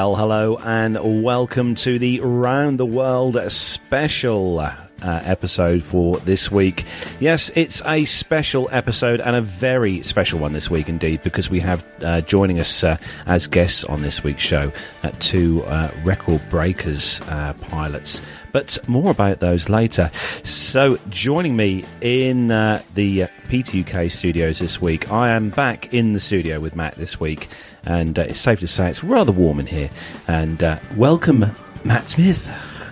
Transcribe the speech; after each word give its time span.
Well, 0.00 0.16
hello 0.16 0.56
and 0.56 1.22
welcome 1.22 1.74
to 1.74 1.98
the 1.98 2.20
Round 2.20 2.80
the 2.80 2.86
World 2.86 3.38
special 3.52 4.58
uh, 4.58 4.72
episode 5.02 5.82
for 5.82 6.16
this 6.20 6.50
week. 6.50 6.86
Yes, 7.18 7.50
it's 7.54 7.82
a 7.84 8.06
special 8.06 8.70
episode 8.72 9.20
and 9.20 9.36
a 9.36 9.42
very 9.42 10.02
special 10.02 10.38
one 10.38 10.54
this 10.54 10.70
week 10.70 10.88
indeed 10.88 11.22
because 11.22 11.50
we 11.50 11.60
have 11.60 11.84
uh, 12.02 12.22
joining 12.22 12.60
us 12.60 12.82
uh, 12.82 12.96
as 13.26 13.46
guests 13.46 13.84
on 13.84 14.00
this 14.00 14.24
week's 14.24 14.40
show 14.40 14.72
uh, 15.02 15.10
two 15.18 15.62
uh, 15.64 15.90
record 16.02 16.40
breakers 16.48 17.20
uh, 17.28 17.52
pilots. 17.60 18.22
But 18.52 18.78
more 18.88 19.10
about 19.10 19.40
those 19.40 19.68
later. 19.68 20.10
So, 20.42 20.98
joining 21.08 21.56
me 21.56 21.84
in 22.00 22.50
uh, 22.50 22.82
the 22.94 23.20
PTUK 23.48 24.10
studios 24.10 24.58
this 24.58 24.80
week, 24.80 25.10
I 25.10 25.30
am 25.30 25.50
back 25.50 25.92
in 25.94 26.12
the 26.12 26.20
studio 26.20 26.60
with 26.60 26.74
Matt 26.74 26.94
this 26.96 27.18
week, 27.20 27.48
and 27.84 28.16
it's 28.18 28.40
safe 28.40 28.60
to 28.60 28.66
say 28.66 28.90
it's 28.90 29.04
rather 29.04 29.32
warm 29.32 29.60
in 29.60 29.66
here. 29.66 29.90
And 30.26 30.80
welcome, 30.96 31.44
Matt 31.84 32.08
Smith. 32.08 32.46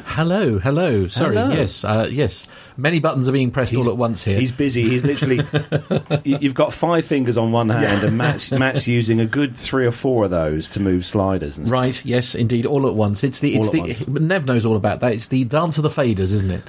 Hello, 0.07 0.59
hello. 0.59 1.07
Sorry, 1.07 1.37
Hello. 1.37 1.53
yes, 1.53 1.85
uh, 1.85 2.09
yes. 2.11 2.47
Many 2.79 3.01
buttons 3.01 3.29
are 3.29 3.33
being 3.33 3.51
pressed 3.51 3.77
all 3.77 3.91
at 3.91 3.97
once 3.99 4.25
here. 4.25 4.41
He's 4.41 4.53
busy. 4.53 4.89
He's 4.89 5.05
literally. 5.05 5.41
you- 6.25 6.39
you've 6.41 6.55
got 6.55 6.73
five 6.73 7.05
fingers 7.05 7.37
on 7.37 7.53
one 7.53 7.69
hand, 7.69 8.05
and 8.05 8.17
Matt's 8.17 8.51
Matt's 8.53 8.87
using 8.87 9.21
a 9.21 9.27
good 9.27 9.55
three 9.55 9.87
or 9.87 9.91
four 9.91 10.25
of 10.25 10.31
those 10.31 10.71
to 10.71 10.81
move 10.81 11.05
sliders. 11.05 11.59
And 11.59 11.67
stuff. 11.67 11.79
Right, 11.79 12.05
yes, 12.05 12.35
indeed, 12.35 12.67
all 12.67 12.87
at 12.87 12.95
once. 12.95 13.23
It's 13.23 13.41
the, 13.41 13.55
it's 13.55 13.69
All 13.69 13.73
the, 13.73 14.21
Nev 14.21 14.47
knows 14.47 14.65
all 14.65 14.77
about 14.77 15.01
that. 15.01 15.13
It's 15.13 15.27
the 15.27 15.45
dance 15.45 15.79
of 15.79 15.83
the 15.83 15.91
faders, 15.91 16.33
isn't 16.33 16.51
it? 16.51 16.65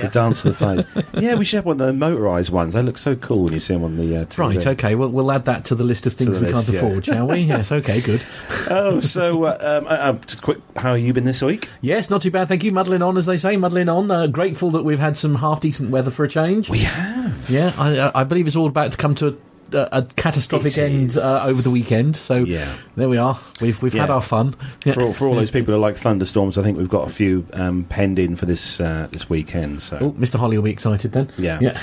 The 0.00 0.10
dance 0.12 0.44
of 0.44 0.58
the 0.58 0.84
fade. 0.94 1.04
Yeah, 1.22 1.34
we 1.34 1.44
should 1.44 1.58
have 1.58 1.66
one 1.66 1.80
of 1.80 1.86
the 1.86 1.92
motorised 1.92 2.50
ones. 2.50 2.74
They 2.74 2.82
look 2.82 2.98
so 2.98 3.14
cool 3.16 3.44
when 3.44 3.52
you 3.52 3.60
see 3.60 3.74
them 3.74 3.84
on 3.84 3.96
the 3.96 4.16
uh, 4.16 4.24
TV. 4.24 4.38
Right, 4.38 4.66
okay, 4.66 4.94
well, 4.94 5.08
we'll 5.08 5.30
add 5.30 5.44
that 5.44 5.66
to 5.66 5.74
the 5.74 5.84
list 5.84 6.06
of 6.06 6.14
things 6.14 6.38
we 6.38 6.46
list, 6.46 6.66
can't 6.66 6.68
yeah. 6.74 6.80
afford, 6.80 7.04
shall 7.04 7.26
we? 7.26 7.40
Yes, 7.50 7.72
okay, 7.72 8.00
good. 8.00 8.24
Oh, 8.70 9.00
so 9.00 9.44
uh, 9.44 9.58
um, 9.60 9.86
uh, 9.86 9.88
uh, 9.88 10.12
just 10.24 10.40
quick. 10.40 10.58
How 10.76 10.94
have 10.94 11.02
you 11.02 11.12
been 11.12 11.24
this 11.24 11.42
week? 11.42 11.68
Yes, 11.80 12.08
not 12.08 12.22
too 12.22 12.30
bad, 12.30 12.46
thank 12.46 12.62
you. 12.62 12.70
Muddling 12.70 13.02
on, 13.02 13.16
as 13.16 13.26
they 13.26 13.36
say, 13.38 13.56
muddling 13.56 13.88
on. 13.88 14.08
Uh, 14.10 14.28
grateful 14.28 14.70
that 14.70 14.84
we've 14.84 15.00
had 15.00 15.16
some 15.16 15.34
half 15.50 15.60
decent 15.60 15.90
weather 15.90 16.10
for 16.10 16.24
a 16.24 16.28
change. 16.28 16.70
We 16.70 16.78
have. 16.80 17.50
Yeah, 17.50 17.72
I, 17.76 18.20
I- 18.20 18.24
believe 18.24 18.46
it's 18.46 18.56
all 18.56 18.66
about 18.66 18.92
to 18.92 18.98
come 18.98 19.14
to 19.16 19.28
a, 19.28 19.76
a, 19.76 19.88
a 19.92 20.02
catastrophic 20.16 20.76
It 20.76 20.90
end 20.90 21.16
uh, 21.16 21.42
over 21.46 21.62
the 21.62 21.70
weekend. 21.70 22.16
So 22.16 22.44
Yeah. 22.44 22.76
there 22.96 23.08
we 23.08 23.18
are. 23.18 23.38
We've 23.60 23.80
we've 23.82 23.92
had 23.92 24.10
our 24.10 24.22
fun. 24.22 24.54
Yeah. 24.84 24.92
For 24.94 25.02
all, 25.02 25.12
for 25.12 25.26
all 25.28 25.34
those 25.34 25.50
people 25.50 25.74
who 25.74 25.80
like 25.80 25.96
thunderstorms, 25.96 26.58
I 26.58 26.62
think 26.62 26.78
we've 26.78 26.88
got 26.88 27.08
a 27.08 27.12
few 27.12 27.46
um, 27.52 27.84
penned 27.84 28.18
in 28.18 28.36
for 28.36 28.46
this 28.46 28.80
uh, 28.80 29.08
this 29.12 29.28
weekend. 29.28 29.82
So 29.82 29.98
Oh, 30.00 30.12
Mr. 30.12 30.38
Holly 30.38 30.56
will 30.56 30.64
be 30.64 30.70
excited 30.72 31.12
then. 31.12 31.28
Yeah. 31.38 31.58
yeah. 31.60 31.78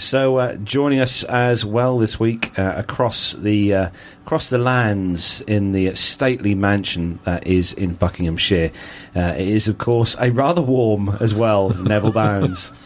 So, 0.00 0.36
uh, 0.36 0.54
joining 0.62 1.00
us 1.00 1.24
as 1.24 1.64
well 1.64 1.98
this 1.98 2.20
week 2.20 2.56
uh, 2.56 2.74
across 2.76 3.32
the 3.32 3.74
uh, 3.74 3.90
across 4.24 4.48
the 4.48 4.56
lands 4.58 5.40
in 5.40 5.72
the 5.72 5.92
stately 5.96 6.54
mansion 6.54 7.18
that 7.24 7.48
is 7.48 7.72
in 7.72 7.94
Buckinghamshire, 7.94 8.70
uh, 9.16 9.34
it 9.36 9.48
is 9.48 9.66
of 9.66 9.78
course 9.78 10.14
a 10.20 10.30
rather 10.30 10.62
warm 10.62 11.08
as 11.20 11.34
well. 11.34 11.70
Neville 11.70 12.12
Bounds. 12.12 12.72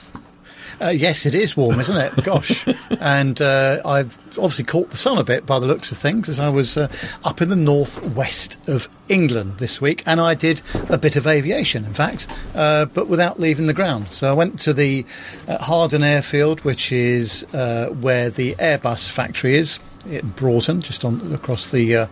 Uh, 0.83 0.89
yes, 0.89 1.27
it 1.27 1.35
is 1.35 1.57
warm, 1.57 1.79
isn't 1.79 1.97
it? 1.97 2.25
Gosh. 2.25 2.67
and 3.01 3.41
uh, 3.41 3.81
I've 3.85 4.19
obviously 4.39 4.65
caught 4.65 4.91
the 4.91 4.97
sun 4.97 5.17
a 5.17 5.23
bit 5.23 5.47
by 5.47 5.61
the 5.61 5.67
looks 5.67 5.93
of 5.93 5.99
things 5.99 6.29
as 6.29 6.41
I 6.41 6.49
was 6.49 6.77
uh, 6.77 6.89
up 7.23 7.41
in 7.41 7.51
the 7.51 7.57
northwest 7.57 8.57
of 8.69 8.89
England 9.09 9.59
this 9.59 9.81
week 9.81 10.03
and 10.07 10.21
I 10.21 10.35
did 10.35 10.61
a 10.89 10.99
bit 10.99 11.15
of 11.15 11.27
aviation, 11.27 11.85
in 11.85 11.95
fact, 11.95 12.27
uh, 12.55 12.87
but 12.87 13.07
without 13.07 13.39
leaving 13.39 13.67
the 13.69 13.75
ground. 13.75 14.09
So 14.09 14.29
I 14.29 14.33
went 14.33 14.59
to 14.61 14.73
the 14.73 15.07
uh, 15.47 15.59
Hawarden 15.59 16.03
Airfield, 16.03 16.61
which 16.65 16.91
is 16.91 17.45
uh, 17.55 17.89
where 17.89 18.29
the 18.31 18.55
Airbus 18.57 19.09
factory 19.09 19.55
is. 19.55 19.79
In 20.07 20.31
Broughton, 20.31 20.81
just 20.81 21.05
on 21.05 21.33
across 21.33 21.71
the 21.71 21.97
uh, 21.97 22.07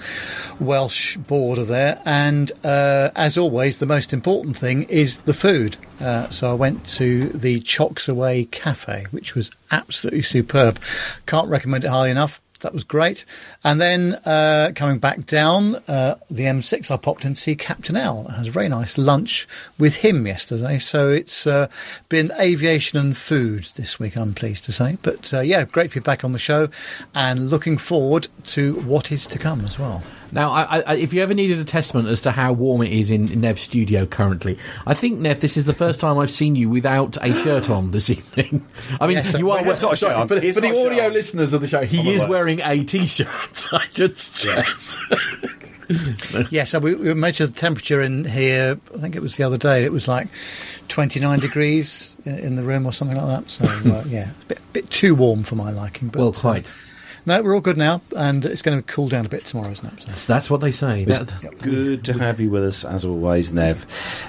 Welsh 0.61 1.17
border 1.17 1.65
there, 1.65 2.01
and 2.05 2.53
uh, 2.63 3.11
as 3.17 3.37
always, 3.37 3.79
the 3.79 3.87
most 3.87 4.13
important 4.13 4.57
thing 4.57 4.85
is 4.85 5.19
the 5.19 5.35
food. 5.35 5.77
Uh, 6.01 6.29
so 6.29 6.51
I 6.51 6.55
went 6.55 6.87
to 6.87 7.29
the 7.31 7.61
Chocks 7.61 8.09
Away 8.09 8.45
Cafe, 8.45 9.07
which 9.11 9.35
was 9.35 9.51
absolutely 9.71 10.23
superb. 10.23 10.79
Can't 11.27 11.49
recommend 11.49 11.85
it 11.85 11.89
highly 11.89 12.11
enough. 12.11 12.41
That 12.61 12.75
was 12.75 12.85
great. 12.85 13.25
And 13.65 13.81
then 13.81 14.15
uh, 14.25 14.73
coming 14.75 14.99
back 14.99 15.25
down 15.25 15.77
uh, 15.89 16.17
the 16.31 16.45
M6, 16.45 16.91
I 16.91 16.97
popped 16.97 17.25
in 17.25 17.35
to 17.35 17.41
see 17.41 17.55
Captain 17.55 17.97
Al. 17.97 18.27
I 18.29 18.37
had 18.37 18.49
a 18.49 18.51
very 18.51 18.69
nice 18.69 18.99
lunch 18.99 19.47
with 19.79 19.97
him 19.97 20.27
yesterday. 20.27 20.79
So 20.79 21.09
it's 21.09 21.47
uh, 21.47 21.69
been 22.09 22.33
aviation 22.39 22.99
and 22.99 23.17
food 23.17 23.65
this 23.77 23.99
week, 23.99 24.17
I'm 24.17 24.35
pleased 24.35 24.65
to 24.65 24.73
say. 24.73 24.99
But 25.03 25.33
uh, 25.33 25.41
yeah, 25.41 25.65
great 25.65 25.91
to 25.93 26.01
be 26.01 26.05
back 26.05 26.25
on 26.25 26.33
the 26.33 26.39
show 26.39 26.69
and 27.15 27.51
looking 27.51 27.79
forward 27.79 28.29
to 28.45 28.75
what 28.81 29.11
is 29.11 29.27
to 29.29 29.39
come 29.39 29.63
as 29.63 29.79
well. 29.79 30.03
Now, 30.33 30.51
I, 30.51 30.81
I, 30.81 30.95
if 30.97 31.13
you 31.13 31.23
ever 31.23 31.35
needed 31.35 31.59
a 31.59 31.65
testament 31.65 32.09
as 32.09 32.21
to 32.23 32.31
how 32.31 32.53
warm 32.53 32.83
it 32.83 32.93
is 32.93 33.11
in 33.11 33.41
Nev's 33.41 33.63
studio 33.63 34.07
currently, 34.07 34.59
I 34.87 34.95
think 34.95 35.19
Nev, 35.21 35.41
this 35.41 35.57
is 35.57 35.65
the 35.65 35.73
first 35.75 36.01
time 36.01 36.19
I've 36.19 36.31
seen 36.31 36.55
you 36.55 36.69
without 36.69 37.17
a 37.23 37.35
shirt 37.35 37.69
on 37.71 37.91
this 37.91 38.11
evening. 38.11 38.67
I 39.01 39.07
mean, 39.07 39.17
Yes, 39.17 39.39
you 39.39 39.51
are 39.51 39.57
well, 39.57 39.65
he's 39.65 39.79
got 39.79 39.95
a 39.95 39.97
shirt 39.97 40.13
on. 40.13 40.29
for, 40.29 40.37
for 40.37 40.41
the 40.41 40.53
got 40.53 40.65
a 40.65 40.69
shirt 40.69 40.93
audio 40.93 41.09
listeners 41.09 41.53
of 41.53 41.61
the 41.61 41.67
show. 41.67 41.83
He 41.85 42.03
the 42.03 42.11
is 42.11 42.25
wearing 42.27 42.61
a 42.63 42.85
t-shirt. 42.85 43.29
I 43.73 43.87
should 43.91 44.17
stress. 44.17 44.97
Yeah, 46.51 46.63
so 46.65 46.79
we, 46.79 46.95
we 46.95 47.13
measured 47.15 47.51
the 47.51 47.55
temperature 47.55 48.01
in 48.01 48.25
here. 48.25 48.79
I 48.95 48.99
think 48.99 49.17
it 49.17 49.23
was 49.23 49.37
the 49.37 49.43
other 49.43 49.59
day. 49.59 49.83
It 49.85 49.91
was 49.93 50.07
like 50.07 50.29
29 50.87 51.41
degrees 51.41 52.17
in, 52.25 52.39
in 52.39 52.55
the 52.55 52.63
room 52.63 52.87
or 52.87 52.93
something 52.93 53.17
like 53.17 53.27
that. 53.27 53.51
So 53.51 53.65
uh, 53.65 54.05
yeah, 54.07 54.31
a 54.31 54.45
bit, 54.47 54.61
bit 54.73 54.91
too 54.91 55.17
warm 55.17 55.43
for 55.43 55.57
my 55.57 55.73
liking. 55.73 56.07
But, 56.09 56.21
well, 56.21 56.29
uh, 56.29 56.33
quite. 56.33 56.73
No, 57.27 57.43
we're 57.43 57.55
all 57.55 57.61
good 57.61 57.77
now, 57.77 58.01
and 58.17 58.45
it's 58.45 58.63
going 58.63 58.81
to 58.81 58.83
cool 58.93 59.09
down 59.09 59.27
a 59.27 59.29
bit 59.29 59.45
tomorrow, 59.45 59.71
isn't 59.71 59.87
it? 59.93 60.01
So, 60.01 60.07
That's, 60.07 60.27
that's 60.27 60.51
what 60.51 60.61
they 60.61 60.71
say. 60.71 61.05
That- 61.05 61.59
Good 61.59 62.05
to 62.07 62.15
have 62.19 62.41
you 62.41 62.51
with 62.51 62.65
us 62.65 62.85
as 62.85 63.05
always, 63.05 63.53
Nev. 63.53 63.87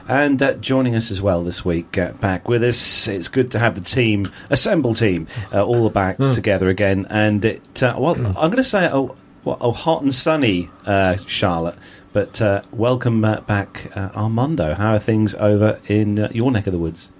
And 0.07 0.41
uh, 0.41 0.53
joining 0.55 0.95
us 0.95 1.11
as 1.11 1.21
well 1.21 1.43
this 1.43 1.63
week, 1.63 1.97
uh, 1.97 2.11
back 2.13 2.47
with 2.47 2.63
us. 2.63 3.07
It's 3.07 3.27
good 3.27 3.51
to 3.51 3.59
have 3.59 3.75
the 3.75 3.81
team, 3.81 4.31
assemble 4.49 4.93
team, 4.93 5.27
uh, 5.53 5.63
all 5.65 5.89
back 5.89 6.17
together 6.17 6.69
again. 6.69 7.05
And 7.09 7.43
it, 7.45 7.81
uh, 7.83 7.95
well, 7.97 8.15
I'm 8.15 8.33
going 8.33 8.57
to 8.57 8.63
say, 8.63 8.89
oh, 8.91 9.15
well, 9.43 9.57
oh, 9.61 9.71
hot 9.71 10.01
and 10.03 10.13
sunny, 10.13 10.69
uh, 10.85 11.17
Charlotte. 11.27 11.77
But 12.13 12.41
uh, 12.41 12.61
welcome 12.71 13.23
uh, 13.23 13.39
back, 13.41 13.91
uh, 13.95 14.09
Armando. 14.13 14.73
How 14.75 14.95
are 14.95 14.99
things 14.99 15.33
over 15.35 15.79
in 15.87 16.19
uh, 16.19 16.29
your 16.33 16.51
neck 16.51 16.67
of 16.67 16.73
the 16.73 16.79
woods? 16.79 17.11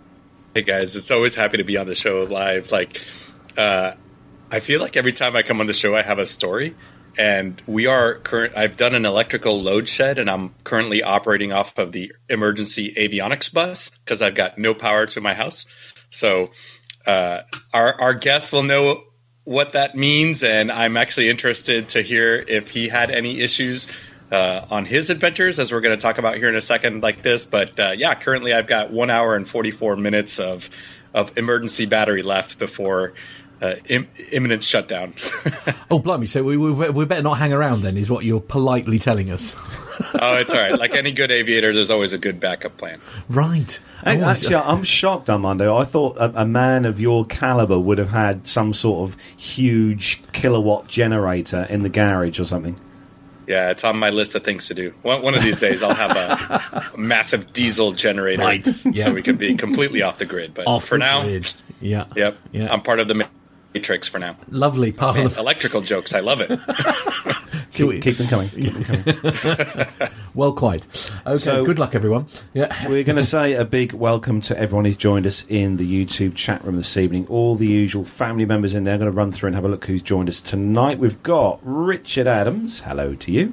Hey 0.53 0.63
guys, 0.63 0.97
it's 0.97 1.09
always 1.11 1.33
happy 1.33 1.57
to 1.57 1.63
be 1.63 1.77
on 1.77 1.87
the 1.87 1.95
show 1.95 2.23
live. 2.23 2.73
Like, 2.73 3.01
uh, 3.57 3.93
I 4.51 4.59
feel 4.59 4.81
like 4.81 4.97
every 4.97 5.13
time 5.13 5.37
I 5.37 5.43
come 5.43 5.61
on 5.61 5.67
the 5.67 5.73
show, 5.73 5.95
I 5.95 6.01
have 6.01 6.19
a 6.19 6.25
story. 6.25 6.75
And 7.17 7.61
we 7.65 7.87
are 7.87 8.15
current. 8.15 8.53
I've 8.55 8.75
done 8.75 8.95
an 8.95 9.05
electrical 9.05 9.61
load 9.61 9.87
shed, 9.87 10.17
and 10.17 10.29
I'm 10.29 10.53
currently 10.63 11.01
operating 11.01 11.51
off 11.51 11.77
of 11.77 11.93
the 11.93 12.11
emergency 12.29 12.93
avionics 12.97 13.51
bus 13.51 13.89
because 13.89 14.21
I've 14.21 14.35
got 14.35 14.57
no 14.57 14.73
power 14.73 15.05
to 15.07 15.21
my 15.21 15.33
house. 15.33 15.65
So, 16.09 16.51
uh, 17.05 17.41
our 17.73 17.99
our 17.99 18.13
guest 18.13 18.53
will 18.53 18.63
know 18.63 19.03
what 19.43 19.73
that 19.73 19.95
means, 19.95 20.41
and 20.41 20.71
I'm 20.71 20.95
actually 20.95 21.29
interested 21.29 21.89
to 21.89 22.01
hear 22.01 22.35
if 22.35 22.71
he 22.71 22.87
had 22.87 23.09
any 23.09 23.41
issues 23.41 23.87
uh, 24.31 24.65
on 24.69 24.85
his 24.85 25.09
adventures, 25.09 25.59
as 25.59 25.73
we're 25.73 25.81
going 25.81 25.95
to 25.95 26.01
talk 26.01 26.17
about 26.17 26.37
here 26.37 26.47
in 26.47 26.55
a 26.55 26.61
second, 26.61 27.03
like 27.03 27.23
this. 27.23 27.45
But 27.45 27.77
uh, 27.77 27.91
yeah, 27.95 28.15
currently 28.15 28.53
I've 28.53 28.67
got 28.67 28.91
one 28.91 29.09
hour 29.09 29.35
and 29.35 29.47
44 29.47 29.97
minutes 29.97 30.39
of 30.39 30.69
of 31.13 31.37
emergency 31.37 31.85
battery 31.85 32.23
left 32.23 32.57
before 32.57 33.13
uh, 33.61 33.75
Im- 33.87 34.07
imminent 34.31 34.63
shutdown. 34.63 35.13
oh, 35.91 35.99
blimey! 35.99 36.25
So 36.25 36.43
we, 36.43 36.57
we 36.57 36.71
we 36.89 37.05
better 37.05 37.21
not 37.21 37.37
hang 37.37 37.53
around 37.53 37.81
then, 37.81 37.95
is 37.97 38.09
what 38.09 38.25
you're 38.25 38.39
politely 38.41 38.97
telling 38.99 39.29
us. 39.31 39.55
oh, 40.19 40.33
it's 40.37 40.51
all 40.53 40.59
right. 40.59 40.77
Like 40.79 40.95
any 40.95 41.11
good 41.11 41.29
aviator, 41.31 41.73
there's 41.73 41.91
always 41.91 42.11
a 42.13 42.17
good 42.17 42.39
backup 42.39 42.77
plan. 42.77 42.99
right. 43.29 43.79
Hey, 44.03 44.19
Oh, 44.19 44.25
I- 44.25 44.31
Actually, 44.31 44.55
I'm 44.55 44.83
shocked, 44.83 45.29
Armando. 45.29 45.77
I 45.77 45.85
thought 45.85 46.17
a, 46.17 46.41
a 46.41 46.45
man 46.45 46.85
of 46.85 46.99
your 46.99 47.23
caliber 47.25 47.77
would 47.79 47.99
have 47.99 48.09
had 48.09 48.47
some 48.47 48.73
sort 48.73 49.07
of 49.09 49.17
huge 49.37 50.23
kilowatt 50.33 50.87
generator 50.87 51.67
in 51.69 51.83
the 51.83 51.89
garage 51.89 52.39
or 52.39 52.45
something. 52.45 52.75
Yeah, 53.47 53.69
it's 53.69 53.83
on 53.83 53.97
my 53.97 54.09
list 54.11 54.33
of 54.35 54.43
things 54.43 54.67
to 54.67 54.73
do. 54.73 54.93
One, 55.01 55.21
one 55.21 55.35
of 55.35 55.43
these 55.43 55.59
days, 55.59 55.83
I'll 55.83 55.93
have 55.93 56.11
a, 56.15 56.89
a 56.93 56.97
massive 56.97 57.51
diesel 57.53 57.91
generator, 57.91 58.41
Right, 58.43 58.65
yeah. 58.85 59.05
so 59.05 59.13
we 59.13 59.21
can 59.21 59.35
be 59.35 59.55
completely 59.55 60.01
off 60.03 60.19
the 60.19 60.25
grid. 60.25 60.53
But 60.53 60.67
Off 60.67 60.85
for 60.85 60.95
the 60.95 60.99
now, 60.99 61.23
grid. 61.23 61.53
Yeah. 61.81 62.05
yep, 62.15 62.37
Yeah. 62.53 62.71
I'm 62.71 62.81
part 62.81 62.99
of 62.99 63.07
the 63.07 63.27
matrix 63.73 64.07
for 64.07 64.19
now. 64.19 64.35
Lovely 64.49 64.91
part 64.91 65.15
Man, 65.17 65.25
of 65.27 65.35
the. 65.35 65.39
electrical 65.41 65.81
jokes, 65.81 66.13
I 66.13 66.19
love 66.19 66.41
it. 66.41 66.49
See 67.69 67.83
what- 67.85 67.93
Keep, 67.95 68.03
keep 68.03 68.17
them 68.17 68.27
coming. 68.27 68.49
Keep 68.49 68.73
them 68.73 69.03
coming. 69.03 69.87
Well, 70.33 70.53
quite. 70.53 70.87
Okay. 71.27 71.37
So- 71.39 71.65
good 71.65 71.77
luck, 71.77 71.93
everyone. 71.93 72.25
Yeah. 72.53 72.73
We're 72.87 73.03
going 73.03 73.17
to 73.17 73.23
say 73.23 73.51
a 73.53 73.65
big 73.65 73.91
welcome 73.91 74.39
to 74.43 74.57
everyone 74.57 74.85
who's 74.85 74.95
joined 74.95 75.27
us 75.27 75.45
in 75.49 75.75
the 75.75 75.83
YouTube 76.05 76.35
chat 76.35 76.63
room 76.63 76.77
this 76.77 76.95
evening. 76.95 77.27
All 77.27 77.55
the 77.55 77.67
usual 77.67 78.05
family 78.05 78.45
members 78.45 78.73
in 78.73 78.85
there. 78.85 78.93
I'm 78.93 79.01
going 79.01 79.11
to 79.11 79.17
run 79.17 79.33
through 79.33 79.47
and 79.47 79.55
have 79.55 79.65
a 79.65 79.67
look 79.67 79.83
who's 79.83 80.01
joined 80.01 80.29
us 80.29 80.39
tonight. 80.39 80.99
We've 80.99 81.21
got 81.21 81.59
Richard 81.63 82.27
Adams. 82.27 82.79
Hello 82.79 83.13
to 83.13 83.29
you. 83.31 83.51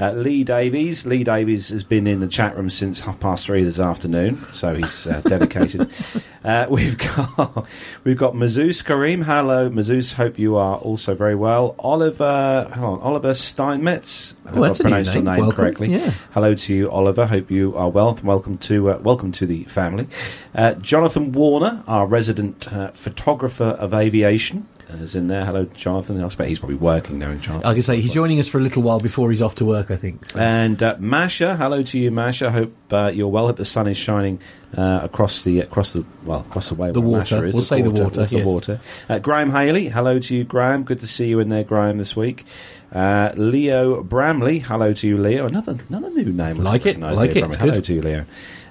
Uh, 0.00 0.10
Lee 0.14 0.42
Davies. 0.42 1.06
Lee 1.06 1.22
Davies 1.22 1.68
has 1.68 1.84
been 1.84 2.08
in 2.08 2.18
the 2.18 2.26
chat 2.26 2.56
room 2.56 2.70
since 2.70 2.98
half 2.98 3.20
past 3.20 3.46
three 3.46 3.62
this 3.62 3.78
afternoon, 3.78 4.44
so 4.50 4.74
he's 4.74 5.06
uh, 5.06 5.20
dedicated. 5.28 5.88
uh, 6.44 6.66
we've 6.68 6.98
got 6.98 7.68
we've 8.02 8.18
got 8.18 8.34
Mazouz 8.34 8.82
Kareem. 8.82 9.22
Hello, 9.24 9.55
Mazouz. 9.70 10.12
Hope 10.14 10.38
you 10.38 10.56
are 10.56 10.76
also 10.76 11.14
very 11.14 11.34
well. 11.34 11.74
Oliver, 11.78 12.70
hold 12.74 12.98
on, 13.00 13.04
Oliver 13.04 13.34
Steinmetz. 13.34 14.34
I 14.44 14.50
hope 14.50 14.58
I 14.58 14.66
that's 14.68 14.80
a 14.80 14.82
pronounced 14.84 15.14
your 15.14 15.22
name. 15.22 15.40
name 15.40 15.52
correctly. 15.52 15.88
Yeah. 15.92 16.12
Hello 16.32 16.54
to 16.54 16.74
you, 16.74 16.90
Oliver. 16.90 17.26
Hope 17.26 17.50
you 17.50 17.74
are 17.76 17.88
well. 17.88 18.18
Welcome 18.22 18.58
to 18.58 18.90
uh, 18.92 18.98
welcome 18.98 19.32
to 19.32 19.46
the 19.46 19.64
family. 19.64 20.06
Uh, 20.54 20.74
Jonathan 20.74 21.32
Warner, 21.32 21.82
our 21.88 22.06
resident 22.06 22.72
uh, 22.72 22.90
photographer 22.92 23.64
of 23.64 23.92
aviation, 23.92 24.68
is 24.88 25.14
in 25.14 25.28
there. 25.28 25.44
Hello, 25.44 25.64
Jonathan. 25.64 26.20
I 26.22 26.26
expect 26.26 26.48
he's 26.48 26.58
probably 26.58 26.76
working 26.76 27.18
now. 27.18 27.30
In 27.30 27.40
Jonathan. 27.40 27.66
I 27.66 27.72
can 27.74 27.82
say 27.82 28.00
he's 28.00 28.14
joining 28.14 28.38
us 28.38 28.48
for 28.48 28.58
a 28.58 28.60
little 28.60 28.82
while 28.82 29.00
before 29.00 29.30
he's 29.30 29.42
off 29.42 29.56
to 29.56 29.64
work. 29.64 29.90
I 29.90 29.96
think. 29.96 30.26
So. 30.26 30.40
And 30.40 30.82
uh, 30.82 30.96
Masha, 30.98 31.56
hello 31.56 31.82
to 31.82 31.98
you, 31.98 32.10
Masha. 32.10 32.50
Hope 32.50 32.74
uh, 32.92 33.08
you're 33.08 33.28
well. 33.28 33.46
Hope 33.46 33.56
the 33.56 33.64
sun 33.64 33.88
is 33.88 33.96
shining 33.96 34.40
uh, 34.76 35.00
across 35.02 35.44
the 35.44 35.60
across 35.60 35.92
the 35.92 36.04
well 36.24 36.40
across 36.40 36.68
the 36.68 36.74
way. 36.74 36.90
The 36.90 37.00
water. 37.00 37.44
Is. 37.46 37.54
We'll 37.54 37.62
say 37.62 37.82
the 37.82 37.90
water, 37.90 38.20
What's 38.20 38.30
the 38.30 38.44
water. 38.44 38.80
Uh, 39.08 39.18
Graham 39.18 39.50
Haley, 39.50 39.88
hello 39.88 40.18
to 40.18 40.36
you, 40.36 40.44
Graham. 40.44 40.84
Good 40.84 41.00
to 41.00 41.06
see 41.06 41.28
you 41.28 41.40
in 41.40 41.48
there, 41.48 41.64
Graham, 41.64 41.98
this 41.98 42.14
week. 42.14 42.44
Uh, 42.92 43.32
Leo 43.36 44.02
Bramley, 44.02 44.60
hello 44.60 44.92
to 44.94 45.06
you, 45.06 45.18
Leo. 45.18 45.46
Another 45.46 45.76
another 45.88 46.10
new 46.10 46.32
name. 46.32 46.58
Like 46.58 46.86
it, 46.86 46.98
like 47.00 47.36
it, 47.36 47.56
Hello 47.56 47.74
good. 47.74 47.84
to 47.84 47.94
you, 47.94 48.02
Leo. 48.02 48.26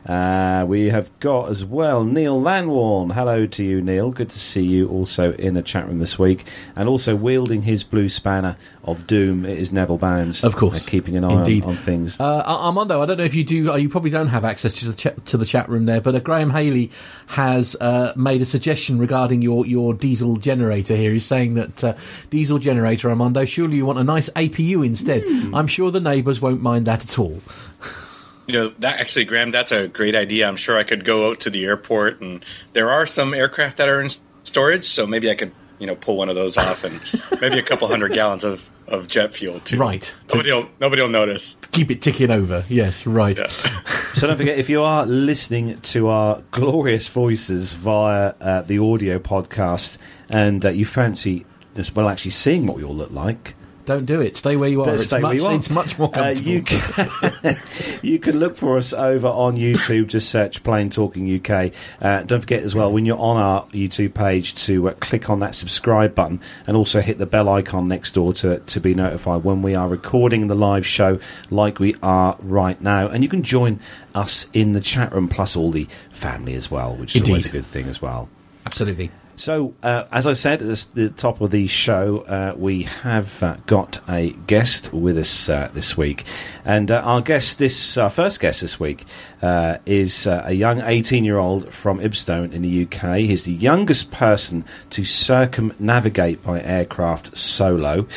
Uh, 0.06 0.66
we 0.68 0.90
have 0.90 1.10
got 1.20 1.50
as 1.50 1.66
well 1.66 2.04
Neil 2.04 2.40
Lanwarn. 2.40 3.14
Hello 3.14 3.48
to 3.48 3.64
you, 3.64 3.82
Neil. 3.82 4.12
Good 4.12 4.30
to 4.30 4.40
see 4.40 4.64
you 4.64 4.88
also 4.88 5.34
in 5.34 5.56
the 5.56 5.64
chat 5.64 5.88
room 5.88 6.00
this 6.00 6.20
week. 6.20 6.46
And 6.76 6.88
also 6.88 7.16
wielding 7.16 7.64
his 7.64 7.84
blue 7.84 8.10
spanner 8.10 8.56
of 8.84 9.08
doom, 9.08 9.46
it 9.46 9.58
is 9.58 9.74
Neville 9.74 9.98
Bounds. 9.98 10.44
Of 10.44 10.56
course. 10.56 10.86
Uh, 10.86 10.90
keeping 10.90 11.16
an 11.16 11.24
eye 11.24 11.34
on, 11.34 11.64
on 11.64 11.76
things. 11.76 12.20
Uh, 12.20 12.44
Armando, 12.46 13.02
I 13.02 13.06
don't 13.08 13.18
know 13.18 13.24
if 13.24 13.34
you 13.34 13.44
do. 13.44 13.72
Uh, 13.72 13.78
you 13.78 13.90
probably 13.90 14.12
don't 14.12 14.28
have 14.28 14.46
access 14.46 14.74
to 14.80 14.86
the 14.86 14.94
chat 14.94 15.26
to 15.26 15.38
the 15.38 15.46
chat 15.46 15.68
room 15.70 15.86
there, 15.86 16.02
but 16.02 16.14
uh, 16.14 16.20
Graham 16.20 16.52
Haley 16.52 16.92
has 17.28 17.76
uh, 17.82 18.14
made 18.16 18.42
a 18.44 18.46
suggestion 18.46 19.00
regarding 19.00 19.42
your, 19.42 19.66
your 19.66 19.94
diesel 19.94 20.38
generator. 20.38 20.96
Here, 20.96 21.12
he's 21.12 21.26
saying 21.26 21.56
that 21.56 21.84
uh, 21.84 21.96
diesel 22.30 22.60
generator, 22.60 23.10
Armando. 23.10 23.44
Surely 23.46 23.78
you 23.78 23.86
want 23.86 23.98
a 23.98 24.04
nice 24.04 24.30
APU 24.30 24.86
instead. 24.86 25.24
Hmm. 25.26 25.56
I'm 25.56 25.68
sure 25.68 25.90
the 25.90 26.00
neighbours 26.00 26.40
won't 26.42 26.62
mind 26.62 26.86
that 26.86 27.04
at 27.04 27.18
all. 27.18 27.42
You 28.48 28.54
know, 28.54 28.70
that 28.80 29.00
actually, 29.00 29.26
Graham, 29.26 29.52
that's 29.52 29.72
a 29.72 29.88
great 29.88 30.16
idea. 30.16 30.48
I'm 30.48 30.56
sure 30.56 30.78
I 30.78 30.84
could 30.84 31.04
go 31.04 31.30
out 31.30 31.42
to 31.42 31.50
the 31.50 31.66
airport, 31.66 32.22
and 32.22 32.46
there 32.74 32.92
are 32.92 33.06
some 33.06 33.34
aircraft 33.34 33.78
that 33.78 33.90
are 33.90 34.02
in 34.02 34.10
storage, 34.44 34.86
so 34.86 35.08
maybe 35.08 35.32
I 35.32 35.36
could, 35.36 35.52
you 35.80 35.88
know, 35.88 35.96
pull 35.96 36.18
one 36.18 36.30
of 36.30 36.36
those 36.36 36.58
off, 36.58 36.84
and 36.84 37.02
maybe 37.42 37.58
a 37.58 37.64
couple 37.64 37.88
hundred 37.88 38.14
gallons 38.14 38.44
of, 38.44 38.70
of 38.88 39.08
jet 39.08 39.34
fuel 39.34 39.60
too. 39.62 39.78
Right. 39.78 40.14
Nobody 40.32 40.52
will 40.52 40.70
nobody 40.80 41.02
will 41.02 41.10
notice. 41.10 41.58
Keep 41.72 41.92
it 41.92 42.02
ticking 42.02 42.30
over. 42.32 42.64
Yes, 42.70 43.06
right. 43.06 43.38
Yeah. 43.38 43.48
So 43.48 44.28
don't 44.28 44.38
forget, 44.38 44.58
if 44.58 44.70
you 44.70 44.82
are 44.82 45.06
listening 45.06 45.82
to 45.82 46.08
our 46.08 46.42
glorious 46.52 47.08
voices 47.08 47.74
via 47.74 48.34
uh, 48.40 48.62
the 48.62 48.80
audio 48.80 49.20
podcast 49.20 49.98
and 50.30 50.64
uh, 50.66 50.70
you 50.70 50.86
fancy, 50.86 51.46
well, 51.94 52.08
actually 52.08 52.32
seeing 52.32 52.66
what 52.66 52.78
we 52.78 52.84
all 52.84 52.96
look 52.96 53.12
like, 53.12 53.56
Don't 53.86 54.06
do 54.06 54.20
it. 54.22 54.36
Stay 54.36 54.56
where 54.56 54.70
you 54.70 54.82
are. 54.84 54.96
It's 54.96 55.12
where 55.12 55.22
much, 55.22 55.38
you 55.38 55.46
are. 55.46 55.54
it's 55.56 55.70
much 55.70 55.98
more 56.00 56.10
Uh, 56.10 56.34
comfortable. 56.34 56.52
you, 56.52 56.62
can, 56.64 57.58
you 58.02 58.20
can 58.20 58.40
look 58.40 58.58
for 58.58 58.78
us 58.78 58.94
over 58.94 59.28
on 59.28 59.58
YouTube. 59.58 60.08
Just 60.08 60.30
search 60.30 60.64
Plane 60.64 60.90
Talking 60.90 61.34
UK. 61.40 61.72
Uh, 62.02 62.24
don't 62.24 62.42
forget 62.42 62.64
as 62.64 62.74
well 62.74 62.92
when 62.92 63.06
you're 63.06 63.20
on 63.20 63.38
our 63.38 63.66
YouTube 63.68 64.14
page 64.14 64.56
to 64.66 64.90
uh, 64.90 64.94
click 64.94 65.30
on 65.30 65.40
that 65.40 65.54
subscribe 65.56 66.16
button 66.16 66.40
and 66.68 66.76
also 66.76 67.00
hit 67.02 67.18
the 67.20 67.26
bell 67.26 67.48
icon 67.50 67.88
next 67.88 68.14
door 68.16 68.34
to 68.34 68.60
to 68.60 68.80
be 68.80 68.94
notified 68.94 69.44
when 69.44 69.62
we 69.62 69.76
are 69.76 69.88
recording 69.88 70.48
the 70.48 70.56
live 70.56 70.86
show 70.86 71.20
like 71.50 71.80
we 71.80 71.96
are 72.02 72.36
right 72.40 72.80
now. 72.82 73.08
And 73.08 73.24
you 73.24 73.30
can 73.30 73.44
join 73.44 73.80
us 74.14 74.48
in 74.54 74.72
the 74.72 74.82
chat 74.82 75.14
room 75.14 75.28
plus 75.28 75.56
all 75.56 75.72
the 75.72 75.88
family 76.12 76.56
as 76.56 76.72
well, 76.72 76.96
which 76.96 77.16
is 77.16 77.28
always 77.30 77.48
a 77.48 77.52
good 77.52 77.66
thing 77.66 77.88
as 77.88 78.02
well. 78.02 78.30
Absolutely. 78.66 79.12
So, 79.38 79.74
uh, 79.84 80.06
as 80.14 80.26
I 80.26 80.32
said 80.32 80.62
at 80.62 80.86
the, 80.94 81.10
top 81.10 81.42
of 81.42 81.52
the 81.52 81.68
show, 81.68 82.20
uh, 82.22 82.54
we 82.58 82.84
have 82.84 83.44
uh, 83.44 83.58
got 83.66 84.00
a 84.08 84.32
guest 84.48 84.94
with 84.94 85.18
us 85.18 85.50
uh, 85.50 85.70
this 85.74 85.98
week, 85.98 86.24
and 86.64 86.90
uh, 86.90 87.02
our 87.02 87.20
guest, 87.20 87.58
this 87.58 87.98
our 87.98 88.10
first 88.10 88.40
guest 88.40 88.62
this 88.62 88.80
week, 88.80 89.04
uh, 89.42 89.78
is 89.86 90.26
a 90.26 90.54
young 90.54 90.80
18-year-old 90.80 91.74
from 91.74 92.00
Ibstone 92.00 92.54
in 92.54 92.62
the 92.62 92.84
UK. 92.84 93.18
He's 93.18 93.44
the 93.44 93.52
youngest 93.52 94.10
person 94.10 94.64
to 94.92 95.04
circumnavigate 95.04 96.42
by 96.42 96.62
aircraft 96.62 97.38
solo. 97.38 98.08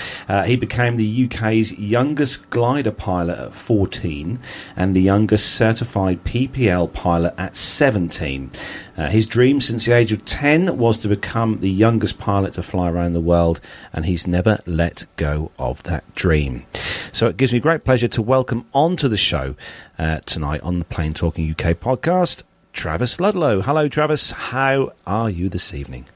He 0.47 0.55
became 0.55 0.97
the 0.97 1.25
UK's 1.25 1.73
youngest 1.73 2.49
glider 2.51 2.93
pilot 2.93 3.39
at 3.39 3.55
14, 3.55 4.39
and 4.77 4.95
the 4.95 5.03
youngest 5.03 5.53
certified 5.53 6.23
PPL 6.23 6.93
pilot 6.93 7.35
at 7.37 7.57
17. 7.57 8.53
Uh, 8.99 9.09
his 9.09 9.29
dream 9.29 9.61
since 9.61 9.85
the 9.85 9.93
age 9.93 10.11
of 10.11 10.25
10 10.25 10.77
was 10.77 10.99
to 10.99 11.07
become 11.07 11.61
the 11.61 11.71
youngest 11.71 12.19
pilot 12.19 12.55
to 12.55 12.63
fly 12.65 12.91
around 12.91 13.13
the 13.13 13.21
world, 13.21 13.61
and 13.93 14.07
he's 14.07 14.27
never 14.27 14.59
let 14.67 15.07
go 15.15 15.53
of 15.57 15.81
that 15.85 16.03
dream. 16.17 16.67
So 17.13 17.29
it 17.29 17.37
gives 17.37 17.53
me 17.53 17.61
great 17.61 17.85
pleasure 17.85 18.09
to 18.09 18.21
welcome 18.21 18.67
onto 18.75 19.07
the 19.07 19.17
show 19.17 19.55
uh, 20.01 20.19
tonight 20.27 20.63
on 20.63 20.81
the 20.81 20.85
Plane 20.85 21.15
Talking 21.15 21.49
UK 21.49 21.77
podcast, 21.77 22.43
Travis 22.73 23.21
Ludlow. 23.21 23.61
Hello, 23.61 23.89
Travis. 23.89 24.33
How 24.33 24.93
are 25.07 25.31
you 25.31 25.49
this 25.49 25.73
evening? 25.73 26.07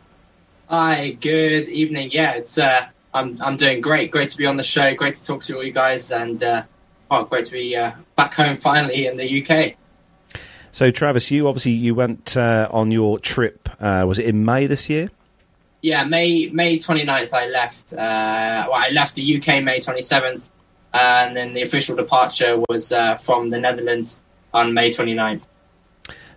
Hi, 0.68 1.10
good 1.20 1.68
evening. 1.68 2.10
Yeah, 2.10 2.32
it's 2.32 2.58
uh, 2.58 2.86
I'm 3.14 3.40
I'm 3.40 3.56
doing 3.56 3.80
great. 3.80 4.10
Great 4.10 4.30
to 4.30 4.36
be 4.36 4.46
on 4.46 4.56
the 4.56 4.64
show. 4.64 4.92
Great 4.94 5.14
to 5.14 5.24
talk 5.24 5.44
to 5.44 5.56
all 5.56 5.62
you 5.62 5.70
guys, 5.70 6.10
and 6.10 6.42
uh, 6.42 6.62
oh, 7.12 7.24
great 7.26 7.46
to 7.46 7.52
be 7.52 7.76
uh, 7.76 7.92
back 8.16 8.34
home 8.34 8.56
finally 8.56 9.06
in 9.06 9.16
the 9.16 9.42
UK. 9.42 9.76
So, 10.72 10.90
Travis, 10.90 11.30
you 11.30 11.46
obviously 11.48 11.72
you 11.72 11.94
went 11.94 12.36
uh, 12.36 12.66
on 12.70 12.90
your 12.90 13.18
trip. 13.18 13.68
Uh, 13.78 14.04
was 14.06 14.18
it 14.18 14.24
in 14.24 14.44
May 14.44 14.66
this 14.66 14.88
year? 14.88 15.08
Yeah, 15.82 16.04
May 16.04 16.48
May 16.48 16.78
29th 16.78 17.32
I 17.32 17.48
left. 17.48 17.92
Uh, 17.92 18.66
well, 18.68 18.74
I 18.74 18.88
left 18.90 19.14
the 19.14 19.36
UK 19.36 19.62
May 19.62 19.80
27th, 19.80 20.48
and 20.94 21.36
then 21.36 21.52
the 21.52 21.62
official 21.62 21.94
departure 21.94 22.62
was 22.68 22.90
uh, 22.90 23.16
from 23.16 23.50
the 23.50 23.58
Netherlands 23.60 24.22
on 24.54 24.72
May 24.72 24.90
29th. 24.90 25.46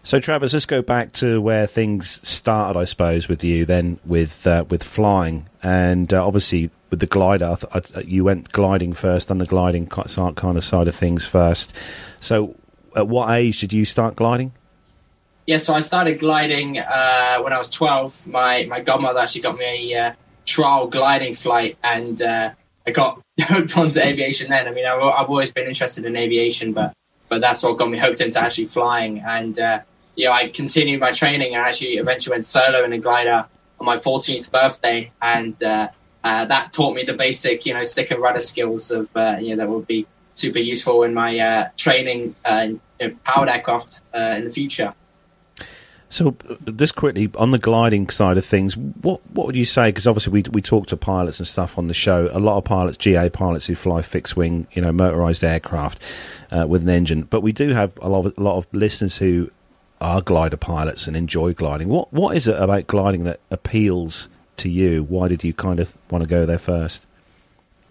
So, 0.03 0.19
Travis, 0.19 0.53
let's 0.53 0.65
go 0.65 0.81
back 0.81 1.13
to 1.13 1.41
where 1.41 1.65
things 1.65 2.27
started, 2.27 2.77
I 2.77 2.83
suppose, 2.83 3.27
with 3.27 3.43
you. 3.43 3.65
Then 3.65 3.99
with 4.05 4.45
uh, 4.45 4.65
with 4.69 4.83
flying, 4.83 5.47
and 5.63 6.13
uh, 6.13 6.25
obviously 6.25 6.71
with 6.89 6.99
the 6.99 7.07
glider, 7.07 7.55
I 7.71 7.79
th- 7.79 7.95
I, 7.95 7.99
you 8.01 8.25
went 8.25 8.51
gliding 8.51 8.93
first, 8.93 9.29
done 9.29 9.37
the 9.37 9.45
gliding 9.45 9.87
kind 9.87 10.57
of 10.57 10.63
side 10.63 10.87
of 10.89 10.95
things 10.95 11.25
first. 11.25 11.73
So, 12.19 12.55
at 12.95 13.07
what 13.07 13.29
age 13.31 13.59
did 13.59 13.73
you 13.73 13.85
start 13.85 14.15
gliding? 14.15 14.53
Yeah, 15.45 15.57
so 15.57 15.73
I 15.73 15.81
started 15.81 16.19
gliding 16.19 16.79
uh, 16.79 17.39
when 17.41 17.53
I 17.53 17.57
was 17.57 17.69
12. 17.69 18.27
My 18.27 18.65
my 18.65 18.79
godmother 18.81 19.19
actually 19.19 19.41
got 19.41 19.57
me 19.57 19.93
a 19.93 20.07
uh, 20.07 20.13
trial 20.45 20.87
gliding 20.87 21.35
flight, 21.35 21.77
and 21.83 22.19
uh, 22.21 22.51
I 22.87 22.91
got 22.91 23.21
hooked 23.39 23.77
onto 23.77 23.99
aviation 23.99 24.49
then. 24.49 24.67
I 24.67 24.71
mean, 24.71 24.85
I've, 24.85 25.01
I've 25.01 25.29
always 25.29 25.51
been 25.51 25.67
interested 25.67 26.05
in 26.05 26.15
aviation, 26.15 26.73
but 26.73 26.93
but 27.29 27.41
that's 27.41 27.61
what 27.61 27.77
got 27.77 27.89
me 27.89 27.99
hooked 27.99 28.21
into 28.21 28.39
actually 28.39 28.65
flying. 28.65 29.19
And 29.19 29.59
uh, 29.59 29.81
you 30.15 30.25
know, 30.25 30.31
I 30.31 30.47
continued 30.47 30.99
my 30.99 31.11
training 31.11 31.53
and 31.53 31.63
actually 31.63 31.97
eventually 31.97 32.33
went 32.33 32.45
solo 32.45 32.83
in 32.83 32.93
a 32.93 32.97
glider 32.97 33.45
on 33.79 33.85
my 33.85 33.97
14th 33.97 34.51
birthday, 34.51 35.11
and 35.21 35.61
uh, 35.61 35.89
uh, 36.23 36.45
that 36.45 36.73
taught 36.73 36.95
me 36.95 37.03
the 37.03 37.13
basic, 37.13 37.67
you 37.67 37.73
know, 37.75 37.83
stick 37.83 38.09
and 38.09 38.19
rudder 38.19 38.39
skills 38.39 38.89
of 38.89 39.09
you 39.39 39.49
know 39.49 39.57
that 39.57 39.69
would 39.69 39.85
be 39.85 40.07
super 40.35 40.59
useful 40.59 41.03
in 41.03 41.13
my 41.13 41.39
uh, 41.39 41.69
training 41.77 42.35
uh, 42.45 42.67
in 42.99 43.15
powered 43.17 43.49
aircraft 43.49 44.01
uh, 44.13 44.35
in 44.37 44.45
the 44.45 44.51
future. 44.51 44.93
So, 46.09 46.35
just 46.75 46.95
quickly 46.95 47.29
on 47.35 47.51
the 47.51 47.57
gliding 47.57 48.09
side 48.09 48.37
of 48.37 48.45
things, 48.45 48.77
what 48.77 49.19
what 49.31 49.47
would 49.47 49.55
you 49.55 49.65
say? 49.65 49.89
Because 49.89 50.07
obviously 50.07 50.31
we 50.31 50.43
we 50.51 50.61
talk 50.61 50.87
to 50.87 50.97
pilots 50.97 51.39
and 51.39 51.47
stuff 51.47 51.77
on 51.77 51.87
the 51.87 51.93
show. 51.93 52.29
A 52.31 52.39
lot 52.39 52.57
of 52.57 52.63
pilots, 52.63 52.95
GA 52.97 53.29
pilots, 53.29 53.65
who 53.65 53.75
fly 53.75 54.01
fixed 54.01 54.37
wing, 54.37 54.67
you 54.71 54.81
know, 54.81 54.91
motorized 54.91 55.43
aircraft 55.43 55.99
uh, 56.51 56.65
with 56.67 56.83
an 56.83 56.89
engine. 56.89 57.23
But 57.23 57.41
we 57.41 57.51
do 57.51 57.69
have 57.69 57.97
a 58.01 58.07
lot 58.07 58.25
of, 58.25 58.37
a 58.37 58.41
lot 58.41 58.57
of 58.57 58.67
listeners 58.71 59.17
who 59.17 59.51
are 59.99 60.21
glider 60.21 60.57
pilots 60.57 61.07
and 61.07 61.17
enjoy 61.17 61.53
gliding. 61.53 61.89
What 61.89 62.13
what 62.13 62.37
is 62.37 62.47
it 62.47 62.55
about 62.55 62.87
gliding 62.87 63.23
that 63.25 63.39
appeals 63.49 64.29
to 64.57 64.69
you? 64.69 65.03
Why 65.03 65.27
did 65.27 65.43
you 65.43 65.53
kind 65.53 65.79
of 65.79 65.97
want 66.09 66.23
to 66.23 66.29
go 66.29 66.45
there 66.45 66.59
first? 66.59 67.05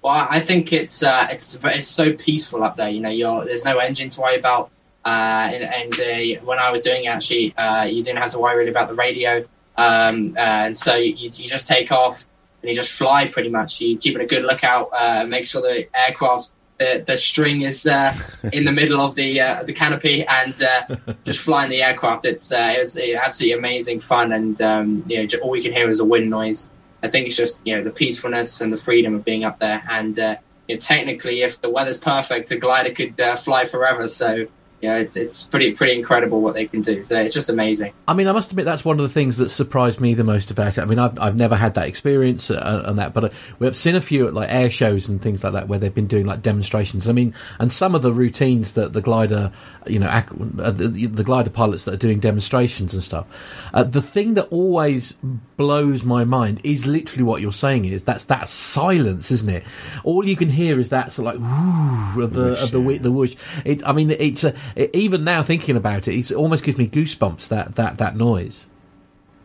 Well, 0.03 0.27
I 0.29 0.41
think 0.41 0.73
it's 0.73 1.03
uh, 1.03 1.29
it's 1.31 1.59
it's 1.65 1.87
so 1.87 2.13
peaceful 2.13 2.63
up 2.63 2.77
there. 2.77 2.91
You 2.91 3.01
know, 3.01 3.11
you're, 3.11 3.45
there's 3.45 3.65
no 3.65 3.79
engine 3.79 4.11
to 4.11 4.21
worry 4.21 4.37
about, 4.37 4.71
and, 5.09 5.65
and 5.65 6.39
uh, 6.39 6.45
when 6.45 6.59
I 6.59 6.71
was 6.71 6.81
doing 6.81 7.05
it, 7.05 7.09
actually, 7.09 7.57
uh, 7.57 7.85
you 7.85 8.03
didn't 8.03 8.19
have 8.19 8.33
to 8.33 8.39
worry 8.39 8.57
really 8.57 8.71
about 8.71 8.89
the 8.89 8.95
radio, 8.95 9.45
um, 9.77 10.35
uh, 10.37 10.41
and 10.41 10.79
so 10.79 10.97
you, 10.97 11.31
you 11.35 11.49
just 11.49 11.69
take 11.69 11.93
off 11.93 12.27
and 12.63 12.69
you 12.69 12.75
just 12.75 12.93
fly. 12.93 13.29
Pretty 13.29 13.51
much, 13.51 13.81
you 13.81 13.97
keep 13.99 14.15
it 14.15 14.21
a 14.21 14.27
good 14.27 14.45
lookout, 14.45 14.89
uh, 14.93 15.25
make 15.25 15.47
sure 15.47 15.63
the 15.63 15.89
aircraft 15.95 16.53
the, 16.79 17.05
the 17.07 17.17
string 17.17 17.63
is 17.63 17.87
uh, 17.87 18.17
in 18.53 18.65
the 18.65 18.73
middle 18.73 19.01
of 19.01 19.15
the 19.15 19.41
uh, 19.41 19.63
the 19.63 19.73
canopy, 19.73 20.25
and 20.27 20.63
uh, 20.63 20.97
just 21.25 21.41
flying 21.41 21.71
the 21.71 21.83
aircraft. 21.83 22.25
It's 22.25 22.53
uh, 22.53 22.75
it 22.77 22.81
was 22.81 22.97
uh, 22.97 23.03
absolutely 23.23 23.59
amazing 23.59 24.01
fun, 24.01 24.33
and 24.33 24.61
um, 24.61 25.05
you 25.07 25.23
know, 25.23 25.39
all 25.43 25.51
we 25.51 25.63
can 25.63 25.73
hear 25.73 25.89
is 25.89 26.01
a 26.01 26.05
wind 26.05 26.31
noise. 26.31 26.71
I 27.03 27.09
think 27.09 27.27
it's 27.27 27.37
just 27.37 27.67
you 27.67 27.77
know 27.77 27.83
the 27.83 27.91
peacefulness 27.91 28.61
and 28.61 28.73
the 28.73 28.77
freedom 28.77 29.15
of 29.15 29.25
being 29.25 29.45
up 29.45 29.59
there. 29.59 29.83
And 29.89 30.19
uh, 30.19 30.37
you 30.69 30.77
know, 30.77 30.81
technically, 30.81 31.43
if 31.43 31.61
the 31.61 31.71
weather's 31.71 31.99
perfect, 31.99 32.51
a 32.51 32.57
glider 32.57 32.91
could 32.91 33.21
uh, 33.21 33.37
fly 33.37 33.67
forever. 33.67 34.09
So 34.09 34.47
you 34.85 34.91
Yeah, 34.91 34.99
it's 34.99 35.17
it's 35.17 35.45
pretty 35.45 35.73
pretty 35.73 35.95
incredible 35.95 36.41
what 36.41 36.55
they 36.55 36.67
can 36.67 36.83
do. 36.83 37.05
So 37.05 37.19
it's 37.21 37.35
just 37.35 37.49
amazing. 37.49 37.93
I 38.07 38.15
mean, 38.15 38.29
I 38.29 38.33
must 38.33 38.51
admit 38.51 38.67
that's 38.67 38.85
one 38.85 38.99
of 38.99 39.03
the 39.03 39.09
things 39.09 39.39
that 39.39 39.49
surprised 39.49 40.01
me 40.01 40.15
the 40.15 40.25
most 40.25 40.51
about 40.51 40.77
it. 40.77 40.83
I 40.83 40.85
mean, 40.85 40.99
I've, 40.99 41.19
I've 41.19 41.37
never 41.37 41.57
had 41.57 41.75
that 41.75 41.89
experience 41.89 42.51
and 42.51 42.99
that, 42.99 43.15
but 43.15 43.25
uh, 43.25 43.29
we've 43.59 43.75
seen 43.75 43.97
a 43.97 44.01
few 44.01 44.27
at 44.27 44.35
like 44.35 44.53
air 44.53 44.71
shows 44.71 45.09
and 45.09 45.21
things 45.23 45.43
like 45.43 45.55
that 45.55 45.69
where 45.69 45.79
they've 45.79 45.95
been 45.95 46.07
doing 46.07 46.27
like 46.27 46.43
demonstrations. 46.43 47.09
I 47.09 47.13
mean, 47.13 47.35
and 47.59 47.73
some 47.73 47.95
of 47.95 48.03
the 48.03 48.13
routines 48.13 48.73
that 48.73 48.93
the 48.93 49.01
glider, 49.01 49.53
you 49.87 49.99
know, 49.99 50.11
ac- 50.11 50.29
uh, 50.59 50.71
the, 50.71 51.07
the 51.07 51.25
glider 51.25 51.51
pilots 51.51 51.85
that 51.85 51.95
are 51.95 51.99
doing 51.99 52.21
demonstrations 52.21 52.93
and 52.95 53.03
stuff. 53.03 53.27
Uh, 53.73 53.83
the 53.83 54.03
thing 54.03 54.35
that 54.35 54.49
always 54.49 55.13
blows 55.57 56.05
my 56.05 56.25
mind 56.25 56.61
is 56.63 56.87
literally 56.87 57.25
what 57.25 57.41
you're 57.41 57.53
saying 57.53 57.85
is 57.87 58.03
that's 58.03 58.25
that 58.25 58.49
silence, 58.49 59.31
isn't 59.31 59.49
it? 59.49 59.65
All 60.05 60.27
you 60.27 60.37
can 60.37 60.49
hear 60.49 60.79
is 60.79 60.91
that 60.91 61.13
sort 61.13 61.35
of 61.35 61.41
like 61.41 61.51
whoo 61.51 62.23
of 62.23 62.35
the 62.35 62.63
of 62.63 62.71
the 62.71 62.81
whi- 62.81 62.99
the 62.99 63.11
whoosh. 63.11 63.35
It, 63.65 63.87
I 63.87 63.93
mean, 63.93 64.11
it's 64.11 64.45
a 64.45 64.55
even 64.77 65.25
now 65.25 65.43
thinking 65.43 65.77
about 65.77 66.09
it, 66.09 66.15
it 66.17 66.33
almost 66.33 66.65
gives 66.65 66.79
me 66.79 66.87
goosebumps 66.89 67.49
that 67.49 67.77
that 67.77 67.99
that 67.99 68.17
noise. 68.17 68.67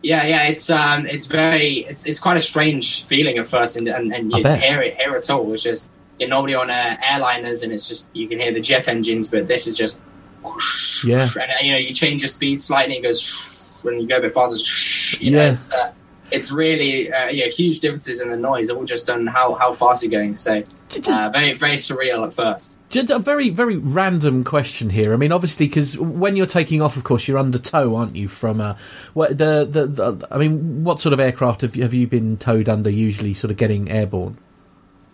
Yeah, 0.01 0.23
yeah, 0.25 0.43
it's 0.43 0.69
um, 0.69 1.05
it's 1.05 1.25
very, 1.25 1.79
it's 1.79 2.05
it's 2.05 2.19
quite 2.19 2.37
a 2.37 2.41
strange 2.41 3.03
feeling 3.03 3.37
at 3.37 3.47
first, 3.47 3.75
and 3.77 3.87
and, 3.87 4.13
and 4.13 4.31
you 4.31 4.43
hear 4.47 4.81
it 4.81 4.95
here 4.95 5.15
at 5.15 5.29
all. 5.29 5.53
It's 5.53 5.61
just 5.63 5.89
you're 6.19 6.29
normally 6.29 6.55
on 6.55 6.69
uh, 6.69 6.97
airliners, 7.03 7.63
and 7.63 7.73
it's 7.73 7.87
just 7.87 8.09
you 8.15 8.27
can 8.27 8.39
hear 8.39 8.53
the 8.53 8.61
jet 8.61 8.87
engines, 8.87 9.27
but 9.29 9.47
this 9.47 9.67
is 9.67 9.75
just 9.75 9.99
whoosh, 10.41 11.03
Yeah. 11.03 11.25
whoosh, 11.25 11.35
and 11.35 11.51
uh, 11.51 11.55
you 11.61 11.71
know 11.73 11.77
you 11.77 11.93
change 11.93 12.21
your 12.21 12.29
speed 12.29 12.61
slightly, 12.61 12.97
it 12.97 13.01
goes 13.03 13.21
whoosh, 13.21 13.83
when 13.83 13.99
you 14.01 14.07
go 14.07 14.17
a 14.17 14.21
bit 14.21 14.31
faster. 14.33 15.23
you 15.23 15.31
know, 15.31 15.43
Yeah. 15.43 15.51
it's, 15.51 15.73
uh, 15.73 15.91
it's 16.31 16.51
really 16.51 17.11
uh, 17.11 17.27
yeah, 17.27 17.47
huge 17.47 17.81
differences 17.81 18.21
in 18.21 18.29
the 18.29 18.37
noise, 18.37 18.69
all 18.69 18.85
just 18.85 19.09
on 19.09 19.27
how 19.27 19.53
how 19.55 19.73
fast 19.73 20.01
you're 20.01 20.11
going. 20.11 20.33
So 20.35 20.63
uh, 21.07 21.29
very 21.29 21.53
very 21.53 21.75
surreal 21.75 22.25
at 22.25 22.33
first. 22.33 22.77
Just 22.89 23.11
a 23.11 23.19
very, 23.19 23.49
very 23.51 23.77
random 23.77 24.43
question 24.43 24.89
here. 24.89 25.13
I 25.13 25.17
mean, 25.17 25.31
obviously, 25.31 25.67
because 25.67 25.97
when 25.97 26.35
you're 26.35 26.47
taking 26.47 26.81
off, 26.81 26.97
of 26.97 27.03
course, 27.03 27.27
you're 27.27 27.37
under 27.37 27.59
tow, 27.59 27.95
aren't 27.95 28.15
you? 28.15 28.27
From 28.27 28.59
uh, 28.59 28.75
what 29.13 29.37
the, 29.37 29.67
the 29.69 29.85
the 29.85 30.27
I 30.31 30.39
mean, 30.39 30.83
what 30.83 30.99
sort 30.99 31.13
of 31.13 31.19
aircraft 31.19 31.61
have 31.61 31.75
you, 31.75 31.83
have 31.83 31.93
you 31.93 32.07
been 32.07 32.37
towed 32.37 32.67
under? 32.67 32.89
Usually, 32.89 33.33
sort 33.35 33.51
of 33.51 33.57
getting 33.57 33.91
airborne. 33.91 34.37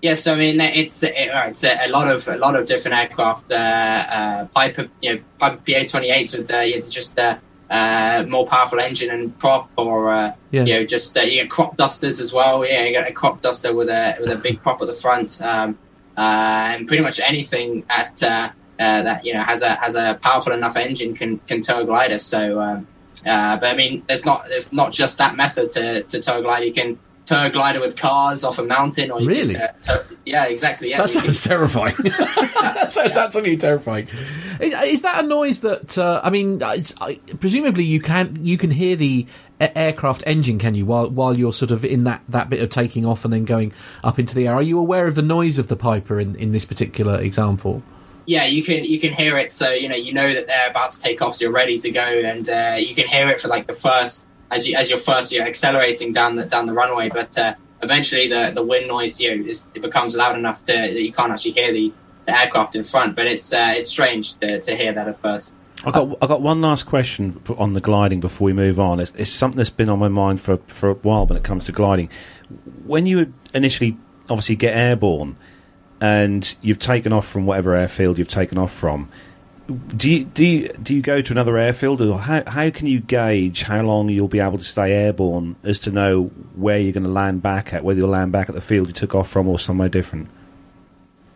Yes, 0.01 0.27
I 0.27 0.35
mean 0.35 0.61
it's 0.61 1.03
it's 1.03 1.63
a, 1.63 1.87
a 1.87 1.89
lot 1.89 2.07
of 2.07 2.27
a 2.27 2.37
lot 2.37 2.55
of 2.55 2.65
different 2.67 2.95
aircraft. 2.95 3.51
Uh, 3.51 3.55
uh, 3.55 4.45
Piper, 4.53 4.87
you 5.01 5.15
know, 5.15 5.21
Piper 5.39 5.57
PA 5.57 5.83
twenty 5.87 6.11
eights 6.11 6.35
with 6.37 6.49
uh, 6.51 6.65
just 6.89 7.17
uh, 7.17 7.37
uh, 7.71 8.23
more 8.27 8.45
powerful 8.45 8.79
engine 8.79 9.09
and 9.09 9.37
prop, 9.39 9.69
or 9.77 10.13
uh, 10.13 10.33
Yeah. 10.51 10.63
you 10.65 10.73
know, 10.75 10.85
just 10.85 11.17
uh, 11.17 11.21
you 11.21 11.41
get 11.41 11.49
crop 11.49 11.75
dusters 11.75 12.19
as 12.19 12.31
well. 12.31 12.65
Yeah, 12.65 12.83
you 12.83 12.91
get 12.91 13.09
a 13.09 13.13
crop 13.13 13.41
duster 13.41 13.73
with 13.73 13.89
a 13.89 14.15
with 14.19 14.29
a 14.29 14.35
big 14.37 14.61
prop 14.61 14.79
at 14.81 14.87
the 14.87 14.93
front, 14.93 15.41
um, 15.41 15.71
uh, 15.71 15.73
and 16.17 16.87
pretty 16.87 17.03
much 17.03 17.19
anything 17.19 17.83
at 17.89 18.21
uh, 18.23 18.49
uh, 18.79 19.01
that 19.03 19.25
you 19.25 19.33
know 19.33 19.41
has 19.43 19.61
a 19.61 19.75
has 19.75 19.95
a 19.95 20.19
powerful 20.21 20.53
enough 20.53 20.77
engine 20.77 21.13
can 21.15 21.39
can 21.39 21.61
tow 21.61 21.81
a 21.81 21.85
glider. 21.85 22.19
So, 22.19 22.59
um, 22.59 22.87
uh, 23.25 23.57
but 23.57 23.69
I 23.69 23.75
mean, 23.75 24.03
there's 24.07 24.25
not 24.25 24.47
there's 24.47 24.73
not 24.73 24.91
just 24.91 25.17
that 25.17 25.35
method 25.35 25.71
to 25.71 26.03
to 26.03 26.19
tow 26.19 26.39
a 26.39 26.41
glider. 26.41 26.65
You 26.65 26.73
can 26.73 26.99
tow 27.25 27.45
a 27.45 27.49
glider 27.49 27.79
with 27.79 27.97
cars 27.97 28.43
off 28.43 28.59
a 28.59 28.63
mountain, 28.63 29.11
or 29.11 29.19
you 29.21 29.27
Really? 29.27 29.53
Can, 29.55 29.63
uh, 29.63 29.71
tow- 29.79 30.03
yeah, 30.25 30.45
exactly. 30.45 30.89
Yeah, 30.91 31.01
That 31.01 31.11
sounds 31.11 31.43
terrifying. 31.43 31.95
that 32.03 32.93
sounds 32.93 33.17
absolutely 33.17 33.57
terrifying. 33.57 34.07
Is, 34.59 34.73
is 34.73 35.01
that 35.01 35.23
a 35.23 35.27
noise 35.27 35.59
that 35.61 35.97
uh, 35.97 36.21
I 36.23 36.29
mean? 36.29 36.59
It's, 36.61 36.93
I, 37.01 37.15
presumably, 37.39 37.83
you 37.83 37.99
can 37.99 38.37
you 38.45 38.57
can 38.57 38.71
hear 38.71 38.95
the 38.95 39.27
a- 39.59 39.77
aircraft 39.77 40.23
engine, 40.25 40.59
can 40.59 40.75
you? 40.75 40.85
While 40.85 41.09
while 41.09 41.37
you're 41.37 41.53
sort 41.53 41.71
of 41.71 41.83
in 41.83 42.05
that, 42.05 42.21
that 42.29 42.49
bit 42.49 42.61
of 42.61 42.69
taking 42.69 43.05
off 43.05 43.25
and 43.25 43.33
then 43.33 43.45
going 43.45 43.73
up 44.03 44.17
into 44.19 44.33
the 44.35 44.47
air. 44.47 44.53
Are 44.55 44.61
you 44.63 44.79
aware 44.79 45.07
of 45.07 45.15
the 45.15 45.21
noise 45.21 45.59
of 45.59 45.67
the 45.67 45.75
Piper 45.75 46.19
in, 46.19 46.35
in 46.35 46.51
this 46.51 46.65
particular 46.65 47.19
example? 47.19 47.83
yeah, 48.27 48.45
you 48.45 48.63
can 48.63 48.83
you 48.85 48.99
can 48.99 49.13
hear 49.13 49.37
it. 49.37 49.51
So 49.51 49.69
you 49.71 49.87
know 49.89 49.95
you 49.95 50.11
know 50.13 50.33
that 50.33 50.47
they're 50.47 50.69
about 50.69 50.93
to 50.93 51.01
take 51.01 51.21
off, 51.21 51.35
so 51.35 51.45
you're 51.45 51.53
ready 51.53 51.77
to 51.79 51.91
go, 51.91 52.01
and 52.01 52.49
uh, 52.49 52.75
you 52.79 52.95
can 52.95 53.07
hear 53.07 53.29
it 53.29 53.39
for 53.41 53.49
like 53.49 53.67
the 53.67 53.73
first 53.75 54.27
as 54.51 54.67
you 54.67 54.75
as 54.75 54.89
you're 54.89 54.99
first 54.99 55.31
you're 55.31 55.47
accelerating 55.47 56.13
down 56.13 56.35
the 56.35 56.45
down 56.45 56.65
the 56.65 56.73
runway. 56.73 57.09
But 57.09 57.37
uh, 57.37 57.55
eventually 57.81 58.27
the 58.27 58.51
the 58.53 58.63
wind 58.63 58.87
noise 58.87 59.19
you 59.19 59.35
know, 59.35 59.49
is, 59.49 59.69
it 59.73 59.81
becomes 59.81 60.15
loud 60.15 60.37
enough 60.37 60.63
to 60.65 60.73
that 60.73 61.01
you 61.01 61.11
can't 61.11 61.31
actually 61.31 61.53
hear 61.53 61.71
the, 61.71 61.93
the 62.25 62.39
aircraft 62.39 62.75
in 62.75 62.83
front. 62.83 63.15
But 63.15 63.27
it's 63.27 63.53
uh, 63.53 63.73
it's 63.75 63.89
strange 63.89 64.35
to, 64.37 64.61
to 64.61 64.75
hear 64.75 64.93
that 64.93 65.07
at 65.07 65.19
first. 65.21 65.53
I 65.83 65.91
got 65.91 66.17
I 66.21 66.27
got 66.27 66.41
one 66.41 66.61
last 66.61 66.85
question 66.85 67.41
on 67.57 67.73
the 67.73 67.81
gliding 67.81 68.19
before 68.19 68.45
we 68.45 68.53
move 68.53 68.79
on. 68.79 68.99
It's, 68.99 69.11
it's 69.15 69.31
something 69.31 69.57
that's 69.57 69.69
been 69.69 69.89
on 69.89 69.99
my 69.99 70.07
mind 70.07 70.41
for 70.41 70.57
for 70.67 70.89
a 70.89 70.93
while 70.93 71.25
when 71.25 71.37
it 71.37 71.43
comes 71.43 71.65
to 71.65 71.71
gliding. 71.71 72.09
When 72.85 73.05
you 73.05 73.33
initially 73.53 73.97
obviously 74.29 74.55
get 74.55 74.75
airborne 74.75 75.35
and 76.01 76.55
you've 76.61 76.79
taken 76.79 77.13
off 77.13 77.27
from 77.27 77.45
whatever 77.45 77.75
airfield 77.75 78.17
you've 78.17 78.27
taken 78.27 78.57
off 78.57 78.71
from, 78.71 79.09
do 79.67 80.11
you 80.11 80.25
do 80.25 80.45
you, 80.45 80.69
do 80.69 80.93
you 80.93 81.01
go 81.01 81.21
to 81.21 81.33
another 81.33 81.57
airfield, 81.57 82.01
or 82.01 82.19
how 82.19 82.43
how 82.45 82.69
can 82.69 82.85
you 82.85 82.99
gauge 82.99 83.63
how 83.63 83.81
long 83.81 84.09
you'll 84.09 84.27
be 84.27 84.39
able 84.39 84.59
to 84.59 84.63
stay 84.63 84.91
airborne 84.91 85.55
as 85.63 85.79
to 85.79 85.91
know 85.91 86.25
where 86.55 86.77
you're 86.77 86.93
going 86.93 87.03
to 87.03 87.09
land 87.09 87.41
back 87.41 87.73
at, 87.73 87.83
whether 87.83 87.99
you'll 87.99 88.09
land 88.09 88.31
back 88.31 88.47
at 88.47 88.53
the 88.53 88.61
field 88.61 88.87
you 88.87 88.93
took 88.93 89.15
off 89.15 89.27
from 89.27 89.47
or 89.47 89.57
somewhere 89.57 89.89
different? 89.89 90.29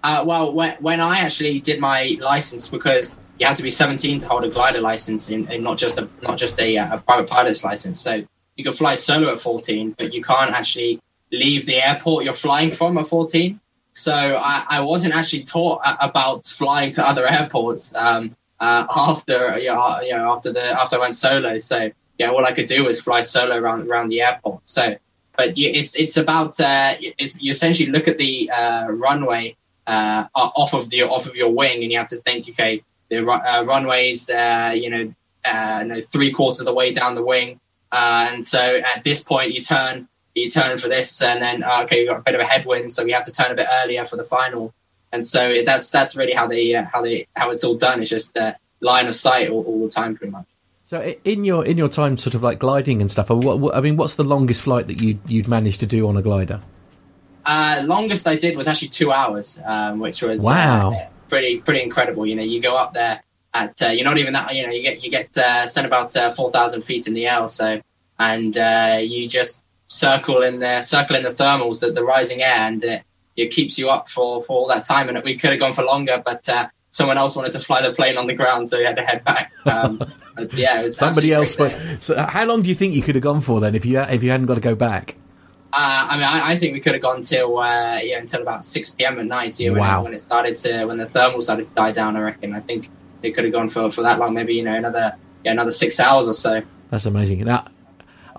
Uh, 0.04 0.24
well, 0.26 0.54
when, 0.54 0.76
when 0.76 1.02
I 1.02 1.20
actually 1.20 1.60
did 1.60 1.80
my 1.80 2.18
license, 2.22 2.68
because 2.68 3.18
you 3.38 3.48
have 3.48 3.58
to 3.58 3.64
be 3.64 3.72
17 3.72 4.20
to 4.20 4.28
hold 4.30 4.44
a 4.44 4.50
glider 4.50 4.80
license, 4.80 5.30
and, 5.30 5.50
and 5.52 5.64
not 5.64 5.78
just 5.78 5.98
a 5.98 6.08
not 6.22 6.38
just 6.38 6.60
a, 6.60 6.78
uh, 6.78 6.98
a 6.98 7.00
private 7.00 7.28
pilot's 7.28 7.64
license. 7.64 8.00
So 8.00 8.24
you 8.56 8.64
can 8.64 8.74
fly 8.74 8.94
solo 8.96 9.34
at 9.34 9.42
14, 9.42 9.96
but 9.98 10.14
you 10.14 10.22
can't 10.22 10.52
actually 10.52 11.00
leave 11.32 11.66
the 11.66 11.78
airport 11.78 12.26
you're 12.26 12.34
flying 12.34 12.70
from 12.70 12.98
at 12.98 13.08
14. 13.08 13.60
So 13.94 14.14
I, 14.14 14.66
I 14.70 14.82
wasn't 14.82 15.14
actually 15.14 15.44
taught 15.44 15.82
about 16.00 16.46
flying 16.46 16.92
to 16.92 17.08
other 17.08 17.28
airports 17.28 17.94
um, 17.96 18.36
uh, 18.60 18.86
after 18.96 19.60
you 19.60 19.68
know, 19.68 20.00
you 20.02 20.16
know 20.16 20.34
after 20.34 20.54
the 20.54 20.64
after 20.64 20.98
I 20.98 21.00
went 21.00 21.16
solo. 21.16 21.58
So 21.58 21.92
yeah, 22.18 22.30
all 22.30 22.46
I 22.46 22.52
could 22.52 22.68
do 22.68 22.86
was 22.86 23.02
fly 23.02 23.22
solo 23.22 23.58
around 23.58 23.90
around 23.90 24.10
the 24.10 24.22
airport. 24.22 24.62
So, 24.66 24.96
but 25.38 25.54
it's 25.58 25.98
it's 25.98 26.18
about 26.18 26.60
uh, 26.60 26.96
it's, 27.00 27.42
you 27.42 27.52
essentially 27.52 27.90
look 27.90 28.08
at 28.08 28.18
the 28.18 28.52
uh, 28.52 28.88
runway 28.90 29.56
uh, 29.88 30.28
off 30.36 30.74
of 30.74 30.90
the 30.90 31.04
off 31.04 31.26
of 31.26 31.36
your 31.36 31.50
wing, 31.50 31.82
and 31.82 31.92
you 31.92 31.98
have 31.98 32.10
to 32.10 32.18
think, 32.18 32.48
okay, 32.50 32.84
the 33.10 33.26
uh, 33.26 33.64
runways, 33.64 34.30
uh, 34.30 34.72
you 34.76 34.90
know, 34.90 35.14
uh, 35.46 35.84
know, 35.84 36.02
three 36.02 36.32
quarters 36.32 36.60
of 36.60 36.66
the 36.66 36.74
way 36.74 36.94
down 36.94 37.16
the 37.16 37.24
wing, 37.24 37.60
uh, 37.92 38.28
and 38.32 38.46
so 38.46 38.60
at 38.60 39.04
this 39.04 39.24
point 39.24 39.54
you 39.54 39.64
turn, 39.64 40.08
you 40.40 40.50
turn 40.52 40.78
for 40.78 40.88
this, 40.88 41.22
and 41.22 41.42
then 41.42 41.64
uh, 41.64 41.82
okay, 41.84 42.00
you've 42.02 42.10
got 42.10 42.20
a 42.20 42.24
bit 42.24 42.36
of 42.36 42.42
a 42.42 42.46
headwind, 42.46 42.92
so 42.92 43.04
we 43.04 43.12
have 43.12 43.26
to 43.26 43.32
turn 43.32 43.52
a 43.52 43.56
bit 43.56 43.68
earlier 43.84 44.06
for 44.06 44.18
the 44.18 44.24
final, 44.24 44.74
and 45.12 45.26
so 45.26 45.62
that's 45.66 45.92
that's 45.92 46.16
really 46.16 46.34
how 46.34 46.48
they 46.48 46.74
uh, 46.76 46.86
how 46.86 47.02
they 47.02 47.28
how 47.36 47.52
it's 47.52 47.64
all 47.64 47.76
done. 47.76 48.02
It's 48.02 48.10
just 48.10 48.38
uh, 48.38 48.54
line 48.82 49.08
of 49.08 49.16
sight 49.16 49.50
all, 49.50 49.64
all 49.64 49.84
the 49.84 49.90
time, 49.90 50.16
pretty 50.16 50.32
much. 50.32 50.46
So 50.84 51.14
in 51.24 51.46
your 51.46 51.64
in 51.66 51.78
your 51.78 51.90
time, 51.90 52.18
sort 52.18 52.34
of 52.34 52.42
like 52.42 52.58
gliding 52.60 53.00
and 53.02 53.12
stuff. 53.12 53.30
What, 53.30 53.60
what, 53.60 53.76
I 53.76 53.82
mean, 53.82 53.96
what's 53.96 54.16
the 54.16 54.24
longest 54.24 54.64
flight 54.64 54.88
that 54.88 55.00
you 55.02 55.20
you'd 55.28 55.48
managed 55.48 55.80
to 55.82 55.86
do 55.86 56.08
on 56.08 56.18
a 56.18 56.22
glider? 56.22 56.62
Uh, 57.46 57.84
longest 57.86 58.28
I 58.28 58.36
did 58.36 58.58
was 58.58 58.68
actually 58.68 58.90
two 58.90 59.12
hours, 59.12 59.60
um, 59.66 60.00
which 60.00 60.22
was 60.22 60.44
Wow. 60.44 60.94
uh, 60.94 61.08
pretty 61.30 61.60
pretty 61.60 61.82
incredible. 61.84 62.26
You 62.26 62.36
know, 62.36 62.44
you 62.44 62.60
go 62.60 62.76
up 62.76 62.94
there 62.94 63.24
at 63.54 63.82
uh, 63.82 63.88
you're 63.90 64.04
not 64.04 64.18
even 64.18 64.34
that. 64.34 64.54
You 64.56 64.66
know, 64.68 64.74
you 64.74 64.82
get 64.82 65.04
you 65.04 65.10
get 65.12 65.38
uh, 65.38 65.66
sent 65.68 65.86
about 65.88 66.16
uh, 66.16 66.32
four 66.32 66.50
thousand 66.52 66.82
feet 66.84 67.08
in 67.08 67.14
the 67.14 67.28
air, 67.28 67.40
or 67.42 67.48
so, 67.50 67.82
and 68.18 68.58
uh, 68.58 68.98
you 69.02 69.28
just 69.28 69.64
circle 69.90 70.42
in 70.42 70.60
the 70.60 70.82
circle 70.82 71.18
in 71.18 71.24
the 71.24 71.32
thermals, 71.32 71.82
the, 71.82 71.92
the 71.92 72.04
rising 72.04 72.42
air, 72.42 72.56
and 72.68 72.82
it, 72.84 73.04
it 73.36 73.48
keeps 73.52 73.78
you 73.78 73.90
up 73.90 74.08
for, 74.08 74.42
for 74.44 74.56
all 74.58 74.68
that 74.68 74.86
time. 74.86 75.10
And 75.10 75.22
we 75.24 75.36
could 75.36 75.50
have 75.50 75.60
gone 75.60 75.74
for 75.74 75.84
longer, 75.84 76.22
but 76.24 76.48
uh, 76.48 76.70
someone 76.92 77.18
else 77.18 77.36
wanted 77.36 77.52
to 77.54 77.60
fly 77.60 77.82
the 77.82 77.92
plane 77.92 78.18
on 78.18 78.28
the 78.28 78.34
ground, 78.34 78.70
so 78.70 78.78
we 78.78 78.86
had 78.86 78.96
to 78.96 79.04
head 79.04 79.24
back. 79.26 79.52
Um, 79.66 79.98
but 80.36 80.54
yeah, 80.54 80.80
it 80.80 80.84
was 80.84 80.98
Somebody 80.98 81.34
else. 81.34 81.58
So 82.00 82.18
how 82.18 82.46
long 82.46 82.62
do 82.62 82.70
you 82.70 82.76
think 82.76 82.94
you 82.94 83.02
could 83.02 83.16
have 83.16 83.24
gone 83.24 83.42
for 83.42 83.60
then 83.60 83.76
if 83.76 83.86
you 83.86 84.00
if 84.00 84.24
you 84.24 84.30
hadn't 84.32 84.46
got 84.46 84.56
to 84.56 84.62
go 84.62 84.76
back? 84.76 85.16
Uh, 85.72 86.08
I 86.10 86.16
mean, 86.16 86.24
I, 86.24 86.52
I 86.52 86.56
think 86.58 86.74
we 86.74 86.80
could 86.80 86.94
have 86.94 87.02
gone 87.02 87.22
till 87.22 87.60
uh, 87.60 88.00
yeah 88.02 88.18
until 88.18 88.42
about 88.42 88.66
six 88.66 88.90
p.m. 88.90 89.20
at 89.20 89.26
night. 89.26 89.60
Yeah, 89.60 89.72
when, 89.72 89.82
Wow. 89.82 90.04
when 90.04 90.14
it 90.14 90.22
started 90.22 90.58
to 90.58 90.86
when 90.86 90.98
the 90.98 91.06
thermal 91.06 91.42
started 91.42 91.70
to 91.70 91.76
die 91.76 91.92
down, 91.92 92.16
I 92.18 92.22
reckon. 92.22 92.56
I 92.56 92.60
think 92.60 92.90
they 93.22 93.32
could 93.32 93.44
have 93.44 93.54
gone 93.54 93.70
for, 93.70 93.92
for 93.92 94.02
that 94.02 94.18
long. 94.18 94.34
Maybe 94.34 94.56
you 94.56 94.64
know 94.64 94.74
another 94.74 95.16
yeah 95.44 95.52
another 95.52 95.72
six 95.72 96.00
hours 96.00 96.28
or 96.28 96.34
so. 96.34 96.64
That's 96.90 97.06
amazing. 97.06 97.44
Now, 97.44 97.66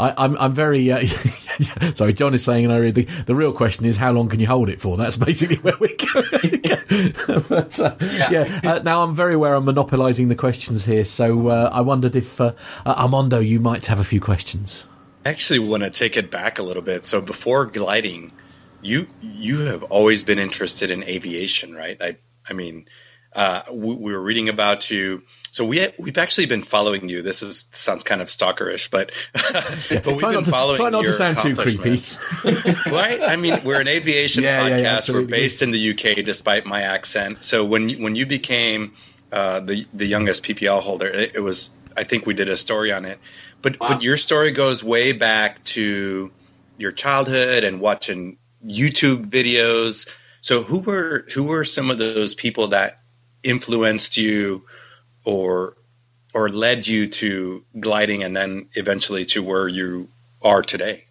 I, 0.00 0.14
I'm 0.16 0.36
I'm 0.38 0.54
very 0.54 0.90
uh, 0.90 1.04
sorry. 1.94 2.14
John 2.14 2.32
is 2.32 2.42
saying, 2.42 2.64
and 2.64 2.72
I 2.72 2.78
read 2.78 2.94
the 2.94 3.04
the 3.26 3.34
real 3.34 3.52
question 3.52 3.84
is 3.84 3.98
how 3.98 4.12
long 4.12 4.28
can 4.28 4.40
you 4.40 4.46
hold 4.46 4.70
it 4.70 4.80
for? 4.80 4.96
That's 4.96 5.16
basically 5.28 5.56
where 5.56 5.76
we're 5.78 5.94
going. 6.12 6.62
but, 7.48 7.78
uh, 7.78 7.96
yeah. 8.00 8.30
Yeah. 8.30 8.60
Uh, 8.64 8.78
now 8.82 9.02
I'm 9.02 9.14
very 9.14 9.34
aware 9.34 9.54
I'm 9.54 9.66
monopolising 9.66 10.28
the 10.28 10.34
questions 10.34 10.86
here, 10.86 11.04
so 11.04 11.48
uh, 11.48 11.70
I 11.72 11.82
wondered 11.82 12.16
if 12.16 12.40
uh, 12.40 12.52
uh, 12.86 12.94
Armando, 12.96 13.40
you 13.40 13.60
might 13.60 13.86
have 13.86 14.00
a 14.00 14.04
few 14.04 14.20
questions. 14.20 14.86
I 15.26 15.28
actually 15.28 15.58
want 15.58 15.82
to 15.82 15.90
take 15.90 16.16
it 16.16 16.30
back 16.30 16.58
a 16.58 16.62
little 16.62 16.82
bit. 16.82 17.04
So 17.04 17.20
before 17.20 17.66
gliding, 17.66 18.32
you 18.80 19.06
you 19.20 19.60
have 19.60 19.82
always 19.84 20.22
been 20.22 20.38
interested 20.38 20.90
in 20.90 21.04
aviation, 21.04 21.74
right? 21.74 21.98
I 22.00 22.16
I 22.48 22.54
mean, 22.54 22.86
uh, 23.34 23.62
we, 23.70 23.94
we 23.94 24.12
were 24.12 24.22
reading 24.22 24.48
about 24.48 24.90
you. 24.90 25.22
So 25.52 25.64
we 25.64 25.88
we've 25.98 26.18
actually 26.18 26.46
been 26.46 26.62
following 26.62 27.08
you. 27.08 27.22
This 27.22 27.42
is 27.42 27.66
sounds 27.72 28.04
kind 28.04 28.20
of 28.22 28.28
stalkerish, 28.28 28.90
but 28.90 29.10
but 29.32 30.06
we've 30.06 30.18
try 30.18 30.28
been 30.28 30.34
not 30.34 30.44
to, 30.44 30.50
following. 30.50 30.76
try 30.76 30.90
not 30.90 31.04
to 31.04 31.12
sound 31.12 31.38
too 31.38 31.56
creepy. 31.56 32.00
right? 32.90 33.20
I 33.22 33.36
mean, 33.36 33.60
we're 33.64 33.80
an 33.80 33.88
aviation 33.88 34.44
Yeah, 34.44 34.66
yeah, 34.66 34.78
podcast. 34.98 35.08
yeah, 35.08 35.14
we're 35.14 35.22
based 35.22 35.62
in 35.62 35.70
the 35.72 35.90
UK, 35.90 36.24
despite 36.24 36.66
my 36.66 36.82
accent. 36.82 37.38
So 37.44 37.64
when 37.64 37.88
you- 37.88 38.02
when 38.02 38.14
you 38.16 38.26
became 38.26 38.92
uh, 39.32 39.60
the 39.60 39.86
the 39.94 40.06
youngest 40.06 40.44
PPL 40.44 40.80
holder. 40.80 41.06
It, 41.06 41.36
it, 41.36 41.40
was 41.40 41.70
I 41.96 42.04
think 42.04 42.26
we 42.26 42.34
did 42.34 42.48
a 42.48 42.56
story 42.56 42.92
on 42.92 43.04
it, 43.04 43.18
but 43.62 43.78
wow. 43.78 43.88
but 43.88 44.02
your 44.02 44.16
story 44.16 44.50
goes 44.50 44.82
way 44.82 45.12
back 45.12 45.62
to 45.64 46.30
your 46.78 46.92
childhood 46.92 47.62
and 47.64 47.80
watching 47.80 48.38
YouTube 48.66 49.26
videos. 49.26 50.12
So 50.40 50.62
who 50.64 50.80
were 50.80 51.26
who 51.32 51.44
were 51.44 51.64
some 51.64 51.90
of 51.90 51.98
those 51.98 52.34
people 52.34 52.68
that 52.68 52.98
influenced 53.42 54.16
you 54.16 54.64
or 55.24 55.76
or 56.32 56.48
led 56.48 56.86
you 56.86 57.08
to 57.08 57.64
gliding 57.78 58.22
and 58.22 58.36
then 58.36 58.68
eventually 58.74 59.24
to 59.24 59.42
where 59.42 59.66
you 59.66 60.08
are 60.42 60.62
today? 60.62 61.04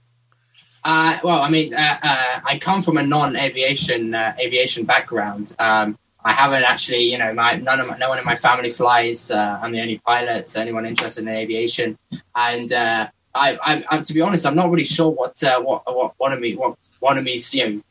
Uh, 0.84 1.20
well, 1.24 1.42
I 1.42 1.50
mean, 1.50 1.74
uh, 1.74 1.98
uh, 2.01 2.39
I 2.46 2.58
come 2.58 2.82
from 2.82 2.98
a 2.98 3.04
non-aviation 3.06 4.16
uh, 4.16 4.34
aviation 4.39 4.86
background. 4.86 5.54
Um, 5.60 5.98
I 6.24 6.34
haven't 6.34 6.63
actually, 6.63 7.04
you 7.12 7.18
know, 7.18 7.34
my 7.34 7.54
none 7.56 7.80
of 7.80 7.88
my, 7.88 7.98
no 7.98 8.10
one 8.10 8.20
in 8.20 8.25
my 8.25 8.36
family 8.36 8.70
flies. 8.70 9.32
Uh, 9.32 9.60
I'm 9.62 9.72
the 9.72 9.82
only 9.82 9.98
pilot. 10.00 10.56
Anyone 10.56 10.86
interested 10.86 11.22
in 11.22 11.30
aviation, 11.30 11.98
and 12.36 12.72
uh, 12.72 13.08
I, 13.36 13.58
I, 13.63 13.84
I, 13.89 14.01
to 14.01 14.13
be 14.13 14.22
honest, 14.22 14.46
I'm 14.46 14.56
not 14.56 14.70
really 14.70 14.86
sure 14.86 15.10
what 15.10 15.38
what 15.42 15.84
what 15.86 16.13
wanted 16.20 16.39
me 16.39 16.56
what 16.56 16.78
wanted 17.01 17.24
me, 17.24 17.39
you 17.51 17.70
know, 17.70 17.82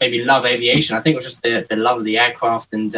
maybe 0.00 0.24
love 0.24 0.44
aviation. 0.44 0.96
I 0.96 1.00
think 1.00 1.14
it 1.14 1.18
was 1.18 1.26
just 1.26 1.42
the, 1.42 1.66
the 1.68 1.76
love 1.76 1.98
of 1.98 2.04
the 2.04 2.18
aircraft 2.18 2.72
and 2.72 2.90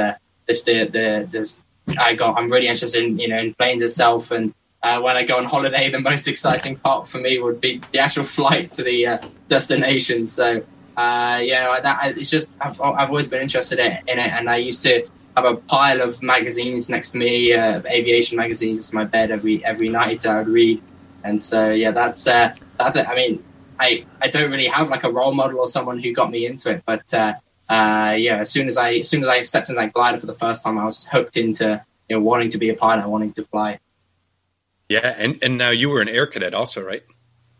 this 0.47 0.63
the 0.63 0.85
the 0.87 1.29
this. 1.31 1.65
I 1.99 2.15
got. 2.15 2.37
I'm 2.37 2.51
really 2.51 2.69
interested 2.69 3.05
in 3.05 3.19
you 3.19 3.29
know 3.29 3.39
in 3.39 3.55
planes 3.55 3.83
itself 3.83 4.31
and 4.31 4.55
uh, 4.83 5.01
when 5.01 5.17
I 5.17 5.25
go 5.25 5.37
on 5.37 5.45
holiday, 5.45 5.91
the 5.91 6.01
most 6.01 6.27
exciting 6.27 6.77
part 6.77 7.09
for 7.09 7.19
me 7.19 7.39
would 7.39 7.61
be 7.61 7.81
the 7.93 7.99
actual 7.99 8.25
flight 8.25 8.73
to 8.73 8.83
the 8.83 9.07
uh, 9.07 9.19
destination. 9.49 10.27
So, 10.27 10.65
uh, 10.97 11.41
yeah, 11.43 11.81
that, 11.81 12.17
it's 12.17 12.31
just 12.31 12.57
I've, 12.61 12.81
I've, 12.81 13.09
always 13.09 13.29
been 13.29 13.43
interested 13.43 13.79
in 13.79 14.19
it, 14.19 14.19
and 14.19 14.49
I 14.49 14.57
used 14.57 14.83
to 14.85 15.07
have 15.37 15.45
a 15.45 15.57
pile 15.57 16.01
of 16.01 16.23
magazines 16.23 16.89
next 16.89 17.13
to 17.13 17.19
me, 17.19 17.53
uh, 17.53 17.83
aviation 17.87 18.37
magazines, 18.39 18.91
in 18.91 18.97
my 18.97 19.05
bed 19.05 19.31
every 19.31 19.65
every 19.65 19.89
night 19.89 20.27
I 20.27 20.39
would 20.39 20.49
read. 20.49 20.83
And 21.23 21.41
so, 21.41 21.71
yeah, 21.71 21.91
that's 21.91 22.27
uh, 22.27 22.55
that's 22.79 22.97
it. 22.97 23.07
I 23.07 23.15
mean, 23.15 23.45
I 23.79 24.07
I 24.21 24.29
don't 24.29 24.51
really 24.51 24.69
have 24.69 24.89
like 24.89 25.05
a 25.05 25.11
role 25.11 25.35
model 25.35 25.61
or 25.61 25.67
someone 25.67 25.99
who 25.99 26.13
got 26.13 26.31
me 26.31 26.47
into 26.47 26.71
it, 26.71 26.83
but 26.87 27.13
uh, 27.71 28.17
yeah, 28.19 28.39
as 28.39 28.51
soon 28.51 28.67
as 28.67 28.77
I 28.77 28.95
as 28.95 29.09
soon 29.09 29.23
as 29.23 29.29
I 29.29 29.43
stepped 29.43 29.71
in 29.71 29.77
that 29.77 29.93
glider 29.93 30.19
for 30.19 30.27
the 30.27 30.35
first 30.35 30.65
time, 30.65 30.77
I 30.77 30.85
was 30.85 31.07
hooked 31.07 31.37
into 31.37 31.83
you 32.09 32.17
know 32.17 32.23
wanting 32.23 32.51
to 32.51 32.59
be 32.59 32.69
a 32.69 32.75
pilot, 32.75 33.09
wanting 33.09 33.33
to 33.35 33.45
fly. 33.45 33.79
Yeah, 34.89 35.15
and, 35.17 35.39
and 35.41 35.57
now 35.57 35.71
you 35.71 35.89
were 35.89 36.03
an 36.03 36.09
air 36.09 36.27
cadet 36.27 36.53
also, 36.53 36.83
right? 36.83 37.05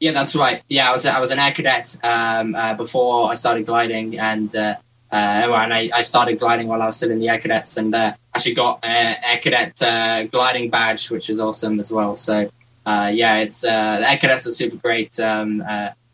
Yeah, 0.01 0.11
that's 0.11 0.35
right. 0.35 0.63
Yeah, 0.69 0.89
I 0.89 0.93
was 0.93 1.07
I 1.07 1.21
was 1.21 1.31
an 1.31 1.39
air 1.39 1.53
cadet 1.53 1.97
um, 2.03 2.57
uh, 2.57 2.75
before 2.75 3.31
I 3.31 3.37
started 3.37 3.67
gliding, 3.67 4.19
and 4.19 4.55
uh, 4.57 4.75
uh, 5.13 5.15
and 5.15 5.73
I, 5.73 5.91
I, 5.95 6.03
started 6.03 6.41
gliding 6.41 6.67
while 6.67 6.83
I 6.83 6.87
was 6.87 6.97
still 6.97 7.13
in 7.13 7.21
the 7.21 7.29
air 7.29 7.39
cadets, 7.39 7.77
and 7.77 7.95
uh, 7.95 8.13
actually 8.35 8.55
got 8.55 8.81
an 8.83 9.17
air 9.23 9.39
cadet 9.39 9.81
uh, 9.81 10.25
gliding 10.25 10.71
badge, 10.71 11.09
which 11.09 11.31
is 11.31 11.39
awesome 11.39 11.79
as 11.79 11.93
well. 11.93 12.17
So 12.17 12.51
uh, 12.85 13.13
yeah, 13.15 13.37
it's 13.39 13.63
air 13.63 14.19
cadets 14.19 14.49
are 14.49 14.53
super 14.53 14.77
great. 14.77 15.21
Um, 15.21 15.63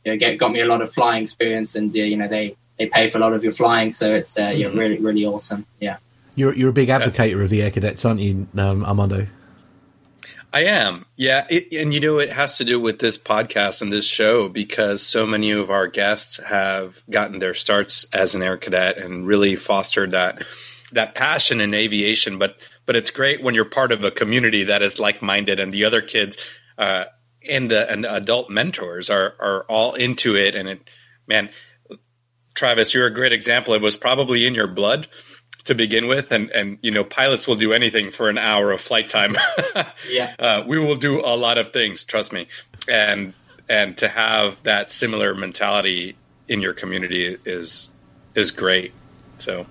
you 0.05 0.13
know, 0.13 0.19
get, 0.19 0.37
got 0.37 0.53
me 0.53 0.61
a 0.61 0.67
lot 0.67 0.83
of 0.83 0.93
flying 0.93 1.23
experience, 1.23 1.77
and 1.77 1.95
you 1.95 2.19
know 2.19 2.29
they 2.29 2.57
they 2.79 2.87
pay 2.87 3.09
for 3.09 3.19
a 3.19 3.21
lot 3.21 3.33
of 3.33 3.43
your 3.43 3.53
flying, 3.53 3.93
so 3.93 4.15
it's 4.15 4.35
mm-hmm. 4.35 4.59
you 4.59 4.69
know, 4.69 4.75
really 4.75 4.99
really 4.99 5.25
awesome. 5.25 5.67
Yeah, 5.81 5.99
you're 6.35 6.55
you're 6.55 6.71
a 6.71 6.75
big 6.75 6.89
advocate 6.89 7.35
of 7.35 7.51
the 7.51 7.63
air 7.63 7.71
cadets, 7.71 8.05
aren't 8.05 8.21
you, 8.21 8.47
um, 8.57 8.85
Armando? 8.85 9.27
I 10.57 10.65
am. 10.65 11.05
Yeah. 11.17 11.47
It, 11.51 11.71
and 11.73 11.93
you 11.93 12.01
know, 12.01 12.19
it 12.19 12.33
has 12.33 12.57
to 12.57 12.65
do 12.65 12.81
with 12.81 12.99
this 12.99 13.19
podcast 13.19 13.83
and 13.83 13.93
this 13.93 14.07
show 14.07 14.49
because 14.49 15.03
so 15.03 15.27
many 15.27 15.51
of 15.51 15.71
our 15.71 15.87
guests 15.87 16.39
have 16.39 16.99
gotten 17.11 17.41
their 17.41 17.55
starts 17.55 18.07
as 18.11 18.35
an 18.35 18.41
air 18.43 18.57
cadet 18.57 18.97
and 18.97 19.27
really 19.27 19.57
fostered 19.57 20.13
that 20.13 20.43
that 20.93 21.15
passion 21.15 21.61
in 21.61 21.75
aviation. 21.75 22.39
But 22.39 22.57
but 22.87 22.97
it's 22.97 23.11
great 23.11 23.43
when 23.43 23.55
you're 23.55 23.67
part 23.67 23.93
of 23.93 24.03
a 24.03 24.11
community 24.11 24.65
that 24.65 24.81
is 24.81 24.99
like 24.99 25.21
minded 25.21 25.61
and 25.61 25.75
the 25.75 25.85
other 25.85 26.01
kids 26.01 26.39
uh, 26.79 27.05
and 27.47 27.71
the 27.71 27.91
and 27.91 28.07
adult 28.07 28.49
mentors 28.49 29.11
are 29.11 29.35
are 29.39 29.65
all 29.65 29.93
into 29.93 30.37
it. 30.37 30.55
And 30.55 30.71
it, 30.71 30.89
man, 31.27 31.51
Travis, 32.57 32.95
you're 32.95 33.07
a 33.07 33.15
great 33.15 33.33
example. 33.33 33.75
It 33.75 33.83
was 33.83 33.97
probably 33.97 34.47
in 34.47 34.55
your 34.55 34.67
blood 34.67 35.07
to 35.65 35.75
begin 35.75 36.09
with, 36.09 36.33
and 36.33 36.51
and 36.51 36.79
you 36.81 36.91
know 36.91 37.05
pilots 37.05 37.47
will 37.47 37.57
do 37.57 37.73
anything 37.73 38.11
for 38.11 38.29
an 38.29 38.39
hour 38.39 38.73
of 38.73 38.81
flight 38.81 39.09
time. 39.09 39.37
yeah, 40.11 40.35
uh, 40.39 40.65
we 40.67 40.79
will 40.79 40.97
do 40.97 41.21
a 41.21 41.37
lot 41.37 41.59
of 41.59 41.73
things. 41.73 42.05
Trust 42.05 42.33
me, 42.33 42.49
and 42.89 43.35
and 43.69 43.97
to 43.99 44.09
have 44.09 44.63
that 44.63 44.91
similar 44.91 45.35
mentality 45.35 46.17
in 46.49 46.61
your 46.61 46.73
community 46.73 47.37
is 47.45 47.91
is 48.35 48.51
great. 48.51 48.93
So 49.39 49.67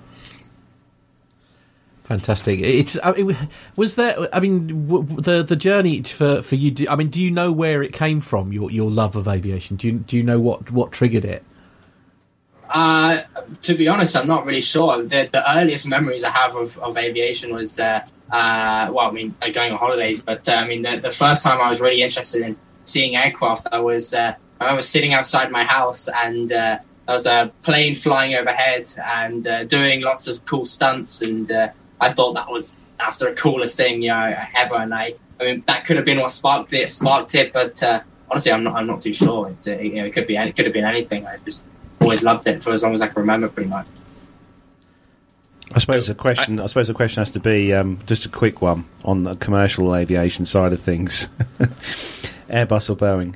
fantastic. 2.04 2.60
It's 2.60 3.00
I 3.04 3.14
mean, 3.14 3.38
was 3.76 3.96
there. 3.96 4.28
I 4.34 4.40
mean, 4.40 4.88
the 4.88 5.44
the 5.44 5.56
journey 5.56 6.04
for 6.04 6.42
for 6.42 6.56
you. 6.56 6.88
I 6.90 6.96
mean, 6.96 7.10
do 7.10 7.22
you 7.22 7.32
know 7.32 7.52
where 7.52 7.82
it 7.82 7.94
came 7.94 8.20
from? 8.22 8.54
Your 8.54 8.70
your 8.70 8.92
love 8.92 9.16
of 9.16 9.28
aviation. 9.28 9.78
Do 9.78 9.88
you 9.88 9.94
do 10.00 10.18
you 10.18 10.24
know 10.24 10.40
what 10.40 10.72
what 10.72 10.92
triggered 10.92 11.26
it? 11.26 11.44
Uh, 12.70 13.22
to 13.62 13.76
be 13.76 13.88
honest, 13.88 14.16
I'm 14.16 14.28
not 14.28 14.46
really 14.46 14.62
sure. 14.62 15.04
The, 15.04 15.30
the 15.32 15.44
earliest 15.58 15.88
memories 15.88 16.24
I 16.24 16.32
have 16.32 16.56
of, 16.56 16.78
of 16.80 16.98
aviation 16.98 17.54
was, 17.54 17.80
uh, 17.80 18.02
uh, 18.32 18.90
well, 18.92 19.08
I 19.08 19.12
mean, 19.12 19.36
going 19.54 19.72
on 19.72 19.78
holidays, 19.78 20.22
but 20.22 20.48
uh, 20.50 20.54
I 20.54 20.68
mean, 20.68 20.82
the, 20.82 20.98
the, 20.98 21.12
first 21.12 21.44
time 21.44 21.62
I 21.62 21.70
was 21.70 21.80
really 21.80 22.02
interested 22.02 22.42
in 22.42 22.58
seeing 22.84 23.16
aircraft, 23.16 23.68
I 23.72 23.80
was, 23.80 24.14
uh, 24.14 24.36
I 24.60 24.64
remember 24.64 24.82
sitting 24.82 25.14
outside 25.14 25.52
my 25.52 25.64
house 25.64 26.08
and 26.08 26.50
there 26.50 26.82
was 27.08 27.28
a 27.28 27.52
plane 27.62 27.96
flying 27.96 28.36
overhead 28.36 28.90
and 28.98 29.70
doing 29.70 30.02
lots 30.02 30.28
of 30.28 30.44
cool 30.46 30.66
stunts. 30.66 31.22
And 31.22 31.50
I 32.02 32.12
thought 32.12 32.34
that 32.34 32.50
was, 32.50 32.82
that's 32.98 33.18
the 33.18 33.34
coolest 33.34 33.78
thing, 33.78 34.02
you 34.02 34.10
know, 34.10 34.36
ever. 34.56 34.76
And 34.76 34.94
I, 34.94 35.16
I 35.40 35.44
mean, 35.44 35.64
that 35.68 35.86
could 35.86 35.98
have 35.98 36.06
been 36.06 36.20
what 36.20 36.32
sparked 36.32 36.74
it, 36.74 36.90
sparked 36.90 37.36
it, 37.36 37.54
but 37.54 37.84
honestly, 38.30 38.52
I'm 38.52 38.64
not, 38.64 38.76
I'm 38.76 38.88
not 38.88 39.02
too 39.02 39.14
sure. 39.14 39.54
It, 39.66 39.84
you 39.84 39.96
know, 39.96 40.06
it 40.06 40.14
could 40.14 40.26
be, 40.26 40.36
it 40.36 40.56
could 40.56 40.66
have 40.66 40.74
been 40.74 40.86
anything. 40.86 41.28
I 41.28 41.38
just, 41.46 41.66
always 42.06 42.24
loved 42.24 42.48
it 42.48 42.64
for 42.64 42.72
as 42.72 42.84
long 42.84 42.94
as 42.94 43.02
I 43.02 43.08
can 43.08 43.22
remember, 43.22 43.50
pretty 43.50 43.70
much. 43.70 43.88
I 45.74 45.80
suppose 45.80 46.08
the 46.08 46.16
question. 46.16 46.60
I, 46.60 46.64
I, 46.64 46.66
suppose 46.68 46.88
the 46.88 46.94
question 46.94 47.22
has 47.22 47.32
to 47.32 47.40
be 47.40 47.74
um, 47.74 48.00
just 48.06 48.26
a 48.26 48.30
quick 48.30 48.62
one 48.62 48.86
on 49.04 49.24
the 49.24 49.36
commercial 49.36 49.96
aviation 49.96 50.46
side 50.46 50.74
of 50.74 50.80
things: 50.80 51.28
Airbus 52.50 52.90
or 52.90 52.96
Boeing. 52.96 53.36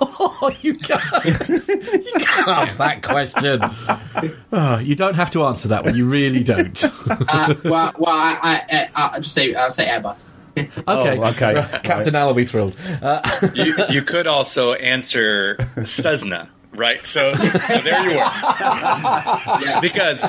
Oh, 0.00 0.52
you 0.60 0.74
can't, 0.74 1.24
you 1.24 2.12
can't 2.18 2.48
ask 2.48 2.78
that 2.78 3.02
question. 3.02 3.60
Oh, 4.52 4.78
you 4.78 4.96
don't 4.96 5.14
have 5.14 5.30
to 5.32 5.44
answer 5.44 5.68
that 5.68 5.84
one. 5.84 5.96
You 5.96 6.06
really 6.06 6.42
don't. 6.42 6.82
uh, 7.08 7.54
well, 7.64 7.92
well, 7.96 8.14
I, 8.16 8.90
I, 8.94 9.10
will 9.14 9.20
just 9.22 9.34
say 9.34 9.54
I'll 9.54 9.70
say 9.70 9.86
Airbus. 9.86 10.26
okay, 10.56 11.18
oh, 11.18 11.24
okay. 11.24 11.54
Captain 11.82 12.14
right. 12.14 12.20
Al 12.20 12.28
will 12.28 12.34
be 12.34 12.46
thrilled. 12.46 12.74
Uh, 13.02 13.20
you, 13.54 13.76
you 13.90 14.02
could 14.02 14.26
also 14.26 14.72
answer 14.72 15.58
Cessna. 15.84 16.48
Right. 16.76 17.06
So, 17.06 17.34
so 17.34 17.78
there 17.78 18.10
you 18.10 18.18
are. 18.18 19.80
Because 19.80 20.24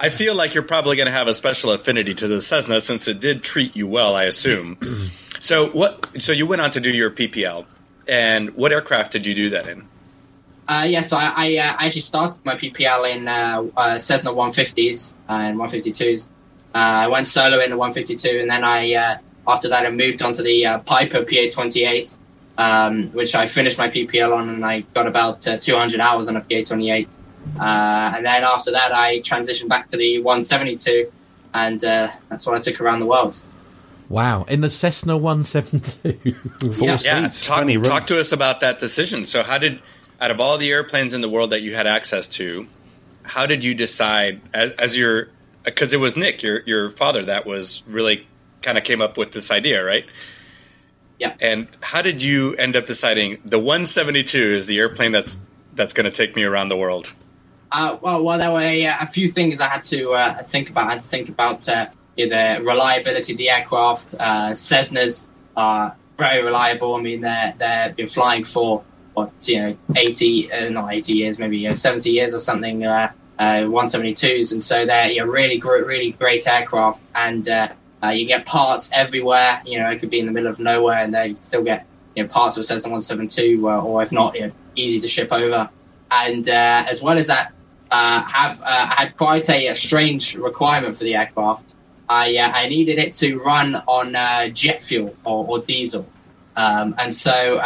I 0.00 0.08
feel 0.08 0.34
like 0.34 0.54
you're 0.54 0.64
probably 0.64 0.96
going 0.96 1.06
to 1.06 1.12
have 1.12 1.28
a 1.28 1.34
special 1.34 1.70
affinity 1.70 2.14
to 2.14 2.26
the 2.26 2.40
Cessna 2.40 2.80
since 2.80 3.06
it 3.06 3.20
did 3.20 3.44
treat 3.44 3.76
you 3.76 3.86
well, 3.86 4.16
I 4.16 4.24
assume. 4.24 4.78
so 5.38 5.68
what? 5.70 6.08
So 6.20 6.32
you 6.32 6.46
went 6.46 6.60
on 6.60 6.72
to 6.72 6.80
do 6.80 6.90
your 6.90 7.10
PPL, 7.10 7.66
and 8.08 8.50
what 8.56 8.72
aircraft 8.72 9.12
did 9.12 9.26
you 9.26 9.34
do 9.34 9.50
that 9.50 9.68
in? 9.68 9.86
Uh, 10.68 10.84
yeah, 10.88 11.00
so 11.00 11.16
I, 11.16 11.32
I, 11.36 11.56
uh, 11.56 11.76
actually 11.78 12.02
started 12.02 12.44
my 12.44 12.56
PPL 12.56 13.14
in 13.14 13.28
uh, 13.28 13.64
uh 13.76 13.98
Cessna 13.98 14.30
150s 14.30 15.12
uh, 15.28 15.32
and 15.32 15.58
152s. 15.58 16.30
Uh, 16.74 16.78
I 16.78 17.08
went 17.08 17.26
solo 17.26 17.60
in 17.60 17.70
the 17.70 17.76
152, 17.76 18.40
and 18.40 18.50
then 18.50 18.64
I 18.64 19.18
after 19.46 19.68
that 19.68 19.86
I 19.86 19.90
moved 19.90 20.22
on 20.22 20.32
to 20.34 20.42
the 20.42 20.82
Piper 20.86 21.22
PA28 21.22 22.18
um, 22.58 23.08
which 23.08 23.34
I 23.34 23.46
finished 23.46 23.78
my 23.78 23.88
PPL 23.88 24.34
on, 24.34 24.48
and 24.48 24.64
I 24.64 24.80
got 24.80 25.06
about 25.06 25.46
uh, 25.46 25.58
200 25.58 26.00
hours 26.00 26.28
on 26.28 26.36
a 26.36 26.40
PA28. 26.40 27.06
Uh, 27.58 27.62
and 27.62 28.26
then 28.26 28.44
after 28.44 28.70
that, 28.72 28.92
I 28.92 29.20
transitioned 29.20 29.68
back 29.68 29.88
to 29.88 29.96
the 29.96 30.18
172, 30.18 31.10
and 31.54 31.84
uh, 31.84 32.10
that's 32.28 32.46
what 32.46 32.56
I 32.56 32.60
took 32.60 32.80
around 32.80 33.00
the 33.00 33.06
world. 33.06 33.40
Wow, 34.08 34.44
in 34.44 34.60
the 34.60 34.70
Cessna 34.70 35.16
172. 35.16 36.18
yeah, 36.84 36.98
yeah. 37.02 37.28
Talk, 37.28 37.66
talk 37.82 38.06
to 38.08 38.20
us 38.20 38.30
about 38.30 38.60
that 38.60 38.78
decision. 38.78 39.24
So, 39.24 39.42
how 39.42 39.58
did, 39.58 39.80
out 40.20 40.30
of 40.30 40.38
all 40.38 40.58
the 40.58 40.70
airplanes 40.70 41.14
in 41.14 41.22
the 41.22 41.30
world 41.30 41.50
that 41.50 41.62
you 41.62 41.74
had 41.74 41.86
access 41.86 42.28
to, 42.28 42.66
how 43.22 43.46
did 43.46 43.64
you 43.64 43.74
decide 43.74 44.40
as, 44.52 44.72
as 44.72 44.96
your, 44.96 45.30
because 45.64 45.92
it 45.92 45.96
was 45.96 46.16
Nick, 46.16 46.42
your 46.42 46.60
your 46.66 46.90
father, 46.90 47.24
that 47.24 47.46
was 47.46 47.82
really 47.86 48.26
kind 48.60 48.76
of 48.76 48.84
came 48.84 49.00
up 49.00 49.16
with 49.16 49.32
this 49.32 49.50
idea, 49.50 49.82
right? 49.82 50.04
Yeah. 51.22 51.34
And 51.40 51.68
how 51.80 52.02
did 52.02 52.20
you 52.20 52.56
end 52.56 52.74
up 52.74 52.84
deciding 52.86 53.38
the 53.44 53.60
172 53.60 54.54
is 54.54 54.66
the 54.66 54.80
airplane 54.80 55.12
that's 55.12 55.38
that's 55.72 55.92
going 55.92 56.04
to 56.04 56.10
take 56.10 56.34
me 56.34 56.42
around 56.42 56.68
the 56.68 56.76
world? 56.76 57.12
Uh, 57.70 57.96
well, 58.02 58.24
well, 58.24 58.38
there 58.38 58.50
were 58.50 58.58
a, 58.58 58.84
a, 58.86 59.06
few 59.06 59.28
things 59.28 59.60
I 59.60 59.68
had 59.68 59.84
to 59.84 60.14
uh, 60.14 60.42
think 60.42 60.68
about. 60.68 60.88
I 60.88 60.92
had 60.94 61.00
to 61.00 61.06
think 61.06 61.28
about 61.28 61.68
uh, 61.68 61.86
the 62.16 62.58
reliability 62.60 63.32
of 63.34 63.38
the 63.38 63.50
aircraft. 63.50 64.14
Uh, 64.18 64.50
Cessnas 64.50 65.28
are 65.56 65.94
very 66.18 66.42
reliable. 66.42 66.96
I 66.96 67.00
mean, 67.00 67.20
they're 67.20 67.54
they've 67.56 67.96
been 67.96 68.08
flying 68.08 68.44
for 68.44 68.82
what 69.14 69.30
you 69.46 69.62
know, 69.62 69.76
80, 69.94 70.52
uh, 70.52 70.68
not 70.70 70.92
80 70.92 71.12
years, 71.12 71.38
maybe 71.38 71.68
uh, 71.68 71.74
70 71.74 72.10
years 72.10 72.34
or 72.34 72.40
something. 72.40 72.80
172s, 72.80 74.52
and 74.52 74.62
so 74.62 74.84
they're 74.84 75.10
you 75.10 75.20
know, 75.20 75.26
really, 75.26 75.60
really 75.60 76.10
great 76.10 76.48
aircraft. 76.48 77.00
And 77.14 77.48
Uh, 78.02 78.08
you 78.08 78.26
get 78.26 78.44
parts 78.44 78.90
everywhere. 78.92 79.62
You 79.64 79.78
know, 79.78 79.88
it 79.90 80.00
could 80.00 80.10
be 80.10 80.18
in 80.18 80.26
the 80.26 80.32
middle 80.32 80.50
of 80.50 80.58
nowhere, 80.58 80.98
and 80.98 81.14
they 81.14 81.36
still 81.40 81.62
get 81.62 81.86
you 82.16 82.22
know 82.22 82.28
parts 82.28 82.56
of 82.56 82.62
a 82.62 82.64
Cessna 82.64 82.90
172, 82.90 83.68
uh, 83.68 83.80
or 83.80 84.02
if 84.02 84.10
not, 84.10 84.34
you 84.34 84.48
know, 84.48 84.52
easy 84.74 84.98
to 85.00 85.08
ship 85.08 85.32
over. 85.32 85.70
And 86.10 86.48
uh, 86.48 86.84
as 86.88 87.00
well 87.00 87.16
as 87.16 87.28
that, 87.28 87.52
uh, 87.90 88.22
have 88.22 88.60
uh, 88.60 88.86
had 88.86 89.16
quite 89.16 89.48
a, 89.48 89.68
a, 89.68 89.74
strange 89.74 90.34
requirement 90.34 90.96
for 90.96 91.04
the 91.04 91.14
aircraft. 91.14 91.74
I 92.08 92.36
uh, 92.36 92.50
I 92.50 92.68
needed 92.68 92.98
it 92.98 93.12
to 93.14 93.38
run 93.38 93.76
on 93.86 94.14
jet 94.52 94.82
fuel 94.82 95.14
or, 95.24 95.46
or 95.46 95.58
diesel, 95.60 96.08
um, 96.56 96.94
and 96.98 97.14
so. 97.14 97.60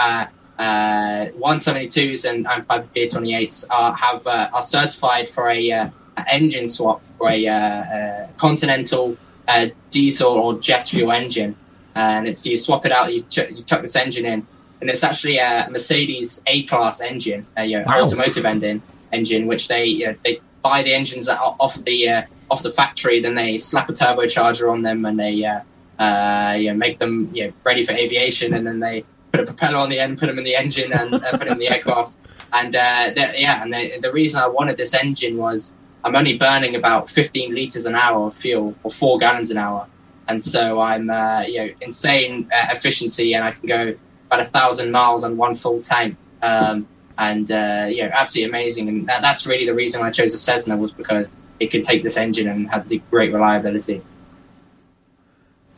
172s 0.58 2.24
and, 2.26 2.46
and 2.46 2.66
528s 2.66 3.66
are 3.70 3.92
have 3.92 4.26
are 4.26 4.62
certified 4.62 5.28
for 5.28 5.50
a 5.50 5.92
engine 6.32 6.66
swap 6.66 7.02
for 7.18 7.28
a 7.28 8.26
Continental 8.38 9.18
a 9.48 9.72
diesel 9.90 10.32
or 10.32 10.58
jet 10.58 10.86
fuel 10.86 11.12
engine, 11.12 11.56
and 11.94 12.28
it's 12.28 12.46
you 12.46 12.56
swap 12.56 12.84
it 12.86 12.92
out, 12.92 13.12
you, 13.12 13.22
ch- 13.22 13.50
you 13.50 13.62
chuck 13.62 13.82
this 13.82 13.96
engine 13.96 14.24
in, 14.24 14.46
and 14.80 14.90
it's 14.90 15.04
actually 15.04 15.38
a 15.38 15.68
Mercedes 15.70 16.42
A 16.46 16.64
class 16.64 17.00
engine, 17.00 17.46
a 17.56 17.64
you 17.64 17.78
know, 17.78 17.84
wow. 17.86 18.02
automotive 18.02 18.44
engine, 18.44 18.82
engine 19.12 19.46
which 19.46 19.68
they 19.68 19.86
you 19.86 20.06
know, 20.06 20.14
they 20.24 20.40
buy 20.62 20.82
the 20.82 20.92
engines 20.92 21.26
that 21.26 21.38
off 21.38 21.82
the 21.84 22.08
uh, 22.08 22.22
off 22.50 22.62
the 22.62 22.72
factory, 22.72 23.20
then 23.20 23.34
they 23.34 23.56
slap 23.56 23.88
a 23.88 23.92
turbocharger 23.92 24.70
on 24.70 24.82
them, 24.82 25.04
and 25.04 25.18
they 25.18 25.44
uh, 25.44 25.60
uh, 26.02 26.54
you 26.54 26.70
know, 26.70 26.76
make 26.76 26.98
them 26.98 27.30
you 27.32 27.46
know, 27.46 27.52
ready 27.64 27.84
for 27.84 27.92
aviation, 27.92 28.54
and 28.54 28.66
then 28.66 28.80
they 28.80 29.04
put 29.32 29.40
a 29.40 29.44
propeller 29.44 29.78
on 29.78 29.88
the 29.88 29.98
end, 29.98 30.18
put 30.18 30.26
them 30.26 30.38
in 30.38 30.44
the 30.44 30.56
engine, 30.56 30.92
and 30.92 31.14
uh, 31.14 31.30
put 31.32 31.40
them 31.40 31.52
in 31.52 31.58
the 31.58 31.68
aircraft. 31.68 32.16
And 32.52 32.76
uh, 32.76 33.12
yeah, 33.16 33.62
and 33.62 33.72
the, 33.72 33.98
the 34.00 34.12
reason 34.12 34.40
I 34.40 34.46
wanted 34.46 34.76
this 34.76 34.94
engine 34.94 35.36
was 35.36 35.74
I'm 36.06 36.14
only 36.14 36.38
burning 36.38 36.76
about 36.76 37.10
15 37.10 37.52
liters 37.52 37.84
an 37.84 37.96
hour 37.96 38.28
of 38.28 38.34
fuel 38.34 38.76
or 38.84 38.92
four 38.92 39.18
gallons 39.18 39.50
an 39.50 39.58
hour. 39.58 39.88
And 40.28 40.40
so 40.40 40.80
I'm, 40.80 41.10
uh, 41.10 41.40
you 41.40 41.58
know, 41.58 41.70
insane 41.80 42.48
uh, 42.54 42.68
efficiency 42.70 43.34
and 43.34 43.44
I 43.44 43.50
can 43.50 43.66
go 43.66 43.96
about 44.28 44.38
a 44.38 44.44
thousand 44.44 44.92
miles 44.92 45.24
on 45.24 45.36
one 45.36 45.56
full 45.56 45.80
tank. 45.80 46.16
Um, 46.42 46.86
and, 47.18 47.50
uh, 47.50 47.88
you 47.90 48.04
know, 48.04 48.10
absolutely 48.12 48.50
amazing. 48.50 48.88
And 48.88 49.08
that's 49.08 49.48
really 49.48 49.66
the 49.66 49.74
reason 49.74 50.00
I 50.00 50.12
chose 50.12 50.32
a 50.32 50.38
Cessna 50.38 50.76
was 50.76 50.92
because 50.92 51.28
it 51.58 51.72
could 51.72 51.82
take 51.82 52.04
this 52.04 52.16
engine 52.16 52.46
and 52.46 52.70
have 52.70 52.88
the 52.88 53.02
great 53.10 53.32
reliability. 53.32 54.00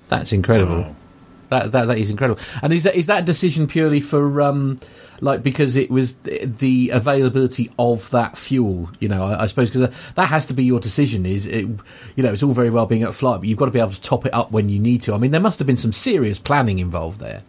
That's 0.09 0.35
incredible. 0.35 0.83
Wow. 0.83 0.97
That, 1.49 1.73
that 1.73 1.87
that 1.87 1.97
is 1.97 2.11
incredible. 2.11 2.43
And 2.61 2.75
is 2.75 2.83
that 2.83 2.95
is 2.95 3.07
that 3.07 3.25
decision 3.25 3.67
purely 3.67 4.01
for 4.01 4.43
um, 4.43 4.79
like 5.20 5.42
because 5.42 5.76
it 5.76 5.90
was 5.90 6.14
the 6.14 6.90
availability 6.90 7.70
of 7.78 8.11
that 8.11 8.37
fuel. 8.37 8.90
You 9.00 9.09
know, 9.09 9.24
I, 9.24 9.44
I 9.44 9.46
suppose 9.46 9.70
because 9.70 9.94
that 10.14 10.26
has 10.26 10.44
to 10.46 10.54
be 10.54 10.64
your 10.64 10.81
decision. 10.81 11.26
Is 11.26 11.46
it, 11.46 11.66
you 12.16 12.22
know, 12.22 12.33
it's 12.33 12.42
all 12.42 12.52
very 12.52 12.70
well 12.70 12.87
being 12.87 13.02
at 13.02 13.14
flight, 13.14 13.40
but 13.40 13.48
you've 13.48 13.59
got 13.59 13.66
to 13.66 13.72
be 13.72 13.81
able 13.81 13.92
to 13.92 14.00
top 14.00 14.26
it 14.26 14.35
up 14.35 14.50
when 14.50 14.68
you 14.68 14.78
need 14.78 15.02
to. 15.02 15.14
I 15.14 15.18
mean, 15.18 15.31
there 15.31 15.40
must 15.40 15.59
have 15.59 15.66
been 15.66 15.76
some 15.76 15.92
serious 15.92 16.38
planning 16.38 16.78
involved 16.78 17.20
there. 17.20 17.42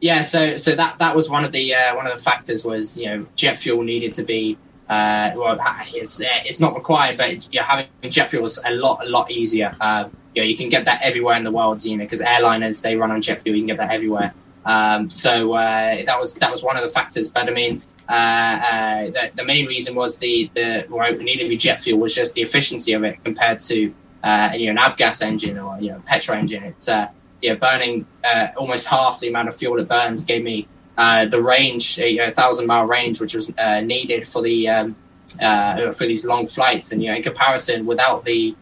Yeah, 0.00 0.22
so 0.22 0.56
so 0.56 0.74
that 0.74 0.98
that 0.98 1.14
was 1.14 1.28
one 1.28 1.44
of 1.44 1.52
the 1.52 1.74
uh, 1.74 1.94
one 1.94 2.06
of 2.06 2.16
the 2.16 2.22
factors 2.22 2.64
was 2.64 2.98
you 2.98 3.06
know 3.06 3.26
jet 3.36 3.58
fuel 3.58 3.82
needed 3.82 4.14
to 4.14 4.22
be 4.22 4.56
uh, 4.88 5.30
well 5.36 5.58
it's 5.94 6.22
it's 6.24 6.60
not 6.60 6.74
required, 6.74 7.18
but 7.18 7.52
you 7.52 7.60
know, 7.60 7.66
having 7.66 7.86
jet 8.08 8.30
fuel 8.30 8.46
is 8.46 8.60
a 8.64 8.72
lot 8.72 9.06
a 9.06 9.08
lot 9.08 9.30
easier. 9.30 9.76
Uh, 9.80 10.08
you 10.34 10.42
know, 10.42 10.48
you 10.48 10.56
can 10.56 10.68
get 10.68 10.86
that 10.86 11.02
everywhere 11.02 11.36
in 11.36 11.44
the 11.44 11.50
world, 11.50 11.84
you 11.84 11.96
know, 11.96 12.04
because 12.04 12.22
airliners 12.22 12.82
they 12.82 12.96
run 12.96 13.10
on 13.10 13.20
jet 13.20 13.42
fuel, 13.42 13.56
you 13.56 13.62
can 13.62 13.66
get 13.66 13.76
that 13.76 13.90
everywhere. 13.90 14.32
Um, 14.64 15.10
so 15.10 15.54
uh, 15.54 16.04
that 16.04 16.20
was 16.20 16.34
that 16.34 16.50
was 16.50 16.62
one 16.62 16.76
of 16.76 16.82
the 16.82 16.88
factors. 16.88 17.30
But 17.30 17.48
I 17.48 17.52
mean, 17.52 17.82
uh, 18.08 18.12
uh, 18.12 19.04
the, 19.06 19.30
the, 19.36 19.44
main 19.44 19.66
reason 19.66 19.94
was 19.94 20.18
the 20.18 20.50
the 20.54 20.84
why 20.88 21.10
needed 21.10 21.44
to 21.44 21.48
be 21.48 21.56
jet 21.56 21.80
fuel 21.80 22.00
was 22.00 22.14
just 22.14 22.34
the 22.34 22.42
efficiency 22.42 22.92
of 22.92 23.04
it 23.04 23.22
compared 23.24 23.60
to 23.60 23.94
uh, 24.22 24.50
you 24.54 24.72
know 24.72 24.82
an 24.82 24.90
avgas 24.90 25.22
engine 25.22 25.58
or 25.58 25.78
you 25.80 25.90
know 25.90 26.02
petrol 26.06 26.38
engine. 26.38 26.62
It's 26.64 26.88
uh, 26.88 27.08
yeah 27.40 27.54
burning 27.54 28.06
uh, 28.24 28.48
almost 28.56 28.86
half 28.86 29.20
the 29.20 29.28
amount 29.28 29.48
of 29.48 29.56
fuel 29.56 29.78
it 29.78 29.88
burns 29.88 30.24
gave 30.24 30.44
me 30.44 30.68
the 30.96 31.40
range, 31.42 31.98
a 31.98 32.10
you 32.10 32.18
know, 32.18 32.30
thousand 32.30 32.66
mile 32.66 32.84
range, 32.84 33.20
which 33.20 33.34
was 33.34 33.50
needed 33.82 34.28
for 34.28 34.42
the 34.42 34.68
um, 34.68 34.96
for 35.38 36.04
these 36.06 36.26
long 36.26 36.46
flights. 36.46 36.92
And 36.92 37.02
you 37.02 37.10
know, 37.10 37.16
in 37.16 37.22
comparison, 37.22 37.86
without 37.86 38.26
the 38.26 38.54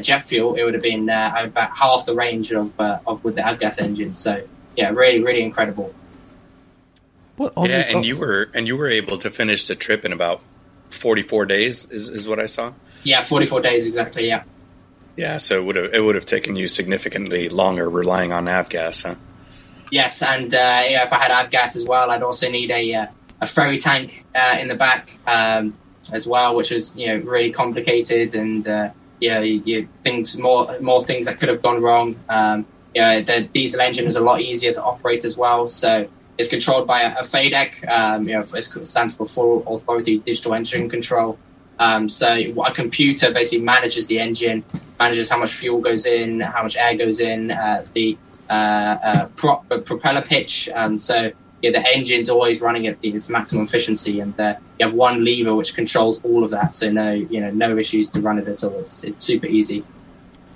jet 0.00 0.22
fuel, 0.24 0.56
it 0.56 0.64
would 0.64 0.74
have 0.74 0.82
been 0.82 1.08
about 1.08 1.70
half 1.70 2.06
the 2.06 2.14
range 2.14 2.50
of, 2.50 2.72
of 2.80 3.22
with 3.22 3.36
the 3.36 3.42
avgas 3.42 3.80
engine. 3.80 4.16
So 4.16 4.42
yeah, 4.76 4.90
really, 4.90 5.22
really 5.22 5.42
incredible. 5.42 5.94
What, 7.36 7.52
yeah, 7.68 7.80
and 7.80 8.04
you 8.04 8.16
were 8.16 8.50
and 8.54 8.66
you 8.66 8.76
were 8.76 8.88
able 8.88 9.18
to 9.18 9.30
finish 9.30 9.66
the 9.66 9.74
trip 9.74 10.04
in 10.04 10.12
about 10.12 10.40
forty 10.90 11.22
four 11.22 11.44
days. 11.44 11.86
Is 11.90 12.08
is 12.08 12.28
what 12.28 12.40
I 12.40 12.46
saw. 12.46 12.72
Yeah, 13.02 13.22
forty 13.22 13.46
four 13.46 13.60
days 13.60 13.86
exactly. 13.86 14.26
Yeah. 14.26 14.44
Yeah, 15.16 15.38
so 15.38 15.58
it 15.58 15.64
would 15.64 15.76
have 15.76 15.94
it 15.94 16.00
would 16.00 16.14
have 16.14 16.26
taken 16.26 16.56
you 16.56 16.68
significantly 16.68 17.48
longer 17.48 17.88
relying 17.88 18.32
on 18.32 18.46
avgas, 18.46 19.02
huh? 19.02 19.14
Yes, 19.90 20.22
and 20.22 20.52
uh, 20.52 20.84
yeah, 20.88 21.04
if 21.04 21.12
I 21.12 21.18
had 21.18 21.30
avgas 21.30 21.76
as 21.76 21.86
well, 21.86 22.10
I'd 22.10 22.22
also 22.22 22.50
need 22.50 22.70
a 22.70 22.94
uh, 22.94 23.06
a 23.40 23.46
ferry 23.46 23.78
tank 23.78 24.24
uh, 24.34 24.56
in 24.60 24.68
the 24.68 24.74
back 24.74 25.18
um, 25.26 25.74
as 26.12 26.26
well, 26.26 26.54
which 26.54 26.70
was 26.70 26.96
you 26.96 27.06
know 27.08 27.16
really 27.24 27.50
complicated 27.50 28.34
and 28.34 28.66
uh, 28.66 28.90
yeah, 29.20 29.40
you, 29.40 29.62
you, 29.64 29.88
things 30.04 30.38
more 30.38 30.78
more 30.80 31.02
things 31.02 31.26
that 31.26 31.38
could 31.38 31.48
have 31.48 31.62
gone 31.62 31.82
wrong. 31.82 32.16
Um, 32.28 32.66
you 32.96 33.02
know, 33.02 33.20
the 33.20 33.42
diesel 33.42 33.82
engine 33.82 34.06
is 34.06 34.16
a 34.16 34.22
lot 34.22 34.40
easier 34.40 34.72
to 34.72 34.82
operate 34.82 35.26
as 35.26 35.36
well. 35.36 35.68
So 35.68 36.08
it's 36.38 36.48
controlled 36.48 36.86
by 36.86 37.02
a, 37.02 37.18
a 37.18 37.24
FADEC. 37.24 37.86
Um, 37.86 38.26
you 38.26 38.32
know, 38.32 38.40
it 38.40 38.86
stands 38.86 39.14
for 39.14 39.28
Full 39.28 39.62
Authority 39.66 40.20
Digital 40.20 40.54
Engine 40.54 40.88
Control. 40.88 41.38
Um, 41.78 42.08
so 42.08 42.32
a 42.64 42.72
computer 42.72 43.30
basically 43.30 43.66
manages 43.66 44.06
the 44.06 44.18
engine, 44.18 44.64
manages 44.98 45.28
how 45.28 45.38
much 45.38 45.52
fuel 45.52 45.82
goes 45.82 46.06
in, 46.06 46.40
how 46.40 46.62
much 46.62 46.78
air 46.78 46.96
goes 46.96 47.20
in, 47.20 47.50
uh, 47.50 47.84
the 47.92 48.16
uh, 48.48 48.52
uh, 48.52 49.26
prop, 49.36 49.70
uh, 49.70 49.76
propeller 49.76 50.22
pitch. 50.22 50.70
And 50.74 50.98
so 50.98 51.32
yeah, 51.60 51.72
the 51.72 51.86
engine's 51.86 52.30
always 52.30 52.62
running 52.62 52.86
at 52.86 52.96
its 53.02 53.28
maximum 53.28 53.64
efficiency, 53.64 54.20
and 54.20 54.40
uh, 54.40 54.54
you 54.78 54.86
have 54.86 54.94
one 54.94 55.22
lever 55.22 55.54
which 55.54 55.74
controls 55.74 56.24
all 56.24 56.44
of 56.44 56.50
that. 56.50 56.76
So 56.76 56.90
no, 56.90 57.12
you 57.12 57.40
know, 57.42 57.50
no 57.50 57.76
issues 57.76 58.08
to 58.10 58.22
run 58.22 58.38
it 58.38 58.48
at 58.48 58.64
all. 58.64 58.78
It's 58.78 59.04
it's 59.04 59.22
super 59.22 59.46
easy. 59.46 59.84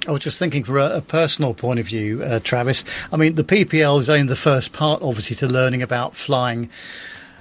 I 0.08 0.12
was 0.12 0.22
just 0.22 0.38
thinking 0.38 0.64
from 0.64 0.78
a, 0.78 0.96
a 0.96 1.02
personal 1.02 1.52
point 1.52 1.78
of 1.78 1.86
view, 1.86 2.22
uh, 2.22 2.40
Travis. 2.42 2.84
I 3.12 3.16
mean, 3.16 3.34
the 3.34 3.44
PPL 3.44 3.98
is 3.98 4.08
only 4.08 4.26
the 4.26 4.36
first 4.36 4.72
part, 4.72 5.02
obviously, 5.02 5.36
to 5.36 5.46
learning 5.46 5.82
about 5.82 6.16
flying. 6.16 6.70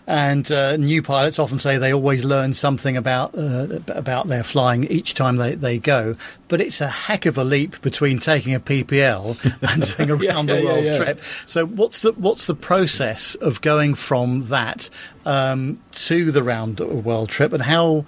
And 0.05 0.51
uh, 0.51 0.75
new 0.75 1.03
pilots 1.03 1.37
often 1.37 1.59
say 1.59 1.77
they 1.77 1.93
always 1.93 2.25
learn 2.25 2.55
something 2.55 2.97
about 2.97 3.37
uh, 3.37 3.77
about 3.89 4.27
their 4.27 4.43
flying 4.43 4.85
each 4.85 5.13
time 5.13 5.37
they, 5.37 5.53
they 5.53 5.77
go. 5.77 6.15
But 6.47 6.61
it's 6.61 6.81
a 6.81 6.87
heck 6.87 7.27
of 7.27 7.37
a 7.37 7.43
leap 7.43 7.79
between 7.81 8.17
taking 8.17 8.55
a 8.55 8.59
PPL 8.59 9.37
and 9.71 9.97
doing 9.97 10.09
a 10.09 10.15
round 10.15 10.49
the 10.49 10.63
world 10.65 10.83
yeah, 10.83 10.93
yeah. 10.93 10.97
trip. 10.97 11.21
So 11.45 11.67
what's 11.67 12.01
the 12.01 12.13
what's 12.13 12.47
the 12.47 12.55
process 12.55 13.35
of 13.35 13.61
going 13.61 13.93
from 13.93 14.47
that 14.47 14.89
um, 15.27 15.79
to 15.91 16.31
the 16.31 16.41
round 16.41 16.77
the 16.77 16.87
world 16.87 17.29
trip, 17.29 17.53
and 17.53 17.61
how 17.61 18.05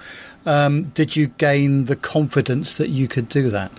um, 0.47 0.85
did 0.95 1.15
you 1.15 1.27
gain 1.27 1.85
the 1.85 1.95
confidence 1.95 2.73
that 2.73 2.89
you 2.89 3.07
could 3.07 3.29
do 3.29 3.51
that? 3.51 3.71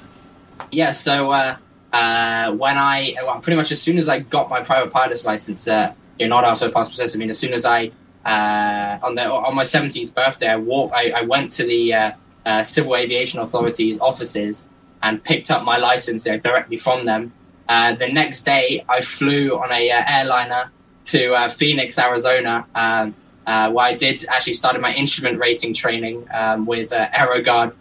Yeah, 0.73 0.93
so 0.93 1.31
uh, 1.33 1.57
uh, 1.93 2.53
when 2.53 2.79
I, 2.79 3.15
well, 3.23 3.41
pretty 3.41 3.57
much 3.57 3.71
as 3.71 3.81
soon 3.81 3.99
as 3.99 4.09
I 4.09 4.21
got 4.21 4.49
my 4.49 4.63
private 4.63 4.91
pilot's 4.91 5.25
license, 5.25 5.69
uh, 5.69 5.93
you 6.19 6.27
know, 6.27 6.37
not 6.41 6.45
after 6.45 6.67
the 6.67 6.73
passport 6.73 6.97
process, 6.97 7.15
I 7.15 7.19
mean, 7.19 7.29
as 7.29 7.39
soon 7.39 7.53
as 7.53 7.67
I, 7.67 7.93
uh, 8.25 8.99
on 9.03 9.15
the 9.15 9.31
on 9.31 9.55
my 9.55 9.65
17th 9.65 10.15
birthday, 10.15 10.49
I 10.49 10.57
walked, 10.57 10.95
I, 10.95 11.11
I 11.11 11.23
went 11.23 11.53
to 11.53 11.65
the 11.65 11.93
uh, 11.93 12.13
uh, 12.47 12.63
Civil 12.63 12.97
Aviation 12.97 13.41
Authority's 13.41 14.01
offices 14.01 14.69
and 15.03 15.23
picked 15.23 15.51
up 15.51 15.63
my 15.65 15.77
license 15.77 16.25
directly 16.25 16.79
from 16.79 17.05
them. 17.05 17.33
the 17.69 18.09
next 18.11 18.45
day, 18.45 18.85
I 18.89 19.01
flew 19.03 19.59
on 19.59 19.71
a 19.73 19.91
airliner 19.91 20.71
to 21.05 21.49
Phoenix, 21.51 21.99
Arizona, 21.99 22.65
um, 22.75 23.15
where 23.45 23.85
I 23.85 23.95
did 23.95 24.25
actually 24.27 24.53
started 24.53 24.81
my 24.81 24.95
instrument 24.95 25.39
rating 25.39 25.75
training 25.75 26.25
um, 26.33 26.65
with 26.65 26.91
AeroGuard 26.91 27.77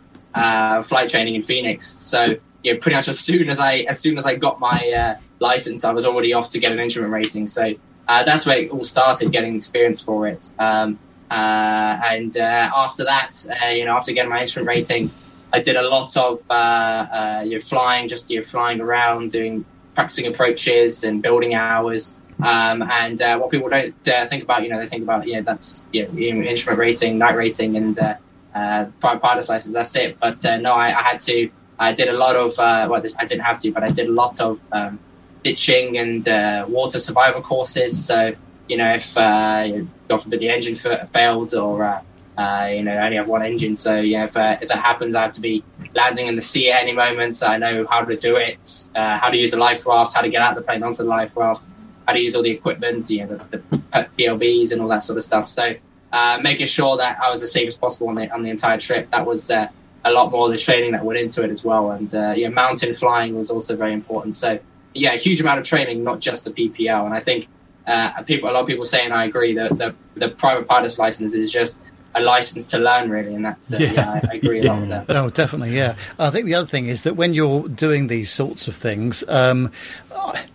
flight 0.83 1.09
training 1.09 1.35
in 1.35 1.43
Phoenix. 1.43 1.85
So 1.85 2.37
yeah, 2.63 2.73
pretty 2.79 2.95
much 2.95 3.07
as 3.07 3.19
soon 3.19 3.49
as 3.49 3.59
I 3.59 3.77
as 3.89 3.99
soon 3.99 4.17
as 4.17 4.25
I 4.25 4.35
got 4.35 4.59
my 4.59 4.93
uh, 4.95 5.15
license, 5.39 5.83
I 5.83 5.91
was 5.91 6.05
already 6.05 6.33
off 6.33 6.49
to 6.49 6.59
get 6.59 6.71
an 6.71 6.79
instrument 6.79 7.11
rating. 7.11 7.47
So 7.47 7.73
uh, 8.07 8.23
that's 8.23 8.45
where 8.45 8.59
it 8.59 8.71
all 8.71 8.83
started, 8.83 9.31
getting 9.31 9.55
experience 9.55 10.01
for 10.01 10.27
it. 10.27 10.49
Um, 10.59 10.99
uh, 11.29 11.33
and 11.33 12.35
uh, 12.37 12.69
after 12.75 13.05
that, 13.05 13.31
uh, 13.61 13.67
you 13.67 13.85
know, 13.85 13.95
after 13.95 14.11
getting 14.11 14.29
my 14.29 14.41
instrument 14.41 14.67
rating, 14.67 15.11
I 15.53 15.61
did 15.61 15.75
a 15.75 15.87
lot 15.89 16.15
of 16.17 16.41
uh, 16.51 17.41
you 17.45 17.53
know, 17.53 17.59
flying, 17.59 18.07
just 18.07 18.29
you 18.29 18.39
know, 18.39 18.45
flying 18.45 18.81
around, 18.81 19.31
doing 19.31 19.65
practicing 19.95 20.27
approaches 20.27 21.03
and 21.03 21.21
building 21.21 21.53
hours. 21.53 22.19
Um, 22.43 22.81
and 22.81 23.19
what 23.39 23.51
people 23.51 23.69
don't 23.69 24.29
think 24.29 24.43
about, 24.43 24.63
you 24.63 24.69
know, 24.69 24.79
they 24.79 24.87
think 24.87 25.03
about 25.03 25.27
yeah, 25.27 25.41
that's 25.41 25.87
yeah, 25.93 26.05
instrument 26.05 26.79
rating, 26.79 27.17
night 27.17 27.35
rating, 27.35 27.77
and 27.77 27.99
uh, 27.99 28.85
private 28.99 29.21
pilot's 29.21 29.47
license. 29.47 29.75
That's 29.75 29.95
it. 29.95 30.19
But 30.19 30.43
no, 30.43 30.73
I, 30.73 30.87
I 30.87 31.03
had 31.03 31.19
to 31.21 31.49
I 31.81 31.93
did 31.93 32.09
a 32.09 32.13
lot 32.13 32.35
of 32.35 32.57
uh, 32.59 32.87
well, 32.89 33.01
this, 33.01 33.17
I 33.17 33.25
didn't 33.25 33.43
have 33.43 33.59
to, 33.59 33.71
but 33.71 33.83
I 33.83 33.89
did 33.89 34.07
a 34.07 34.11
lot 34.11 34.39
of 34.39 34.59
um, 34.71 34.99
ditching 35.43 35.97
and 35.97 36.27
uh, 36.27 36.65
water 36.67 36.99
survival 36.99 37.41
courses. 37.41 38.05
So 38.05 38.33
you 38.67 38.77
know, 38.77 38.93
if 38.93 39.17
uh, 39.17 39.81
God 40.07 40.23
forbid 40.23 40.39
the 40.39 40.49
engine 40.49 40.75
failed 40.75 41.53
or 41.55 41.83
uh, 41.83 42.01
uh, 42.37 42.69
you 42.73 42.83
know, 42.83 42.93
I 42.93 43.05
only 43.05 43.17
have 43.17 43.27
one 43.27 43.43
engine, 43.43 43.75
so 43.75 43.99
yeah, 43.99 44.23
if, 44.23 44.37
uh, 44.37 44.57
if 44.61 44.69
that 44.69 44.79
happens, 44.79 45.15
I 45.15 45.23
have 45.23 45.33
to 45.33 45.41
be 45.41 45.63
landing 45.93 46.27
in 46.27 46.35
the 46.35 46.41
sea 46.41 46.71
at 46.71 46.81
any 46.83 46.93
moment. 46.93 47.35
So 47.35 47.47
I 47.47 47.57
know 47.57 47.85
how 47.87 48.05
to 48.05 48.15
do 48.15 48.37
it, 48.37 48.89
uh, 48.95 49.17
how 49.17 49.29
to 49.29 49.37
use 49.37 49.51
the 49.51 49.57
life 49.57 49.85
raft, 49.85 50.13
how 50.15 50.21
to 50.21 50.29
get 50.29 50.41
out 50.41 50.51
of 50.51 50.55
the 50.55 50.61
plane 50.61 50.81
onto 50.81 51.03
the 51.03 51.09
life 51.09 51.35
raft, 51.35 51.61
how 52.07 52.13
to 52.13 52.19
use 52.19 52.35
all 52.35 52.43
the 52.43 52.51
equipment, 52.51 53.09
you 53.09 53.25
know, 53.25 53.37
the, 53.37 53.57
the 53.69 54.07
PLBs 54.17 54.71
and 54.71 54.81
all 54.81 54.87
that 54.87 55.03
sort 55.03 55.17
of 55.17 55.23
stuff. 55.23 55.49
So 55.49 55.75
uh, 56.13 56.39
making 56.41 56.67
sure 56.67 56.97
that 56.97 57.19
I 57.21 57.29
was 57.29 57.43
as 57.43 57.51
safe 57.51 57.67
as 57.67 57.75
possible 57.75 58.07
on 58.09 58.15
the, 58.15 58.33
on 58.33 58.43
the 58.43 58.49
entire 58.49 58.77
trip, 58.77 59.11
that 59.11 59.25
was 59.25 59.51
uh, 59.51 59.67
a 60.03 60.11
lot 60.11 60.31
more 60.31 60.47
of 60.47 60.51
the 60.51 60.57
training 60.57 60.91
that 60.91 61.05
went 61.05 61.19
into 61.19 61.43
it 61.43 61.51
as 61.51 61.63
well. 61.63 61.91
And 61.91 62.13
uh, 62.13 62.33
yeah, 62.35 62.49
mountain 62.49 62.93
flying 62.93 63.35
was 63.35 63.51
also 63.51 63.75
very 63.75 63.93
important. 63.93 64.35
So 64.35 64.59
yeah, 64.93 65.13
a 65.13 65.17
huge 65.17 65.41
amount 65.41 65.59
of 65.59 65.65
training, 65.65 66.03
not 66.03 66.19
just 66.19 66.43
the 66.43 66.51
PPL. 66.51 67.05
And 67.05 67.13
I 67.13 67.19
think 67.19 67.47
uh, 67.87 68.23
people, 68.23 68.49
a 68.49 68.51
lot 68.51 68.61
of 68.61 68.67
people 68.67 68.85
saying 68.85 69.11
I 69.11 69.25
agree 69.25 69.53
that 69.55 69.77
the, 69.77 69.95
the 70.15 70.29
private 70.29 70.67
pilot's 70.67 70.97
license 70.97 71.33
is 71.33 71.51
just 71.51 71.83
a 72.13 72.21
license 72.21 72.67
to 72.67 72.77
learn, 72.77 73.09
really, 73.09 73.33
and 73.33 73.45
that's 73.45 73.73
uh, 73.73 73.77
yeah. 73.79 73.91
yeah. 73.93 74.11
I, 74.11 74.33
I 74.33 74.35
agree 74.35 74.59
a 74.59 74.63
lot 74.63 74.81
with 74.81 74.89
that. 74.89 75.05
Oh, 75.21 75.29
definitely, 75.29 75.75
yeah. 75.75 75.95
I 76.19 76.29
think 76.29 76.45
the 76.45 76.55
other 76.55 76.67
thing 76.67 76.87
is 76.87 77.03
that 77.03 77.15
when 77.15 77.33
you're 77.33 77.67
doing 77.67 78.07
these 78.07 78.31
sorts 78.31 78.67
of 78.67 78.75
things, 78.75 79.23
um, 79.27 79.71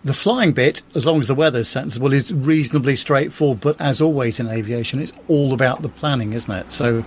the 0.03 0.13
flying 0.13 0.51
bit, 0.51 0.83
as 0.95 1.05
long 1.05 1.21
as 1.21 1.27
the 1.27 1.35
weather's 1.35 1.67
sensible, 1.67 2.13
is 2.13 2.33
reasonably 2.33 2.95
straightforward. 2.95 3.61
But 3.61 3.79
as 3.79 4.01
always 4.01 4.39
in 4.39 4.47
aviation, 4.47 4.99
it's 4.99 5.13
all 5.27 5.53
about 5.53 5.81
the 5.81 5.89
planning, 5.89 6.33
isn't 6.33 6.53
it? 6.53 6.71
So, 6.71 7.03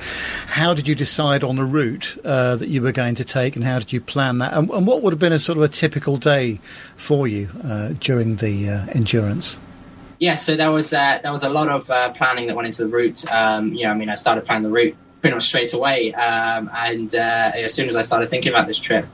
how 0.47 0.75
did 0.75 0.89
you 0.89 0.95
decide 0.95 1.45
on 1.45 1.59
a 1.59 1.65
route 1.65 2.17
uh, 2.25 2.57
that 2.57 2.69
you 2.69 2.83
were 2.83 2.93
going 2.93 3.15
to 3.17 3.25
take, 3.25 3.57
and 3.57 3.65
how 3.65 3.79
did 3.79 3.93
you 3.93 4.01
plan 4.01 4.39
that? 4.39 4.53
And, 4.53 4.71
and, 4.71 4.87
what 4.87 5.03
would 5.03 5.13
have 5.13 5.21
been 5.21 5.33
a 5.33 5.39
sort 5.39 5.59
of 5.59 5.65
a 5.65 5.69
typical 5.69 6.17
day 6.17 6.61
for 6.97 7.29
you 7.29 7.49
uh, 7.65 7.93
during 8.01 8.37
the 8.37 8.69
uh, 8.69 8.87
endurance? 8.93 9.59
Yeah, 10.21 10.35
so 10.35 10.55
there 10.55 10.71
was 10.71 10.93
uh, 10.93 11.19
there 11.23 11.33
was 11.33 11.43
a 11.43 11.49
lot 11.49 11.69
of 11.69 11.91
uh, 11.91 12.11
planning 12.11 12.47
that 12.47 12.55
went 12.55 12.67
into 12.67 12.85
the 12.85 12.89
route. 12.89 13.27
Um, 13.33 13.73
you 13.73 13.85
know, 13.85 13.91
I 13.91 13.95
mean, 13.95 14.11
I 14.11 14.17
started 14.17 14.45
planning 14.45 14.65
the 14.65 14.69
route 14.69 14.95
pretty 15.23 15.35
much 15.35 15.47
straight 15.47 15.73
away, 15.73 16.13
um, 16.13 16.71
and 16.75 17.15
uh, 17.15 17.53
as 17.55 17.73
soon 17.73 17.89
as 17.89 17.97
I 17.97 18.03
started 18.03 18.29
thinking 18.29 18.53
about 18.53 18.67
this 18.67 18.79
trip, 18.79 19.07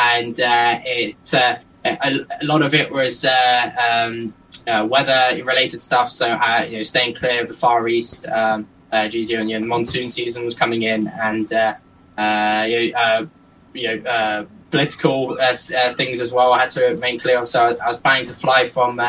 and 0.00 0.38
uh, 0.40 0.80
it 0.84 1.32
uh, 1.32 1.56
a, 1.84 2.26
a, 2.40 2.44
lot 2.44 2.62
of 2.62 2.74
it 2.74 2.90
was 2.90 3.24
uh, 3.24 4.02
um, 4.66 4.88
weather 4.88 5.44
related 5.44 5.80
stuff. 5.80 6.10
So 6.10 6.26
you 6.64 6.78
know, 6.78 6.82
staying 6.82 7.14
clear 7.14 7.42
of 7.42 7.46
the 7.48 7.54
Far 7.54 7.86
East 7.86 8.26
um, 8.26 8.66
due 8.90 9.26
to 9.26 9.44
you 9.44 9.60
know, 9.60 9.64
monsoon 9.64 10.08
season 10.08 10.44
was 10.44 10.56
coming 10.56 10.82
in, 10.82 11.06
and 11.06 11.48
you 11.48 12.92
know, 12.92 13.28
you 13.74 14.02
know 14.02 14.48
political 14.72 15.36
things 15.94 16.20
as 16.20 16.32
well. 16.32 16.52
I 16.52 16.62
had 16.62 16.70
to 16.70 16.96
make 16.96 17.22
clear. 17.22 17.46
So 17.46 17.78
I 17.80 17.88
was 17.88 17.98
planning 17.98 18.26
to 18.26 18.34
fly 18.34 18.66
from 18.66 19.00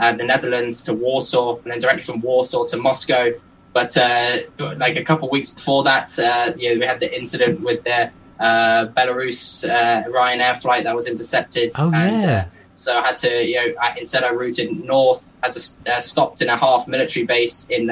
uh, 0.00 0.12
the 0.14 0.24
Netherlands 0.24 0.82
to 0.84 0.94
Warsaw, 0.94 1.58
and 1.58 1.70
then 1.70 1.78
directly 1.78 2.02
from 2.02 2.20
Warsaw 2.20 2.64
to 2.66 2.76
Moscow. 2.76 3.32
But 3.72 3.96
uh, 3.96 4.38
like 4.58 4.96
a 4.96 5.04
couple 5.04 5.28
of 5.28 5.32
weeks 5.32 5.50
before 5.50 5.84
that, 5.84 6.18
uh, 6.18 6.52
you 6.56 6.70
know, 6.74 6.80
we 6.80 6.86
had 6.86 6.98
the 6.98 7.16
incident 7.16 7.60
with 7.60 7.84
the 7.84 8.10
uh, 8.40 8.86
Belarus 8.86 9.68
uh, 9.68 10.08
Ryanair 10.08 10.60
flight 10.60 10.84
that 10.84 10.96
was 10.96 11.06
intercepted. 11.06 11.72
Oh 11.78 11.92
and, 11.94 12.22
yeah. 12.22 12.46
so 12.74 12.98
I 12.98 13.08
had 13.08 13.16
to, 13.18 13.44
you 13.44 13.56
know, 13.56 13.74
I, 13.80 13.98
instead 13.98 14.24
I 14.24 14.32
routed 14.32 14.84
north, 14.84 15.30
I 15.42 15.46
had 15.46 15.52
to 15.52 16.00
stopped 16.00 16.42
in 16.42 16.48
a 16.48 16.56
half 16.56 16.88
military 16.88 17.26
base 17.26 17.68
in 17.68 17.90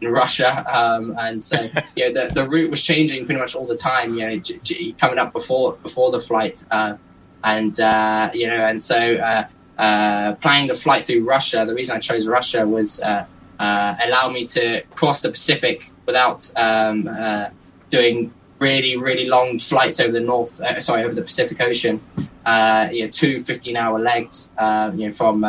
in 0.00 0.08
Russia, 0.08 0.64
um, 0.68 1.14
and 1.18 1.44
so 1.44 1.68
you 1.94 2.12
know 2.12 2.24
the, 2.24 2.34
the 2.34 2.48
route 2.48 2.70
was 2.70 2.82
changing 2.82 3.24
pretty 3.24 3.40
much 3.40 3.54
all 3.54 3.66
the 3.66 3.76
time. 3.76 4.14
You 4.14 4.26
know, 4.26 4.38
j- 4.38 4.58
j- 4.62 4.92
coming 4.92 5.18
up 5.18 5.32
before 5.32 5.74
before 5.74 6.10
the 6.10 6.20
flight, 6.20 6.64
uh, 6.70 6.96
and 7.44 7.78
uh, 7.78 8.30
you 8.34 8.48
know, 8.48 8.66
and 8.66 8.82
so 8.82 9.46
uh, 9.78 10.34
planning 10.34 10.68
the 10.68 10.74
flight 10.74 11.04
through 11.04 11.24
Russia, 11.24 11.64
the 11.66 11.74
reason 11.74 11.96
I 11.96 12.00
chose 12.00 12.28
Russia 12.28 12.66
was 12.66 13.00
uh, 13.00 13.24
uh, 13.58 13.96
allow 14.04 14.28
me 14.28 14.46
to 14.46 14.82
cross 14.94 15.22
the 15.22 15.30
Pacific 15.30 15.86
without 16.06 16.50
um, 16.56 17.08
uh, 17.08 17.48
doing 17.90 18.32
really, 18.58 18.96
really 18.96 19.26
long 19.26 19.58
flights 19.58 20.00
over 20.00 20.12
the 20.12 20.20
North, 20.20 20.60
uh, 20.60 20.80
sorry, 20.80 21.04
over 21.04 21.14
the 21.14 21.22
Pacific 21.22 21.60
Ocean. 21.60 22.00
Uh, 22.44 22.88
you 22.92 23.04
know, 23.04 23.10
two 23.10 23.38
15-hour 23.42 24.00
legs, 24.00 24.50
you 24.58 25.08
know, 25.08 25.12
from 25.12 25.42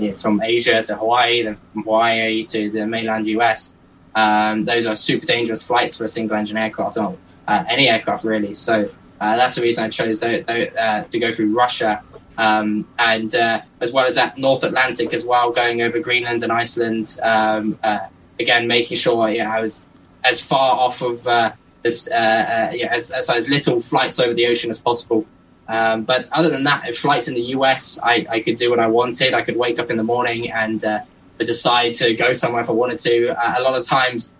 you 0.00 0.10
know, 0.10 0.16
from 0.18 0.42
Asia 0.42 0.82
to 0.82 0.96
Hawaii, 0.96 1.42
then 1.42 1.58
from 1.72 1.82
Hawaii 1.84 2.44
to 2.46 2.70
the 2.70 2.86
mainland 2.86 3.26
US. 3.26 3.74
Um, 4.14 4.64
those 4.64 4.86
are 4.86 4.96
super 4.96 5.26
dangerous 5.26 5.62
flights 5.62 5.98
for 5.98 6.04
a 6.04 6.08
single-engine 6.08 6.56
aircraft, 6.56 6.96
or 6.96 7.18
any 7.46 7.88
aircraft 7.88 8.24
really. 8.24 8.54
So 8.54 8.90
that's 9.20 9.56
the 9.56 9.62
reason 9.62 9.84
I 9.84 9.90
chose 9.90 10.20
to, 10.20 11.04
to 11.10 11.18
go 11.18 11.32
through 11.34 11.54
Russia 11.54 12.02
um, 12.38 12.86
and 12.98 13.34
uh, 13.34 13.62
as 13.80 13.92
well 13.92 14.06
as 14.06 14.16
that 14.16 14.38
North 14.38 14.62
Atlantic 14.62 15.12
as 15.14 15.24
well, 15.24 15.50
going 15.50 15.82
over 15.82 15.98
Greenland 16.00 16.42
and 16.42 16.52
Iceland. 16.52 17.18
Um, 17.22 17.78
uh, 17.82 18.00
again, 18.38 18.66
making 18.66 18.96
sure 18.96 19.28
yeah, 19.28 19.54
I 19.54 19.60
was 19.60 19.88
as 20.24 20.40
far 20.40 20.76
off 20.76 21.02
of 21.02 21.26
uh, 21.26 21.52
this, 21.82 22.10
uh, 22.10 22.14
uh, 22.14 22.72
yeah, 22.74 22.92
as, 22.92 23.10
as, 23.10 23.30
as, 23.30 23.48
little 23.48 23.80
flights 23.80 24.18
over 24.18 24.34
the 24.34 24.46
ocean 24.46 24.70
as 24.70 24.80
possible. 24.80 25.24
Um, 25.68 26.04
but 26.04 26.28
other 26.32 26.48
than 26.48 26.64
that, 26.64 26.94
flights 26.96 27.28
in 27.28 27.34
the 27.34 27.42
US, 27.56 27.98
I, 28.02 28.26
I, 28.28 28.40
could 28.40 28.56
do 28.56 28.70
what 28.70 28.78
I 28.78 28.86
wanted. 28.86 29.34
I 29.34 29.42
could 29.42 29.56
wake 29.56 29.78
up 29.78 29.90
in 29.90 29.96
the 29.96 30.02
morning 30.02 30.50
and 30.50 30.84
uh, 30.84 31.00
decide 31.38 31.94
to 31.96 32.14
go 32.14 32.32
somewhere 32.32 32.62
if 32.62 32.68
I 32.68 32.72
wanted 32.72 32.98
to. 33.00 33.58
a 33.58 33.62
lot 33.62 33.78
of 33.78 33.86
times, 33.86 34.32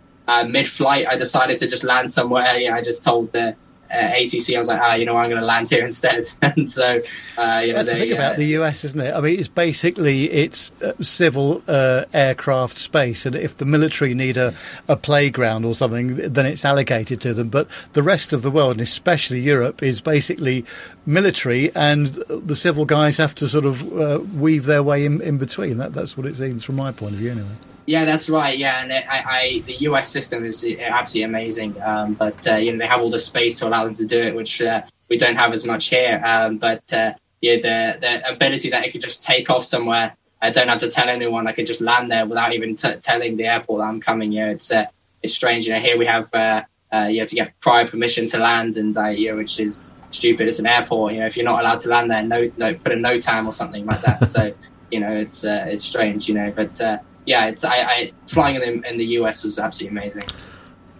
mid-flight, 0.49 1.07
I 1.09 1.17
decided 1.17 1.59
to 1.59 1.67
just 1.67 1.83
land 1.85 2.13
somewhere. 2.13 2.57
Yeah, 2.59 2.75
I 2.75 2.83
just 2.83 3.05
told 3.05 3.33
the 3.33 3.57
ATC, 3.91 4.55
I 4.55 4.59
was 4.59 4.69
like, 4.69 4.81
ah, 4.81 4.95
you 4.95 5.05
know, 5.05 5.17
I'm 5.17 5.31
going 5.31 5.41
to 5.41 5.47
land 5.47 5.69
here 5.69 5.85
instead. 5.85 6.25
and 6.43 6.71
so, 6.71 7.03
uh, 7.39 7.61
you 7.63 7.69
know, 7.69 7.75
that's 7.75 7.91
the 7.91 7.97
thing 7.97 8.13
about 8.13 8.37
the 8.37 8.47
US, 8.59 8.85
isn't 8.85 9.01
it? 9.01 9.15
I 9.15 9.21
mean, 9.21 9.39
it's 9.39 9.49
basically 9.49 10.31
it's 10.31 10.71
uh, 10.83 10.93
civil 11.01 11.63
uh, 11.69 12.05
aircraft 12.13 12.77
space, 12.77 13.27
and 13.27 13.35
if 13.35 13.57
the 13.57 13.65
military 13.65 14.15
need 14.15 14.37
a, 14.37 14.55
a 14.89 14.97
playground 14.97 15.65
or 15.65 15.75
something, 15.75 16.17
then 16.17 16.47
it's 16.47 16.65
allocated 16.65 17.21
to 17.23 17.35
them. 17.35 17.49
But 17.49 17.69
the 17.93 18.03
rest 18.03 18.33
of 18.33 18.43
the 18.43 18.51
world, 18.51 18.73
and 18.73 18.81
especially 18.81 19.41
Europe, 19.41 19.83
is 19.83 20.01
basically 20.01 20.65
military, 21.05 21.75
and 21.75 22.09
the 22.29 22.57
civil 22.57 22.85
guys 22.85 23.17
have 23.19 23.35
to 23.37 23.49
sort 23.49 23.67
of 23.67 23.83
uh, 23.99 24.21
weave 24.35 24.67
their 24.67 24.83
way 24.83 25.05
in, 25.05 25.21
in 25.21 25.39
between. 25.39 25.79
That, 25.79 25.93
that's 25.93 26.17
what 26.17 26.27
it 26.27 26.37
seems 26.37 26.65
from 26.65 26.77
my 26.77 26.93
point 26.93 27.15
of 27.15 27.19
view, 27.19 27.31
anyway. 27.31 27.57
Yeah, 27.87 28.05
that's 28.05 28.29
right. 28.29 28.59
Yeah, 28.59 28.83
and 28.83 28.93
I, 28.93 29.23
I 29.27 29.63
the 29.65 29.75
US 29.89 30.09
system 30.09 30.45
is 30.45 30.65
absolutely 30.65 31.23
amazing. 31.23 31.81
Um, 31.81 32.15
but 32.15 32.47
uh, 32.47 32.57
you 32.57 32.73
know 32.73 32.79
they 32.79 32.87
have 32.87 33.01
all 33.01 33.11
the 33.11 33.19
space 33.19 33.61
to 33.61 33.69
allow 33.69 33.85
them 33.85 33.95
to 33.95 34.05
do 34.05 34.21
it, 34.21 34.35
which 34.35 34.61
uh, 34.61 34.83
we 35.09 35.17
don't 35.17 35.37
have 35.37 35.53
as 35.53 35.65
much 35.65 35.89
here. 35.89 36.21
Um, 36.25 36.59
but 36.59 36.93
uh, 36.93 37.13
yeah, 37.41 37.57
the 37.57 37.99
the 38.01 38.29
ability 38.29 38.71
that 38.71 38.85
it 38.85 38.91
could 38.91 39.01
just 39.01 39.23
take 39.23 39.51
off 39.51 39.65
somewhere, 39.65 40.17
I 40.43 40.51
don't 40.51 40.69
have 40.69 40.81
to 40.81 40.91
tell 40.91 41.09
anyone. 41.09 41.47
I 41.47 41.53
could 41.53 41.67
just 41.67 41.81
land 41.81 42.11
there 42.11 42.27
without 42.27 42.53
even 42.53 42.75
t- 42.75 42.97
telling 43.03 43.37
the 43.37 43.45
airport 43.45 43.79
that 43.81 43.87
I'm 43.87 44.01
coming. 44.01 44.33
Yeah, 44.33 44.51
it's 44.51 44.73
uh, 44.73 44.87
it's 45.23 45.35
strange. 45.35 45.69
You 45.69 45.75
know, 45.75 45.81
here 45.81 45.97
we 45.97 46.07
have 46.07 46.29
uh, 46.35 46.63
uh, 46.93 47.05
you 47.05 47.21
have 47.21 47.29
to 47.29 47.37
get 47.37 47.59
prior 47.61 47.87
permission 47.87 48.27
to 48.29 48.39
land, 48.39 48.77
and 48.79 48.97
you 49.17 49.31
know, 49.31 49.37
which 49.37 49.61
is 49.61 49.85
stupid. 50.11 50.49
It's 50.49 50.59
an 50.59 50.67
airport. 50.67 51.13
You 51.13 51.21
know, 51.21 51.27
if 51.27 51.37
you're 51.37 51.45
not 51.45 51.61
allowed 51.61 51.79
to 51.81 51.89
land 51.89 52.11
there, 52.11 52.23
no, 52.25 52.51
no 52.57 52.75
put 52.75 52.91
a 52.91 52.97
no 52.97 53.21
time 53.21 53.47
or 53.47 53.53
something 53.53 53.87
like 53.87 54.01
that. 54.03 54.27
so 54.35 54.53
you 54.91 54.99
know, 54.99 55.13
it's 55.13 55.45
it's 55.45 55.85
strange. 55.85 56.29
You 56.29 56.35
know, 56.35 56.51
but 56.51 56.81
yeah, 57.27 57.47
it's 57.47 57.65
I, 57.65 57.77
I 57.79 58.13
flying 58.29 58.57
in 58.57 58.81
the, 58.81 58.89
in 58.89 58.99
the 58.99 59.05
US 59.19 59.45
was 59.45 59.59
absolutely 59.59 59.99
amazing. 59.99 60.25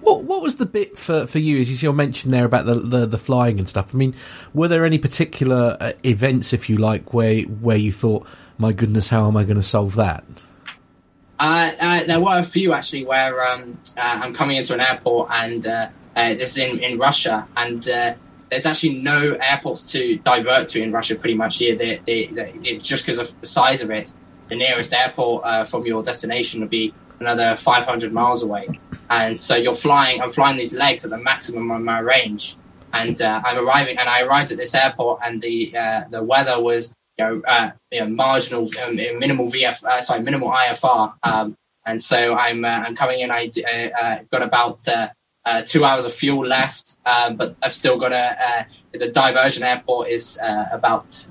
What 0.01 0.25
what 0.25 0.43
was 0.43 0.57
the 0.57 0.67
bit 0.67 0.99
for, 0.99 1.27
for 1.27 1.39
you? 1.39 1.61
As 1.61 1.83
you 1.83 1.93
mentioned 1.93 2.33
there 2.33 2.45
about 2.45 2.67
the, 2.67 2.75
the, 2.75 3.07
the 3.07 3.19
flying 3.19 3.59
and 3.59 3.69
stuff. 3.69 3.95
I 3.95 3.97
mean, 3.97 4.15
were 4.53 4.69
there 4.69 4.85
any 4.85 4.99
particular 4.99 5.77
uh, 5.81 5.93
events, 6.05 6.53
if 6.53 6.69
you 6.69 6.77
like, 6.77 7.15
where 7.15 7.43
where 7.43 7.77
you 7.77 7.93
thought, 7.93 8.27
my 8.59 8.73
goodness, 8.73 9.09
how 9.09 9.27
am 9.27 9.37
I 9.37 9.45
going 9.45 9.57
to 9.57 9.63
solve 9.63 9.95
that? 9.95 10.25
Uh, 11.39 11.73
uh, 11.79 12.05
there 12.05 12.21
were 12.21 12.39
a 12.39 12.45
few 12.45 12.73
actually 12.73 13.05
where 13.05 13.45
um, 13.47 13.79
uh, 13.97 14.01
I'm 14.01 14.33
coming 14.33 14.57
into 14.57 14.73
an 14.73 14.81
airport 14.81 15.31
and 15.31 15.67
uh, 15.67 15.89
uh, 16.15 16.35
this 16.35 16.53
is 16.53 16.59
in, 16.59 16.79
in 16.79 16.99
Russia 16.99 17.47
and 17.57 17.83
there's 17.83 18.65
actually 18.65 18.95
no 18.95 19.33
airports 19.35 19.83
to 19.93 20.17
divert 20.19 20.69
to 20.69 20.83
in 20.83 20.93
Russia 20.93 21.15
pretty 21.15 21.35
much 21.35 21.59
here. 21.59 21.75
They, 21.77 22.01
they, 22.07 22.27
they, 22.29 22.55
it's 22.63 22.85
just 22.85 23.05
because 23.05 23.19
of 23.19 23.39
the 23.41 23.47
size 23.47 23.83
of 23.83 23.91
it 23.91 24.15
the 24.49 24.57
nearest 24.57 24.93
airport 24.93 25.45
uh, 25.45 25.65
from 25.65 25.87
your 25.87 26.03
destination 26.03 26.61
would 26.61 26.71
be 26.71 26.95
another 27.21 27.57
500 27.57 28.13
miles 28.13 28.43
away. 28.43 28.69
And 29.09 29.39
so 29.39 29.57
you're 29.57 29.75
flying, 29.75 30.21
I'm 30.21 30.29
flying 30.29 30.57
these 30.57 30.75
legs 30.75 31.05
at 31.05 31.11
the 31.11 31.19
maximum 31.19 31.71
of 31.71 31.81
my 31.83 32.01
range. 32.01 32.57
And 32.93 33.21
uh, 33.21 33.43
I'm 33.45 33.59
arriving, 33.59 33.99
and 33.99 34.09
I 34.09 34.23
arrived 34.23 34.53
at 34.53 34.59
this 34.59 34.75
airport, 34.75 35.21
and 35.23 35.43
the 35.43 35.77
uh, 35.77 36.05
the 36.09 36.23
weather 36.23 36.59
was 36.59 36.95
you 37.19 37.25
know, 37.25 37.43
uh, 37.47 37.71
you 37.91 38.01
know 38.01 38.09
marginal, 38.09 38.71
um, 38.83 38.97
minimal 38.97 39.51
VF, 39.51 39.85
uh, 39.85 40.01
sorry, 40.01 40.23
minimal 40.23 40.51
IFR. 40.51 41.13
Um, 41.23 41.57
and 41.85 42.03
so 42.03 42.35
I'm 42.35 42.65
uh, 42.65 42.69
I'm 42.69 42.97
coming 42.97 43.21
in. 43.21 43.31
I 43.31 43.51
got 44.31 44.43
about 44.43 44.87
two 45.67 45.85
hours 45.85 46.07
of 46.07 46.15
fuel 46.15 46.47
left, 46.47 46.97
um, 47.05 47.37
but 47.37 47.55
I've 47.63 47.75
still 47.75 47.99
got 47.99 48.13
a 48.13 48.67
the 48.93 49.11
diversion 49.11 49.63
airport 49.63 50.09
is 50.09 50.39
about 50.73 51.27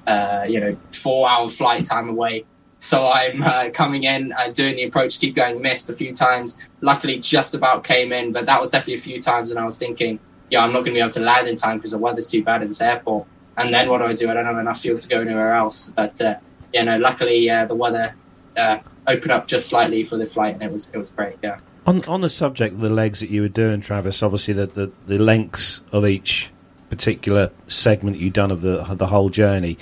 you 0.47 0.59
know 0.59 0.75
four 0.91 1.27
hour 1.27 1.49
flight 1.49 1.85
time 1.85 2.09
away 2.09 2.45
so 2.79 3.07
I'm 3.07 3.41
uh, 3.41 3.69
coming 3.73 4.03
in, 4.03 4.33
uh, 4.33 4.49
doing 4.49 4.75
the 4.75 4.83
approach, 4.83 5.19
keep 5.19 5.35
going, 5.35 5.61
missed 5.61 5.89
a 5.89 5.93
few 5.93 6.13
times. 6.13 6.67
Luckily, 6.81 7.19
just 7.19 7.55
about 7.55 7.83
came 7.83 8.11
in, 8.13 8.31
but 8.31 8.45
that 8.45 8.59
was 8.61 8.69
definitely 8.69 8.95
a 8.95 9.01
few 9.01 9.21
times 9.21 9.49
when 9.49 9.57
I 9.57 9.65
was 9.65 9.77
thinking, 9.77 10.19
yeah, 10.49 10.61
I'm 10.61 10.71
not 10.71 10.79
going 10.79 10.91
to 10.91 10.93
be 10.93 10.99
able 10.99 11.11
to 11.11 11.21
land 11.21 11.47
in 11.47 11.55
time 11.55 11.77
because 11.77 11.91
the 11.91 11.97
weather's 11.97 12.27
too 12.27 12.43
bad 12.43 12.61
at 12.61 12.67
this 12.67 12.81
airport. 12.81 13.27
And 13.57 13.73
then 13.73 13.89
what 13.89 13.99
do 13.99 14.05
I 14.05 14.13
do? 14.13 14.29
I 14.29 14.33
don't 14.33 14.45
have 14.45 14.57
enough 14.57 14.81
fuel 14.81 14.99
to 14.99 15.07
go 15.07 15.21
anywhere 15.21 15.55
else. 15.55 15.89
But 15.95 16.19
uh, 16.21 16.35
yeah, 16.73 16.83
no, 16.83 16.97
luckily 16.97 17.49
uh, 17.49 17.65
the 17.65 17.75
weather 17.75 18.13
uh, 18.57 18.79
opened 19.07 19.31
up 19.31 19.47
just 19.47 19.67
slightly 19.67 20.03
for 20.03 20.17
the 20.17 20.27
flight, 20.27 20.55
and 20.55 20.63
it 20.63 20.71
was 20.71 20.91
it 20.91 20.97
was 20.97 21.09
great. 21.09 21.37
Yeah. 21.41 21.59
On 21.85 22.03
on 22.05 22.21
the 22.21 22.29
subject 22.29 22.75
of 22.75 22.81
the 22.81 22.89
legs 22.89 23.19
that 23.21 23.29
you 23.29 23.41
were 23.41 23.47
doing, 23.47 23.81
Travis, 23.81 24.21
obviously 24.21 24.53
the, 24.53 24.67
the, 24.67 24.91
the 25.05 25.17
lengths 25.17 25.81
of 25.91 26.05
each 26.05 26.51
particular 26.89 27.51
segment 27.67 28.17
you've 28.17 28.33
done 28.33 28.51
of 28.51 28.61
the 28.61 28.83
the 28.95 29.07
whole 29.07 29.29
journey, 29.29 29.77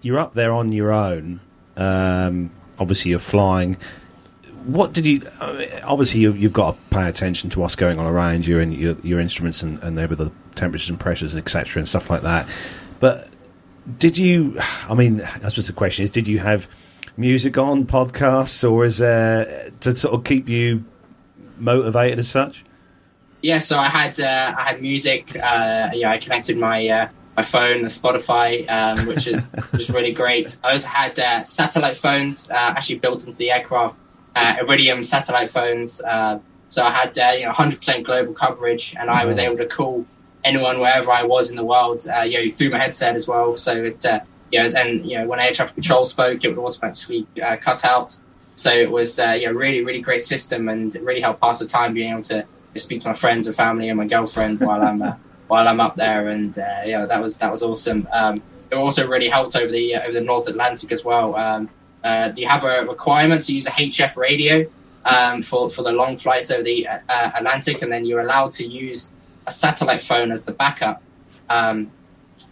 you're 0.00 0.18
up 0.18 0.34
there 0.34 0.52
on 0.52 0.72
your 0.72 0.92
own. 0.92 1.40
Um, 1.78 2.50
obviously, 2.78 3.10
you're 3.10 3.20
flying. 3.20 3.76
What 4.64 4.92
did 4.92 5.06
you? 5.06 5.22
Obviously, 5.84 6.20
you, 6.20 6.32
you've 6.32 6.52
got 6.52 6.72
to 6.72 6.94
pay 6.94 7.08
attention 7.08 7.48
to 7.50 7.60
what's 7.60 7.76
going 7.76 7.98
on 7.98 8.06
around 8.06 8.46
you 8.46 8.58
and 8.58 8.74
your, 8.74 8.96
your 9.02 9.20
instruments 9.20 9.62
and, 9.62 9.82
and 9.82 9.98
over 9.98 10.14
the 10.14 10.30
temperatures 10.56 10.90
and 10.90 11.00
pressures, 11.00 11.34
etc., 11.34 11.80
and 11.80 11.88
stuff 11.88 12.10
like 12.10 12.22
that. 12.22 12.46
But 13.00 13.30
did 13.98 14.18
you? 14.18 14.58
I 14.88 14.94
mean, 14.94 15.22
I 15.22 15.48
suppose 15.48 15.68
the 15.68 15.72
question 15.72 16.04
is: 16.04 16.10
Did 16.10 16.26
you 16.26 16.40
have 16.40 16.68
music 17.16 17.56
on 17.56 17.86
podcasts, 17.86 18.68
or 18.68 18.84
is 18.84 18.98
there 18.98 19.70
to 19.80 19.96
sort 19.96 20.14
of 20.14 20.24
keep 20.24 20.48
you 20.48 20.84
motivated 21.56 22.18
as 22.18 22.28
such? 22.28 22.64
Yeah, 23.40 23.58
so 23.58 23.78
I 23.78 23.88
had 23.88 24.18
uh, 24.18 24.54
I 24.58 24.62
had 24.70 24.82
music. 24.82 25.36
Uh, 25.36 25.90
yeah, 25.94 26.10
I 26.10 26.18
connected 26.18 26.58
my 26.58 26.88
uh, 26.88 27.08
my 27.38 27.44
phone, 27.44 27.82
the 27.82 27.88
Spotify, 27.88 28.68
um, 28.68 29.06
which 29.06 29.28
is 29.28 29.52
was 29.72 29.90
really 29.90 30.12
great. 30.12 30.58
I 30.64 30.72
also 30.72 30.88
had 30.88 31.16
uh, 31.20 31.44
satellite 31.44 31.96
phones 31.96 32.50
uh, 32.50 32.74
actually 32.76 32.98
built 32.98 33.24
into 33.24 33.38
the 33.38 33.52
aircraft, 33.52 33.94
uh, 34.34 34.56
Iridium 34.60 35.04
satellite 35.04 35.48
phones. 35.48 36.00
Uh, 36.00 36.40
so 36.68 36.84
I 36.84 36.90
had 36.90 37.16
uh, 37.16 37.30
you 37.38 37.46
know 37.46 37.52
100% 37.52 38.02
global 38.02 38.32
coverage, 38.32 38.96
and 38.98 39.08
I 39.08 39.24
was 39.24 39.38
able 39.38 39.56
to 39.58 39.66
call 39.66 40.04
anyone 40.42 40.80
wherever 40.80 41.12
I 41.12 41.22
was 41.22 41.48
in 41.50 41.56
the 41.56 41.64
world. 41.64 42.04
Uh, 42.12 42.22
you 42.22 42.44
know, 42.44 42.50
through 42.50 42.70
my 42.70 42.78
headset 42.78 43.14
as 43.14 43.28
well. 43.28 43.56
So 43.56 43.72
it 43.84 44.04
uh, 44.04 44.18
you 44.50 44.60
know, 44.60 44.68
and 44.76 45.06
you 45.08 45.18
know 45.18 45.28
when 45.28 45.38
air 45.38 45.52
traffic 45.52 45.76
control 45.76 46.06
spoke, 46.06 46.42
it 46.42 46.48
would 46.48 46.58
automatically 46.58 47.24
uh, 47.40 47.56
cut 47.56 47.84
out. 47.84 48.18
So 48.56 48.72
it 48.72 48.90
was 48.90 49.20
uh, 49.20 49.36
you 49.40 49.46
know 49.46 49.52
really 49.52 49.84
really 49.84 50.00
great 50.00 50.22
system, 50.22 50.68
and 50.68 50.92
it 50.92 51.02
really 51.04 51.20
helped 51.20 51.40
pass 51.40 51.60
the 51.60 51.66
time 51.66 51.94
being 51.94 52.10
able 52.10 52.22
to 52.22 52.44
speak 52.74 53.00
to 53.02 53.08
my 53.08 53.14
friends 53.14 53.46
and 53.46 53.54
family 53.54 53.88
and 53.88 53.96
my 53.96 54.08
girlfriend 54.08 54.58
while 54.58 54.82
I'm 54.82 55.02
uh, 55.02 55.14
while 55.48 55.66
I'm 55.66 55.80
up 55.80 55.96
there, 55.96 56.28
and 56.28 56.56
uh, 56.58 56.82
yeah, 56.84 57.06
that 57.06 57.20
was 57.20 57.38
that 57.38 57.50
was 57.50 57.62
awesome. 57.62 58.06
Um, 58.12 58.36
it 58.70 58.76
also 58.76 59.06
really 59.06 59.28
helped 59.28 59.56
over 59.56 59.72
the 59.72 59.96
uh, 59.96 60.02
over 60.02 60.12
the 60.12 60.20
North 60.20 60.46
Atlantic 60.46 60.92
as 60.92 61.04
well. 61.04 61.34
Um, 61.34 61.68
uh, 62.04 62.30
you 62.36 62.46
have 62.46 62.64
a 62.64 62.86
requirement 62.86 63.44
to 63.44 63.52
use 63.52 63.66
a 63.66 63.70
HF 63.70 64.16
radio 64.16 64.66
um, 65.04 65.42
for 65.42 65.70
for 65.70 65.82
the 65.82 65.92
long 65.92 66.16
flights 66.18 66.50
over 66.50 66.62
the 66.62 66.86
uh, 66.86 66.98
Atlantic, 67.08 67.82
and 67.82 67.90
then 67.90 68.04
you're 68.04 68.20
allowed 68.20 68.52
to 68.52 68.66
use 68.66 69.10
a 69.46 69.50
satellite 69.50 70.02
phone 70.02 70.30
as 70.30 70.44
the 70.44 70.52
backup. 70.52 71.02
Um, 71.48 71.90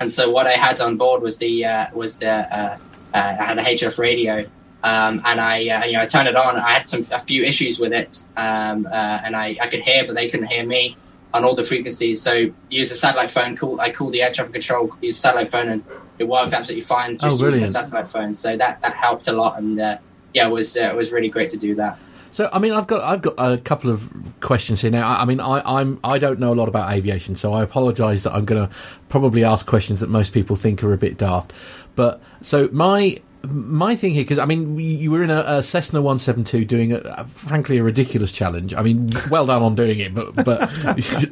and 0.00 0.10
so 0.10 0.30
what 0.30 0.46
I 0.46 0.52
had 0.52 0.80
on 0.80 0.96
board 0.96 1.22
was 1.22 1.38
the 1.38 1.64
uh, 1.64 1.86
was 1.94 2.18
the 2.18 2.30
uh, 2.30 2.78
uh, 3.14 3.36
I 3.40 3.44
had 3.44 3.58
a 3.58 3.62
HF 3.62 3.98
radio, 3.98 4.46
um, 4.82 5.22
and 5.24 5.40
I 5.40 5.68
uh, 5.68 5.84
you 5.84 5.92
know 5.92 6.02
I 6.02 6.06
turned 6.06 6.28
it 6.28 6.36
on. 6.36 6.56
I 6.56 6.72
had 6.72 6.88
some 6.88 7.02
a 7.12 7.20
few 7.20 7.44
issues 7.44 7.78
with 7.78 7.92
it, 7.92 8.24
um, 8.36 8.86
uh, 8.86 8.90
and 9.24 9.36
I, 9.36 9.56
I 9.60 9.68
could 9.68 9.80
hear, 9.80 10.04
but 10.06 10.14
they 10.14 10.28
couldn't 10.28 10.46
hear 10.46 10.64
me 10.64 10.96
on 11.36 11.44
all 11.44 11.54
the 11.54 11.62
frequencies. 11.64 12.22
So 12.22 12.50
use 12.70 12.90
a 12.90 12.96
satellite 12.96 13.30
phone. 13.30 13.56
Call 13.56 13.80
I 13.80 13.90
called 13.92 14.12
the 14.12 14.22
air 14.22 14.32
traffic 14.32 14.54
control. 14.54 14.90
Use 15.00 15.16
a 15.16 15.20
satellite 15.20 15.50
phone, 15.50 15.68
and 15.68 15.84
it 16.18 16.24
worked 16.24 16.52
absolutely 16.52 16.82
fine. 16.82 17.18
Just 17.18 17.40
Oh, 17.40 17.44
using 17.44 17.62
a 17.62 17.68
satellite 17.68 18.08
phone. 18.08 18.34
So 18.34 18.56
that 18.56 18.80
that 18.80 18.94
helped 18.94 19.28
a 19.28 19.32
lot, 19.32 19.58
and 19.58 19.78
uh, 19.78 19.98
yeah, 20.34 20.48
it 20.48 20.50
was 20.50 20.76
uh, 20.76 20.84
it 20.84 20.96
was 20.96 21.12
really 21.12 21.28
great 21.28 21.50
to 21.50 21.56
do 21.58 21.74
that. 21.76 21.98
So, 22.32 22.50
I 22.52 22.58
mean, 22.58 22.72
I've 22.72 22.86
got 22.86 23.02
I've 23.02 23.22
got 23.22 23.34
a 23.38 23.56
couple 23.56 23.90
of 23.90 24.12
questions 24.40 24.82
here 24.82 24.90
now. 24.90 25.08
I, 25.08 25.22
I 25.22 25.24
mean, 25.24 25.40
I, 25.40 25.62
I'm 25.64 25.98
I 26.04 26.18
don't 26.18 26.38
know 26.38 26.52
a 26.52 26.58
lot 26.58 26.68
about 26.68 26.92
aviation, 26.92 27.34
so 27.36 27.54
I 27.54 27.62
apologise 27.62 28.24
that 28.24 28.34
I'm 28.34 28.44
going 28.44 28.68
to 28.68 28.74
probably 29.08 29.42
ask 29.44 29.66
questions 29.66 30.00
that 30.00 30.10
most 30.10 30.32
people 30.34 30.56
think 30.56 30.82
are 30.84 30.92
a 30.92 30.98
bit 30.98 31.16
daft. 31.16 31.52
But 31.94 32.20
so 32.42 32.68
my 32.72 33.22
my 33.42 33.96
thing 33.96 34.12
here, 34.12 34.24
because 34.24 34.38
I 34.38 34.44
mean, 34.44 34.78
you 34.78 35.10
were 35.10 35.22
in 35.22 35.30
a, 35.30 35.44
a 35.46 35.62
Cessna 35.62 36.00
172 36.00 36.64
doing, 36.64 36.92
a, 36.92 36.98
a, 36.98 37.24
frankly, 37.24 37.78
a 37.78 37.82
ridiculous 37.82 38.32
challenge. 38.32 38.74
I 38.74 38.82
mean, 38.82 39.08
well 39.30 39.46
done 39.46 39.62
on 39.62 39.74
doing 39.74 39.98
it, 39.98 40.14
but 40.14 40.34
but 40.34 40.70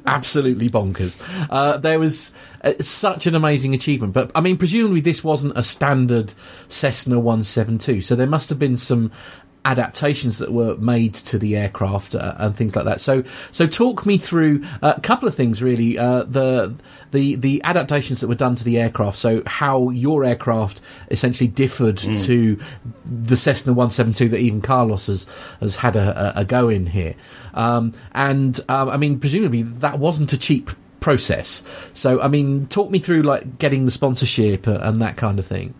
absolutely 0.07 0.69
bonkers. 0.69 1.19
Uh, 1.51 1.77
there 1.79 1.99
was 1.99 2.33
uh, 2.63 2.75
such 2.81 3.27
an 3.27 3.35
amazing 3.35 3.75
achievement, 3.75 4.13
but 4.13 4.31
I 4.35 4.41
mean, 4.41 4.57
presumably 4.57 5.01
this 5.01 5.25
wasn't 5.25 5.57
a 5.57 5.63
standard 5.63 6.35
Cessna 6.69 7.19
172, 7.19 8.03
so 8.03 8.15
there 8.15 8.27
must 8.27 8.49
have 8.49 8.59
been 8.59 8.77
some 8.77 9.11
adaptations 9.65 10.39
that 10.39 10.53
were 10.53 10.77
made 10.77 11.15
to 11.15 11.39
the 11.39 11.57
aircraft 11.57 12.15
uh, 12.15 12.35
and 12.39 12.55
things 12.55 12.77
like 12.77 12.85
that. 12.85 13.01
So, 13.01 13.25
so 13.51 13.67
talk 13.67 14.05
me 14.05 14.19
through 14.19 14.65
uh, 14.83 14.95
a 14.97 15.01
couple 15.01 15.29
of 15.29 15.35
things 15.35 15.63
really. 15.63 15.99
Uh, 15.99 16.25
the 16.25 16.75
the 17.13 17.37
the 17.37 17.63
adaptations 17.65 18.21
that 18.21 18.29
were 18.29 18.35
done 18.35 18.57
to 18.57 18.65
the 18.65 18.79
aircraft. 18.79 19.17
So, 19.17 19.43
how 19.47 19.91
your 19.91 20.25
aircraft 20.25 20.81
essentially 21.11 21.49
differed 21.49 21.97
to 21.99 22.59
the 23.05 23.37
Cessna 23.37 23.73
172 23.73 24.29
that 24.31 24.39
even 24.39 24.61
Carlos 24.61 25.07
has 25.07 25.27
has 25.61 25.77
had 25.77 25.97
a, 25.97 26.39
a, 26.39 26.41
a 26.41 26.45
go 26.45 26.69
in 26.69 26.87
here. 26.87 27.15
Um, 27.55 27.93
and 28.13 28.59
um, 28.69 28.89
I 28.91 28.97
mean, 28.97 29.21
presumably 29.21 29.63
that 29.63 29.99
wasn't 29.99 30.33
a 30.33 30.39
cheap 30.39 30.71
process. 31.01 31.63
So, 31.93 32.21
I 32.21 32.29
mean, 32.29 32.67
talk 32.67 32.91
me 32.91 32.99
through 32.99 33.23
like 33.23 33.59
getting 33.59 33.85
the 33.85 33.91
sponsorship 33.91 34.67
uh, 34.67 34.79
and 34.83 35.03
that 35.03 35.17
kind 35.17 35.39
of 35.39 35.47
thing. 35.47 35.75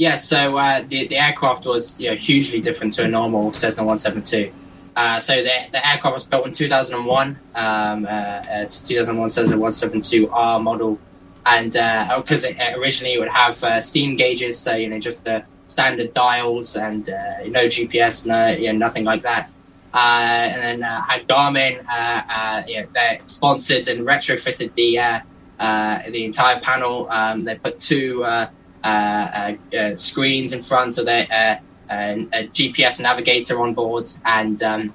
Yeah, 0.00 0.14
so 0.14 0.56
uh, 0.56 0.82
the 0.88 1.08
the 1.08 1.18
aircraft 1.18 1.66
was 1.66 2.00
you 2.00 2.08
know, 2.08 2.16
hugely 2.16 2.58
different 2.62 2.94
to 2.94 3.04
a 3.04 3.08
normal 3.08 3.52
Cessna 3.52 3.82
172. 3.84 4.50
Uh, 4.96 5.20
so 5.20 5.42
the, 5.42 5.50
the 5.72 5.86
aircraft 5.86 6.14
was 6.14 6.24
built 6.24 6.46
in 6.46 6.54
2001. 6.54 7.38
Um, 7.54 8.06
uh, 8.06 8.42
it's 8.48 8.80
2001 8.80 9.28
Cessna 9.28 9.58
172R 9.58 10.62
model, 10.62 10.98
and 11.44 11.72
because 12.16 12.44
it 12.44 12.56
originally 12.78 13.12
it 13.12 13.18
would 13.18 13.28
have 13.28 13.62
uh, 13.62 13.78
steam 13.78 14.16
gauges, 14.16 14.58
so 14.58 14.74
you 14.74 14.88
know 14.88 14.98
just 14.98 15.22
the 15.24 15.44
standard 15.66 16.14
dials 16.14 16.76
and 16.76 17.10
uh, 17.10 17.44
no 17.48 17.66
GPS, 17.66 18.26
no 18.26 18.48
you 18.48 18.72
know, 18.72 18.78
nothing 18.78 19.04
like 19.04 19.20
that. 19.20 19.54
Uh, 19.92 19.98
and 19.98 20.62
then 20.62 20.82
uh, 20.82 21.02
had 21.02 21.28
Garmin, 21.28 21.84
uh, 21.86 22.22
uh, 22.26 22.62
they 22.94 23.20
sponsored 23.26 23.86
and 23.86 24.06
retrofitted 24.06 24.74
the 24.76 24.98
uh, 24.98 25.20
uh, 25.58 26.02
the 26.08 26.24
entire 26.24 26.58
panel. 26.60 27.06
Um, 27.10 27.44
they 27.44 27.56
put 27.56 27.78
two 27.78 28.24
uh, 28.24 28.28
uh, 28.28 28.28
uh, 28.30 28.46
uh, 28.46 28.50
screens 29.96 30.52
in 30.52 30.62
front 30.62 30.98
of 30.98 31.06
their 31.06 31.26
uh, 31.30 31.92
uh, 31.92 32.24
a 32.32 32.46
GPS 32.48 33.00
navigator 33.00 33.60
on 33.60 33.74
board, 33.74 34.08
and 34.24 34.62
um, 34.62 34.94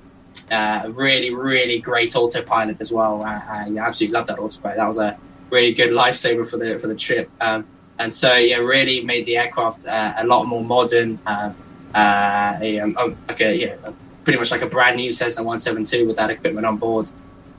uh, 0.49 0.89
really, 0.93 1.33
really 1.33 1.79
great 1.79 2.15
autopilot 2.15 2.77
as 2.79 2.91
well. 2.91 3.21
I, 3.21 3.69
absolutely 3.77 4.13
love 4.13 4.27
that 4.27 4.39
autopilot. 4.39 4.77
That 4.77 4.87
was 4.87 4.97
a 4.97 5.17
really 5.49 5.73
good 5.73 5.91
lifesaver 5.91 6.47
for 6.47 6.57
the 6.57 6.79
for 6.79 6.87
the 6.87 6.95
trip. 6.95 7.29
Um, 7.41 7.65
and 7.99 8.11
so, 8.11 8.35
yeah, 8.35 8.57
really 8.57 9.01
made 9.01 9.25
the 9.25 9.37
aircraft 9.37 9.87
uh, 9.87 10.13
a 10.17 10.25
lot 10.25 10.45
more 10.45 10.63
modern. 10.63 11.19
Uh, 11.25 11.53
yeah, 11.93 12.83
um, 12.97 13.17
a, 13.29 13.53
yeah, 13.53 13.75
pretty 14.23 14.39
much 14.39 14.51
like 14.51 14.61
a 14.61 14.67
brand 14.67 14.97
new 14.97 15.13
Cessna 15.13 15.43
172 15.43 16.07
with 16.07 16.17
that 16.17 16.29
equipment 16.29 16.65
on 16.65 16.77
board. 16.77 17.11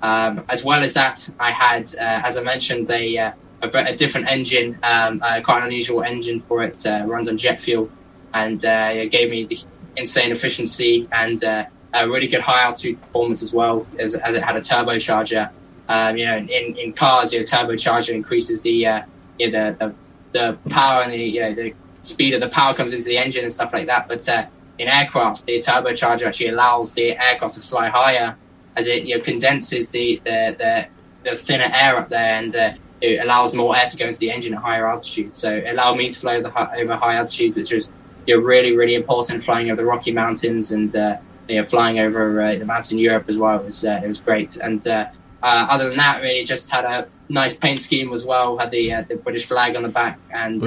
Um, 0.03 0.45
as 0.49 0.63
well 0.63 0.83
as 0.83 0.95
that, 0.95 1.29
I 1.41 1.51
had, 1.51 1.95
uh, 1.95 2.21
as 2.25 2.37
I 2.37 2.43
mentioned, 2.43 2.91
a, 2.91 3.19
uh, 3.19 3.33
a, 3.75 3.93
a 3.93 3.97
different 3.97 4.29
engine, 4.29 4.79
um, 4.83 5.23
uh, 5.23 5.41
quite 5.43 5.59
an 5.59 5.65
unusual 5.65 6.03
engine 6.03 6.41
for 6.41 6.63
it. 6.65 6.87
Uh, 6.87 7.05
runs 7.07 7.29
on 7.29 7.37
jet 7.37 7.61
fuel, 7.61 7.91
and 8.35 8.65
uh, 8.65 8.91
it 8.93 9.11
gave 9.11 9.31
me 9.31 9.45
the 9.45 9.59
insane 9.97 10.33
efficiency 10.33 11.09
and 11.13 11.43
uh, 11.45 11.65
a 11.95 12.07
really 12.07 12.29
good 12.29 12.43
high 12.43 12.63
altitude 12.63 13.01
performance 13.01 13.43
as 13.43 13.53
well, 13.53 13.87
as, 13.99 14.15
as 14.15 14.37
it 14.37 14.43
had 14.43 14.57
a 14.57 14.61
turbocharger. 14.61 15.51
Um, 15.89 16.17
you 16.17 16.27
know, 16.27 16.37
in, 16.37 16.77
in 16.77 16.93
cars, 16.93 17.33
your 17.33 17.45
turbocharger 17.45 18.13
increases 18.15 18.63
the, 18.63 18.87
uh, 18.87 19.03
you 19.39 19.51
know, 19.51 19.73
the, 19.73 19.87
the 19.87 19.95
the 20.33 20.59
power 20.69 21.03
and 21.03 21.13
the 21.13 21.19
you 21.19 21.41
know, 21.41 21.55
the 21.55 21.75
speed 22.03 22.35
of 22.35 22.41
the 22.41 22.49
power 22.49 22.75
comes 22.75 22.93
into 22.93 23.07
the 23.07 23.19
engine 23.19 23.43
and 23.45 23.53
stuff 23.53 23.73
like 23.73 23.87
that. 23.87 24.09
But 24.09 24.29
uh, 24.29 24.47
in 24.79 24.89
aircraft, 24.89 25.47
the 25.47 25.59
turbocharger 25.61 26.27
actually 26.27 26.49
allows 26.49 26.95
the 26.95 27.17
aircraft 27.17 27.55
to 27.55 27.61
fly 27.61 27.89
higher 27.89 28.37
as 28.77 28.89
it 28.89 29.05
you 29.05 29.17
know, 29.17 29.25
condenses 29.25 29.91
the, 29.91 30.21
the, 30.25 30.55
the, 30.59 31.31
the 31.31 31.37
thinner 31.37 31.71
air 31.73 31.97
up 31.97 32.09
there 32.11 32.39
and 32.39 32.55
uh, 32.55 32.73
it 33.01 33.23
allows 33.23 33.55
more 33.55 33.77
air 33.77 33.89
to 33.89 33.97
go 33.97 34.07
into 34.07 34.19
the 34.19 34.31
engine 34.31 34.55
at 34.55 34.61
higher 34.61 34.89
altitude. 34.89 35.37
So 35.37 35.55
it 35.55 35.69
allowed 35.71 35.97
me 35.97 36.11
to 36.11 36.19
fly 36.19 36.37
over, 36.37 36.49
hi- 36.49 36.81
over 36.81 36.97
high 36.97 37.21
which 37.21 37.73
was 37.73 37.91
you 38.27 38.37
know, 38.37 38.45
really, 38.45 38.77
really 38.77 38.95
important 38.95 39.45
flying 39.45 39.71
over 39.71 39.83
the 39.83 39.87
Rocky 39.87 40.13
Mountains 40.13 40.73
and 40.73 40.95
uh, 40.97 41.17
you 41.49 41.57
know, 41.57 41.65
flying 41.65 42.01
over 42.01 42.43
uh, 42.43 42.57
the 42.57 42.65
mountains 42.65 42.93
in 42.93 42.99
Europe 42.99 43.29
as 43.29 43.37
well. 43.37 43.61
It 43.61 43.65
was, 43.65 43.85
uh, 43.85 44.01
it 44.03 44.09
was 44.09 44.21
great. 44.21 44.57
And 44.57 44.87
uh, 44.87 45.07
uh, 45.43 45.67
other 45.71 45.89
than 45.89 45.99
that, 45.99 46.23
really 46.23 46.45
just 46.45 46.71
had 46.71 46.85
a 46.85 47.09
nice 47.29 47.55
paint 47.55 47.79
scheme 47.81 48.13
as 48.13 48.25
well. 48.25 48.57
Had 48.59 48.71
the 48.71 48.93
uh, 48.93 49.03
the 49.03 49.17
British 49.17 49.47
flag 49.47 49.77
on 49.77 49.83
the 49.83 49.89
back 49.89 50.19
and 50.31 50.63
uh, 50.63 50.67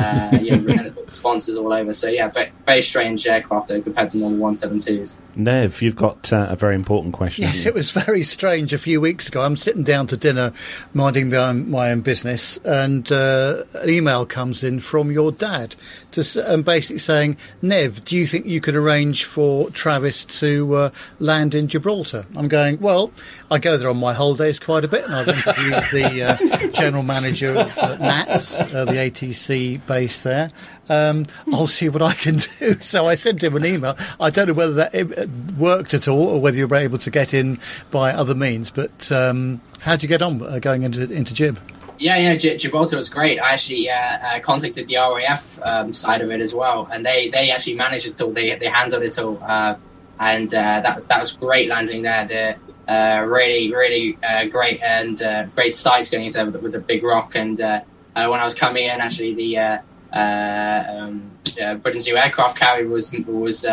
uh, 0.00 0.38
yeah, 0.40 0.54
really 0.56 0.92
sponsors 1.08 1.56
all 1.56 1.72
over. 1.72 1.92
So 1.92 2.08
yeah, 2.08 2.28
very, 2.28 2.50
very 2.66 2.82
strange 2.82 3.26
aircraft 3.26 3.68
though, 3.68 3.80
compared 3.80 4.10
to 4.10 4.18
normal 4.18 4.50
172s. 4.52 5.18
Nev, 5.36 5.82
you've 5.82 5.96
got 5.96 6.32
uh, 6.32 6.46
a 6.48 6.56
very 6.56 6.74
important 6.74 7.14
question. 7.14 7.44
Yes, 7.44 7.66
it 7.66 7.74
was 7.74 7.90
very 7.90 8.22
strange 8.22 8.72
a 8.72 8.78
few 8.78 9.00
weeks 9.00 9.28
ago. 9.28 9.42
I'm 9.42 9.56
sitting 9.56 9.82
down 9.84 10.06
to 10.08 10.16
dinner, 10.16 10.52
minding 10.94 11.30
my 11.30 11.36
own, 11.36 11.70
my 11.70 11.90
own 11.90 12.00
business, 12.00 12.58
and 12.64 13.10
uh, 13.12 13.62
an 13.74 13.90
email 13.90 14.24
comes 14.26 14.64
in 14.64 14.80
from 14.80 15.10
your 15.12 15.30
dad, 15.32 15.76
to, 16.12 16.20
s- 16.22 16.36
and 16.36 16.64
basically 16.64 16.98
saying, 16.98 17.36
"Nev, 17.62 18.04
do 18.04 18.16
you 18.16 18.26
think 18.26 18.46
you 18.46 18.60
could 18.60 18.74
arrange 18.74 19.24
for 19.24 19.70
Travis 19.70 20.24
to 20.40 20.74
uh, 20.74 20.90
land 21.18 21.54
in 21.54 21.68
Gibraltar?" 21.68 22.24
I'm 22.34 22.48
going, 22.48 22.80
"Well, 22.80 23.12
I 23.50 23.58
go 23.58 23.76
there 23.76 23.90
on 23.90 23.98
my 23.98 24.14
holidays 24.14 24.58
quite 24.58 24.84
a 24.84 24.88
bit, 24.88 25.04
and 25.04 25.14
I've 25.14 25.28
interviewed 25.28 25.75
the 25.92 26.22
uh, 26.22 26.68
general 26.68 27.02
manager 27.02 27.54
of 27.54 27.76
uh, 27.78 27.96
NATS, 27.96 28.60
uh, 28.60 28.84
the 28.84 28.92
ATC 28.92 29.84
base 29.86 30.22
there. 30.22 30.50
Um, 30.88 31.26
I'll 31.52 31.66
see 31.66 31.88
what 31.88 32.02
I 32.02 32.14
can 32.14 32.36
do. 32.58 32.74
So 32.80 33.06
I 33.06 33.14
sent 33.14 33.42
him 33.42 33.56
an 33.56 33.64
email. 33.64 33.96
I 34.20 34.30
don't 34.30 34.48
know 34.48 34.54
whether 34.54 34.74
that 34.74 34.94
uh, 34.94 35.26
worked 35.58 35.94
at 35.94 36.08
all 36.08 36.28
or 36.28 36.40
whether 36.40 36.56
you 36.56 36.66
were 36.66 36.76
able 36.76 36.98
to 36.98 37.10
get 37.10 37.34
in 37.34 37.58
by 37.90 38.12
other 38.12 38.34
means. 38.34 38.70
But 38.70 39.10
um, 39.12 39.60
how'd 39.80 40.02
you 40.02 40.08
get 40.08 40.22
on 40.22 40.42
uh, 40.42 40.58
going 40.58 40.82
into 40.82 41.10
into 41.10 41.34
Gib? 41.34 41.58
Yeah, 41.98 42.16
yeah, 42.18 42.36
G- 42.36 42.56
Gibraltar 42.58 42.96
was 42.96 43.08
great. 43.08 43.40
I 43.40 43.52
actually 43.52 43.88
uh, 43.88 43.94
uh, 43.96 44.40
contacted 44.40 44.86
the 44.86 44.96
RAF 44.96 45.58
um, 45.62 45.92
side 45.94 46.20
of 46.20 46.30
it 46.30 46.40
as 46.40 46.54
well, 46.54 46.88
and 46.92 47.06
they, 47.06 47.30
they 47.30 47.50
actually 47.50 47.76
managed 47.76 48.06
it 48.06 48.20
all. 48.20 48.32
They 48.32 48.54
they 48.56 48.66
handled 48.68 49.02
it 49.02 49.18
all, 49.18 49.42
uh, 49.42 49.76
and 50.20 50.52
uh, 50.52 50.80
that 50.82 50.94
was 50.94 51.06
that 51.06 51.20
was 51.20 51.36
great 51.36 51.68
landing 51.68 52.02
there. 52.02 52.26
The 52.26 52.65
uh, 52.88 53.24
really 53.26 53.72
really 53.72 54.18
uh, 54.22 54.44
great 54.46 54.80
and 54.82 55.18
great 55.54 55.74
sights 55.74 56.10
going 56.10 56.26
into 56.26 56.44
with, 56.44 56.62
with 56.62 56.72
the 56.72 56.80
big 56.80 57.02
rock. 57.02 57.34
And 57.34 57.58
when 57.58 57.84
I 58.14 58.44
was 58.44 58.54
coming 58.54 58.84
in, 58.84 59.00
actually 59.00 59.34
the 59.34 59.82
um, 60.12 61.30
Britain's 61.82 62.06
new 62.06 62.16
aircraft 62.16 62.58
carrier 62.58 62.88
was 62.88 63.12
was 63.26 63.64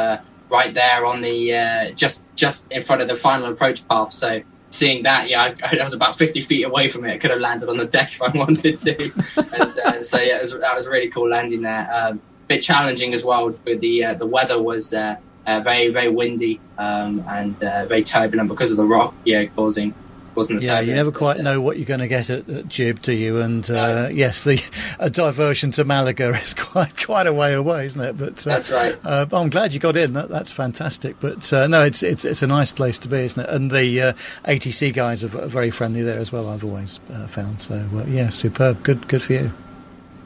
right 0.50 0.74
there 0.74 1.06
on 1.06 1.22
the 1.22 1.94
just 1.96 2.34
just 2.36 2.72
in 2.72 2.84
front 2.84 3.02
of 3.02 3.08
the 3.08 3.18
final 3.18 3.52
approach 3.52 3.88
path. 3.88 4.14
So 4.14 4.42
seeing 4.74 5.04
that, 5.04 5.30
yeah, 5.30 5.54
I, 5.64 5.78
I, 5.80 5.84
was 5.84 5.94
about 5.94 6.18
50 6.18 6.42
feet 6.42 6.64
away 6.64 6.88
from 6.88 7.06
it. 7.06 7.14
I 7.14 7.18
could 7.20 7.30
have 7.30 7.40
landed 7.40 7.70
on 7.70 7.78
the 7.78 7.86
deck 7.86 8.12
if 8.12 8.22
I 8.22 8.30
wanted 8.36 8.80
to. 8.80 9.12
and 9.54 9.80
uh, 9.80 10.04
so, 10.04 10.20
yeah, 10.20 10.40
was, 10.40 10.58
that 10.58 10.76
was 10.76 10.88
a 10.88 10.90
really 10.90 11.10
cool 11.10 11.30
landing 11.30 11.62
there. 11.62 11.88
Um, 11.94 12.20
bit 12.48 12.62
challenging 12.62 13.14
as 13.14 13.24
well. 13.24 13.46
With 13.46 13.64
the 13.64 14.06
uh, 14.06 14.14
the 14.16 14.26
weather 14.26 14.62
was 14.62 14.94
uh, 14.94 15.16
uh 15.46 15.60
very 15.60 15.90
very 15.90 16.10
windy 16.10 16.60
um, 16.78 17.24
and 17.28 17.62
uh, 17.64 17.86
very 17.86 18.04
turbulent 18.04 18.50
because 18.50 18.72
of 18.72 18.78
the 18.78 18.86
rock, 18.86 19.14
yeah, 19.26 19.46
causing 19.46 19.94
wasn't 20.36 20.62
yeah, 20.62 20.80
you 20.80 20.94
never 20.94 21.12
quite 21.12 21.40
know 21.40 21.62
what 21.62 21.78
you're 21.78 21.86
going 21.86 22.00
to 22.00 22.08
get 22.08 22.30
at, 22.30 22.48
at 22.50 22.68
Gib, 22.68 23.02
do 23.02 23.14
you? 23.14 23.40
And 23.40 23.70
uh, 23.70 24.10
yes, 24.12 24.44
the 24.44 24.64
a 25.00 25.10
diversion 25.10 25.72
to 25.72 25.86
Malaga 25.86 26.30
is 26.42 26.54
quite 26.54 26.98
quite 26.98 27.28
a 27.28 27.34
way 27.34 27.54
away, 27.54 27.86
isn't 27.86 28.02
it? 28.02 28.18
But 28.18 28.46
uh, 28.46 28.52
that's 28.52 28.72
right. 28.72 28.98
Uh, 29.04 29.26
I'm 29.32 29.50
glad 29.50 29.74
you 29.74 29.80
got 29.80 29.98
in. 29.98 30.14
That, 30.14 30.30
that's 30.30 30.52
fantastic. 30.52 31.18
But 31.20 31.52
uh, 31.54 31.68
no, 31.68 31.84
it's 31.84 32.04
it's 32.04 32.26
it's 32.26 32.42
a 32.42 32.48
nice 32.48 32.72
place 32.72 33.00
to 33.00 33.08
be, 33.08 33.18
isn't 33.18 33.44
it? 33.44 33.50
And 33.50 33.72
the 33.72 34.02
uh, 34.02 34.14
ATC 34.46 34.94
guys 34.94 35.24
are 35.24 35.28
very 35.28 35.72
friendly 35.72 36.02
there 36.02 36.20
as 36.20 36.32
well. 36.32 36.50
I've 36.50 36.64
always 36.64 37.00
uh, 37.12 37.28
found. 37.28 37.62
So 37.62 37.88
yeah, 38.08 38.30
superb. 38.30 38.84
Good 38.84 39.08
good 39.08 39.22
for 39.22 39.34
you. 39.34 39.52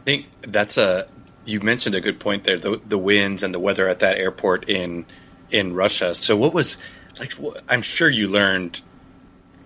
I 0.02 0.04
think 0.06 0.28
that's 0.42 0.78
a 0.78 1.06
you 1.48 1.62
mentioned 1.62 1.96
a 1.96 2.02
good 2.02 2.20
point 2.20 2.44
there. 2.44 2.58
The 2.58 2.82
the 2.86 2.98
winds 2.98 3.42
and 3.42 3.54
the 3.54 3.60
weather 3.60 3.88
at 3.88 4.00
that 4.00 4.18
airport 4.18 4.70
in 4.70 5.06
in 5.50 5.74
Russia. 5.74 6.14
So 6.14 6.36
what 6.36 6.54
was 6.54 6.78
like? 7.20 7.34
I'm 7.70 7.82
sure 7.82 8.10
you 8.10 8.28
learned 8.28 8.82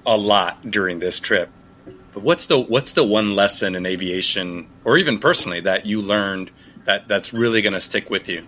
a 0.05 0.17
lot 0.17 0.69
during 0.69 0.99
this 0.99 1.19
trip. 1.19 1.49
But 2.13 2.23
what's 2.23 2.47
the 2.47 2.59
what's 2.59 2.93
the 2.93 3.03
one 3.03 3.35
lesson 3.35 3.75
in 3.75 3.85
aviation, 3.85 4.67
or 4.83 4.97
even 4.97 5.19
personally, 5.19 5.61
that 5.61 5.85
you 5.85 6.01
learned 6.01 6.51
that 6.85 7.07
that's 7.07 7.33
really 7.33 7.61
going 7.61 7.73
to 7.73 7.81
stick 7.81 8.09
with 8.09 8.27
you? 8.27 8.45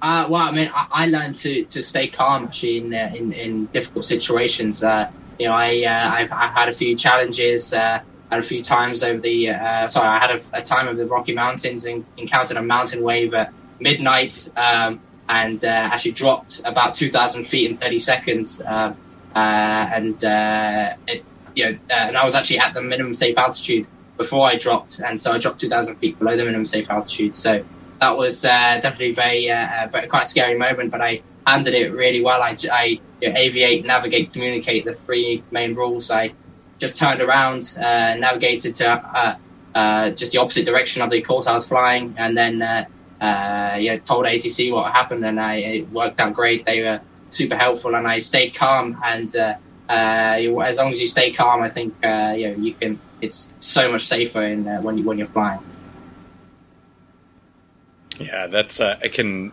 Uh, 0.00 0.26
well, 0.30 0.42
I 0.42 0.52
mean, 0.52 0.70
I, 0.72 0.86
I, 0.90 1.06
learned 1.06 1.34
to, 1.36 1.64
to 1.64 1.82
stay 1.82 2.06
calm 2.06 2.44
actually 2.44 2.78
in 2.78 2.94
uh, 2.94 3.12
in, 3.14 3.32
in, 3.32 3.66
difficult 3.66 4.04
situations. 4.04 4.82
Uh, 4.82 5.10
you 5.38 5.46
know, 5.46 5.52
I 5.52 5.82
uh, 5.82 6.10
I've, 6.14 6.32
I've, 6.32 6.52
had 6.52 6.68
a 6.68 6.72
few 6.72 6.96
challenges. 6.96 7.74
Uh, 7.74 8.00
had 8.30 8.40
a 8.40 8.42
few 8.42 8.62
times 8.62 9.02
over 9.02 9.20
the 9.20 9.50
uh, 9.50 9.88
sorry, 9.88 10.08
I 10.08 10.18
had 10.18 10.30
a, 10.30 10.40
a, 10.52 10.60
time 10.60 10.88
over 10.88 10.98
the 10.98 11.06
Rocky 11.06 11.34
Mountains 11.34 11.84
and 11.84 12.04
encountered 12.16 12.56
a 12.56 12.62
mountain 12.62 13.02
wave 13.02 13.32
at 13.34 13.52
midnight 13.80 14.50
um, 14.56 15.00
and 15.28 15.64
actually 15.64 16.12
dropped 16.12 16.60
about 16.64 16.94
two 16.94 17.10
thousand 17.10 17.46
feet 17.46 17.70
in 17.70 17.76
thirty 17.76 18.00
seconds. 18.00 18.62
Um, 18.64 18.96
uh, 19.34 19.88
and 19.92 20.24
uh, 20.24 20.94
it, 21.06 21.24
you 21.54 21.64
know, 21.64 21.78
uh, 21.90 22.08
and 22.08 22.16
I 22.16 22.24
was 22.24 22.34
actually 22.34 22.58
at 22.58 22.74
the 22.74 22.82
minimum 22.82 23.14
safe 23.14 23.38
altitude 23.38 23.86
before 24.16 24.46
I 24.46 24.56
dropped, 24.56 25.00
and 25.00 25.20
so 25.20 25.32
I 25.32 25.38
dropped 25.38 25.60
2,000 25.60 25.96
feet 25.96 26.18
below 26.18 26.36
the 26.36 26.44
minimum 26.44 26.66
safe 26.66 26.90
altitude. 26.90 27.34
So 27.36 27.64
that 28.00 28.16
was 28.16 28.42
definitely 28.42 29.12
very, 29.12 29.46
very 29.46 30.08
quite 30.08 30.24
a 30.24 30.26
scary 30.26 30.58
moment, 30.58 30.90
but 30.90 31.00
I 31.00 31.22
handled 31.46 31.74
it 31.74 31.92
really 31.92 32.20
well. 32.20 32.42
I, 32.42 32.56
I 32.72 33.00
you 33.20 33.28
know, 33.28 33.38
aviate, 33.38 33.84
navigate, 33.84 34.32
communicate 34.32 34.84
the 34.84 34.94
three 34.94 35.44
main 35.52 35.74
rules. 35.74 36.10
I 36.10 36.32
just 36.78 36.96
turned 36.96 37.20
around, 37.20 37.76
uh, 37.76 38.14
navigated 38.14 38.74
to 38.76 38.88
uh, 38.88 39.36
uh, 39.74 40.10
just 40.10 40.32
the 40.32 40.38
opposite 40.38 40.64
direction 40.64 41.02
of 41.02 41.10
the 41.10 41.20
course 41.20 41.46
I 41.46 41.52
was 41.52 41.68
flying, 41.68 42.14
and 42.16 42.36
then 42.36 42.58
yeah, 43.20 43.98
told 44.04 44.24
ATC 44.24 44.72
what 44.72 44.92
happened, 44.92 45.24
and 45.24 45.40
I, 45.40 45.56
it 45.56 45.90
worked 45.90 46.20
out 46.20 46.34
great. 46.34 46.64
They 46.64 46.82
were 46.82 47.00
super 47.30 47.56
helpful, 47.56 47.94
and 47.94 48.06
I 48.06 48.18
stayed 48.18 48.54
calm. 48.54 49.00
And 49.04 49.34
uh, 49.34 49.54
uh, 49.88 50.38
as 50.62 50.78
long 50.78 50.92
as 50.92 51.00
you 51.00 51.06
stay 51.06 51.32
calm, 51.32 51.62
I 51.62 51.68
think 51.68 51.94
uh, 52.04 52.34
you 52.36 52.48
know 52.48 52.56
you 52.56 52.74
can. 52.74 53.00
It's 53.20 53.52
so 53.58 53.90
much 53.90 54.06
safer 54.06 54.42
in, 54.42 54.64
when 54.82 54.96
you 54.96 55.04
when 55.04 55.18
you're 55.18 55.26
flying. 55.26 55.60
Yeah, 58.20 58.46
that's 58.46 58.80
uh, 58.80 58.98
I 59.02 59.08
can. 59.08 59.52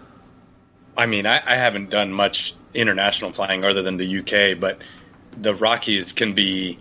I 0.98 1.08
mean, 1.08 1.26
I, 1.26 1.42
I, 1.46 1.56
haven't 1.58 1.90
done 1.90 2.14
much 2.14 2.56
international 2.74 3.34
flying 3.34 3.66
other 3.66 3.82
than 3.82 3.98
the 3.98 4.20
UK, 4.20 4.58
but 4.58 4.80
the 5.36 5.54
Rockies 5.54 6.14
can 6.14 6.34
be 6.34 6.80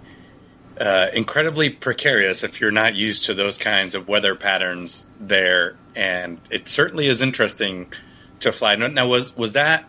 uh, 0.80 1.08
incredibly 1.12 1.70
precarious 1.70 2.42
if 2.42 2.60
you're 2.60 2.70
not 2.70 2.94
used 2.94 3.26
to 3.26 3.34
those 3.34 3.58
kinds 3.58 3.94
of 3.94 4.08
weather 4.08 4.34
patterns 4.34 5.06
there, 5.20 5.76
and 5.94 6.40
it 6.50 6.68
certainly 6.68 7.06
is 7.06 7.22
interesting 7.22 7.92
to 8.40 8.52
fly. 8.52 8.74
Now, 8.74 9.06
was 9.06 9.36
was 9.36 9.52
that 9.52 9.84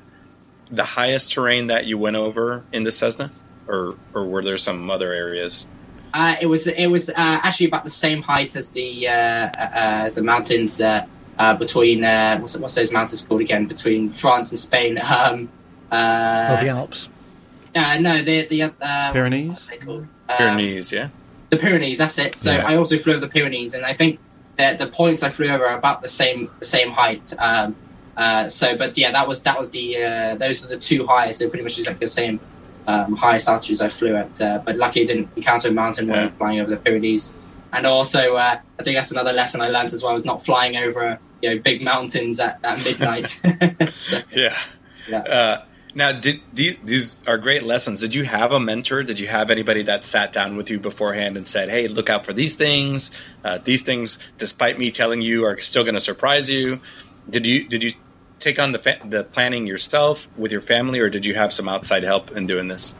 the 0.69 0.83
highest 0.83 1.31
terrain 1.31 1.67
that 1.67 1.85
you 1.85 1.97
went 1.97 2.15
over 2.15 2.63
in 2.71 2.83
the 2.83 2.91
Cessna, 2.91 3.31
or 3.67 3.95
or 4.13 4.25
were 4.25 4.43
there 4.43 4.57
some 4.57 4.89
other 4.89 5.11
areas? 5.11 5.65
Uh, 6.13 6.35
it 6.41 6.45
was 6.45 6.67
it 6.67 6.87
was 6.87 7.09
uh, 7.09 7.13
actually 7.17 7.67
about 7.67 7.83
the 7.83 7.89
same 7.89 8.21
height 8.21 8.55
as 8.55 8.71
the 8.71 9.07
uh, 9.07 9.11
uh 9.11 9.49
as 10.05 10.15
the 10.15 10.23
mountains 10.23 10.79
uh, 10.79 11.05
uh, 11.37 11.53
between 11.55 12.01
what's, 12.41 12.55
what's 12.57 12.75
those 12.75 12.91
mountains 12.91 13.25
called 13.25 13.41
again 13.41 13.65
between 13.65 14.11
France 14.11 14.51
and 14.51 14.59
Spain. 14.59 14.97
Um, 14.97 15.49
oh, 15.91 16.61
the 16.61 16.69
Alps. 16.69 17.09
no, 17.75 18.21
the 18.21 18.45
the 18.47 18.73
Pyrenees. 18.79 19.69
Pyrenees, 20.27 20.91
yeah. 20.91 21.09
The 21.49 21.57
Pyrenees, 21.57 21.97
that's 21.97 22.17
it. 22.17 22.35
So 22.35 22.53
yeah. 22.53 22.65
I 22.65 22.75
also 22.75 22.97
flew 22.97 23.13
over 23.13 23.25
the 23.25 23.31
Pyrenees, 23.31 23.73
and 23.73 23.85
I 23.85 23.93
think 23.93 24.19
the 24.57 24.75
the 24.77 24.87
points 24.87 25.23
I 25.23 25.29
flew 25.29 25.49
over 25.49 25.65
are 25.65 25.77
about 25.77 26.01
the 26.01 26.07
same 26.07 26.49
the 26.59 26.65
same 26.65 26.91
height. 26.91 27.33
Um, 27.39 27.75
uh, 28.17 28.47
so, 28.49 28.77
but 28.77 28.97
yeah, 28.97 29.11
that 29.11 29.27
was 29.27 29.43
that 29.43 29.57
was 29.59 29.71
the 29.71 30.03
uh, 30.03 30.35
those 30.35 30.65
are 30.65 30.69
the 30.69 30.77
two 30.77 31.05
highest. 31.05 31.39
They're 31.39 31.49
pretty 31.49 31.63
much 31.63 31.77
exactly 31.77 32.05
the 32.05 32.11
same 32.11 32.39
um, 32.87 33.15
highest 33.15 33.47
altitudes 33.47 33.81
I 33.81 33.89
flew 33.89 34.15
at. 34.15 34.41
Uh, 34.41 34.61
but 34.63 34.77
lucky 34.77 35.01
I 35.01 35.05
didn't 35.05 35.29
encounter 35.35 35.69
a 35.69 35.71
mountain 35.71 36.07
yeah. 36.07 36.29
flying 36.29 36.59
over 36.59 36.69
the 36.69 36.77
Pyrenees. 36.77 37.33
And 37.73 37.85
also, 37.85 38.37
uh, 38.37 38.57
I 38.79 38.83
think 38.83 38.95
that's 38.95 39.11
another 39.11 39.33
lesson 39.33 39.59
I 39.59 39.67
learned 39.67 39.93
as 39.93 40.01
well: 40.01 40.13
was 40.13 40.25
not 40.25 40.45
flying 40.45 40.77
over 40.77 41.19
you 41.41 41.49
know 41.49 41.61
big 41.61 41.81
mountains 41.81 42.39
at, 42.39 42.59
at 42.63 42.83
midnight. 42.83 43.29
so, 43.95 44.21
yeah. 44.31 44.57
Yeah. 45.07 45.63
Now, 45.97 46.11
did 46.11 46.41
these 46.51 46.77
these 46.83 47.23
are 47.25 47.37
great 47.37 47.63
lessons? 47.63 48.01
Did 48.01 48.13
you 48.13 48.25
have 48.25 48.51
a 48.51 48.59
mentor? 48.59 49.01
Did 49.01 49.17
you 49.17 49.27
have 49.27 49.49
anybody 49.49 49.81
that 49.83 50.03
sat 50.03 50.33
down 50.33 50.57
with 50.57 50.69
you 50.69 50.77
beforehand 50.77 51.37
and 51.37 51.47
said, 51.47 51.69
"Hey, 51.69 51.87
look 51.87 52.09
out 52.09 52.25
for 52.25 52.33
these 52.33 52.55
things. 52.55 53.11
Uh, 53.45 53.59
these 53.63 53.81
things, 53.81 54.19
despite 54.37 54.77
me 54.77 54.91
telling 54.91 55.21
you, 55.21 55.45
are 55.45 55.59
still 55.61 55.83
going 55.83 55.95
to 55.95 56.01
surprise 56.01 56.51
you." 56.51 56.81
Did 57.29 57.47
you 57.47 57.69
did 57.69 57.81
you 57.81 57.93
take 58.41 58.59
on 58.59 58.73
the 58.73 58.79
fa- 58.79 58.99
the 59.05 59.23
planning 59.23 59.65
yourself 59.65 60.27
with 60.35 60.51
your 60.51 60.59
family, 60.59 60.99
or 60.99 61.09
did 61.09 61.25
you 61.25 61.33
have 61.35 61.53
some 61.53 61.69
outside 61.69 62.03
help 62.03 62.29
in 62.31 62.45
doing 62.45 62.67
this? 62.67 62.93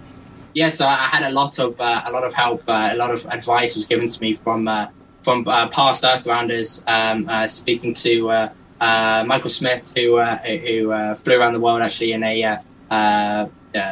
Yes, 0.54 0.80
I 0.80 0.96
had 0.96 1.24
a 1.30 1.32
lot 1.32 1.60
of 1.60 1.82
uh, 1.82 2.02
a 2.06 2.12
lot 2.12 2.24
of 2.24 2.34
help. 2.34 2.64
Uh, 2.66 2.92
a 2.94 2.96
lot 2.96 3.12
of 3.12 3.26
advice 3.26 3.76
was 3.76 3.86
given 3.86 4.08
to 4.08 4.22
me 4.22 4.36
from 4.36 4.70
uh, 4.70 4.88
from 5.22 5.46
uh, 5.50 5.68
past 5.68 6.06
Earthrounders. 6.06 6.82
Um, 6.88 7.28
uh, 7.28 7.46
speaking 7.46 7.94
to 7.96 8.50
Michael 8.80 9.50
Smith, 9.50 9.92
who 9.98 10.18
who 10.18 11.16
flew 11.18 11.38
around 11.38 11.54
the 11.56 11.60
world 11.60 11.82
actually 11.82 12.14
in 12.14 12.24
a 12.24 12.60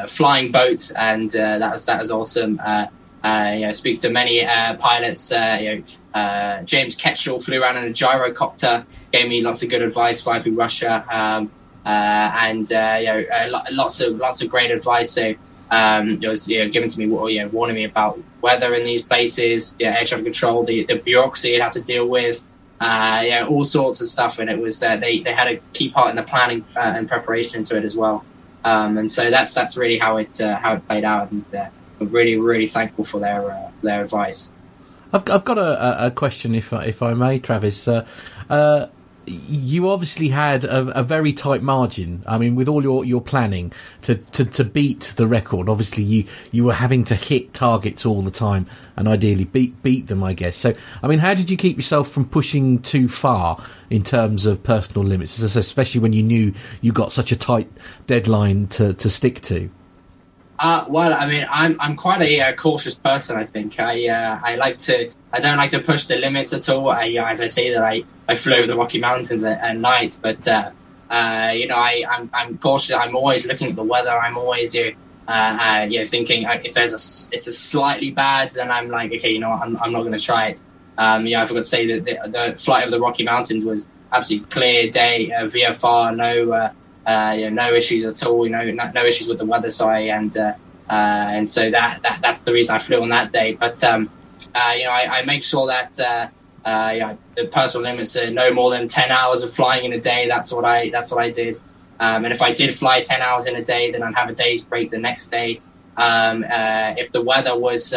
flying 0.08 0.52
boat, 0.52 0.92
and 0.96 1.32
that 1.32 1.72
was 1.72 1.86
that 1.86 2.00
was 2.00 2.12
awesome. 2.12 2.60
Uh, 3.24 3.54
you 3.56 3.62
know, 3.62 3.72
speak 3.72 4.02
to 4.02 4.10
many 4.10 4.46
uh, 4.46 4.76
pilots. 4.76 5.32
Uh, 5.32 5.58
you 5.62 5.76
know, 5.76 5.84
uh, 6.20 6.62
James 6.64 6.96
Ketchell 6.96 7.42
flew 7.42 7.62
around 7.62 7.78
in 7.78 7.86
a 7.86 7.94
gyrocopter, 7.94 8.86
gave 9.14 9.30
me 9.30 9.42
lots 9.42 9.64
of 9.64 9.70
good 9.70 9.82
advice 9.82 10.20
flying 10.22 10.44
through 10.44 10.56
Russia, 10.56 11.06
um, 11.10 11.50
uh, 11.86 11.90
and 11.90 12.70
you 12.70 12.76
know, 12.76 13.62
lots 13.72 14.02
of 14.02 14.18
lots 14.18 14.42
of 14.42 14.50
great 14.50 14.72
advice. 14.72 15.12
So 15.12 15.36
um, 15.72 16.22
it 16.22 16.28
was 16.28 16.50
you 16.50 16.64
know, 16.64 16.70
given 16.70 16.90
to 16.90 17.00
me, 17.00 17.06
you 17.34 17.42
know, 17.42 17.48
warning 17.48 17.76
me 17.76 17.86
about 17.86 18.20
weather 18.42 18.76
in 18.76 18.84
these 18.84 19.04
places, 19.04 19.76
yeah, 19.80 19.98
air 19.98 20.06
traffic 20.06 20.26
control, 20.26 20.64
the, 20.64 20.84
the 20.84 20.96
bureaucracy 20.96 21.56
it 21.56 21.62
have 21.62 21.74
to 21.74 21.82
deal 21.82 22.08
with. 22.08 22.44
Uh, 22.82 23.46
all 23.48 23.64
sorts 23.64 24.02
of 24.02 24.10
stuff, 24.10 24.40
and 24.40 24.50
it 24.50 24.60
was 24.60 24.84
uh, 24.84 24.98
they 24.98 25.20
they 25.20 25.32
had 25.32 25.48
a 25.48 25.58
key 25.72 25.90
part 25.90 26.10
in 26.10 26.18
the 26.18 26.24
planning 26.24 26.66
uh, 26.76 26.80
and 26.80 27.08
preparation 27.08 27.60
into 27.60 27.78
it 27.78 27.86
as 27.86 27.96
well, 27.96 28.26
um, 28.64 28.98
and 28.98 29.12
so 29.12 29.30
that's 29.30 29.54
that's 29.54 29.78
really 29.78 29.98
how 29.98 30.18
it 30.18 30.38
how 30.40 30.76
it 30.76 30.88
played 30.88 31.04
out. 31.04 31.32
And, 31.32 31.46
I'm 32.04 32.10
really, 32.10 32.38
really 32.38 32.68
thankful 32.68 33.06
for 33.06 33.20
their 33.20 33.52
uh, 33.52 33.72
their 33.82 34.04
advice. 34.04 34.52
I've, 35.14 35.30
I've 35.30 35.46
got 35.46 35.58
a, 35.58 36.08
a, 36.08 36.12
question, 36.12 36.56
if 36.56 36.74
I, 36.74 36.86
if 36.86 37.04
I 37.04 37.14
may, 37.14 37.40
Travis. 37.40 37.88
Uh, 37.88 38.06
uh, 38.50 38.88
you 39.26 39.90
obviously 39.90 40.28
had 40.28 40.66
a, 40.66 41.00
a, 41.00 41.04
very 41.04 41.34
tight 41.34 41.62
margin. 41.62 42.22
I 42.28 42.38
mean, 42.38 42.56
with 42.56 42.68
all 42.68 42.84
your, 42.84 43.06
your 43.06 43.22
planning 43.22 43.72
to, 44.02 44.16
to, 44.16 44.46
to 44.46 44.64
beat 44.64 45.14
the 45.16 45.28
record, 45.28 45.70
obviously 45.70 46.04
you, 46.04 46.26
you 46.52 46.66
were 46.66 46.74
having 46.74 47.04
to 47.06 47.16
hit 47.16 47.54
targets 47.54 48.06
all 48.06 48.22
the 48.22 48.32
time 48.32 48.68
and 48.96 49.08
ideally 49.08 49.46
beat 49.46 49.82
beat 49.82 50.08
them, 50.08 50.24
I 50.24 50.34
guess. 50.34 50.58
So, 50.58 50.74
I 51.02 51.08
mean, 51.08 51.20
how 51.20 51.34
did 51.34 51.50
you 51.50 51.58
keep 51.58 51.78
yourself 51.78 52.10
from 52.10 52.26
pushing 52.26 52.80
too 52.80 53.08
far 53.08 53.64
in 53.90 54.04
terms 54.04 54.46
of 54.46 54.64
personal 54.64 55.08
limits, 55.08 55.40
especially 55.42 56.02
when 56.02 56.14
you 56.14 56.24
knew 56.24 56.54
you 56.82 56.92
got 56.92 57.12
such 57.12 57.32
a 57.32 57.36
tight 57.36 57.70
deadline 58.08 58.68
to, 58.68 58.94
to 58.94 59.10
stick 59.10 59.42
to? 59.42 59.70
Uh, 60.60 60.86
well, 60.88 61.14
I 61.14 61.28
mean, 61.28 61.46
I'm 61.50 61.80
I'm 61.80 61.96
quite 61.96 62.22
a 62.22 62.42
uh, 62.42 62.54
cautious 62.54 62.98
person. 62.98 63.38
I 63.38 63.46
think 63.46 63.80
I 63.80 64.08
uh, 64.08 64.40
I 64.44 64.56
like 64.56 64.78
to 64.80 65.12
I 65.32 65.40
don't 65.40 65.58
like 65.58 65.72
to 65.72 65.80
push 65.80 66.06
the 66.06 66.18
limits 66.18 66.54
at 66.54 66.70
all. 66.70 66.92
I, 66.92 67.08
as 67.10 67.42
I 67.42 67.48
say 67.48 67.74
that 67.74 67.84
I, 67.84 68.04
I 68.28 68.36
flew 68.36 68.56
over 68.56 68.68
the 68.68 68.76
Rocky 68.76 69.00
Mountains 69.00 69.44
at, 69.44 69.60
at 69.60 69.78
night, 69.78 70.20
but 70.22 70.48
uh, 70.48 70.72
uh, 71.10 71.52
you 71.56 71.68
know 71.68 71.76
I 71.76 72.06
I'm, 72.10 72.30
I'm, 72.34 72.58
cautious. 72.60 72.96
I'm 72.96 73.16
always 73.16 73.48
looking 73.48 73.70
at 73.70 73.76
the 73.76 73.84
weather. 73.84 74.12
I'm 74.12 74.38
always 74.38 74.76
you 74.76 74.96
know, 75.28 75.34
uh, 75.34 75.88
you 75.90 76.00
know 76.00 76.06
thinking 76.06 76.44
if 76.44 76.74
there's 76.74 76.94
a 76.94 77.36
it's 77.36 77.48
a 77.48 77.52
slightly 77.52 78.12
bad, 78.12 78.52
then 78.52 78.70
I'm 78.70 78.90
like 78.90 79.12
okay, 79.12 79.32
you 79.32 79.40
know 79.40 79.52
I'm 79.52 79.76
I'm 79.78 79.92
not 79.92 80.02
going 80.02 80.14
to 80.14 80.20
try 80.20 80.50
it. 80.50 80.62
Um, 81.00 81.26
yeah, 81.26 81.42
I 81.42 81.46
forgot 81.48 81.62
to 81.62 81.66
say 81.66 81.88
that 81.88 82.06
the, 82.06 82.30
the, 82.30 82.58
flight 82.58 82.84
over 82.84 82.92
the 82.92 83.00
Rocky 83.00 83.24
Mountains 83.24 83.66
was 83.66 83.88
absolutely 84.12 84.48
clear 84.52 84.92
day, 84.92 85.32
VFR, 85.32 86.16
no 86.16 86.72
uh, 87.06 87.36
you 87.38 87.50
know, 87.50 87.70
no 87.70 87.74
issues 87.76 88.06
at 88.06 88.24
all. 88.26 88.46
You 88.46 88.52
know, 88.52 88.64
no, 88.72 88.92
no 88.92 89.06
issues 89.06 89.28
with 89.28 89.38
the 89.38 89.46
weather. 89.46 89.70
Sorry, 89.70 90.10
and 90.10 90.36
uh, 90.38 90.54
uh, 90.90 91.32
and 91.34 91.50
so 91.50 91.72
that, 91.72 92.02
that 92.04 92.20
that's 92.22 92.44
the 92.44 92.54
reason 92.54 92.76
I 92.76 92.80
flew 92.80 93.02
on 93.02 93.10
that 93.10 93.32
day. 93.32 93.56
But 93.60 93.84
um, 93.84 94.10
uh, 94.54 94.74
you 94.76 94.84
know, 94.84 94.92
I, 94.92 95.20
I, 95.20 95.26
make 95.26 95.44
sure 95.44 95.68
that 95.68 96.00
uh, 96.00 96.28
uh, 96.68 96.92
you 96.94 97.00
know, 97.00 97.18
the 97.36 97.46
personal 97.46 97.90
limits 97.90 98.16
are 98.16 98.30
no 98.30 98.54
more 98.54 98.72
than 98.72 98.88
ten 98.88 99.12
hours 99.12 99.44
of 99.44 99.54
flying 99.54 99.86
in 99.86 99.94
a 99.94 100.00
day. 100.00 100.28
That's 100.28 100.52
what 100.52 100.66
I 100.66 100.90
that's 100.90 101.12
what 101.12 101.22
I 101.22 101.30
did. 101.30 101.62
Um, 102.00 102.26
and 102.26 102.34
if 102.34 102.42
I 102.42 102.54
did 102.54 102.76
fly 102.76 103.02
ten 103.02 103.22
hours 103.22 103.48
in 103.48 103.56
a 103.56 103.64
day, 103.64 103.92
then 103.92 104.04
I'd 104.04 104.16
have 104.16 104.30
a 104.30 104.34
day's 104.34 104.66
break 104.66 104.90
the 104.90 104.98
next 104.98 105.30
day. 105.30 105.62
Um, 105.96 106.46
if 106.48 107.12
the 107.12 107.22
weather 107.22 107.58
was 107.58 107.94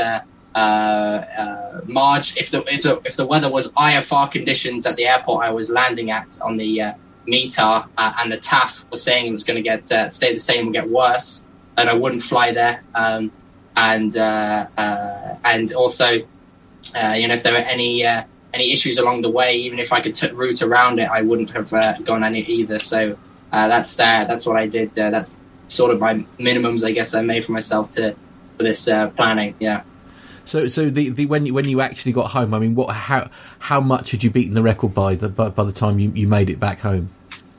March, 1.87 2.37
if 2.37 2.51
the, 2.51 2.65
if 2.73 2.83
the 2.83 3.01
if 3.05 3.17
the 3.17 3.27
weather 3.27 3.51
was 3.51 3.73
IFR 3.73 4.31
conditions 4.31 4.87
at 4.87 4.97
the 4.97 5.07
airport 5.07 5.45
I 5.45 5.51
was 5.51 5.71
landing 5.71 6.11
at 6.11 6.41
on 6.41 6.57
the 6.57 6.79
METAR 6.79 6.97
uh, 7.97 8.13
and 8.19 8.33
the 8.33 8.39
TAF 8.39 8.89
was 8.91 9.03
saying 9.03 9.27
it 9.27 9.33
was 9.33 9.45
going 9.45 9.57
to 9.57 9.63
get 9.63 9.91
uh, 9.91 10.11
stay 10.11 10.33
the 10.33 10.41
same 10.41 10.69
or 10.69 10.73
get 10.73 10.89
worse, 10.89 11.47
and 11.77 11.89
I 11.89 11.95
wouldn't 11.95 12.23
fly 12.23 12.53
there. 12.53 12.83
Um, 12.95 13.33
and 13.77 14.17
uh, 14.17 14.67
uh 14.77 15.37
and 15.45 15.73
also, 15.75 16.23
uh, 16.95 17.15
you 17.19 17.29
know, 17.29 17.35
if 17.35 17.43
there 17.43 17.53
were 17.53 17.59
any 17.59 18.07
uh, 18.07 18.25
any 18.55 18.73
issues 18.73 18.99
along 18.99 19.23
the 19.23 19.31
way, 19.31 19.57
even 19.57 19.79
if 19.79 19.93
I 19.93 20.01
could 20.01 20.15
t- 20.15 20.31
route 20.31 20.63
around 20.63 20.99
it, 20.99 21.11
I 21.11 21.23
wouldn't 21.23 21.51
have 21.51 21.71
gone 22.05 22.25
any 22.25 22.43
either. 22.43 22.79
So 22.79 23.19
that's 23.51 23.97
that's 23.97 24.47
what 24.47 24.57
I 24.57 24.67
did. 24.67 24.95
that's 24.95 25.43
sort 25.69 25.91
of 25.91 26.01
my 26.01 26.15
minimums, 26.39 26.85
I 26.85 26.93
guess, 26.93 27.15
I 27.15 27.23
made 27.23 27.45
for 27.45 27.53
myself 27.53 27.91
to 27.93 28.15
for 28.57 28.63
this 28.63 28.85
planning. 28.85 29.55
Yeah. 29.61 29.83
So, 30.47 30.69
so 30.69 30.89
the, 30.89 31.11
the 31.11 31.27
when 31.27 31.45
you 31.45 31.55
when 31.55 31.69
you 31.69 31.81
actually 31.81 32.13
got 32.13 32.31
home, 32.31 32.55
I 32.55 32.59
mean, 32.61 32.75
what 32.75 32.95
how 32.95 33.29
how 33.59 33.81
much 33.81 34.13
had 34.13 34.23
you 34.23 34.31
beaten 34.31 34.55
the 34.55 34.63
record 34.63 34.95
by 34.95 35.17
the 35.17 35.29
by, 35.29 35.49
by 35.49 35.65
the 35.65 35.73
time 35.73 35.99
you, 35.99 36.11
you 36.15 36.29
made 36.29 36.51
it 36.51 36.61
back 36.61 36.81
home? 36.81 37.11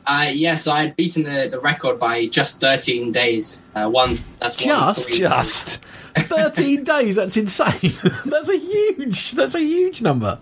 Uh, 0.06 0.30
yes, 0.32 0.66
I 0.66 0.84
had 0.84 0.96
beaten 0.96 1.24
the, 1.24 1.48
the 1.50 1.60
record 1.60 2.00
by 2.00 2.28
just 2.28 2.62
13 2.62 3.12
days. 3.12 3.62
Uh, 3.74 3.90
one, 3.90 4.18
that's 4.40 4.56
just, 4.56 5.10
one, 5.10 5.18
just 5.18 5.84
13 6.16 6.82
days. 6.82 7.16
That's 7.16 7.36
insane. 7.36 7.92
that's 8.24 8.48
a 8.48 8.56
huge, 8.56 9.32
that's 9.32 9.54
a 9.54 9.60
huge 9.60 10.00
number. 10.00 10.38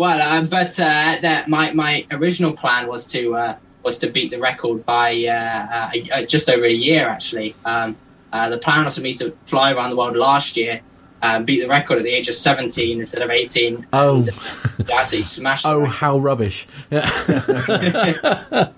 Well, 0.00 0.20
uh, 0.20 0.44
but 0.46 0.80
uh, 0.80 1.18
that 1.22 1.48
my 1.48 1.72
my 1.72 2.04
original 2.10 2.52
plan 2.52 2.88
was 2.88 3.06
to 3.12 3.36
uh, 3.36 3.56
was 3.84 4.00
to 4.00 4.08
beat 4.08 4.32
the 4.32 4.40
record 4.40 4.84
by 4.84 5.14
uh, 5.24 5.90
uh, 6.12 6.24
just 6.24 6.50
over 6.50 6.64
a 6.64 6.72
year. 6.72 7.06
Actually, 7.06 7.54
um, 7.64 7.96
the 8.32 8.58
plan 8.58 8.84
was 8.84 8.96
for 8.96 9.02
me 9.02 9.14
to 9.14 9.30
fly 9.46 9.72
around 9.72 9.90
the 9.90 9.96
world 9.96 10.16
last 10.16 10.56
year 10.56 10.80
um, 11.26 11.44
beat 11.44 11.60
the 11.60 11.68
record 11.68 11.98
at 11.98 12.04
the 12.04 12.10
age 12.10 12.28
of 12.28 12.34
17 12.34 12.98
instead 12.98 13.22
of 13.22 13.30
18. 13.30 13.86
Oh, 13.92 14.20
uh, 14.22 14.24
absolutely 14.92 15.22
smashed. 15.22 15.66
oh, 15.66 15.84
how 15.84 16.18
rubbish! 16.18 16.66
Yeah. 16.90 17.10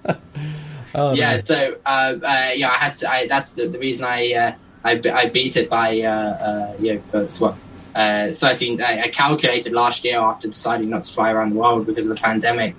oh, 0.94 1.14
yeah. 1.14 1.36
So 1.44 1.76
uh, 1.84 2.14
uh, 2.22 2.50
yeah, 2.54 2.70
I 2.70 2.76
had 2.76 2.96
to. 2.96 3.10
I, 3.10 3.26
that's 3.28 3.52
the, 3.52 3.68
the 3.68 3.78
reason 3.78 4.06
I, 4.06 4.32
uh, 4.32 4.54
I, 4.84 5.00
I 5.12 5.26
beat 5.28 5.56
it 5.56 5.68
by 5.68 6.00
uh, 6.00 6.10
uh, 6.10 6.76
you 6.80 7.02
know 7.12 7.28
what. 7.38 7.56
13 7.94 8.80
I 8.80 9.08
calculated 9.08 9.72
last 9.72 10.04
year 10.04 10.18
after 10.18 10.46
deciding 10.46 10.88
not 10.88 11.02
to 11.02 11.12
fly 11.12 11.32
around 11.32 11.50
the 11.50 11.56
world 11.56 11.84
because 11.84 12.08
of 12.08 12.16
the 12.16 12.22
pandemic 12.22 12.76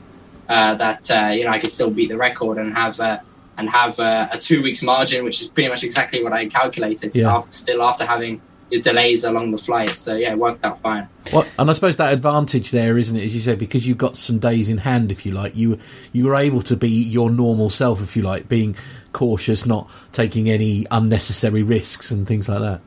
that 0.48 1.12
uh, 1.12 1.28
you 1.34 1.44
know 1.44 1.50
I 1.50 1.60
could 1.60 1.72
still 1.72 1.90
beat 1.90 2.08
the 2.08 2.16
record 2.16 2.58
and 2.58 2.74
have 2.74 3.02
uh 3.02 3.20
and 3.58 3.70
have 3.70 4.00
a 4.00 4.38
two 4.40 4.64
weeks 4.64 4.82
margin, 4.82 5.26
which 5.26 5.42
is 5.42 5.50
pretty 5.50 5.68
much 5.68 5.84
exactly 5.84 6.24
what 6.24 6.32
I 6.32 6.48
calculated. 6.48 7.14
Yeah. 7.14 7.36
After, 7.36 7.52
still 7.52 7.84
after 7.84 8.06
having 8.06 8.40
delays 8.70 9.24
along 9.24 9.52
the 9.52 9.58
flight. 9.58 9.90
So 9.90 10.16
yeah, 10.16 10.32
it 10.32 10.38
worked 10.38 10.64
out 10.64 10.80
fine. 10.82 11.08
Well, 11.34 11.46
and 11.58 11.70
I 11.70 11.74
suppose 11.74 11.96
that 11.98 12.14
advantage 12.14 12.72
there, 12.72 12.98
isn't 12.98 13.16
it, 13.16 13.24
as 13.24 13.34
you 13.34 13.42
said, 13.42 13.58
because 13.58 13.88
you've 13.88 13.98
got 13.98 14.16
some 14.16 14.40
days 14.40 14.70
in 14.70 14.78
hand, 14.78 15.12
if 15.12 15.26
you 15.26 15.32
like, 15.32 15.56
you 15.56 15.80
you 16.14 16.26
were 16.26 16.36
able 16.36 16.62
to 16.64 16.76
be 16.76 16.90
your 16.90 17.30
normal 17.30 17.70
self, 17.70 18.02
if 18.02 18.16
you 18.16 18.24
like, 18.24 18.48
being 18.48 18.76
cautious, 19.14 19.66
not 19.66 19.90
taking 20.12 20.50
any 20.50 20.86
unnecessary 20.92 21.64
risks 21.64 22.12
and 22.12 22.28
things 22.28 22.48
like 22.48 22.60
that. 22.60 22.82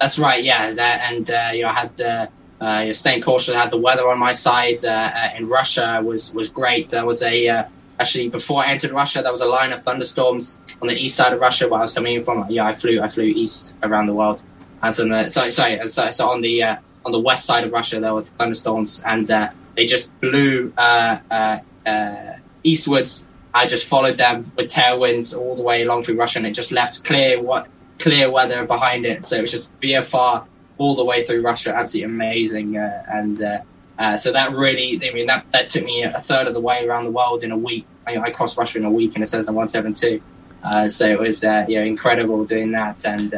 That's 0.00 0.18
right, 0.18 0.42
yeah. 0.42 0.72
That, 0.72 1.12
and 1.12 1.30
uh, 1.30 1.50
you 1.52 1.62
know, 1.62 1.68
I 1.68 1.72
had 1.72 2.00
uh, 2.00 2.26
uh, 2.60 2.80
you 2.80 2.86
know, 2.86 2.92
staying 2.92 3.22
cautious. 3.22 3.54
I 3.54 3.60
had 3.60 3.70
the 3.70 3.78
weather 3.78 4.08
on 4.08 4.18
my 4.18 4.32
side. 4.32 4.84
Uh, 4.84 4.90
uh, 4.90 5.30
in 5.36 5.48
Russia 5.48 6.00
was 6.04 6.34
was 6.34 6.50
great. 6.50 6.88
There 6.88 7.04
was 7.04 7.22
a 7.22 7.48
uh, 7.48 7.64
actually 7.98 8.28
before 8.28 8.62
I 8.64 8.68
entered 8.68 8.92
Russia, 8.92 9.22
there 9.22 9.32
was 9.32 9.40
a 9.40 9.46
line 9.46 9.72
of 9.72 9.82
thunderstorms 9.82 10.60
on 10.80 10.88
the 10.88 10.94
east 10.94 11.16
side 11.16 11.32
of 11.32 11.40
Russia 11.40 11.68
where 11.68 11.80
I 11.80 11.82
was 11.82 11.92
coming 11.92 12.14
in 12.14 12.24
from. 12.24 12.46
Yeah, 12.50 12.66
I 12.66 12.72
flew 12.74 13.00
I 13.00 13.08
flew 13.08 13.24
east 13.24 13.76
around 13.82 14.06
the 14.06 14.14
world 14.14 14.42
on 14.82 15.08
the 15.08 15.28
sorry, 15.28 15.50
sorry 15.50 15.86
so, 15.88 16.10
so 16.10 16.30
on 16.30 16.40
the 16.40 16.62
uh, 16.62 16.76
on 17.04 17.12
the 17.12 17.20
west 17.20 17.46
side 17.46 17.64
of 17.64 17.72
Russia 17.72 18.00
there 18.00 18.14
was 18.14 18.30
thunderstorms 18.30 19.02
and 19.04 19.30
uh, 19.30 19.50
they 19.74 19.86
just 19.86 20.18
blew 20.20 20.72
uh, 20.76 21.18
uh, 21.30 21.58
uh, 21.86 22.34
eastwards. 22.62 23.26
I 23.54 23.66
just 23.66 23.86
followed 23.86 24.18
them 24.18 24.52
with 24.56 24.70
tailwinds 24.70 25.36
all 25.36 25.54
the 25.54 25.62
way 25.62 25.82
along 25.82 26.04
through 26.04 26.16
Russia, 26.16 26.38
and 26.38 26.46
it 26.46 26.52
just 26.52 26.72
left 26.72 27.04
clear 27.04 27.40
what 27.40 27.68
clear 27.98 28.30
weather 28.30 28.66
behind 28.66 29.06
it. 29.06 29.24
So 29.24 29.36
it 29.36 29.42
was 29.42 29.50
just 29.50 29.80
VFR 29.80 30.44
all 30.78 30.94
the 30.94 31.04
way 31.04 31.24
through 31.24 31.40
Russia, 31.40 31.74
absolutely 31.74 32.12
amazing. 32.14 32.76
and 32.76 33.38
so 34.18 34.32
that 34.32 34.52
really, 34.52 35.00
I 35.02 35.12
mean, 35.12 35.26
that, 35.26 35.46
that 35.52 35.70
took 35.70 35.84
me 35.84 36.02
a 36.02 36.10
third 36.10 36.46
of 36.46 36.52
the 36.52 36.60
way 36.60 36.86
around 36.86 37.04
the 37.04 37.10
world 37.10 37.44
in 37.44 37.50
a 37.50 37.56
week. 37.56 37.86
I, 38.06 38.18
I 38.18 38.30
crossed 38.30 38.58
Russia 38.58 38.78
in 38.78 38.84
a 38.84 38.90
week 38.90 39.16
in 39.16 39.22
a 39.22 39.26
Cessna 39.26 39.52
172. 39.52 40.22
Uh, 40.62 40.88
so 40.88 41.06
it 41.06 41.18
was 41.18 41.44
uh, 41.44 41.64
you 41.68 41.80
incredible 41.80 42.44
doing 42.44 42.72
that, 42.72 43.04
and 43.06 43.32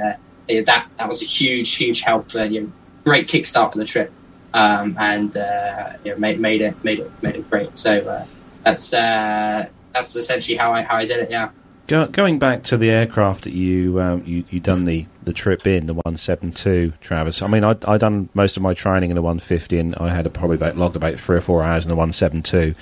uh, 0.51 0.63
that 0.67 0.89
that 0.99 1.09
was 1.09 1.23
a 1.23 1.27
huge, 1.27 1.75
huge 1.75 2.01
help 2.01 2.31
for 2.31 2.45
you 2.45 2.63
know, 2.63 2.73
great 3.05 3.29
kickstart 3.29 3.73
for 3.73 3.79
the 3.79 3.85
trip, 3.85 4.13
um, 4.55 4.97
and 4.99 5.37
uh, 5.37 5.93
you 6.05 6.13
know, 6.13 6.19
made 6.19 6.41
made 6.41 6.61
it 6.61 6.85
made 6.85 7.01
it 7.01 7.11
made 7.23 7.37
it 7.37 7.51
great. 7.51 7.77
So 7.79 7.99
uh, 8.07 8.27
that's 8.65 8.93
uh, 8.93 9.69
that's 9.93 10.17
essentially 10.17 10.57
how 10.57 10.73
I 10.73 10.83
how 10.83 10.97
I 10.97 11.05
did 11.05 11.21
it. 11.21 11.31
Yeah. 11.31 11.51
Go, 11.87 12.07
going 12.07 12.39
back 12.39 12.65
to 12.65 12.77
the 12.77 12.91
aircraft 12.91 13.45
that 13.45 13.55
you 13.55 13.99
um, 14.01 14.23
you 14.27 14.45
you 14.51 14.61
done 14.61 14.85
the, 14.85 15.07
the 15.25 15.33
trip 15.33 15.67
in 15.67 15.87
the 15.87 15.95
one 15.95 16.19
seven 16.19 16.53
two, 16.53 16.93
Travis. 17.01 17.41
I 17.41 17.47
mean, 17.47 17.65
I 17.65 17.77
I 17.87 17.97
done 17.97 18.29
most 18.35 18.59
of 18.59 18.63
my 18.63 18.75
training 18.75 19.09
in 19.09 19.17
the 19.17 19.23
one 19.23 19.39
fifty, 19.39 19.79
and 19.79 19.95
I 19.97 20.15
had 20.15 20.27
a, 20.27 20.31
probably 20.31 20.57
about 20.57 20.77
logged 20.77 20.97
about 20.97 21.19
three 21.19 21.39
or 21.39 21.41
four 21.41 21.63
hours 21.63 21.85
in 21.85 21.89
the 21.89 21.97
one 21.97 22.13
seven 22.13 22.43
two 22.43 22.75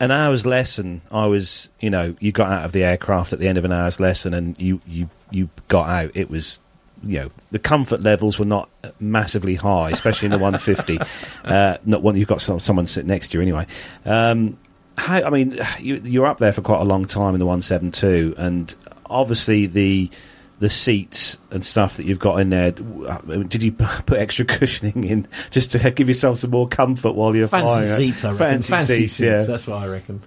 an 0.00 0.10
hour's 0.10 0.46
lesson, 0.46 1.02
I 1.10 1.26
was, 1.26 1.70
you 1.80 1.90
know, 1.90 2.14
you 2.20 2.32
got 2.32 2.50
out 2.50 2.64
of 2.64 2.72
the 2.72 2.84
aircraft 2.84 3.32
at 3.32 3.38
the 3.38 3.48
end 3.48 3.58
of 3.58 3.64
an 3.64 3.72
hour's 3.72 3.98
lesson, 3.98 4.32
and 4.34 4.60
you 4.60 4.80
you 4.86 5.10
you 5.30 5.48
got 5.68 5.88
out. 5.88 6.10
It 6.14 6.30
was 6.30 6.60
you 7.02 7.20
know 7.20 7.30
the 7.50 7.58
comfort 7.58 8.02
levels 8.02 8.38
were 8.38 8.44
not 8.44 8.68
massively 9.00 9.54
high, 9.54 9.90
especially 9.90 10.26
in 10.26 10.32
the 10.32 10.38
150. 10.38 10.98
uh, 11.44 11.78
not 11.84 12.02
when 12.02 12.16
you've 12.16 12.28
got 12.28 12.40
some, 12.40 12.60
someone 12.60 12.86
sitting 12.86 13.08
next 13.08 13.28
to 13.28 13.38
you 13.38 13.42
anyway. 13.42 13.66
Um, 14.04 14.58
how, 14.96 15.22
I 15.22 15.30
mean, 15.30 15.58
you, 15.78 15.96
you're 16.04 16.26
up 16.26 16.38
there 16.38 16.52
for 16.52 16.62
quite 16.62 16.80
a 16.80 16.84
long 16.84 17.04
time 17.04 17.34
in 17.34 17.38
the 17.38 17.46
172, 17.46 18.34
and 18.36 18.74
obviously 19.06 19.66
the 19.66 20.10
the 20.58 20.68
seats 20.68 21.38
and 21.52 21.64
stuff 21.64 21.98
that 21.98 22.04
you've 22.04 22.18
got 22.18 22.40
in 22.40 22.50
there. 22.50 22.72
Did 22.72 23.62
you 23.62 23.72
put 23.72 24.18
extra 24.18 24.44
cushioning 24.44 25.04
in 25.04 25.28
just 25.50 25.72
to 25.72 25.90
give 25.90 26.08
yourself 26.08 26.38
some 26.38 26.50
more 26.50 26.66
comfort 26.66 27.12
while 27.12 27.34
you're 27.34 27.48
fancy 27.48 27.66
flying? 27.66 27.88
Seats, 27.88 28.24
I 28.24 28.32
reckon. 28.32 28.46
Fancy, 28.46 28.70
fancy 28.70 28.94
seats, 28.94 29.12
seats, 29.14 29.20
yeah. 29.20 29.40
That's 29.52 29.66
what 29.66 29.76
I 29.76 29.86
reckon. 29.86 30.20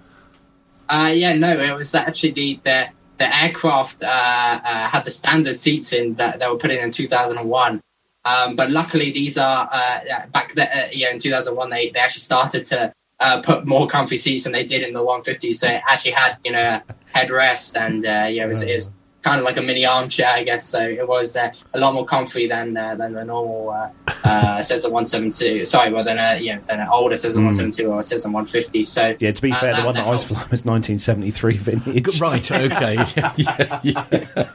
Uh, 0.88 1.12
yeah, 1.14 1.34
no, 1.34 1.58
it 1.58 1.74
was 1.74 1.94
actually 1.94 2.60
the, 2.64 2.88
the 3.22 3.36
aircraft 3.42 4.02
uh, 4.02 4.06
uh, 4.06 4.88
had 4.88 5.04
the 5.04 5.10
standard 5.10 5.56
seats 5.56 5.92
in 5.92 6.14
that 6.14 6.40
they 6.40 6.46
were 6.48 6.56
put 6.56 6.72
in 6.72 6.80
in 6.82 6.90
2001. 6.90 7.80
Um, 8.24 8.56
but 8.56 8.70
luckily, 8.70 9.10
these 9.12 9.38
are 9.38 9.68
uh, 9.72 10.26
back 10.32 10.52
there. 10.54 10.70
Uh, 10.74 10.88
yeah, 10.92 11.10
in 11.10 11.18
2001, 11.18 11.70
they, 11.70 11.90
they 11.90 12.00
actually 12.00 12.20
started 12.20 12.64
to 12.66 12.92
uh, 13.20 13.40
put 13.42 13.64
more 13.64 13.86
comfy 13.86 14.18
seats 14.18 14.44
than 14.44 14.52
they 14.52 14.64
did 14.64 14.82
in 14.82 14.92
the 14.92 15.02
150. 15.02 15.52
So 15.52 15.68
it 15.68 15.82
actually 15.88 16.12
had 16.12 16.36
you 16.44 16.52
know 16.52 16.80
headrest 17.14 17.80
and 17.80 18.04
uh, 18.04 18.26
yeah, 18.28 18.44
it 18.44 18.48
was, 18.48 18.62
it 18.62 18.74
was, 18.74 18.90
kind 19.22 19.38
of 19.38 19.44
like 19.44 19.56
a 19.56 19.62
mini 19.62 19.86
armchair, 19.86 20.28
I 20.28 20.42
guess. 20.44 20.66
So 20.66 20.80
it 20.80 21.06
was 21.06 21.36
a 21.36 21.52
lot 21.74 21.94
more 21.94 22.04
comfy 22.04 22.46
than 22.48 22.74
than 22.74 23.12
the 23.12 23.24
normal 23.24 23.70
uh, 23.70 24.62
Cessna 24.62 24.90
172. 24.90 25.64
Sorry, 25.66 25.92
well 25.92 26.04
then, 26.04 26.18
uh, 26.18 26.36
yeah, 26.40 26.58
then 26.68 26.80
an 26.80 26.88
older 26.88 27.16
Cessna 27.16 27.40
172 27.40 27.90
or 27.90 28.00
a 28.00 28.02
Cessna 28.04 28.30
150. 28.30 28.84
So 28.84 29.16
Yeah, 29.20 29.32
to 29.32 29.42
be 29.42 29.52
uh, 29.52 29.56
fair, 29.56 29.74
the 29.76 29.82
one 29.82 29.94
that, 29.94 30.00
that 30.02 30.08
I 30.08 30.10
was 30.10 30.24
flying 30.24 30.48
was 30.50 30.64
1973 30.64 31.56
vintage. 31.56 32.20
Right. 32.20 32.50
Okay. 32.52 32.94
yeah, 33.16 33.32
yeah, 33.36 33.80
yeah. 33.82 34.04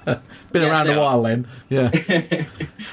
Been 0.52 0.62
Yeah, 0.62 0.70
around 0.70 0.86
so- 0.86 0.94
a 0.98 1.02
while 1.02 1.22
then. 1.24 1.48
Yeah. 1.70 1.90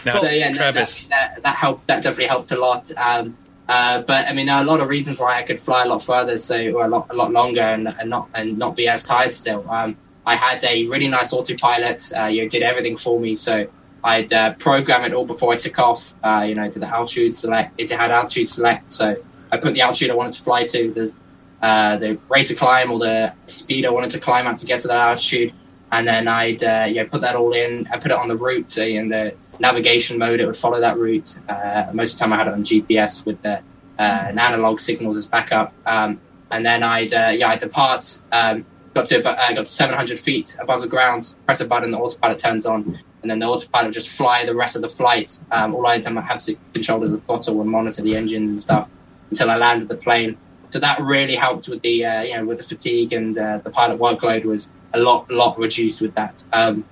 Now, 0.05 0.18
so 0.18 0.29
yeah, 0.29 0.53
Travis, 0.53 1.07
that, 1.09 1.35
that, 1.37 1.43
that 1.43 1.57
helped. 1.57 1.87
That 1.87 2.03
definitely 2.03 2.27
helped 2.27 2.53
a 2.53 2.59
lot. 2.59 2.91
Um, 2.97 3.37
uh, 3.68 4.03
but 4.03 4.27
I 4.29 4.33
mean, 4.33 4.47
there 4.47 4.55
are 4.57 4.62
a 4.62 4.66
lot 4.66 4.81
of 4.81 4.89
reasons 4.89 5.18
why 5.18 5.39
I 5.39 5.43
could 5.43 5.59
fly 5.61 5.85
a 5.85 5.87
lot 5.89 6.03
further, 6.03 6.37
so 6.39 6.57
or 6.72 6.85
a 6.85 6.89
lot, 6.89 7.07
a 7.11 7.14
lot 7.14 7.33
longer, 7.33 7.61
and, 7.62 7.89
and 7.89 8.11
not 8.11 8.29
and 8.35 8.59
not 8.59 8.77
be 8.77 8.89
as 8.89 9.05
tired 9.05 9.33
still. 9.33 9.68
Um, 9.70 9.97
I 10.27 10.37
had 10.37 10.64
a 10.64 10.87
really 10.87 11.09
nice 11.09 11.33
autopilot. 11.33 12.11
Uh, 12.16 12.27
you 12.27 12.43
know, 12.43 12.49
did 12.49 12.62
everything 12.62 12.97
for 12.97 13.20
me, 13.20 13.35
so 13.35 13.66
I'd 14.03 14.33
uh, 14.33 14.55
program 14.55 15.05
it 15.05 15.12
all 15.12 15.27
before 15.27 15.53
I 15.53 15.57
took 15.57 15.79
off. 15.79 16.14
Uh, 16.22 16.45
you 16.49 16.55
know, 16.55 16.70
did 16.70 16.81
the 16.81 16.87
altitude 16.87 17.35
select. 17.35 17.75
It 17.79 17.91
had 17.91 18.11
altitude 18.11 18.49
select, 18.49 18.93
so 18.93 19.16
I 19.51 19.57
put 19.57 19.75
the 19.75 19.83
altitude 19.83 20.11
I 20.11 20.14
wanted 20.14 20.33
to 20.35 20.43
fly 20.43 20.64
to. 20.64 20.91
There's 20.91 21.16
uh, 21.62 21.97
the 21.97 22.18
rate 22.29 22.51
of 22.51 22.59
climb 22.59 22.91
or 22.91 22.99
the 22.99 23.33
speed 23.47 23.87
I 23.87 23.91
wanted 23.91 24.11
to 24.12 24.20
climb 24.20 24.47
at 24.47 24.59
to 24.59 24.66
get 24.66 24.81
to 24.83 24.89
that 24.89 24.97
altitude, 24.97 25.53
and 25.93 26.07
then 26.07 26.29
I'd 26.29 26.64
uh, 26.64 26.87
yeah 26.89 27.07
put 27.07 27.20
that 27.22 27.37
all 27.37 27.53
in. 27.53 27.87
I 27.93 27.99
put 27.99 28.11
it 28.11 28.18
on 28.18 28.29
the 28.29 28.37
route 28.37 28.79
uh, 28.79 28.83
in 28.83 29.09
the 29.09 29.35
navigation 29.59 30.18
mode. 30.18 30.41
It 30.41 30.47
would 30.47 30.57
follow 30.57 30.81
that 30.81 30.97
route. 30.97 31.39
Uh, 31.49 31.91
most 31.93 32.14
of 32.14 32.18
the 32.18 32.25
time, 32.25 32.33
I 32.33 32.37
had 32.37 32.49
it 32.49 32.55
on 32.55 32.64
GPS 32.64 33.25
with 33.27 33.41
the 33.43 33.61
uh, 33.99 34.03
an 34.03 34.39
analog 34.39 34.81
signals 34.81 35.16
as 35.16 35.27
backup. 35.27 35.72
Um, 35.87 36.20
and 36.51 36.64
then 36.64 36.83
I'd 36.83 37.12
uh, 37.14 37.33
yeah 37.35 37.49
I 37.49 37.57
depart. 37.57 38.20
Um, 38.33 38.66
got 38.95 39.07
to 39.07 39.16
uh, 39.18 39.53
got 39.55 39.66
to 39.66 39.66
700 39.66 40.18
feet 40.18 40.57
above 40.61 40.80
the 40.80 40.88
ground. 40.88 41.34
Press 41.45 41.61
a 41.61 41.66
button, 41.66 41.90
the 41.90 41.99
autopilot 41.99 42.38
turns 42.38 42.64
on, 42.64 42.99
and 43.22 43.30
then 43.30 43.40
the 43.40 43.47
autopilot 43.47 43.92
just 43.92 44.09
fly 44.09 44.47
the 44.47 44.55
rest 44.55 44.76
of 44.76 44.82
the 44.82 44.88
flight. 44.88 45.42
Um, 45.51 45.74
all 45.74 45.86
I 45.86 45.95
had 45.95 46.05
to 46.05 46.20
have 46.20 46.38
to 46.45 46.57
control 46.72 47.01
was 47.01 47.12
the 47.12 47.18
throttle 47.18 47.61
and 47.61 47.70
monitor 47.70 48.03
the 48.03 48.16
engine 48.16 48.45
and 48.45 48.62
stuff 48.62 48.88
until 49.30 49.51
I 49.51 49.57
landed 49.57 49.88
the 49.88 49.97
plane. 49.97 50.36
So 50.70 50.80
that 50.80 51.01
really 51.01 51.36
helped 51.36 51.68
with 51.68 51.82
the 51.82 52.05
uh, 52.05 52.22
you 52.22 52.36
know 52.36 52.47
with 52.47 52.59
the 52.59 52.64
fatigue 52.64 53.12
and 53.12 53.36
uh, 53.36 53.59
the 53.59 53.70
pilot 53.70 53.99
workload 53.99 54.45
was 54.45 54.72
a 54.92 54.99
lot 54.99 55.30
lot 55.30 55.59
reduced 55.59 56.01
with 56.01 56.14
that. 56.14 56.45
Um, 56.53 56.84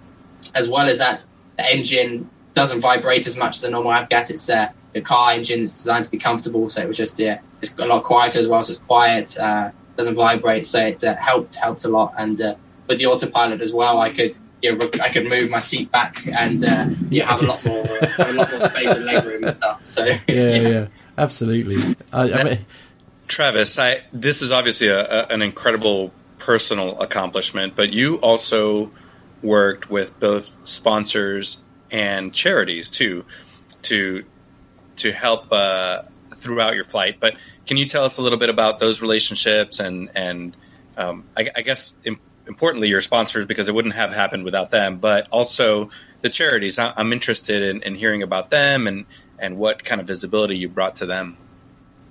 as 0.54 0.68
well 0.68 0.88
as 0.88 0.98
that, 0.98 1.24
the 1.56 1.70
engine 1.70 2.28
doesn't 2.54 2.80
vibrate 2.80 3.26
as 3.26 3.36
much 3.36 3.56
as 3.56 3.64
a 3.64 3.70
normal 3.70 3.92
avgas. 3.92 4.30
It's 4.30 4.48
uh, 4.50 4.68
the 4.92 5.00
car 5.00 5.32
engine 5.32 5.60
is 5.60 5.72
designed 5.72 6.04
to 6.04 6.10
be 6.10 6.18
comfortable, 6.18 6.68
so 6.70 6.82
it 6.82 6.88
was 6.88 6.96
just 6.96 7.18
yeah, 7.18 7.40
it's 7.60 7.74
a 7.78 7.86
lot 7.86 8.04
quieter 8.04 8.40
as 8.40 8.48
well. 8.48 8.62
So 8.62 8.72
it's 8.72 8.80
quiet, 8.80 9.38
uh, 9.38 9.70
doesn't 9.96 10.14
vibrate, 10.14 10.66
so 10.66 10.86
it 10.86 11.02
uh, 11.04 11.14
helped 11.16 11.54
helped 11.56 11.84
a 11.84 11.88
lot. 11.88 12.14
And 12.18 12.40
uh, 12.40 12.54
with 12.86 12.98
the 12.98 13.06
autopilot 13.06 13.60
as 13.60 13.72
well, 13.72 14.00
I 14.00 14.10
could 14.10 14.36
you 14.62 14.72
know, 14.72 14.78
rec- 14.78 15.00
I 15.00 15.08
could 15.08 15.26
move 15.26 15.50
my 15.50 15.58
seat 15.58 15.90
back 15.90 16.26
and 16.26 16.64
uh, 16.64 16.86
yeah, 17.10 17.28
have 17.30 17.42
a 17.42 17.46
lot 17.46 17.64
more 17.64 17.86
uh, 18.02 18.06
have 18.06 18.28
a 18.28 18.32
lot 18.32 18.50
more 18.50 18.60
space 18.68 18.96
and 18.96 19.08
legroom 19.08 19.44
and 19.44 19.54
stuff. 19.54 19.80
So 19.84 20.04
Yeah. 20.04 20.18
Yeah. 20.28 20.86
Absolutely. 21.18 21.94
I, 22.12 22.32
I 22.32 22.42
mean, 22.42 22.66
Travis, 23.28 23.78
I, 23.78 24.02
this 24.12 24.40
is 24.40 24.50
obviously 24.50 24.88
a, 24.88 25.00
a, 25.00 25.26
an 25.26 25.42
incredible 25.42 26.10
personal 26.38 27.00
accomplishment, 27.00 27.76
but 27.76 27.92
you 27.92 28.16
also 28.16 28.90
worked 29.42 29.90
with 29.90 30.18
both 30.18 30.50
sponsors 30.64 31.58
and 31.90 32.32
charities 32.32 32.90
too, 32.90 33.24
to 33.82 34.24
to 34.96 35.12
help 35.12 35.52
uh, 35.52 36.02
throughout 36.42 36.74
your 36.74 36.84
flight. 36.84 37.18
But 37.20 37.36
can 37.66 37.76
you 37.76 37.86
tell 37.86 38.04
us 38.04 38.18
a 38.18 38.22
little 38.22 38.38
bit 38.38 38.48
about 38.48 38.78
those 38.78 39.00
relationships 39.00 39.80
and 39.80 40.10
and 40.14 40.56
um, 40.96 41.24
I, 41.36 41.50
I 41.56 41.62
guess 41.62 41.96
im- 42.04 42.20
importantly 42.46 42.88
your 42.88 43.00
sponsors 43.00 43.46
because 43.46 43.68
it 43.68 43.74
wouldn't 43.74 43.94
have 43.94 44.12
happened 44.12 44.44
without 44.44 44.70
them, 44.70 44.98
but 44.98 45.26
also 45.30 45.90
the 46.20 46.28
charities. 46.28 46.78
I, 46.78 46.92
I'm 46.96 47.12
interested 47.12 47.62
in, 47.62 47.82
in 47.82 47.94
hearing 47.94 48.22
about 48.22 48.50
them 48.50 48.86
and 48.86 49.06
and 49.38 49.58
what 49.58 49.84
kind 49.84 50.00
of 50.00 50.06
visibility 50.06 50.56
you 50.56 50.68
brought 50.68 50.96
to 50.96 51.06
them. 51.06 51.36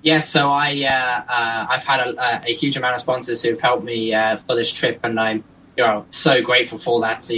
Yeah, 0.04 0.20
so 0.20 0.52
I 0.52 0.84
uh, 0.84 1.32
uh, 1.32 1.68
I've 1.70 1.86
had 1.86 2.00
a, 2.08 2.42
a 2.48 2.54
huge 2.54 2.76
amount 2.76 2.96
of 2.96 3.02
sponsors 3.02 3.44
who've 3.44 3.62
helped 3.62 3.84
me 3.84 4.14
uh, 4.14 4.38
for 4.38 4.56
this 4.56 4.72
trip, 4.72 5.00
and 5.04 5.20
I'm 5.20 5.44
you 5.78 5.84
know 5.84 6.06
so 6.10 6.42
grateful 6.42 6.80
for 6.80 7.02
that. 7.02 7.24
So, 7.24 7.36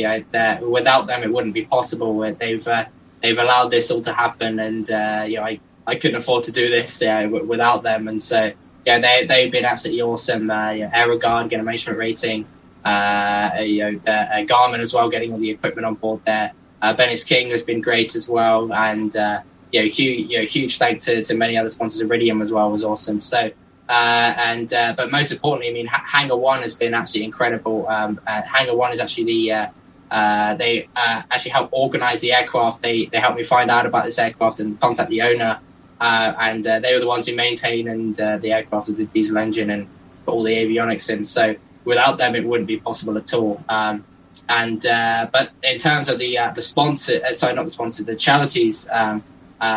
without 0.67 1.07
them, 1.07 1.23
it 1.23 1.31
wouldn't 1.31 1.53
be 1.53 1.65
possible. 1.65 2.19
They've 2.19 2.65
uh, 2.65 2.85
they've 3.21 3.37
allowed 3.37 3.69
this 3.69 3.91
all 3.91 4.01
to 4.01 4.13
happen, 4.13 4.59
and 4.59 4.89
uh, 4.89 5.25
you 5.27 5.37
know 5.37 5.43
I, 5.43 5.59
I 5.85 5.95
couldn't 5.95 6.17
afford 6.17 6.45
to 6.45 6.51
do 6.51 6.69
this 6.69 7.01
w- 7.25 7.45
without 7.45 7.83
them. 7.83 8.07
And 8.07 8.21
so 8.21 8.51
yeah, 8.85 8.99
they 8.99 9.25
they've 9.25 9.51
been 9.51 9.65
absolutely 9.65 10.01
awesome. 10.01 10.49
Uh, 10.49 10.71
know, 10.85 10.91
Aerogard 10.91 11.49
getting 11.49 11.61
a 11.61 11.63
measurement 11.63 11.99
rating, 11.99 12.45
uh, 12.83 13.51
you 13.61 13.79
know 13.79 13.99
uh, 14.07 14.11
uh, 14.11 14.45
Garmin 14.45 14.79
as 14.79 14.93
well, 14.93 15.09
getting 15.09 15.31
all 15.31 15.39
the 15.39 15.51
equipment 15.51 15.85
on 15.85 15.95
board 15.95 16.21
there. 16.25 16.51
Uh, 16.81 16.93
King 17.23 17.49
has 17.51 17.63
been 17.63 17.79
great 17.79 18.13
as 18.13 18.27
well, 18.27 18.73
and 18.73 19.15
uh, 19.15 19.39
you 19.71 19.81
know, 19.81 19.87
huge, 19.87 20.29
you 20.29 20.39
know, 20.39 20.45
huge 20.45 20.77
thank 20.77 20.99
to, 21.01 21.23
to 21.23 21.33
many 21.33 21.57
other 21.57 21.69
sponsors. 21.69 22.01
Iridium 22.01 22.41
as 22.41 22.51
well 22.51 22.69
was 22.69 22.83
awesome. 22.83 23.21
So, 23.21 23.51
uh, 23.89 23.91
and 23.91 24.71
uh, 24.73 24.93
but 24.95 25.09
most 25.09 25.31
importantly, 25.31 25.69
I 25.69 25.73
mean, 25.73 25.85
H- 25.85 26.01
Hangar 26.05 26.35
One 26.35 26.61
has 26.61 26.75
been 26.75 26.93
absolutely 26.93 27.25
incredible. 27.25 27.87
Um, 27.87 28.19
uh, 28.27 28.41
Hangar 28.41 28.75
One 28.75 28.91
is 28.91 28.99
actually 28.99 29.25
the 29.25 29.51
uh, 29.51 29.67
uh, 30.11 30.55
they 30.55 30.89
actually 30.95 31.51
help 31.51 31.69
organize 31.71 32.21
the 32.21 32.33
aircraft. 32.33 32.81
They 32.81 33.05
they 33.05 33.19
helped 33.19 33.37
me 33.37 33.43
find 33.43 33.71
out 33.71 33.85
about 33.85 34.03
this 34.03 34.19
aircraft 34.19 34.59
and 34.59 34.79
contact 34.79 35.09
the 35.09 35.21
owner. 35.21 35.59
Uh, 36.03 36.35
and 36.37 36.67
uh, 36.67 36.79
they 36.81 36.93
were 36.93 36.99
the 36.99 37.07
ones 37.07 37.25
who 37.27 37.33
maintain 37.33 37.87
and 37.87 38.19
uh, 38.19 38.37
the 38.37 38.51
aircraft 38.51 38.87
with 38.87 38.97
the 38.97 39.05
diesel 39.05 39.37
engine 39.37 39.69
and 39.69 39.87
put 40.25 40.33
all 40.33 40.43
the 40.43 40.53
avionics 40.53 41.09
in. 41.09 41.23
So 41.23 41.55
without 41.85 42.17
them, 42.17 42.35
it 42.35 42.43
wouldn't 42.43 42.67
be 42.67 42.77
possible 42.77 43.17
at 43.17 43.33
all. 43.33 43.63
Um, 43.69 44.03
and 44.49 44.85
uh, 44.85 45.29
but 45.31 45.51
in 45.63 45.79
terms 45.79 46.09
of 46.09 46.19
the 46.19 46.37
uh, 46.37 46.51
the 46.51 46.61
sponsor, 46.61 47.21
uh, 47.25 47.33
sorry, 47.33 47.53
not 47.55 47.63
the 47.63 47.69
sponsor, 47.69 48.03
the 48.03 48.17
charities. 48.17 48.89
Um, 48.91 49.23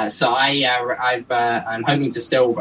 so 0.08 0.34
I, 0.34 0.64
uh, 0.64 1.62
I'm 1.70 1.84
hoping 1.84 2.10
to 2.10 2.20
still 2.20 2.54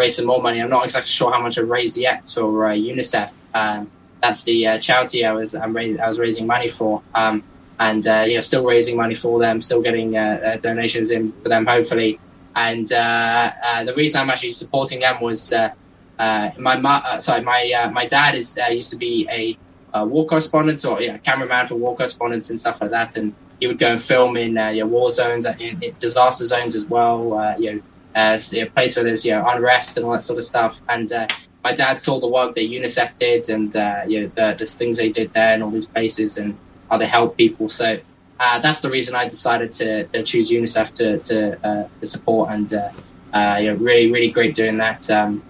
raise 0.00 0.16
some 0.16 0.26
more 0.26 0.42
money. 0.42 0.60
I'm 0.60 0.68
not 0.68 0.84
exactly 0.84 1.10
sure 1.10 1.32
how 1.32 1.40
much 1.40 1.56
I've 1.56 1.70
raised 1.70 1.96
yet 1.96 2.28
for 2.28 2.50
UNICEF. 2.90 3.30
Um, 3.54 3.88
that's 4.20 4.42
the 4.42 4.80
charity 4.80 5.24
I 5.24 5.32
was 5.32 5.54
I'm 5.54 5.72
rais- 5.72 6.00
I 6.00 6.08
was 6.08 6.18
raising 6.18 6.48
money 6.48 6.68
for, 6.68 7.00
um, 7.14 7.44
and 7.78 8.04
uh, 8.08 8.24
you 8.26 8.34
know, 8.34 8.40
still 8.40 8.64
raising 8.64 8.96
money 8.96 9.14
for 9.14 9.38
them, 9.38 9.62
still 9.62 9.82
getting 9.82 10.16
uh, 10.16 10.40
uh, 10.44 10.56
donations 10.56 11.12
in 11.12 11.30
for 11.42 11.48
them, 11.48 11.64
hopefully. 11.64 12.18
And 12.66 12.92
uh, 12.92 13.52
uh, 13.64 13.84
the 13.84 13.94
reason 13.94 14.20
I'm 14.20 14.30
actually 14.30 14.50
supporting 14.52 14.98
them 14.98 15.20
was 15.20 15.52
uh, 15.52 15.70
my 16.18 16.76
ma- 16.76 17.18
sorry, 17.20 17.42
my 17.42 17.90
my 17.92 18.06
dad 18.06 18.34
is 18.34 18.58
used 18.70 18.90
to 18.90 18.96
be 18.96 19.28
a, 19.30 19.56
uh 19.96 20.04
war 20.04 20.26
correspondent 20.26 20.84
or 20.84 21.00
yeah, 21.00 21.16
cameraman 21.18 21.66
for 21.68 21.76
war 21.76 21.96
correspondents 21.96 22.50
and 22.50 22.58
stuff 22.58 22.80
like 22.80 22.90
that, 22.90 23.16
and 23.16 23.32
he 23.60 23.68
would 23.68 23.78
go 23.78 23.90
and 23.92 24.02
film 24.02 24.36
in 24.36 24.52
war 24.90 25.10
zones, 25.12 25.46
in, 25.46 25.82
in 25.82 25.94
disaster 26.00 26.46
zones 26.46 26.74
as 26.74 26.86
well. 26.86 27.20
You 27.60 27.74
know, 27.74 27.82
uh, 28.18 28.38
place 28.74 28.96
where 28.96 29.04
there's 29.04 29.24
you 29.24 29.32
know 29.32 29.48
unrest 29.48 29.96
and 29.96 30.04
all 30.06 30.12
that 30.12 30.22
sort 30.22 30.38
of 30.38 30.44
stuff. 30.44 30.82
And 30.88 31.10
uh, 31.12 31.28
my 31.62 31.74
dad 31.74 32.00
saw 32.00 32.18
the 32.18 32.28
work 32.28 32.54
that 32.56 32.62
UNICEF 32.62 33.18
did, 33.18 33.50
and 33.50 33.74
uh, 33.76 34.02
you 34.06 34.22
know 34.22 34.26
the, 34.34 34.56
the 34.58 34.66
things 34.66 34.96
they 34.98 35.10
did 35.10 35.32
there 35.32 35.54
in 35.54 35.62
all 35.62 35.70
these 35.70 35.88
places, 35.88 36.38
and 36.38 36.58
how 36.90 36.98
they 36.98 37.06
help 37.06 37.36
people. 37.36 37.68
So 37.68 38.00
uh, 38.40 38.58
that's 38.60 38.80
the 38.80 38.90
reason 38.90 39.14
I 39.14 39.28
decided 39.28 39.72
to, 39.72 40.04
to 40.04 40.22
choose 40.22 40.50
UNICEF 40.50 40.94
to 40.94 41.18
to, 41.18 41.66
uh, 41.66 41.88
to 42.00 42.06
support, 42.06 42.50
and 42.50 42.72
uh, 42.72 42.90
uh, 43.32 43.58
you 43.60 43.70
know, 43.70 43.76
really 43.76 44.12
really 44.12 44.30
great 44.30 44.54
doing 44.54 44.76
that. 44.78 45.10
Um, 45.10 45.42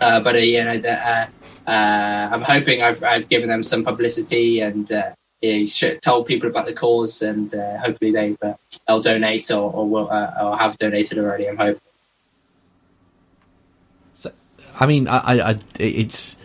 uh, 0.00 0.20
but 0.20 0.34
uh, 0.34 0.38
you 0.38 0.64
know, 0.64 0.78
the, 0.78 1.28
I'm 1.66 2.42
hoping 2.42 2.82
I've, 2.82 3.02
I've 3.02 3.28
given 3.28 3.48
them 3.48 3.62
some 3.62 3.84
publicity 3.84 4.60
and 4.60 4.90
yeah, 5.40 5.64
sh- 5.66 5.98
told 6.02 6.26
people 6.26 6.48
about 6.48 6.66
the 6.66 6.72
cause, 6.72 7.20
and 7.20 7.52
hopefully 7.52 8.10
they 8.10 8.36
they'll 8.86 9.00
donate 9.00 9.50
or 9.50 9.70
or, 9.72 9.88
will, 9.88 10.06
or 10.06 10.56
have 10.56 10.78
donated 10.78 11.18
already. 11.18 11.48
I'm 11.48 11.56
hoping. 11.56 11.80
I 14.80 14.86
mean, 14.86 15.06
I, 15.06 15.50
I, 15.50 15.58
it's 15.78 16.36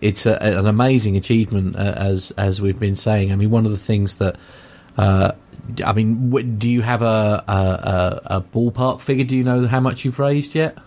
it's 0.00 0.26
a, 0.26 0.36
an 0.42 0.66
amazing 0.66 1.16
achievement 1.16 1.76
as 1.76 2.32
as 2.32 2.60
we've 2.60 2.78
been 2.78 2.96
saying. 2.96 3.32
I 3.32 3.36
mean, 3.36 3.50
one 3.50 3.64
of 3.64 3.70
the 3.70 3.78
things 3.78 4.16
that 4.16 4.36
uh, 4.96 5.32
I 5.84 5.92
mean, 5.92 6.30
do 6.58 6.70
you 6.70 6.82
have 6.82 7.02
a, 7.02 7.44
a 7.48 7.52
a 7.52 8.36
a 8.36 8.40
ballpark 8.40 9.00
figure? 9.00 9.24
Do 9.24 9.36
you 9.36 9.44
know 9.44 9.66
how 9.66 9.80
much 9.80 10.04
you've 10.04 10.18
raised 10.18 10.54
yet? 10.54 10.78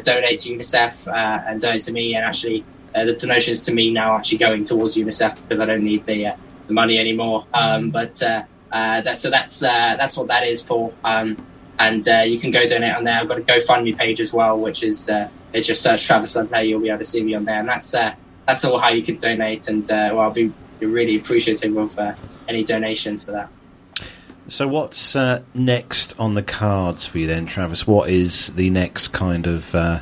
donate 0.01 0.39
to 0.39 0.49
UNICEF 0.49 1.07
and 1.47 1.61
donate 1.61 1.83
to 1.83 1.91
me. 1.91 2.15
And 2.15 2.25
actually, 2.25 2.65
uh, 2.97 3.05
the 3.05 3.13
donations 3.13 3.63
to 3.65 3.73
me 3.73 3.91
now 3.91 4.15
actually 4.15 4.39
going 4.39 4.63
towards 4.63 4.95
UNICEF 4.95 5.35
because 5.43 5.59
I 5.59 5.65
don't 5.65 5.83
need 5.83 6.05
the, 6.05 6.27
uh, 6.27 6.35
the 6.67 6.73
money 6.73 6.97
anymore. 6.97 7.45
Um, 7.53 7.91
but 7.91 8.21
uh, 8.23 8.43
uh, 8.71 9.01
that, 9.01 9.17
so 9.17 9.29
that's 9.29 9.63
uh, 9.63 9.95
that's 9.97 10.17
what 10.17 10.27
that 10.27 10.45
is 10.45 10.61
for. 10.61 10.93
Um, 11.03 11.37
and 11.79 12.07
uh, 12.07 12.21
you 12.21 12.39
can 12.39 12.51
go 12.51 12.67
donate 12.67 12.95
on 12.95 13.03
there. 13.03 13.19
I've 13.19 13.27
got 13.27 13.37
a 13.37 13.41
GoFundMe 13.41 13.97
page 13.97 14.19
as 14.19 14.33
well, 14.33 14.59
which 14.59 14.83
is 14.83 15.09
uh, 15.09 15.29
it's 15.53 15.67
just 15.67 15.81
search 15.81 16.05
Travis 16.05 16.35
Ludlow. 16.35 16.59
You'll 16.59 16.81
be 16.81 16.89
able 16.89 16.99
to 16.99 17.05
see 17.05 17.23
me 17.23 17.35
on 17.35 17.45
there, 17.45 17.59
and 17.59 17.69
that's 17.69 17.93
uh, 17.93 18.13
that's 18.45 18.65
all 18.65 18.79
how 18.79 18.89
you 18.89 19.03
can 19.03 19.17
donate. 19.17 19.67
And 19.67 19.89
uh, 19.89 20.09
well, 20.11 20.21
I'll 20.21 20.31
be 20.31 20.51
really 20.79 21.17
appreciative 21.17 21.75
of 21.77 21.97
uh, 21.97 22.13
any 22.47 22.63
donations 22.63 23.23
for 23.23 23.31
that. 23.31 23.49
So, 24.49 24.67
what's 24.67 25.15
uh, 25.15 25.43
next 25.53 26.17
on 26.19 26.33
the 26.33 26.43
cards 26.43 27.05
for 27.05 27.19
you 27.19 27.27
then, 27.27 27.45
Travis? 27.45 27.85
What 27.85 28.09
is 28.09 28.47
the 28.53 28.69
next 28.69 29.09
kind 29.09 29.45
of 29.45 29.75
uh, 29.75 29.99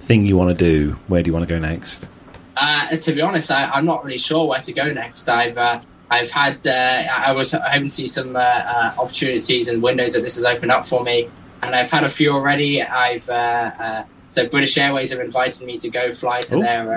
thing 0.00 0.26
you 0.26 0.36
want 0.36 0.56
to 0.56 0.64
do? 0.64 0.98
Where 1.06 1.22
do 1.22 1.28
you 1.28 1.32
want 1.32 1.46
to 1.46 1.54
go 1.54 1.58
next? 1.58 2.08
Uh, 2.56 2.96
to 2.96 3.12
be 3.12 3.20
honest, 3.20 3.50
I, 3.50 3.70
I'm 3.70 3.84
not 3.84 4.04
really 4.04 4.18
sure 4.18 4.46
where 4.46 4.60
to 4.60 4.72
go 4.72 4.92
next. 4.92 5.28
I've 5.28 5.58
uh, 5.58 5.80
I've 6.10 6.30
had 6.30 6.66
uh, 6.66 7.02
I 7.10 7.32
was 7.32 7.52
hoping 7.52 7.82
to 7.84 7.88
see 7.88 8.08
some 8.08 8.36
uh, 8.36 8.40
uh, 8.40 8.94
opportunities 8.98 9.68
and 9.68 9.82
windows 9.82 10.12
that 10.12 10.22
this 10.22 10.36
has 10.36 10.44
opened 10.44 10.70
up 10.70 10.84
for 10.84 11.02
me, 11.02 11.28
and 11.62 11.74
I've 11.74 11.90
had 11.90 12.04
a 12.04 12.08
few 12.08 12.32
already. 12.32 12.82
I've 12.82 13.28
uh, 13.28 13.32
uh, 13.32 14.04
so 14.30 14.46
British 14.48 14.76
Airways 14.78 15.10
have 15.10 15.20
invited 15.20 15.66
me 15.66 15.78
to 15.78 15.88
go 15.88 16.12
fly 16.12 16.40
to 16.42 16.56
Oh. 16.56 16.62
their 16.62 16.92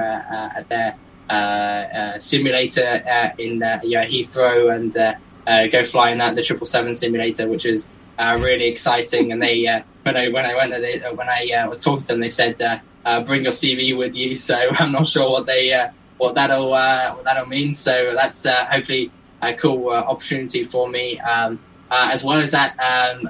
at 0.56 0.70
their 0.70 0.96
uh, 1.30 1.34
uh, 1.34 2.20
simulator 2.20 3.04
uh, 3.10 3.30
in 3.42 3.62
uh, 3.64 3.80
yeah, 3.84 4.06
Heathrow 4.06 4.74
and 4.76 4.96
uh, 4.96 5.14
uh, 5.48 5.68
go 5.68 5.84
fly 5.84 6.12
in 6.12 6.20
that 6.20 6.36
the 6.36 6.44
triple 6.44 6.68
seven 6.68 6.94
simulator, 6.94 7.48
which 7.48 7.66
is 7.66 7.90
uh, 8.20 8.38
really 8.42 8.66
exciting. 8.68 9.32
And 9.32 9.42
they 9.42 9.66
uh, 9.68 9.82
when 10.04 10.16
I 10.18 10.30
when 10.30 10.46
I 10.46 10.54
went 10.56 10.70
there, 10.72 10.82
they, 10.82 11.00
when 11.16 11.30
I 11.30 11.50
uh, 11.52 11.68
was 11.70 11.80
talking 11.80 12.02
to 12.02 12.08
them, 12.08 12.20
they 12.20 12.28
said 12.28 12.62
uh, 13.08 13.24
bring 13.24 13.44
your 13.44 13.54
CV 13.54 13.98
with 13.98 14.16
you. 14.16 14.36
So 14.36 14.56
I'm 14.80 14.92
not 14.92 15.08
sure 15.08 15.30
what 15.32 15.46
they 15.46 15.74
uh, 15.74 15.90
what 16.18 16.36
that'll 16.36 16.74
uh, 16.74 17.14
what 17.16 17.24
that'll 17.24 17.48
mean. 17.48 17.74
So 17.74 18.14
that's 18.14 18.46
uh, 18.46 18.66
hopefully 18.66 19.12
a 19.42 19.54
cool 19.54 19.90
uh, 19.90 19.96
opportunity 19.96 20.64
for 20.64 20.90
me. 20.90 21.20
Um, 21.20 21.60
uh, 21.90 22.10
as 22.12 22.24
well 22.24 22.40
as 22.40 22.52
that, 22.52 22.78
um, 22.80 23.22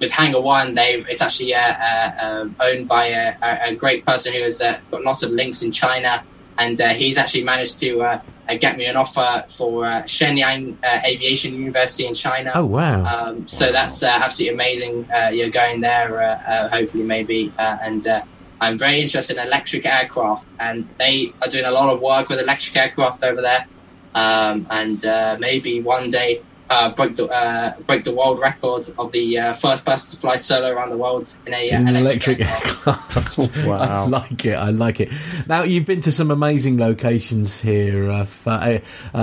with 0.00 0.10
Hangar 0.10 0.40
One, 0.40 0.74
they 0.74 1.04
it's 1.08 1.22
actually 1.22 1.54
um, 1.54 2.56
owned 2.58 2.88
by 2.88 3.06
a, 3.06 3.36
a, 3.70 3.74
great 3.76 4.04
person 4.04 4.32
who 4.32 4.42
has 4.42 4.58
got 4.58 5.04
lots 5.04 5.22
of 5.22 5.30
links 5.30 5.62
in 5.62 5.70
China, 5.70 6.24
and 6.58 6.76
he's 6.96 7.18
actually 7.18 7.44
managed 7.44 7.78
to 7.80 8.20
uh, 8.50 8.58
get 8.58 8.76
me 8.76 8.84
an 8.86 8.96
offer 8.96 9.44
for 9.48 9.86
uh, 9.86 10.02
Shenyang 10.02 10.76
uh, 10.82 11.00
Aviation 11.04 11.54
University 11.54 12.06
in 12.06 12.14
China. 12.14 12.52
Oh 12.54 12.66
wow! 12.66 13.04
Um, 13.04 13.48
so 13.48 13.72
that's 13.72 14.02
uh, 14.02 14.08
absolutely 14.08 14.54
amazing. 14.54 15.10
Uh, 15.10 15.28
you're 15.28 15.50
going 15.50 15.80
there, 15.80 16.22
uh, 16.22 16.26
uh, 16.26 16.68
hopefully, 16.68 17.04
maybe. 17.04 17.52
Uh, 17.58 17.78
and 17.82 18.06
uh, 18.06 18.22
I'm 18.60 18.76
very 18.78 19.00
interested 19.00 19.36
in 19.36 19.46
electric 19.46 19.86
aircraft, 19.86 20.46
and 20.58 20.86
they 20.98 21.32
are 21.42 21.48
doing 21.48 21.64
a 21.64 21.70
lot 21.70 21.92
of 21.92 22.00
work 22.00 22.28
with 22.28 22.40
electric 22.40 22.76
aircraft 22.76 23.22
over 23.24 23.40
there. 23.40 23.66
Um, 24.14 24.66
and 24.70 25.04
uh, 25.04 25.36
maybe 25.38 25.80
one 25.80 26.10
day 26.10 26.42
uh, 26.70 26.90
break 26.90 27.16
the 27.16 27.26
uh, 27.26 27.74
break 27.86 28.04
the 28.04 28.12
world 28.12 28.38
record 28.40 28.88
of 28.98 29.12
the 29.12 29.38
uh, 29.38 29.54
first 29.54 29.84
person 29.84 30.10
to 30.12 30.16
fly 30.16 30.36
solo 30.36 30.70
around 30.70 30.90
the 30.90 30.96
world 30.96 31.28
in 31.46 31.52
a 31.52 31.70
uh, 31.70 31.76
an 31.80 31.96
electric, 31.96 32.40
electric 32.40 32.40
aircraft. 32.40 33.16
aircraft. 33.16 33.56
Wow. 33.66 34.04
I 34.04 34.06
like 34.06 34.44
it. 34.46 34.54
I 34.54 34.70
like 34.70 35.00
it. 35.00 35.10
Now 35.46 35.62
you've 35.62 35.84
been 35.84 36.00
to 36.02 36.12
some 36.12 36.30
amazing 36.30 36.78
locations 36.78 37.60
here. 37.60 38.10
Uh, 38.10 38.20
f- 38.20 38.46
uh, 38.46 38.78
uh, 39.14 39.18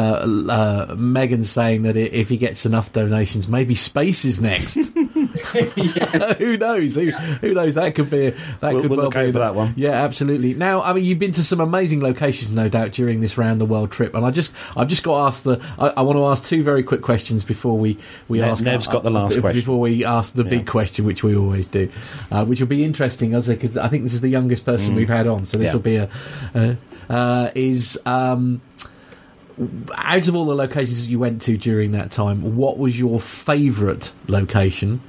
uh, 0.49 0.95
Megan's 0.97 1.49
saying 1.49 1.83
that 1.83 1.95
if 1.97 2.29
he 2.29 2.37
gets 2.37 2.65
enough 2.65 2.91
donations, 2.91 3.47
maybe 3.47 3.75
space 3.75 4.25
is 4.25 4.41
next. 4.41 4.91
who 6.37 6.57
knows? 6.57 6.95
Who, 6.95 7.11
who 7.11 7.53
knows? 7.53 7.73
That 7.75 7.95
could 7.95 8.09
be. 8.09 8.29
That 8.59 8.73
We'll- 8.73 8.81
could 8.81 8.89
we'll 8.91 8.97
well 8.99 9.05
look 9.09 9.13
be 9.15 9.31
that 9.31 9.55
one. 9.55 9.73
Yeah, 9.75 9.91
absolutely. 9.91 10.53
Now, 10.53 10.81
I 10.81 10.93
mean, 10.93 11.03
you've 11.03 11.19
been 11.19 11.31
to 11.33 11.43
some 11.43 11.59
amazing 11.59 12.01
locations, 12.01 12.51
no 12.51 12.69
doubt, 12.69 12.91
during 12.91 13.19
this 13.19 13.37
round 13.37 13.59
the 13.59 13.65
world 13.65 13.91
trip. 13.91 14.13
And 14.15 14.25
I 14.25 14.31
just, 14.31 14.53
I've 14.75 14.87
just 14.87 15.03
got 15.03 15.17
to 15.17 15.23
ask 15.25 15.43
the. 15.43 15.59
I, 15.79 15.87
I 15.97 16.01
want 16.01 16.17
to 16.17 16.25
ask 16.25 16.43
two 16.43 16.63
very 16.63 16.83
quick 16.83 17.01
questions 17.01 17.43
before 17.43 17.77
we 17.77 17.97
we 18.27 18.39
Ne- 18.39 18.49
ask. 18.49 18.63
Nev's 18.63 18.87
got 18.87 19.03
the 19.03 19.09
last 19.11 19.37
uh, 19.37 19.41
question. 19.41 19.59
Before 19.59 19.79
we 19.79 20.05
ask 20.05 20.33
the 20.33 20.43
big 20.43 20.67
question, 20.67 21.05
which 21.05 21.23
we 21.23 21.35
always 21.35 21.67
do, 21.67 21.89
uh, 22.31 22.45
which 22.45 22.59
will 22.59 22.67
be 22.67 22.83
interesting, 22.83 23.33
as 23.33 23.47
because 23.47 23.77
I 23.77 23.87
think 23.87 24.03
this 24.03 24.13
is 24.13 24.21
the 24.21 24.29
youngest 24.29 24.65
person 24.65 24.95
we've 24.95 25.07
had 25.09 25.27
on, 25.27 25.45
so 25.45 25.57
this 25.57 25.67
Mm. 25.67 25.67
Yeah. 25.67 25.73
will 25.73 25.79
be 25.81 25.95
a. 25.95 26.09
Uh, 26.55 26.75
uh, 27.09 27.51
is 27.55 27.97
um, 28.05 28.61
out 29.95 30.27
of 30.27 30.35
all 30.35 30.45
the 30.45 30.55
locations 30.55 31.03
that 31.03 31.09
you 31.09 31.19
went 31.19 31.41
to 31.43 31.57
during 31.57 31.91
that 31.93 32.11
time, 32.11 32.55
what 32.55 32.77
was 32.77 32.99
your 32.99 33.19
favourite 33.19 34.11
location, 34.27 35.01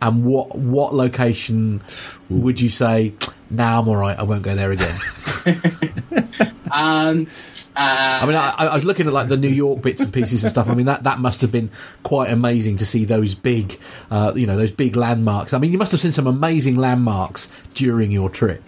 and 0.00 0.24
what 0.24 0.56
what 0.56 0.94
location 0.94 1.82
would 2.28 2.60
you 2.60 2.68
say? 2.68 3.14
Nah, 3.50 3.80
I'm 3.80 3.88
all 3.88 3.96
right. 3.96 4.18
I 4.18 4.22
won't 4.22 4.42
go 4.42 4.54
there 4.54 4.70
again. 4.70 4.96
um, 6.72 7.26
uh, 7.76 8.18
I 8.22 8.26
mean, 8.26 8.36
I, 8.36 8.50
I 8.58 8.74
was 8.74 8.84
looking 8.84 9.06
at 9.06 9.12
like 9.12 9.28
the 9.28 9.36
New 9.36 9.48
York 9.48 9.82
bits 9.82 10.00
and 10.00 10.12
pieces 10.12 10.42
and 10.42 10.50
stuff. 10.50 10.68
I 10.68 10.74
mean, 10.74 10.86
that, 10.86 11.04
that 11.04 11.18
must 11.18 11.40
have 11.40 11.50
been 11.50 11.70
quite 12.02 12.30
amazing 12.30 12.76
to 12.78 12.86
see 12.86 13.04
those 13.04 13.34
big, 13.34 13.78
uh, 14.10 14.32
you 14.34 14.46
know, 14.46 14.56
those 14.56 14.72
big 14.72 14.96
landmarks. 14.96 15.52
I 15.52 15.58
mean, 15.58 15.72
you 15.72 15.78
must 15.78 15.92
have 15.92 16.00
seen 16.00 16.12
some 16.12 16.26
amazing 16.26 16.76
landmarks 16.76 17.48
during 17.74 18.10
your 18.10 18.28
trip. 18.28 18.62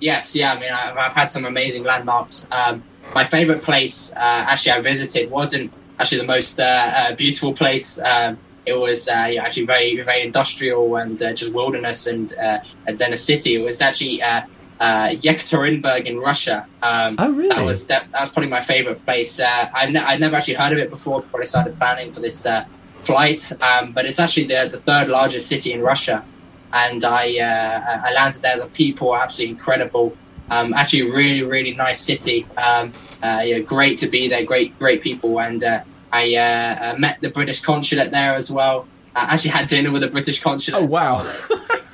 Yes, 0.00 0.34
yeah. 0.36 0.52
I 0.52 0.60
mean, 0.60 0.72
I've, 0.72 0.96
I've 0.96 1.14
had 1.14 1.30
some 1.30 1.44
amazing 1.44 1.84
landmarks. 1.84 2.46
Um, 2.50 2.82
my 3.14 3.24
favorite 3.24 3.62
place, 3.62 4.12
uh, 4.12 4.18
actually, 4.50 4.72
I 4.72 4.80
visited 4.80 5.30
wasn't 5.30 5.72
actually 5.98 6.18
the 6.18 6.26
most 6.26 6.60
uh, 6.60 6.64
uh, 6.64 7.14
beautiful 7.14 7.52
place. 7.52 7.98
Um, 7.98 8.38
it 8.64 8.74
was 8.74 9.08
uh, 9.08 9.12
actually 9.12 9.66
very, 9.66 10.00
very 10.02 10.22
industrial 10.22 10.96
and 10.96 11.20
uh, 11.22 11.32
just 11.32 11.52
wilderness, 11.52 12.06
and 12.06 12.36
uh, 12.36 12.58
and 12.86 12.98
then 12.98 13.12
a 13.12 13.16
city. 13.16 13.54
It 13.54 13.64
was 13.64 13.80
actually 13.80 14.22
uh, 14.22 14.42
uh, 14.80 15.08
Yekaterinburg 15.08 16.04
in 16.06 16.18
Russia. 16.18 16.66
Um, 16.82 17.16
Oh, 17.18 17.30
really? 17.30 17.48
That 17.48 17.64
was 17.64 17.86
that, 17.86 18.10
that 18.12 18.20
was 18.20 18.30
probably 18.30 18.50
my 18.50 18.60
favorite 18.60 19.04
place. 19.04 19.40
Uh, 19.40 19.70
I've, 19.72 19.90
ne- 19.90 20.00
I'd 20.00 20.20
never 20.20 20.36
actually 20.36 20.54
heard 20.54 20.72
of 20.72 20.78
it 20.78 20.90
before 20.90 21.22
before 21.22 21.40
I 21.40 21.44
started 21.44 21.78
planning 21.78 22.12
for 22.12 22.20
this 22.20 22.44
uh, 22.44 22.64
flight, 23.04 23.52
um, 23.62 23.92
but 23.92 24.04
it's 24.04 24.18
actually 24.18 24.46
the, 24.46 24.68
the 24.70 24.78
third 24.78 25.08
largest 25.08 25.48
city 25.48 25.72
in 25.72 25.80
Russia 25.80 26.24
and 26.72 27.04
I 27.04 27.38
uh, 27.38 28.00
I 28.04 28.12
landed 28.12 28.42
there. 28.42 28.58
The 28.58 28.66
people 28.66 29.12
are 29.12 29.22
absolutely 29.22 29.52
incredible. 29.52 30.16
Um, 30.50 30.74
actually, 30.74 31.10
a 31.10 31.12
really 31.12 31.42
really 31.42 31.74
nice 31.74 32.00
city. 32.00 32.46
Um, 32.56 32.92
uh, 33.22 33.42
yeah, 33.44 33.58
great 33.58 33.98
to 33.98 34.08
be 34.08 34.28
there. 34.28 34.44
Great 34.44 34.78
great 34.78 35.02
people, 35.02 35.40
and 35.40 35.62
uh, 35.62 35.82
I 36.12 36.34
uh, 36.34 36.92
uh, 36.94 36.98
met 36.98 37.20
the 37.20 37.30
British 37.30 37.60
consulate 37.60 38.10
there 38.10 38.34
as 38.34 38.50
well. 38.50 38.86
I 39.14 39.34
actually 39.34 39.50
had 39.50 39.68
dinner 39.68 39.90
with 39.90 40.02
the 40.02 40.08
British 40.08 40.42
consulate. 40.42 40.82
Oh, 40.82 40.86
wow. 40.86 41.22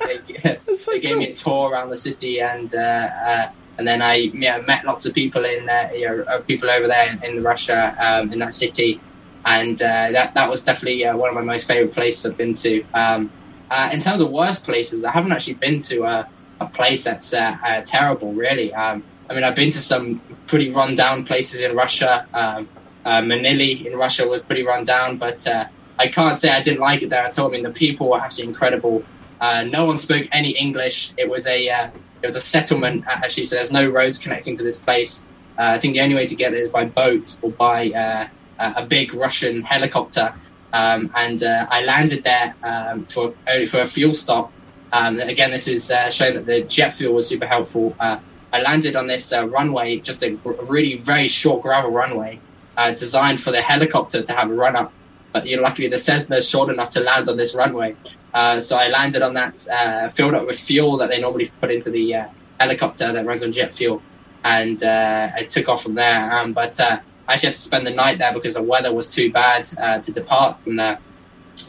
They, 0.05 0.17
they, 0.43 0.75
so 0.75 0.91
they 0.91 0.99
gave 0.99 1.17
me 1.17 1.29
a 1.29 1.33
tour 1.33 1.71
around 1.71 1.89
the 1.89 1.95
city, 1.95 2.41
and 2.41 2.73
uh, 2.75 2.77
uh, 2.77 3.51
and 3.77 3.87
then 3.87 4.01
I 4.01 4.15
yeah, 4.15 4.59
met 4.59 4.85
lots 4.85 5.05
of 5.05 5.13
people 5.13 5.45
in 5.45 5.69
you 5.95 6.05
know, 6.05 6.41
people 6.47 6.69
over 6.69 6.87
there 6.87 7.11
in, 7.11 7.23
in 7.23 7.43
Russia 7.43 7.95
um, 7.99 8.31
in 8.31 8.39
that 8.39 8.53
city, 8.53 8.99
and 9.45 9.81
uh, 9.81 10.11
that 10.11 10.33
that 10.35 10.49
was 10.49 10.63
definitely 10.63 11.05
uh, 11.05 11.15
one 11.17 11.29
of 11.29 11.35
my 11.35 11.41
most 11.41 11.67
favorite 11.67 11.93
places 11.93 12.25
I've 12.25 12.37
been 12.37 12.55
to. 12.55 12.83
Um, 12.93 13.31
uh, 13.71 13.89
in 13.91 13.99
terms 13.99 14.21
of 14.21 14.29
worst 14.29 14.65
places, 14.65 15.03
I 15.03 15.11
haven't 15.11 15.31
actually 15.31 15.55
been 15.55 15.79
to 15.81 16.27
a, 16.63 16.69
place 16.69 17.03
that's 17.03 17.33
uh, 17.33 17.57
uh, 17.63 17.81
terrible. 17.81 18.33
Really, 18.33 18.73
um, 18.73 19.03
I 19.29 19.33
mean, 19.33 19.43
I've 19.43 19.55
been 19.55 19.71
to 19.71 19.79
some 19.79 20.19
pretty 20.47 20.71
run 20.71 20.95
down 20.95 21.25
places 21.25 21.61
in 21.61 21.75
Russia. 21.75 22.27
Um, 22.33 22.67
uh, 23.05 23.21
Manily 23.21 23.85
in 23.85 23.97
Russia 23.97 24.27
was 24.27 24.43
pretty 24.43 24.63
run 24.63 24.83
down, 24.83 25.17
but 25.17 25.45
uh, 25.47 25.65
I 25.99 26.07
can't 26.07 26.37
say 26.37 26.49
I 26.49 26.61
didn't 26.61 26.79
like 26.79 27.01
it 27.01 27.09
there 27.09 27.25
at 27.25 27.37
all. 27.37 27.47
I 27.47 27.51
mean, 27.51 27.63
the 27.63 27.69
people 27.69 28.09
were 28.09 28.19
actually 28.19 28.45
incredible. 28.45 29.03
Uh, 29.41 29.63
no 29.63 29.85
one 29.85 29.97
spoke 29.97 30.27
any 30.31 30.51
English. 30.51 31.13
It 31.17 31.29
was 31.29 31.47
a 31.47 31.69
uh, 31.69 31.89
it 32.21 32.25
was 32.25 32.35
a 32.35 32.41
settlement 32.41 33.05
actually, 33.07 33.45
so 33.45 33.55
there's 33.55 33.71
no 33.71 33.89
roads 33.89 34.17
connecting 34.17 34.57
to 34.57 34.63
this 34.63 34.79
place. 34.79 35.25
I 35.57 35.77
think 35.77 35.93
the 35.93 36.01
only 36.01 36.15
way 36.15 36.25
to 36.25 36.35
get 36.35 36.51
there 36.51 36.61
is 36.61 36.69
by 36.69 36.85
boat 36.85 37.37
or 37.43 37.51
by 37.51 38.29
a 38.57 38.85
big 38.85 39.13
Russian 39.13 39.61
helicopter. 39.61 40.33
Um, 40.71 41.11
and 41.15 41.43
I 41.43 41.83
landed 41.83 42.23
there 42.23 42.55
um, 42.63 43.05
for 43.05 43.33
for 43.67 43.81
a 43.81 43.87
fuel 43.87 44.13
stop. 44.13 44.51
Um, 44.93 45.19
again, 45.19 45.49
this 45.49 45.67
is 45.67 45.89
uh, 45.89 46.11
showing 46.11 46.35
that 46.35 46.45
the 46.45 46.61
jet 46.61 46.93
fuel 46.93 47.15
was 47.15 47.27
super 47.27 47.47
helpful. 47.47 47.95
Uh, 47.99 48.19
I 48.53 48.61
landed 48.61 48.95
on 48.95 49.07
this 49.07 49.33
uh, 49.33 49.47
runway, 49.47 49.97
just 49.97 50.21
a 50.21 50.37
really 50.61 50.97
very 50.97 51.27
short 51.27 51.63
gravel 51.63 51.89
runway, 51.89 52.39
uh, 52.77 52.91
designed 52.91 53.41
for 53.41 53.49
the 53.49 53.59
helicopter 53.59 54.21
to 54.21 54.33
have 54.33 54.51
a 54.51 54.53
run 54.53 54.75
up. 54.75 54.93
But 55.31 55.47
you 55.47 55.57
know, 55.57 55.63
luckily 55.63 55.87
the 55.87 55.97
Cessna 55.97 56.35
is 56.35 56.47
short 56.47 56.69
enough 56.69 56.91
to 56.91 56.99
land 56.99 57.27
on 57.27 57.37
this 57.37 57.55
runway. 57.55 57.95
Uh, 58.35 58.59
so 58.59 58.77
I 58.77 58.89
landed 58.89 59.23
on 59.23 59.33
that, 59.33 59.67
uh, 59.67 60.09
filled 60.09 60.35
up 60.35 60.45
with 60.45 60.59
fuel 60.59 60.97
that 60.97 61.09
they 61.09 61.19
normally 61.19 61.49
put 61.59 61.71
into 61.71 61.89
the 61.89 62.27
helicopter 62.59 63.11
that 63.11 63.25
runs 63.25 63.41
on 63.41 63.51
jet 63.51 63.73
fuel, 63.73 63.99
and 64.43 64.83
I 64.83 65.43
took 65.49 65.69
off 65.69 65.81
from 65.81 65.95
there. 65.95 66.31
Um, 66.37 66.53
but 66.53 66.79
I 66.79 67.01
actually 67.27 67.47
had 67.47 67.55
to 67.55 67.61
spend 67.61 67.87
the 67.87 67.91
night 67.91 68.19
there 68.19 68.31
because 68.31 68.53
the 68.53 68.61
weather 68.61 68.93
was 68.93 69.09
too 69.09 69.31
bad 69.31 69.63
to 69.65 70.11
depart 70.11 70.59
from 70.63 70.75
there, 70.75 70.99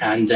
and 0.02 0.30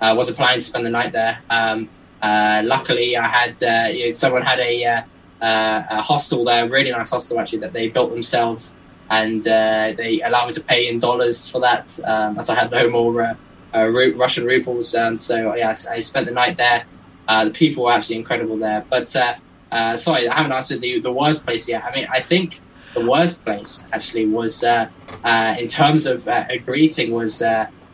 I 0.00 0.12
wasn't 0.12 0.36
planning 0.36 0.60
to 0.60 0.64
spend 0.64 0.86
the 0.86 0.90
night 0.90 1.10
there. 1.10 1.40
Um, 1.50 1.88
luckily, 2.22 3.16
I 3.16 3.26
had 3.26 3.62
uh, 3.62 3.88
you 3.90 4.06
know, 4.06 4.12
someone 4.12 4.42
had 4.42 4.58
a, 4.60 4.84
uh, 4.84 5.02
uh, 5.42 5.82
a 5.90 6.02
hostel 6.02 6.44
there, 6.44 6.64
a 6.64 6.68
really 6.68 6.90
nice 6.90 7.10
hostel 7.10 7.40
actually 7.40 7.60
that 7.60 7.72
they 7.72 7.88
built 7.88 8.10
themselves, 8.10 8.76
and 9.08 9.46
uh, 9.46 9.92
they 9.96 10.20
allowed 10.22 10.48
me 10.48 10.52
to 10.54 10.60
pay 10.60 10.88
in 10.88 10.98
dollars 10.98 11.48
for 11.48 11.60
that, 11.60 11.98
um, 12.04 12.38
as 12.38 12.50
I 12.50 12.54
had 12.54 12.70
no 12.70 12.90
more 12.90 13.22
uh, 13.22 13.34
uh, 13.74 13.86
ru- 13.86 14.14
Russian 14.16 14.44
rubles. 14.44 14.94
And 14.94 15.20
so 15.20 15.54
yeah, 15.54 15.68
I, 15.68 15.94
I 15.94 15.98
spent 16.00 16.26
the 16.26 16.32
night 16.32 16.56
there. 16.56 16.84
Uh, 17.26 17.44
the 17.44 17.50
people 17.50 17.84
were 17.84 17.92
actually 17.92 18.16
incredible 18.16 18.56
there. 18.56 18.84
But 18.88 19.14
uh, 19.14 19.34
uh, 19.70 19.96
sorry, 19.96 20.28
I 20.28 20.34
haven't 20.34 20.52
answered 20.52 20.80
the 20.80 21.00
the 21.00 21.12
worst 21.12 21.44
place 21.44 21.68
yet. 21.68 21.84
I 21.84 21.94
mean, 21.94 22.06
I 22.10 22.20
think 22.20 22.60
the 22.94 23.08
worst 23.08 23.44
place 23.44 23.86
actually 23.92 24.26
was 24.26 24.64
uh, 24.64 24.88
uh, 25.24 25.54
in 25.58 25.68
terms 25.68 26.06
of 26.06 26.26
uh, 26.26 26.44
a 26.48 26.58
greeting 26.58 27.12
was 27.12 27.42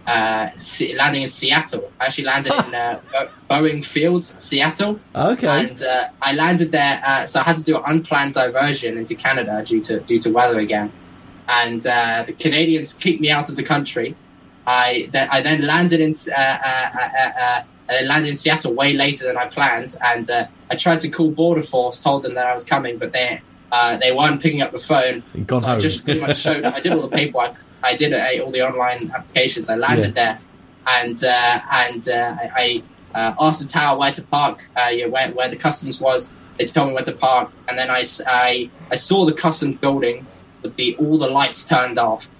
uh, 0.06 0.50
landing 0.96 1.22
in 1.22 1.28
Seattle. 1.28 1.90
I 2.00 2.06
actually 2.06 2.24
landed 2.24 2.52
in 2.52 2.74
uh, 2.74 3.00
Boeing 3.50 3.84
Field, 3.84 4.24
Seattle. 4.24 5.00
Okay. 5.14 5.66
And 5.66 5.82
uh, 5.82 6.08
I 6.22 6.32
landed 6.32 6.72
there, 6.72 7.02
uh, 7.04 7.26
so 7.26 7.40
I 7.40 7.42
had 7.44 7.56
to 7.56 7.62
do 7.64 7.76
an 7.76 7.82
unplanned 7.86 8.34
diversion 8.34 8.98
into 8.98 9.14
Canada 9.14 9.64
due 9.64 9.80
to 9.82 10.00
due 10.00 10.20
to 10.20 10.30
weather 10.30 10.58
again. 10.58 10.92
And 11.48 11.86
uh, 11.86 12.24
the 12.26 12.32
Canadians 12.32 12.94
kicked 12.94 13.20
me 13.20 13.30
out 13.30 13.48
of 13.48 13.56
the 13.56 13.62
country. 13.62 14.16
I 14.66 15.08
then 15.12 15.28
I 15.30 15.40
then 15.40 15.66
landed 15.66 16.00
in 16.00 16.14
uh, 16.36 17.62
landed 17.88 18.28
in 18.30 18.36
Seattle 18.36 18.74
way 18.74 18.92
later 18.92 19.26
than 19.26 19.36
I 19.36 19.46
planned, 19.46 19.96
and 20.02 20.28
uh, 20.30 20.46
I 20.70 20.76
tried 20.76 21.00
to 21.00 21.08
call 21.08 21.30
Border 21.30 21.62
Force, 21.62 22.02
told 22.02 22.22
them 22.22 22.34
that 22.34 22.46
I 22.46 22.52
was 22.52 22.64
coming, 22.64 22.98
but 22.98 23.12
they 23.12 23.40
uh, 23.72 23.96
they 23.96 24.12
weren't 24.12 24.40
picking 24.42 24.62
up 24.62 24.72
the 24.72 24.78
phone. 24.78 25.22
So. 25.48 25.58
I 25.58 25.78
just 25.78 26.04
pretty 26.04 26.20
much 26.20 26.38
showed. 26.38 26.64
I 26.64 26.80
did 26.80 26.92
all 26.92 27.02
the 27.02 27.16
paperwork. 27.16 27.54
I 27.82 27.94
did 27.96 28.12
uh, 28.12 28.44
all 28.44 28.50
the 28.50 28.62
online 28.62 29.10
applications. 29.14 29.68
I 29.68 29.76
landed 29.76 30.14
there, 30.14 30.40
and 30.86 31.22
uh, 31.22 31.60
and 31.70 32.08
uh, 32.08 32.36
I, 32.40 32.82
I 33.14 33.18
uh, 33.18 33.34
asked 33.40 33.62
the 33.62 33.68
tower 33.68 33.98
where 33.98 34.12
to 34.12 34.22
park, 34.22 34.68
uh, 34.76 34.88
yeah, 34.88 35.06
where 35.06 35.30
where 35.30 35.48
the 35.48 35.56
customs 35.56 36.00
was. 36.00 36.30
They 36.58 36.64
told 36.64 36.88
me 36.88 36.94
where 36.94 37.04
to 37.04 37.12
park, 37.12 37.50
and 37.68 37.78
then 37.78 37.90
I, 37.90 38.02
I, 38.26 38.70
I 38.90 38.94
saw 38.94 39.26
the 39.26 39.32
customs 39.32 39.76
building 39.76 40.26
with 40.62 40.76
the 40.76 40.96
all 40.96 41.18
the 41.18 41.28
lights 41.28 41.68
turned 41.68 41.98
off, 41.98 42.30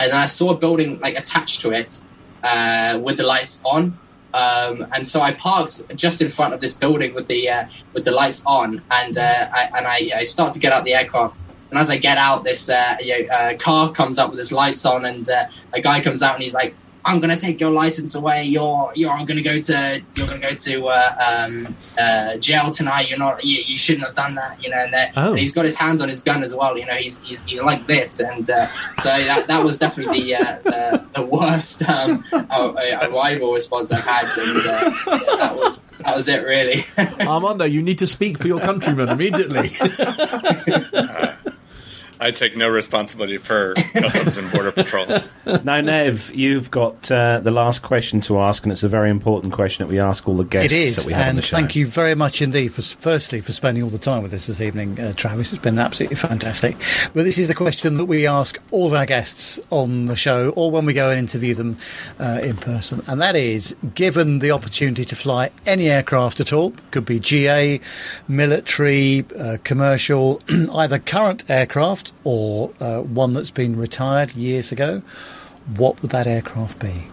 and 0.00 0.12
I 0.12 0.26
saw 0.26 0.50
a 0.50 0.56
building 0.56 1.00
like 1.00 1.16
attached 1.16 1.60
to 1.60 1.70
it 1.72 2.00
uh, 2.42 2.98
with 3.02 3.16
the 3.16 3.26
lights 3.26 3.62
on. 3.64 3.98
Um, 4.34 4.86
and 4.92 5.08
so 5.08 5.22
I 5.22 5.32
parked 5.32 5.96
just 5.96 6.20
in 6.20 6.30
front 6.30 6.52
of 6.52 6.60
this 6.60 6.74
building 6.74 7.14
with 7.14 7.28
the 7.28 7.48
uh, 7.48 7.66
with 7.92 8.04
the 8.04 8.10
lights 8.10 8.44
on, 8.44 8.82
and 8.90 9.16
uh, 9.16 9.48
I, 9.52 9.70
and 9.76 9.86
I, 9.86 10.10
I 10.16 10.22
start 10.24 10.52
to 10.54 10.58
get 10.58 10.72
out 10.72 10.84
the 10.84 10.94
aircraft. 10.94 11.36
And 11.70 11.78
as 11.78 11.90
I 11.90 11.96
get 11.96 12.16
out, 12.18 12.44
this 12.44 12.68
uh, 12.68 12.96
you 13.00 13.26
know, 13.26 13.34
uh, 13.34 13.56
car 13.56 13.92
comes 13.92 14.18
up 14.18 14.30
with 14.30 14.38
his 14.38 14.52
lights 14.52 14.84
on, 14.86 15.04
and 15.04 15.28
uh, 15.28 15.46
a 15.72 15.80
guy 15.80 16.00
comes 16.00 16.22
out 16.22 16.34
and 16.34 16.42
he's 16.42 16.54
like, 16.54 16.76
"I'm 17.04 17.18
gonna 17.20 17.36
take 17.36 17.60
your 17.60 17.72
license 17.72 18.14
away. 18.14 18.44
You're 18.44 18.92
you're 18.94 19.16
gonna 19.26 19.42
go 19.42 19.60
to 19.60 20.02
you're 20.14 20.26
gonna 20.28 20.38
go 20.40 20.54
to 20.54 20.86
uh, 20.86 21.44
um, 21.48 21.74
uh, 21.98 22.36
jail 22.36 22.70
tonight. 22.70 23.08
You're 23.10 23.18
not. 23.18 23.44
You, 23.44 23.62
you 23.66 23.76
shouldn't 23.78 24.06
have 24.06 24.14
done 24.14 24.36
that. 24.36 24.62
You 24.62 24.70
know." 24.70 24.76
And, 24.78 24.94
uh, 24.94 25.06
Oh. 25.16 25.30
and 25.30 25.38
he's 25.40 25.52
got 25.52 25.64
his 25.64 25.76
hands 25.76 26.00
on 26.02 26.08
his 26.08 26.20
gun 26.20 26.44
as 26.44 26.54
well. 26.54 26.78
You 26.78 26.86
know, 26.86 26.94
he's 26.94 27.20
he's, 27.22 27.42
he's 27.44 27.62
like 27.62 27.84
this, 27.88 28.20
and 28.20 28.48
uh, 28.48 28.66
so 29.02 29.08
that 29.10 29.48
that 29.48 29.64
was 29.64 29.76
definitely 29.78 30.22
the 30.22 30.36
uh, 30.36 30.58
the, 30.62 31.04
the 31.14 31.26
worst 31.26 31.82
um, 31.88 32.22
uh, 32.32 32.72
arrival 33.10 33.52
response 33.54 33.90
I've 33.90 34.04
had, 34.04 34.26
and 34.38 34.58
uh, 34.58 34.92
yeah, 35.08 35.36
that 35.36 35.56
was 35.56 35.84
that 36.04 36.14
was 36.16 36.28
it 36.28 36.44
really. 36.46 36.84
Armando, 37.26 37.64
you 37.64 37.82
need 37.82 37.98
to 37.98 38.06
speak 38.06 38.38
for 38.38 38.46
your 38.46 38.60
countrymen 38.60 39.08
immediately. 39.08 39.76
I 42.18 42.30
take 42.30 42.56
no 42.56 42.68
responsibility 42.68 43.38
for 43.38 43.74
Customs 43.92 44.38
and 44.38 44.50
Border 44.50 44.72
Patrol. 44.72 45.06
Now, 45.64 45.80
Nev, 45.80 46.34
you've 46.34 46.70
got 46.70 47.10
uh, 47.10 47.40
the 47.40 47.50
last 47.50 47.82
question 47.82 48.20
to 48.22 48.40
ask, 48.40 48.62
and 48.64 48.72
it's 48.72 48.82
a 48.82 48.88
very 48.88 49.10
important 49.10 49.52
question 49.52 49.84
that 49.84 49.90
we 49.90 50.00
ask 50.00 50.26
all 50.26 50.36
the 50.36 50.44
guests 50.44 50.72
It 50.72 50.76
is, 50.76 50.96
that 50.96 51.06
we 51.06 51.12
have 51.12 51.22
on 51.22 51.28
and 51.28 51.38
the 51.38 51.42
thank 51.42 51.76
you 51.76 51.86
very 51.86 52.14
much 52.14 52.40
indeed 52.40 52.74
for 52.74 52.82
firstly 52.82 53.40
for 53.40 53.52
spending 53.52 53.82
all 53.82 53.90
the 53.90 53.98
time 53.98 54.22
with 54.22 54.32
us 54.32 54.46
this 54.46 54.60
evening, 54.60 54.98
uh, 54.98 55.12
Travis. 55.12 55.52
It's 55.52 55.62
been 55.62 55.78
absolutely 55.78 56.16
fantastic. 56.16 56.76
But 57.14 57.24
this 57.24 57.38
is 57.38 57.48
the 57.48 57.54
question 57.54 57.98
that 57.98 58.06
we 58.06 58.26
ask 58.26 58.58
all 58.70 58.86
of 58.86 58.94
our 58.94 59.06
guests 59.06 59.60
on 59.70 60.06
the 60.06 60.16
show, 60.16 60.50
or 60.56 60.70
when 60.70 60.86
we 60.86 60.94
go 60.94 61.10
and 61.10 61.18
interview 61.18 61.54
them 61.54 61.76
uh, 62.18 62.40
in 62.42 62.56
person, 62.56 63.02
and 63.06 63.20
that 63.20 63.36
is: 63.36 63.76
given 63.94 64.38
the 64.38 64.50
opportunity 64.50 65.04
to 65.04 65.16
fly 65.16 65.50
any 65.66 65.88
aircraft 65.90 66.40
at 66.40 66.52
all, 66.52 66.72
could 66.90 67.04
be 67.04 67.20
GA, 67.20 67.80
military, 68.26 69.24
uh, 69.38 69.58
commercial, 69.64 70.40
either 70.72 70.98
current 70.98 71.44
aircraft 71.48 72.05
or 72.24 72.72
uh, 72.80 73.00
one 73.02 73.32
that's 73.32 73.50
been 73.50 73.76
retired 73.76 74.34
years 74.34 74.72
ago, 74.72 75.02
what 75.76 76.00
would 76.02 76.10
that 76.12 76.26
aircraft 76.26 76.78
be? 76.78 77.08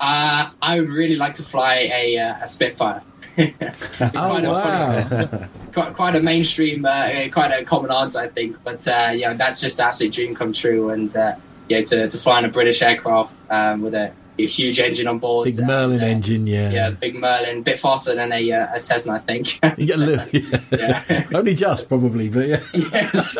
Uh, 0.00 0.50
I 0.60 0.80
would 0.80 0.88
really 0.88 1.16
like 1.16 1.34
to 1.34 1.42
fly 1.42 1.90
a, 1.92 2.18
uh, 2.18 2.34
a 2.42 2.48
Spitfire. 2.48 3.02
quite, 3.34 3.54
Oh, 4.14 4.36
a, 4.36 4.42
wow. 4.42 5.48
quite, 5.72 5.94
quite 5.94 6.16
a 6.16 6.20
mainstream, 6.20 6.84
uh, 6.84 7.08
quite 7.32 7.50
a 7.52 7.64
common 7.64 7.90
answer, 7.92 8.18
I 8.20 8.28
think. 8.28 8.62
But 8.64 8.86
uh, 8.88 9.12
yeah, 9.14 9.34
that's 9.34 9.60
just 9.60 9.78
an 9.78 9.86
absolute 9.86 10.12
dream 10.12 10.34
come 10.34 10.52
true. 10.52 10.90
And 10.90 11.14
uh, 11.16 11.36
yeah, 11.68 11.82
to, 11.84 12.08
to 12.08 12.18
fly 12.18 12.40
in 12.40 12.44
a 12.44 12.48
British 12.48 12.82
aircraft 12.82 13.34
um, 13.50 13.80
with 13.82 13.94
a, 13.94 14.08
a 14.08 14.12
huge 14.46 14.78
engine 14.78 15.06
on 15.08 15.18
board, 15.18 15.44
Big 15.46 15.58
Merlin 15.64 15.96
and, 15.96 16.04
uh, 16.04 16.06
engine, 16.06 16.46
yeah. 16.46 16.70
yeah, 16.70 16.90
big 16.90 17.14
Merlin, 17.14 17.62
bit 17.62 17.78
faster 17.78 18.14
than 18.14 18.32
a, 18.32 18.52
uh, 18.52 18.74
a 18.74 18.80
Cessna, 18.80 19.12
I 19.14 19.18
think. 19.18 19.58
Yeah, 19.78 19.96
look, 19.96 20.32
yeah. 20.32 20.60
yeah. 20.70 21.26
Only 21.34 21.54
just, 21.54 21.88
probably, 21.88 22.28
but 22.28 22.46
yeah. 22.46 22.60
yes, 22.74 23.36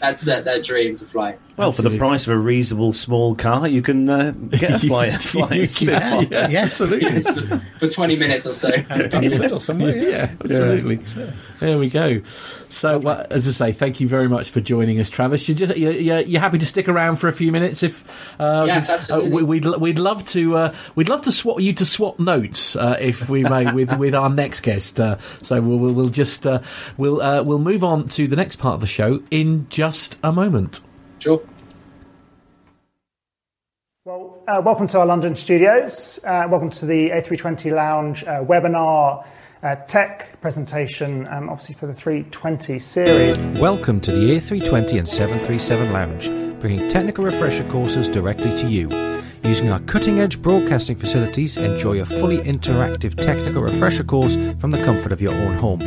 that's 0.00 0.22
their, 0.22 0.42
their 0.42 0.60
dream 0.60 0.96
to 0.96 1.04
fly. 1.06 1.36
well, 1.56 1.72
for 1.72 1.82
the 1.82 1.96
price 1.96 2.26
of 2.26 2.32
a 2.34 2.38
reasonable 2.38 2.92
small 2.92 3.34
car, 3.34 3.66
you 3.66 3.82
can 3.82 4.08
uh, 4.08 4.30
get 4.50 4.70
a 4.72 4.78
flight. 4.78 5.20
flying 5.22 5.62
You 5.62 5.68
can, 5.68 5.88
yeah, 6.30 6.48
Yeah. 6.48 6.60
absolutely. 6.60 7.10
Yes, 7.10 7.28
for, 7.28 7.62
for 7.78 7.88
20 7.88 8.16
minutes 8.16 8.46
or 8.46 8.52
so. 8.54 8.70
Dunstable 8.70 9.54
or 9.54 9.60
somewhere, 9.60 9.96
yeah. 9.96 10.08
yeah, 10.08 10.34
absolutely. 10.44 11.00
There 11.60 11.78
we 11.78 11.88
go. 11.88 12.20
So, 12.72 12.98
well, 12.98 13.26
as 13.30 13.46
I 13.46 13.50
say, 13.50 13.72
thank 13.72 14.00
you 14.00 14.08
very 14.08 14.28
much 14.28 14.50
for 14.50 14.60
joining 14.60 14.98
us, 14.98 15.10
Travis. 15.10 15.46
You 15.48 15.54
just, 15.54 15.76
you, 15.76 15.90
you, 15.90 16.16
you're 16.18 16.40
happy 16.40 16.56
to 16.56 16.64
stick 16.64 16.88
around 16.88 17.16
for 17.16 17.28
a 17.28 17.32
few 17.32 17.52
minutes, 17.52 17.82
if 17.82 18.02
uh, 18.40 18.64
Yes, 18.66 18.88
uh, 18.88 18.94
absolutely. 18.94 19.30
we, 19.30 19.42
we'd 19.42 19.66
we'd 19.76 19.98
love 19.98 20.24
to 20.28 20.56
uh, 20.56 20.74
we'd 20.94 21.08
love 21.10 21.22
to 21.22 21.32
swap 21.32 21.60
you 21.60 21.74
to 21.74 21.84
swap 21.84 22.18
notes, 22.18 22.74
uh, 22.74 22.96
if 22.98 23.28
we 23.28 23.44
may, 23.44 23.70
with 23.72 23.92
with 23.98 24.14
our 24.14 24.30
next 24.30 24.62
guest. 24.62 24.98
Uh, 24.98 25.18
so 25.42 25.60
we'll 25.60 25.78
we'll, 25.78 25.92
we'll 25.92 26.08
just 26.08 26.46
uh, 26.46 26.60
we'll 26.96 27.20
uh, 27.20 27.42
we'll 27.42 27.58
move 27.58 27.84
on 27.84 28.08
to 28.08 28.26
the 28.26 28.36
next 28.36 28.56
part 28.56 28.74
of 28.74 28.80
the 28.80 28.86
show 28.86 29.22
in 29.30 29.68
just 29.68 30.16
a 30.22 30.32
moment. 30.32 30.80
Sure. 31.18 31.42
Well, 34.04 34.42
uh, 34.48 34.62
welcome 34.64 34.88
to 34.88 34.98
our 34.98 35.06
London 35.06 35.36
studios. 35.36 36.18
Uh, 36.24 36.48
welcome 36.50 36.70
to 36.70 36.86
the 36.86 37.10
A320 37.10 37.72
Lounge 37.72 38.24
uh, 38.24 38.42
webinar 38.42 39.24
uh, 39.62 39.76
tech 39.86 40.31
presentation, 40.42 41.26
um, 41.28 41.48
obviously 41.48 41.76
for 41.76 41.86
the 41.86 41.94
320 41.94 42.78
series. 42.80 43.46
Welcome 43.58 44.00
to 44.00 44.10
the 44.10 44.32
A320 44.32 44.98
and 44.98 45.08
737 45.08 45.92
Lounge, 45.92 46.60
bringing 46.60 46.88
technical 46.88 47.24
refresher 47.24 47.66
courses 47.70 48.08
directly 48.08 48.52
to 48.56 48.68
you. 48.68 48.90
Using 49.44 49.70
our 49.70 49.78
cutting 49.80 50.18
edge 50.18 50.42
broadcasting 50.42 50.96
facilities, 50.96 51.56
enjoy 51.56 52.00
a 52.00 52.04
fully 52.04 52.38
interactive 52.38 53.14
technical 53.14 53.62
refresher 53.62 54.04
course 54.04 54.34
from 54.58 54.72
the 54.72 54.84
comfort 54.84 55.12
of 55.12 55.22
your 55.22 55.32
own 55.32 55.54
home. 55.54 55.82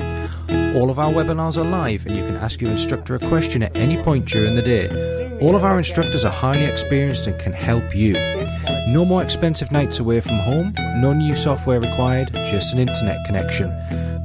All 0.75 0.89
of 0.89 0.99
our 0.99 1.11
webinars 1.11 1.57
are 1.57 1.69
live, 1.69 2.05
and 2.05 2.15
you 2.15 2.23
can 2.23 2.35
ask 2.35 2.61
your 2.61 2.71
instructor 2.71 3.15
a 3.15 3.19
question 3.27 3.61
at 3.61 3.75
any 3.75 4.01
point 4.01 4.25
during 4.25 4.55
the 4.55 4.61
day. 4.61 5.24
All 5.41 5.55
of 5.55 5.65
our 5.65 5.77
instructors 5.77 6.23
are 6.23 6.31
highly 6.31 6.63
experienced 6.63 7.27
and 7.27 7.37
can 7.39 7.51
help 7.51 7.93
you. 7.93 8.13
No 8.87 9.03
more 9.03 9.21
expensive 9.21 9.71
nights 9.71 9.99
away 9.99 10.21
from 10.21 10.39
home, 10.39 10.73
no 11.01 11.11
new 11.11 11.35
software 11.35 11.79
required, 11.79 12.31
just 12.33 12.73
an 12.73 12.79
internet 12.79 13.17
connection. 13.25 13.71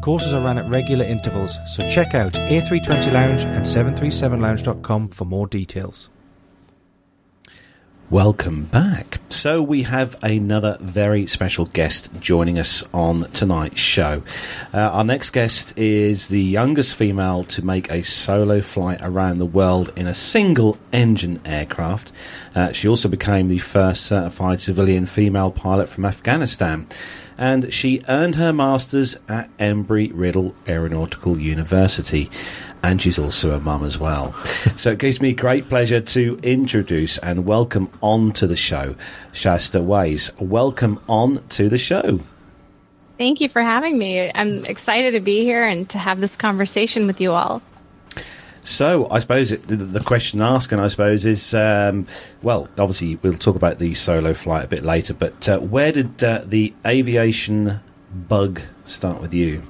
Courses 0.03 0.33
are 0.33 0.41
run 0.41 0.59
at 0.59 0.71
regular 0.71 1.05
intervals, 1.05 1.59
so 1.67 1.89
check 1.89 2.15
out 2.15 2.33
A320 2.35 3.13
Lounge 3.13 3.43
and 3.45 3.67
737lounge.com 3.67 5.09
for 5.09 5.25
more 5.25 5.47
details. 5.47 6.11
Welcome 8.11 8.65
back. 8.65 9.21
So 9.29 9.63
we 9.63 9.85
have 9.85 10.17
another 10.21 10.79
very 10.81 11.29
special 11.29 11.67
guest 11.67 12.09
joining 12.19 12.59
us 12.59 12.83
on 12.93 13.31
tonight's 13.31 13.79
show. 13.79 14.25
Uh, 14.75 14.79
our 14.79 15.05
next 15.05 15.31
guest 15.31 15.79
is 15.79 16.27
the 16.27 16.43
youngest 16.43 16.97
female 16.97 17.45
to 17.45 17.65
make 17.65 17.89
a 17.89 18.03
solo 18.03 18.63
flight 18.63 18.99
around 19.01 19.39
the 19.39 19.47
world 19.47 19.93
in 19.95 20.09
a 20.09 20.13
single 20.13 20.77
engine 20.93 21.41
aircraft. 21.45 22.11
Uh, 22.53 22.73
she 22.73 22.89
also 22.89 23.09
became 23.09 23.47
the 23.47 23.59
first 23.59 24.07
certified 24.07 24.61
civilian 24.61 25.07
female 25.07 25.53
pilot 25.53 25.89
from 25.89 26.05
Afghanistan. 26.05 26.89
And 27.39 27.73
she 27.73 28.03
earned 28.09 28.35
her 28.35 28.53
master's 28.53 29.17
at 29.29 29.57
Embry 29.57 30.11
Riddle 30.13 30.55
Aeronautical 30.69 31.39
University 31.39 32.29
and 32.83 33.01
she's 33.01 33.18
also 33.18 33.53
a 33.53 33.61
mum 33.61 33.85
as 33.85 33.99
well. 33.99 34.33
so 34.76 34.93
it 34.93 34.99
gives 34.99 35.20
me 35.20 35.33
great 35.33 35.68
pleasure 35.68 36.01
to 36.01 36.39
introduce 36.43 37.18
and 37.18 37.45
welcome 37.45 37.91
on 38.01 38.33
to 38.33 38.47
the 38.47 38.57
show 38.57 38.95
Shaesta 39.33 39.85
Waiz. 39.85 40.39
Welcome 40.41 41.01
on 41.09 41.43
to 41.51 41.68
the 41.68 41.78
show. 41.78 42.20
Thank 43.18 43.41
you 43.41 43.49
for 43.49 43.61
having 43.61 43.99
me. 43.99 44.31
I'm 44.35 44.64
excited 44.64 45.12
to 45.12 45.20
be 45.20 45.45
here 45.45 45.62
and 45.62 45.89
to 45.91 45.99
have 45.99 46.20
this 46.20 46.37
conversation 46.37 47.07
with 47.07 47.20
you 47.20 47.33
all. 47.33 47.61
So 48.62 49.11
I 49.11 49.18
suppose 49.18 49.53
it, 49.53 49.64
the, 49.64 49.76
the 49.76 50.01
question 50.01 50.41
asking, 50.41 50.81
I 50.81 50.89
suppose 50.89 51.24
is, 51.24 51.55
um, 51.55 52.07
well, 52.43 52.68
obviously 52.78 53.16
we'll 53.16 53.35
talk 53.35 53.57
about 53.57 53.78
the 53.78 53.95
solo 53.95 54.35
flight 54.35 54.64
a 54.64 54.68
bit 54.68 54.83
later, 54.83 55.14
but 55.14 55.49
uh, 55.49 55.59
where 55.59 55.93
did 55.93 56.22
uh, 56.22 56.43
the 56.45 56.74
aviation 56.87 57.81
bug 58.11 58.61
start 58.85 59.20
with 59.20 59.35
you? 59.35 59.62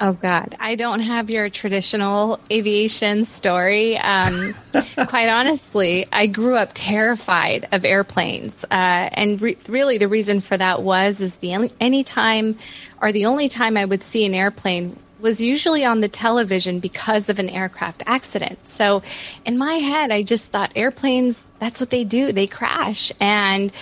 Oh 0.00 0.12
God, 0.12 0.56
I 0.58 0.74
don't 0.74 1.00
have 1.00 1.30
your 1.30 1.48
traditional 1.48 2.40
aviation 2.50 3.24
story. 3.24 3.96
Um, 3.96 4.54
quite 5.06 5.28
honestly, 5.28 6.06
I 6.10 6.26
grew 6.26 6.56
up 6.56 6.70
terrified 6.74 7.68
of 7.70 7.84
airplanes, 7.84 8.64
uh, 8.64 8.68
and 8.72 9.40
re- 9.40 9.56
really 9.68 9.98
the 9.98 10.08
reason 10.08 10.40
for 10.40 10.56
that 10.56 10.82
was 10.82 11.20
is 11.20 11.36
the 11.36 11.54
only, 11.54 11.72
any 11.80 12.02
time 12.02 12.58
or 13.00 13.12
the 13.12 13.26
only 13.26 13.48
time 13.48 13.76
I 13.76 13.84
would 13.84 14.02
see 14.02 14.24
an 14.26 14.34
airplane 14.34 14.98
was 15.20 15.40
usually 15.40 15.84
on 15.84 16.00
the 16.00 16.08
television 16.08 16.80
because 16.80 17.28
of 17.28 17.38
an 17.38 17.48
aircraft 17.48 18.02
accident. 18.04 18.58
So, 18.68 19.02
in 19.44 19.56
my 19.56 19.74
head, 19.74 20.10
I 20.10 20.22
just 20.22 20.50
thought 20.50 20.72
airplanes 20.74 21.44
that's 21.60 21.80
what 21.80 21.90
they 21.90 22.04
do 22.04 22.32
they 22.32 22.46
crash 22.46 23.12
and. 23.20 23.72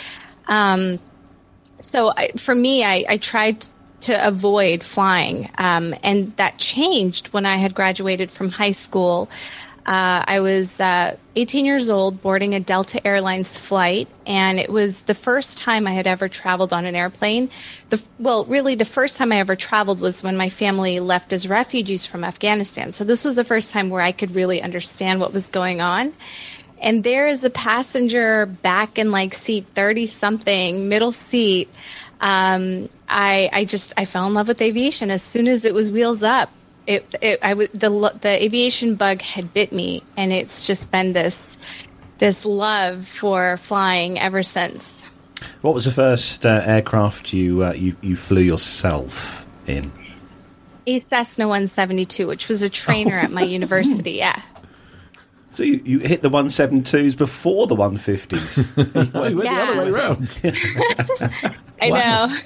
Um, 0.46 0.98
so 1.78 2.12
I, 2.16 2.28
for 2.36 2.54
me, 2.54 2.84
I, 2.84 3.04
I 3.08 3.16
tried 3.16 3.66
to 4.02 4.26
avoid 4.26 4.82
flying. 4.82 5.50
Um, 5.58 5.94
and 6.02 6.36
that 6.36 6.58
changed 6.58 7.28
when 7.28 7.46
I 7.46 7.56
had 7.56 7.74
graduated 7.74 8.30
from 8.30 8.50
high 8.50 8.70
school. 8.72 9.28
Uh, 9.84 10.22
I 10.28 10.38
was 10.38 10.78
uh, 10.78 11.16
18 11.34 11.64
years 11.64 11.90
old, 11.90 12.22
boarding 12.22 12.54
a 12.54 12.60
Delta 12.60 13.04
Airlines 13.04 13.58
flight, 13.58 14.06
and 14.26 14.60
it 14.60 14.70
was 14.70 15.02
the 15.02 15.14
first 15.14 15.58
time 15.58 15.88
I 15.88 15.90
had 15.92 16.06
ever 16.06 16.28
traveled 16.28 16.72
on 16.72 16.86
an 16.86 16.94
airplane. 16.94 17.50
The, 17.90 18.00
well, 18.20 18.44
really, 18.44 18.76
the 18.76 18.84
first 18.84 19.16
time 19.16 19.32
I 19.32 19.38
ever 19.38 19.56
traveled 19.56 19.98
was 19.98 20.22
when 20.22 20.36
my 20.36 20.50
family 20.50 21.00
left 21.00 21.32
as 21.32 21.48
refugees 21.48 22.06
from 22.06 22.22
Afghanistan. 22.22 22.92
So 22.92 23.02
this 23.02 23.24
was 23.24 23.34
the 23.34 23.44
first 23.44 23.70
time 23.70 23.90
where 23.90 24.02
I 24.02 24.12
could 24.12 24.36
really 24.36 24.62
understand 24.62 25.18
what 25.18 25.32
was 25.32 25.48
going 25.48 25.80
on. 25.80 26.12
And 26.80 27.02
there 27.02 27.26
is 27.26 27.42
a 27.42 27.50
passenger 27.50 28.46
back 28.46 28.98
in 28.98 29.10
like 29.10 29.34
seat 29.34 29.66
30 29.74 30.06
something, 30.06 30.88
middle 30.88 31.12
seat. 31.12 31.68
Um, 32.20 32.88
I, 33.12 33.50
I 33.52 33.64
just 33.64 33.92
I 33.96 34.04
fell 34.04 34.26
in 34.26 34.34
love 34.34 34.48
with 34.48 34.60
aviation 34.60 35.10
as 35.10 35.22
soon 35.22 35.46
as 35.46 35.64
it 35.64 35.74
was 35.74 35.92
wheels 35.92 36.22
up. 36.22 36.50
It, 36.86 37.14
it 37.20 37.38
I 37.42 37.50
w- 37.50 37.68
the 37.72 37.90
the 38.20 38.42
aviation 38.42 38.96
bug 38.96 39.22
had 39.22 39.54
bit 39.54 39.72
me, 39.72 40.02
and 40.16 40.32
it's 40.32 40.66
just 40.66 40.90
been 40.90 41.12
this 41.12 41.56
this 42.18 42.44
love 42.44 43.06
for 43.06 43.56
flying 43.58 44.18
ever 44.18 44.42
since. 44.42 45.04
What 45.60 45.74
was 45.74 45.84
the 45.84 45.90
first 45.90 46.46
uh, 46.46 46.62
aircraft 46.64 47.32
you, 47.32 47.64
uh, 47.64 47.72
you 47.72 47.96
you 48.00 48.16
flew 48.16 48.42
yourself 48.42 49.46
in? 49.66 49.92
A 50.86 50.98
Cessna 50.98 51.46
172, 51.46 52.26
which 52.26 52.48
was 52.48 52.62
a 52.62 52.68
trainer 52.70 53.16
at 53.16 53.30
my 53.30 53.42
university. 53.58 54.12
Yeah. 54.12 54.40
So 55.52 55.62
you, 55.64 55.80
you 55.84 55.98
hit 55.98 56.22
the 56.22 56.30
172s 56.30 57.16
before 57.16 57.66
the 57.66 57.76
150s. 57.76 59.12
Well, 59.14 59.30
you 59.30 59.36
went 59.36 59.50
Yeah. 59.50 59.66
the 59.66 59.72
other 59.72 59.84
way 59.84 59.90
around. 59.90 60.40
I 61.80 61.90
Wow. 61.90 62.26
know. 62.26 62.36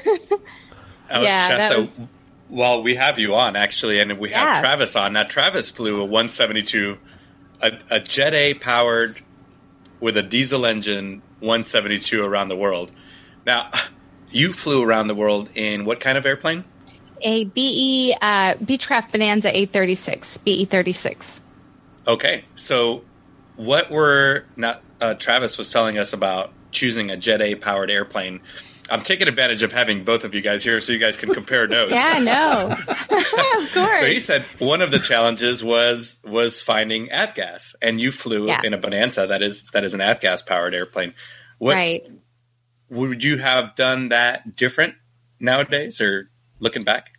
Uh, 1.10 1.20
Yeah, 1.22 1.48
Shaesta, 1.70 1.78
was- 1.78 2.00
well, 2.48 2.82
we 2.82 2.94
have 2.96 3.18
you 3.18 3.34
on 3.36 3.54
actually, 3.56 4.00
and 4.00 4.18
we 4.18 4.30
have 4.30 4.54
Yeah. 4.56 4.60
Travis 4.60 4.96
on. 4.96 5.12
Now, 5.12 5.22
Travis 5.24 5.70
flew 5.70 6.00
a 6.00 6.04
172, 6.04 6.98
a, 7.62 7.72
a 7.90 8.00
Jet 8.00 8.34
A 8.34 8.54
powered 8.54 9.18
with 10.00 10.16
a 10.16 10.22
diesel 10.22 10.66
engine 10.66 11.22
172 11.40 12.22
around 12.24 12.48
the 12.48 12.56
world. 12.56 12.90
Now, 13.46 13.70
you 14.30 14.52
flew 14.52 14.82
around 14.82 15.06
the 15.08 15.14
world 15.14 15.48
in 15.54 15.84
what 15.84 16.00
kind 16.00 16.18
of 16.18 16.26
airplane? 16.26 16.64
A 17.22 17.44
BE 17.46 18.14
uh, 18.20 18.54
Beechcraft 18.54 19.12
Bonanza 19.12 19.50
A36, 19.52 20.42
BE 20.44 20.64
36. 20.66 21.40
Okay, 22.06 22.44
so 22.54 23.02
what 23.56 23.90
were 23.90 24.44
now? 24.56 24.78
Uh, 25.00 25.14
Travis 25.14 25.58
was 25.58 25.70
telling 25.72 25.98
us 25.98 26.12
about 26.12 26.52
choosing 26.72 27.10
a 27.10 27.16
Jet 27.16 27.40
A 27.42 27.54
powered 27.54 27.90
airplane. 27.90 28.40
I'm 28.88 29.02
taking 29.02 29.26
advantage 29.26 29.64
of 29.64 29.72
having 29.72 30.04
both 30.04 30.22
of 30.22 30.32
you 30.34 30.40
guys 30.40 30.62
here 30.62 30.80
so 30.80 30.92
you 30.92 30.98
guys 31.00 31.16
can 31.16 31.34
compare 31.34 31.66
notes. 31.68 31.90
Yeah, 31.92 32.18
no, 32.20 32.68
of 32.88 33.72
course. 33.72 33.98
So 34.00 34.06
he 34.06 34.20
said 34.20 34.44
one 34.60 34.80
of 34.82 34.92
the 34.92 35.00
challenges 35.00 35.64
was 35.64 36.18
was 36.24 36.60
finding 36.60 37.08
avgas, 37.08 37.74
and 37.82 38.00
you 38.00 38.12
flew 38.12 38.46
Yeah. 38.46 38.60
in 38.62 38.72
a 38.74 38.78
Bonanza 38.78 39.26
that 39.26 39.42
is 39.42 39.64
that 39.72 39.82
is 39.84 39.92
an 39.94 40.00
avgas 40.00 40.46
powered 40.46 40.74
airplane. 40.74 41.12
What 41.58 41.74
right. 41.74 42.06
would 42.90 43.24
you 43.24 43.38
have 43.38 43.74
done 43.74 44.10
that 44.10 44.54
different 44.54 44.94
nowadays, 45.40 46.00
or 46.00 46.30
looking 46.60 46.82
back? 46.82 47.10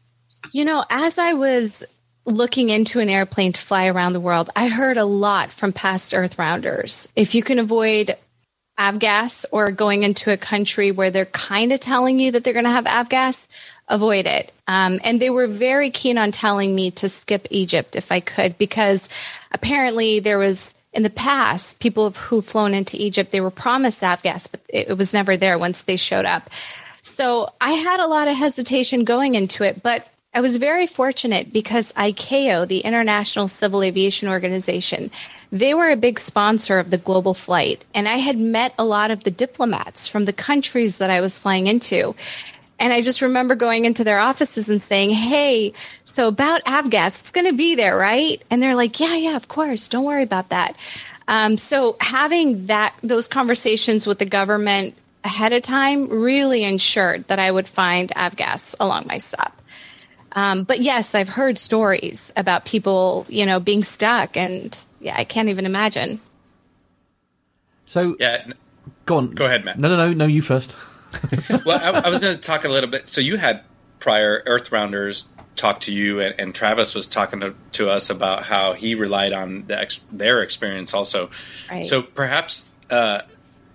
You 0.53 0.63
know, 0.63 0.85
as 0.89 1.17
I 1.17 1.33
was 1.33 1.83
looking 2.27 2.69
into 2.69 2.99
an 2.99 3.09
airplane 3.09 3.53
to 3.53 3.61
fly 3.61 3.87
around 3.87 4.13
the 4.13 4.19
world, 4.19 4.49
I 4.55 4.67
heard 4.67 4.97
a 4.97 5.05
lot 5.05 5.49
from 5.49 5.73
past 5.73 6.13
Earth 6.13 6.37
rounders. 6.37 7.07
If 7.15 7.33
you 7.33 7.41
can 7.41 7.57
avoid 7.57 8.15
avgas 8.77 9.45
or 9.51 9.71
going 9.71 10.03
into 10.03 10.31
a 10.31 10.37
country 10.37 10.91
where 10.91 11.09
they're 11.09 11.25
kind 11.25 11.73
of 11.73 11.79
telling 11.79 12.19
you 12.19 12.31
that 12.31 12.43
they're 12.43 12.53
going 12.53 12.65
to 12.65 12.71
have 12.71 12.85
avgas, 12.85 13.47
avoid 13.87 14.27
it. 14.27 14.51
Um, 14.67 14.99
and 15.03 15.19
they 15.19 15.29
were 15.29 15.47
very 15.47 15.89
keen 15.89 16.17
on 16.17 16.31
telling 16.31 16.75
me 16.75 16.91
to 16.91 17.09
skip 17.09 17.47
Egypt 17.49 17.95
if 17.95 18.11
I 18.11 18.19
could, 18.19 18.57
because 18.57 19.07
apparently 19.51 20.19
there 20.19 20.37
was 20.37 20.75
in 20.93 21.03
the 21.03 21.09
past 21.09 21.79
people 21.79 22.11
who've 22.11 22.45
flown 22.45 22.73
into 22.73 23.01
Egypt, 23.01 23.31
they 23.31 23.41
were 23.41 23.51
promised 23.51 24.03
avgas, 24.03 24.49
but 24.51 24.59
it, 24.67 24.89
it 24.89 24.97
was 24.97 25.13
never 25.13 25.37
there 25.37 25.57
once 25.57 25.83
they 25.83 25.95
showed 25.95 26.25
up. 26.25 26.49
So 27.03 27.53
I 27.61 27.71
had 27.71 28.01
a 28.01 28.07
lot 28.07 28.27
of 28.27 28.35
hesitation 28.35 29.05
going 29.05 29.35
into 29.35 29.63
it, 29.63 29.81
but 29.81 30.07
I 30.37 30.39
was 30.39 30.57
very 30.57 30.85
fortunate 30.85 31.51
because 31.51 31.91
ICAO, 31.93 32.67
the 32.67 32.81
International 32.81 33.47
Civil 33.47 33.81
Aviation 33.81 34.29
Organization, 34.29 35.09
they 35.51 35.73
were 35.73 35.89
a 35.89 35.95
big 35.95 36.19
sponsor 36.19 36.77
of 36.77 36.91
the 36.91 36.99
global 36.99 37.33
flight. 37.33 37.83
And 37.95 38.07
I 38.07 38.17
had 38.17 38.37
met 38.37 38.75
a 38.77 38.85
lot 38.85 39.09
of 39.09 39.23
the 39.23 39.31
diplomats 39.31 40.07
from 40.07 40.25
the 40.25 40.33
countries 40.33 40.99
that 40.99 41.09
I 41.09 41.21
was 41.21 41.39
flying 41.39 41.65
into. 41.65 42.13
And 42.77 42.93
I 42.93 43.01
just 43.01 43.23
remember 43.23 43.55
going 43.55 43.85
into 43.85 44.03
their 44.03 44.19
offices 44.19 44.69
and 44.69 44.79
saying, 44.79 45.09
Hey, 45.09 45.73
so 46.03 46.27
about 46.27 46.63
Avgas, 46.65 47.19
it's 47.19 47.31
going 47.31 47.47
to 47.47 47.53
be 47.53 47.73
there, 47.73 47.97
right? 47.97 48.39
And 48.51 48.61
they're 48.61 48.75
like, 48.75 48.99
Yeah, 48.99 49.15
yeah, 49.15 49.37
of 49.37 49.47
course. 49.47 49.87
Don't 49.87 50.05
worry 50.05 50.21
about 50.21 50.49
that. 50.49 50.75
Um, 51.27 51.57
so 51.57 51.95
having 51.99 52.67
that, 52.67 52.93
those 53.01 53.27
conversations 53.27 54.05
with 54.05 54.19
the 54.19 54.25
government 54.25 54.93
ahead 55.23 55.51
of 55.51 55.63
time 55.63 56.07
really 56.09 56.63
ensured 56.63 57.27
that 57.27 57.39
I 57.39 57.49
would 57.49 57.67
find 57.67 58.11
Avgas 58.11 58.75
along 58.79 59.07
my 59.07 59.17
stop. 59.17 59.56
Um, 60.37 60.65
but 60.65 60.81
yes, 60.81 61.15
I've 61.15 61.29
heard 61.29 61.57
stories 61.57 62.31
about 62.37 62.63
people, 62.63 63.25
you 63.27 63.43
know, 63.43 63.59
being 63.59 63.83
stuck, 63.83 64.37
and 64.37 64.77
yeah, 65.01 65.15
I 65.17 65.23
can't 65.23 65.49
even 65.49 65.65
imagine. 65.65 66.21
So, 67.85 68.15
Yeah. 68.19 68.43
n- 68.45 68.53
go 69.07 69.17
on. 69.17 69.31
Go 69.31 69.45
ahead, 69.45 69.65
Matt. 69.65 69.79
No, 69.79 69.89
no, 69.89 69.97
no, 69.97 70.13
no. 70.13 70.25
You 70.27 70.43
first. 70.43 70.75
Well, 71.65 71.79
I, 71.81 72.01
I 72.01 72.09
was 72.09 72.21
going 72.21 72.35
to 72.35 72.39
talk 72.39 72.65
a 72.65 72.69
little 72.69 72.89
bit. 72.89 73.07
So 73.07 73.19
you 73.19 73.37
had 73.37 73.63
prior 73.99 74.43
Earth 74.45 74.71
Rounders 74.71 75.27
talk 75.55 75.79
to 75.81 75.91
you, 75.91 76.19
and, 76.19 76.35
and 76.37 76.53
Travis 76.53 76.93
was 76.93 77.07
talking 77.07 77.39
to, 77.39 77.55
to 77.71 77.89
us 77.89 78.11
about 78.11 78.43
how 78.43 78.73
he 78.73 78.93
relied 78.93 79.33
on 79.33 79.65
the 79.65 79.79
ex, 79.79 80.01
their 80.11 80.43
experience 80.43 80.93
also. 80.93 81.31
Right. 81.71 81.83
So 81.83 82.03
perhaps 82.03 82.67
uh, 82.91 83.21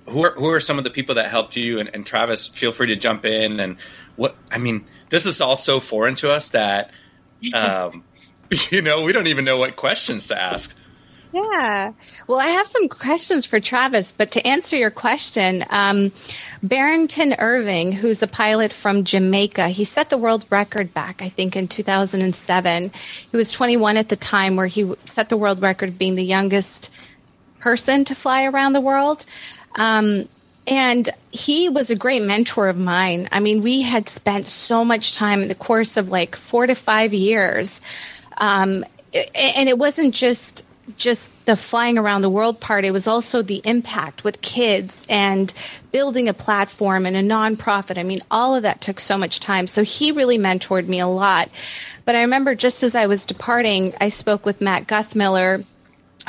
who 0.06 0.22
are 0.22 0.32
who 0.34 0.48
are 0.50 0.60
some 0.60 0.78
of 0.78 0.84
the 0.84 0.90
people 0.90 1.16
that 1.16 1.28
helped 1.28 1.56
you? 1.56 1.80
And, 1.80 1.90
and 1.92 2.06
Travis, 2.06 2.46
feel 2.46 2.70
free 2.70 2.86
to 2.88 2.96
jump 2.96 3.24
in. 3.24 3.58
And 3.58 3.78
what 4.14 4.36
I 4.52 4.58
mean, 4.58 4.84
this 5.12 5.26
is 5.26 5.42
all 5.42 5.56
so 5.56 5.78
foreign 5.78 6.14
to 6.16 6.30
us 6.30 6.48
that 6.48 6.90
um, 7.54 8.02
you 8.70 8.82
know 8.82 9.02
we 9.02 9.12
don't 9.12 9.28
even 9.28 9.44
know 9.44 9.58
what 9.58 9.76
questions 9.76 10.28
to 10.28 10.42
ask. 10.42 10.74
Yeah. 11.32 11.92
Well, 12.26 12.38
I 12.38 12.48
have 12.48 12.66
some 12.66 12.88
questions 12.88 13.46
for 13.46 13.58
Travis, 13.58 14.12
but 14.12 14.30
to 14.32 14.46
answer 14.46 14.76
your 14.76 14.90
question, 14.90 15.64
um, 15.70 16.12
Barrington 16.62 17.34
Irving, 17.38 17.92
who's 17.92 18.22
a 18.22 18.26
pilot 18.26 18.70
from 18.70 19.04
Jamaica, 19.04 19.68
he 19.68 19.84
set 19.84 20.10
the 20.10 20.18
world 20.18 20.44
record 20.50 20.92
back, 20.92 21.22
I 21.22 21.30
think, 21.30 21.56
in 21.56 21.68
2007. 21.68 22.92
He 23.30 23.36
was 23.36 23.50
21 23.50 23.96
at 23.96 24.10
the 24.10 24.16
time, 24.16 24.56
where 24.56 24.66
he 24.66 24.94
set 25.06 25.30
the 25.30 25.38
world 25.38 25.62
record 25.62 25.88
of 25.90 25.98
being 25.98 26.16
the 26.16 26.24
youngest 26.24 26.90
person 27.60 28.04
to 28.04 28.14
fly 28.14 28.44
around 28.44 28.74
the 28.74 28.82
world. 28.82 29.24
Um, 29.76 30.28
and 30.66 31.08
he 31.30 31.68
was 31.68 31.90
a 31.90 31.96
great 31.96 32.22
mentor 32.22 32.68
of 32.68 32.78
mine. 32.78 33.28
I 33.32 33.40
mean, 33.40 33.62
we 33.62 33.82
had 33.82 34.08
spent 34.08 34.46
so 34.46 34.84
much 34.84 35.14
time 35.14 35.42
in 35.42 35.48
the 35.48 35.54
course 35.54 35.96
of 35.96 36.08
like 36.08 36.36
four 36.36 36.66
to 36.66 36.74
five 36.74 37.12
years. 37.12 37.80
Um, 38.38 38.84
and 39.12 39.68
it 39.68 39.78
wasn't 39.78 40.14
just 40.14 40.64
just 40.96 41.32
the 41.46 41.54
flying 41.54 41.96
around 41.96 42.22
the 42.22 42.28
world 42.28 42.58
part 42.58 42.84
it 42.84 42.90
was 42.90 43.06
also 43.06 43.40
the 43.40 43.62
impact 43.64 44.24
with 44.24 44.40
kids 44.40 45.06
and 45.08 45.52
building 45.92 46.28
a 46.28 46.34
platform 46.34 47.06
and 47.06 47.16
a 47.16 47.22
nonprofit 47.22 47.96
i 47.96 48.02
mean 48.02 48.20
all 48.32 48.56
of 48.56 48.64
that 48.64 48.80
took 48.80 48.98
so 48.98 49.16
much 49.16 49.38
time 49.38 49.68
so 49.68 49.84
he 49.84 50.10
really 50.10 50.36
mentored 50.36 50.88
me 50.88 50.98
a 50.98 51.06
lot 51.06 51.48
but 52.04 52.16
i 52.16 52.20
remember 52.20 52.54
just 52.56 52.82
as 52.82 52.96
i 52.96 53.06
was 53.06 53.24
departing 53.24 53.94
i 54.00 54.08
spoke 54.08 54.44
with 54.44 54.60
matt 54.60 54.88
guthmiller 54.88 55.64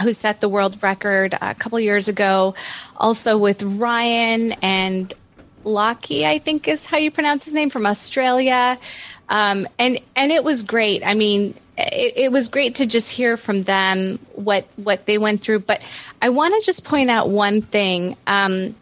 who 0.02 0.14
set 0.14 0.42
the 0.42 0.50
world 0.50 0.82
record 0.82 1.38
a 1.42 1.54
couple 1.56 1.80
years 1.80 2.08
ago 2.08 2.56
also 2.98 3.38
with 3.38 3.62
ryan 3.64 4.54
and 4.62 5.14
Lockie, 5.66 6.26
I 6.26 6.40
think 6.40 6.68
is 6.68 6.86
how 6.86 6.98
you 6.98 7.12
pronounce 7.12 7.46
his 7.46 7.54
name 7.54 7.70
from 7.70 7.86
Australia, 7.86 8.78
um, 9.30 9.68
and 9.80 10.00
and 10.16 10.32
it 10.32 10.44
was 10.44 10.64
great. 10.64 11.06
I 11.06 11.14
mean, 11.14 11.54
it, 11.78 12.14
it 12.16 12.32
was 12.32 12.48
great 12.48 12.76
to 12.76 12.86
just 12.86 13.10
hear 13.10 13.38
from 13.38 13.64
them 13.64 14.20
what 14.34 14.66
what 14.76 15.06
they 15.06 15.18
went 15.18 15.42
through. 15.42 15.60
But 15.60 15.82
I 16.22 16.30
want 16.30 16.54
to 16.60 16.66
just 16.66 16.84
point 16.84 17.10
out 17.10 17.30
one 17.30 17.62
thing. 17.62 18.18
Um, 18.28 18.76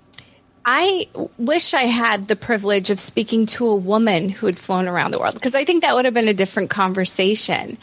I 0.63 1.07
wish 1.39 1.73
I 1.73 1.83
had 1.83 2.27
the 2.27 2.35
privilege 2.35 2.91
of 2.91 2.99
speaking 2.99 3.47
to 3.47 3.67
a 3.67 3.75
woman 3.75 4.29
who 4.29 4.45
had 4.45 4.59
flown 4.59 4.87
around 4.87 5.11
the 5.11 5.19
world 5.19 5.33
because 5.33 5.55
I 5.55 5.65
think 5.65 5.81
that 5.81 5.95
would 5.95 6.05
have 6.05 6.13
been 6.13 6.27
a 6.27 6.35
different 6.35 6.69
conversation. 6.69 7.77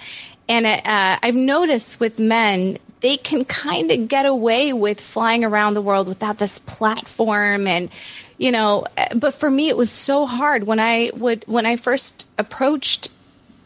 And 0.48 0.64
uh, 0.64 1.18
I've 1.22 1.34
noticed 1.34 1.98
with 2.00 2.18
men, 2.18 2.78
they 3.00 3.16
can 3.16 3.44
kind 3.44 3.90
of 3.90 4.08
get 4.08 4.26
away 4.26 4.72
with 4.72 5.00
flying 5.00 5.44
around 5.44 5.74
the 5.74 5.82
world 5.82 6.08
without 6.08 6.38
this 6.38 6.58
platform 6.60 7.66
and 7.66 7.90
you 8.36 8.50
know 8.50 8.86
but 9.14 9.34
for 9.34 9.50
me 9.50 9.68
it 9.68 9.76
was 9.76 9.90
so 9.90 10.26
hard 10.26 10.64
when 10.64 10.80
i 10.80 11.10
would 11.14 11.44
when 11.46 11.66
i 11.66 11.76
first 11.76 12.28
approached 12.38 13.08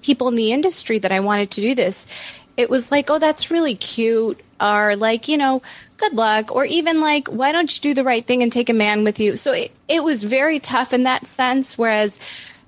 people 0.02 0.28
in 0.28 0.34
the 0.34 0.52
industry 0.52 0.98
that 0.98 1.12
i 1.12 1.20
wanted 1.20 1.50
to 1.50 1.60
do 1.60 1.74
this 1.74 2.06
it 2.56 2.68
was 2.68 2.90
like 2.90 3.10
oh 3.10 3.18
that's 3.18 3.50
really 3.50 3.74
cute 3.74 4.40
or 4.60 4.96
like 4.96 5.28
you 5.28 5.36
know 5.36 5.62
good 6.02 6.14
luck 6.14 6.54
or 6.54 6.64
even 6.64 7.00
like 7.00 7.28
why 7.28 7.52
don't 7.52 7.76
you 7.76 7.90
do 7.90 7.94
the 7.94 8.04
right 8.04 8.26
thing 8.26 8.42
and 8.42 8.50
take 8.50 8.68
a 8.68 8.74
man 8.74 9.04
with 9.04 9.20
you? 9.20 9.36
So 9.36 9.52
it, 9.52 9.70
it 9.86 10.02
was 10.02 10.24
very 10.24 10.58
tough 10.58 10.92
in 10.92 11.04
that 11.04 11.26
sense 11.26 11.78
whereas 11.78 12.18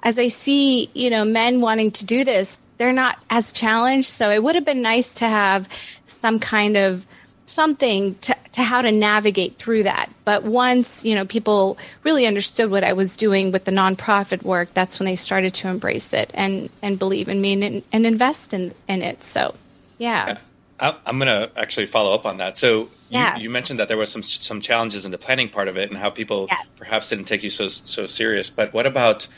as 0.02 0.18
i 0.18 0.28
see 0.28 0.90
you 0.94 1.10
know 1.10 1.24
men 1.24 1.60
wanting 1.60 1.90
to 1.90 2.06
do 2.06 2.24
this 2.24 2.58
they're 2.84 2.92
not 2.92 3.18
as 3.30 3.50
challenged. 3.50 4.08
So 4.08 4.30
it 4.30 4.42
would 4.42 4.54
have 4.56 4.64
been 4.66 4.82
nice 4.82 5.14
to 5.14 5.26
have 5.26 5.66
some 6.04 6.38
kind 6.38 6.76
of 6.76 7.06
something 7.46 8.14
to, 8.16 8.36
to 8.52 8.62
how 8.62 8.82
to 8.82 8.92
navigate 8.92 9.56
through 9.56 9.84
that. 9.84 10.10
But 10.26 10.44
once 10.44 11.02
you 11.02 11.14
know 11.14 11.24
people 11.24 11.78
really 12.02 12.26
understood 12.26 12.70
what 12.70 12.84
i 12.84 12.92
was 12.92 13.16
doing 13.16 13.52
with 13.52 13.64
the 13.64 13.70
nonprofit 13.70 14.42
work 14.42 14.72
that's 14.74 14.98
when 14.98 15.06
they 15.06 15.16
started 15.16 15.52
to 15.54 15.68
embrace 15.68 16.12
it 16.12 16.30
and 16.34 16.68
and 16.82 16.98
believe 16.98 17.28
in 17.28 17.40
me 17.40 17.52
and, 17.62 17.82
and 17.92 18.06
invest 18.06 18.52
in 18.52 18.74
in 18.86 19.00
it. 19.02 19.24
So 19.24 19.54
yeah, 19.98 20.38
I, 20.80 20.94
i'm 21.06 21.18
going 21.18 21.28
to 21.28 21.50
actually 21.58 21.86
follow 21.86 22.14
up 22.14 22.26
on 22.26 22.36
that. 22.38 22.58
So 22.58 22.90
Yeah. 23.08 23.36
you, 23.36 23.44
you 23.44 23.50
mentioned 23.50 23.78
that 23.78 23.88
there 23.88 23.96
was 23.96 24.10
some 24.10 24.22
some 24.22 24.60
challenges 24.60 25.06
in 25.06 25.10
the 25.12 25.18
planning 25.18 25.48
part 25.48 25.68
of 25.68 25.76
it 25.78 25.88
and 25.90 25.98
how 25.98 26.10
people 26.10 26.48
Yes. 26.50 26.66
perhaps 26.76 27.08
didn't 27.08 27.26
take 27.26 27.42
you 27.42 27.50
so 27.50 27.68
so 27.68 28.06
serious. 28.06 28.50
But 28.50 28.74
what 28.74 28.86
about 28.86 29.28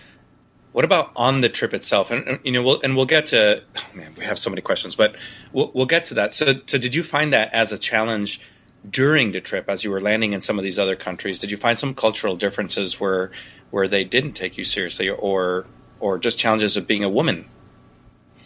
what 0.77 0.85
about 0.85 1.11
on 1.17 1.41
the 1.41 1.49
trip 1.49 1.73
itself? 1.73 2.11
And, 2.11 2.29
and, 2.29 2.39
you 2.45 2.53
know 2.53 2.63
we'll, 2.63 2.83
and 2.83 2.99
we'll 2.99 3.07
get 3.07 3.29
to 3.29 3.63
oh 3.79 3.87
man 3.95 4.13
we 4.15 4.27
have 4.27 4.39
so 4.39 4.51
many 4.51 4.61
questions 4.61 4.95
but 4.95 5.17
we'll, 5.51 5.71
we'll 5.73 5.87
get 5.87 6.05
to 6.07 6.15
that. 6.15 6.35
So 6.35 6.61
so 6.67 6.77
did 6.77 6.95
you 6.95 7.03
find 7.03 7.33
that 7.33 7.51
as 7.55 7.73
a 7.73 7.79
challenge 7.79 8.43
during 8.89 9.33
the 9.33 9.41
trip 9.41 9.71
as 9.71 9.85
you 9.85 9.91
were 9.91 10.03
landing 10.03 10.35
in 10.35 10.43
some 10.43 10.59
of 10.59 10.65
these 10.65 10.79
other 10.79 10.95
countries? 10.95 11.41
Did 11.41 11.51
you 11.51 11.57
find 11.57 11.79
some 11.79 11.95
cultural 11.95 12.37
differences 12.37 13.01
where 13.01 13.31
where 13.71 13.89
they 13.89 14.05
didn't 14.05 14.35
take 14.35 14.59
you 14.59 14.65
seriously 14.65 15.09
or 15.09 15.65
or 15.99 16.19
just 16.19 16.39
challenges 16.39 16.77
of 16.77 16.87
being 16.87 17.05
a 17.05 17.09
woman? 17.09 17.47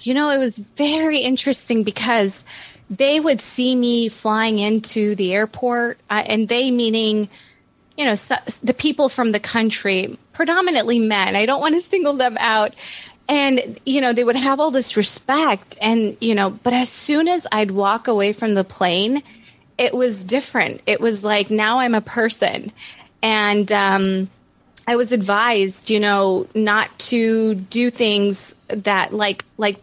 You 0.03 0.14
know, 0.14 0.31
it 0.31 0.39
was 0.39 0.57
very 0.59 1.18
interesting 1.18 1.83
because 1.83 2.45
they 2.89 3.18
would 3.18 3.41
see 3.41 3.74
me 3.74 4.09
flying 4.09 4.61
into 4.61 5.16
the 5.16 5.35
airport, 5.35 5.99
uh, 6.09 6.22
and 6.24 6.49
they 6.49 6.70
meaning, 6.70 7.28
you 8.01 8.07
know, 8.07 8.14
the 8.62 8.72
people 8.72 9.11
from 9.11 9.32
the 9.32 9.38
country, 9.38 10.16
predominantly 10.32 10.98
men. 10.98 11.36
I 11.36 11.44
don't 11.44 11.61
want 11.61 11.74
to 11.74 11.82
single 11.82 12.14
them 12.14 12.38
out. 12.40 12.74
And, 13.28 13.78
you 13.84 14.01
know, 14.01 14.14
they 14.14 14.24
would 14.24 14.36
have 14.36 14.59
all 14.59 14.70
this 14.70 14.96
respect. 14.96 15.76
And, 15.82 16.16
you 16.18 16.34
know, 16.34 16.48
but 16.48 16.72
as 16.72 16.88
soon 16.88 17.28
as 17.28 17.46
I'd 17.53 17.70
walk 17.70 18.09
away 18.09 18.32
from 18.32 18.55
the 18.55 18.64
plane, 18.64 19.22
it 19.76 19.92
was 19.92 20.24
different. 20.24 20.80
It 20.86 20.98
was 20.98 21.22
like 21.22 21.51
now 21.51 21.80
I'm 21.80 21.94
a 21.94 22.01
person. 22.01 22.72
And, 23.22 23.70
um, 23.70 24.30
I 24.86 24.96
was 24.96 25.12
advised, 25.12 25.90
you 25.90 26.01
know, 26.01 26.48
not 26.55 26.98
to 27.11 27.55
do 27.55 27.90
things 27.90 28.55
that 28.68 29.12
like 29.12 29.44
like 29.59 29.76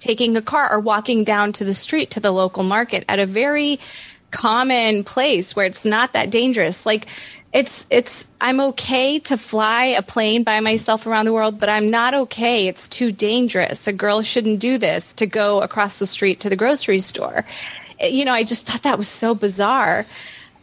taking 0.00 0.36
a 0.36 0.42
car 0.42 0.70
or 0.70 0.80
walking 0.80 1.24
down 1.24 1.52
to 1.52 1.64
the 1.64 1.72
street 1.72 2.10
to 2.10 2.20
the 2.20 2.30
local 2.30 2.62
market 2.62 3.06
at 3.08 3.18
a 3.18 3.24
very 3.26 3.80
common 4.30 5.04
place 5.04 5.56
where 5.56 5.66
it's 5.66 5.84
not 5.84 6.12
that 6.12 6.30
dangerous. 6.30 6.84
Like 6.84 7.06
it's 7.52 7.86
it's 7.88 8.24
I'm 8.40 8.60
okay 8.60 9.18
to 9.20 9.38
fly 9.38 9.84
a 9.84 10.02
plane 10.02 10.42
by 10.42 10.60
myself 10.60 11.06
around 11.06 11.24
the 11.24 11.32
world, 11.32 11.58
but 11.58 11.68
I'm 11.68 11.90
not 11.90 12.14
okay. 12.14 12.68
It's 12.68 12.86
too 12.86 13.10
dangerous. 13.10 13.86
A 13.86 13.92
girl 13.92 14.22
shouldn't 14.22 14.60
do 14.60 14.76
this 14.78 15.14
to 15.14 15.26
go 15.26 15.62
across 15.62 15.98
the 15.98 16.06
street 16.06 16.40
to 16.40 16.50
the 16.50 16.56
grocery 16.56 16.98
store. 16.98 17.44
You 18.00 18.24
know, 18.24 18.32
I 18.32 18.44
just 18.44 18.66
thought 18.66 18.82
that 18.82 18.98
was 18.98 19.08
so 19.08 19.34
bizarre. 19.34 20.06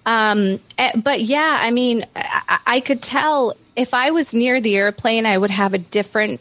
Um, 0.05 0.59
eh, 0.77 0.91
but 0.95 1.21
yeah, 1.21 1.57
I 1.59 1.71
mean, 1.71 2.05
I, 2.15 2.59
I 2.67 2.79
could 2.79 3.01
tell 3.01 3.55
if 3.75 3.93
I 3.93 4.11
was 4.11 4.33
near 4.33 4.61
the 4.61 4.77
airplane, 4.77 5.25
I 5.25 5.37
would 5.37 5.49
have 5.49 5.73
a 5.73 5.79
different 5.79 6.39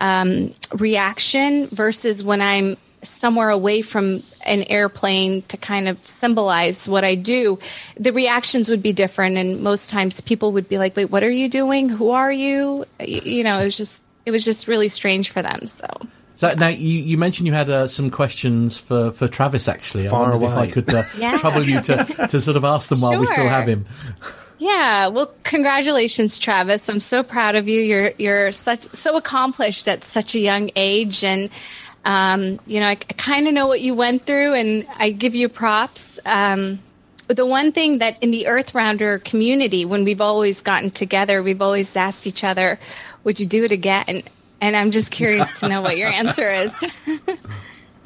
um, 0.00 0.54
reaction 0.74 1.68
versus 1.68 2.22
when 2.22 2.40
I'm 2.40 2.76
somewhere 3.02 3.50
away 3.50 3.82
from 3.82 4.22
an 4.48 4.64
airplane 4.64 5.42
to 5.42 5.56
kind 5.56 5.88
of 5.88 5.98
symbolize 6.06 6.88
what 6.88 7.04
I 7.04 7.14
do. 7.14 7.58
The 7.98 8.12
reactions 8.12 8.68
would 8.68 8.82
be 8.82 8.92
different, 8.92 9.36
and 9.36 9.60
most 9.62 9.90
times 9.90 10.20
people 10.20 10.52
would 10.52 10.68
be 10.68 10.78
like, 10.78 10.96
"Wait, 10.96 11.06
what 11.10 11.22
are 11.22 11.30
you 11.30 11.48
doing? 11.48 11.88
Who 11.88 12.10
are 12.10 12.32
you?" 12.32 12.84
You 13.00 13.44
know, 13.44 13.58
it 13.60 13.64
was 13.64 13.76
just 13.76 14.02
it 14.26 14.30
was 14.30 14.44
just 14.44 14.68
really 14.68 14.88
strange 14.88 15.30
for 15.30 15.42
them. 15.42 15.66
So. 15.66 15.86
So 16.34 16.54
now 16.54 16.68
you, 16.68 17.00
you 17.00 17.18
mentioned 17.18 17.48
you 17.48 17.52
had 17.52 17.68
uh, 17.68 17.88
some 17.88 18.10
questions 18.10 18.78
for, 18.78 19.10
for 19.10 19.26
Travis. 19.26 19.66
Actually, 19.66 20.06
I 20.06 20.10
Far 20.12 20.30
wondered 20.30 20.46
if 20.46 20.52
I 20.56 20.70
could 20.70 20.94
uh, 20.94 21.02
Yeah. 21.18 21.36
trouble 21.36 21.64
you 21.64 21.80
to, 21.80 22.04
to 22.28 22.40
sort 22.40 22.56
of 22.56 22.62
ask 22.62 22.88
them 22.90 23.00
while 23.00 23.18
we 23.18 23.26
still 23.26 23.48
have 23.48 23.66
him. 23.66 23.86
Yeah, 24.58 25.08
well, 25.08 25.32
congratulations, 25.44 26.38
Travis. 26.38 26.88
I'm 26.88 27.00
so 27.00 27.22
proud 27.24 27.54
of 27.54 27.68
you. 27.68 27.80
You're 27.80 28.12
you're 28.18 28.52
such 28.52 28.82
so 28.94 29.16
accomplished 29.16 29.86
at 29.88 30.04
such 30.04 30.34
a 30.34 30.38
young 30.40 30.70
age, 30.74 31.22
and 31.24 31.48
um, 32.04 32.58
you 32.66 32.80
know 32.80 32.86
I, 32.86 32.92
I 32.92 33.12
kind 33.16 33.46
of 33.48 33.54
know 33.54 33.66
what 33.66 33.80
you 33.80 33.94
went 33.94 34.26
through, 34.26 34.54
and 34.54 34.86
I 34.98 35.10
give 35.10 35.34
you 35.34 35.48
props. 35.48 36.18
Um, 36.24 36.78
but 37.26 37.36
the 37.36 37.46
one 37.46 37.72
thing 37.72 37.98
that 37.98 38.16
in 38.22 38.30
the 38.30 38.46
Earth 38.46 38.74
Rounder 38.74 39.18
community, 39.18 39.84
when 39.84 40.04
we've 40.04 40.20
always 40.20 40.62
gotten 40.62 40.90
together, 40.90 41.42
we've 41.42 41.60
always 41.60 41.94
asked 41.96 42.26
each 42.26 42.42
other, 42.44 42.78
"Would 43.24 43.38
you 43.40 43.46
do 43.46 43.64
it 43.64 43.72
again?" 43.72 44.22
And 44.60 44.76
I'm 44.76 44.90
just 44.90 45.10
curious 45.12 45.60
to 45.60 45.68
know 45.68 45.82
what 45.82 45.96
your 45.98 46.08
answer 46.08 46.50
is. 46.50 46.74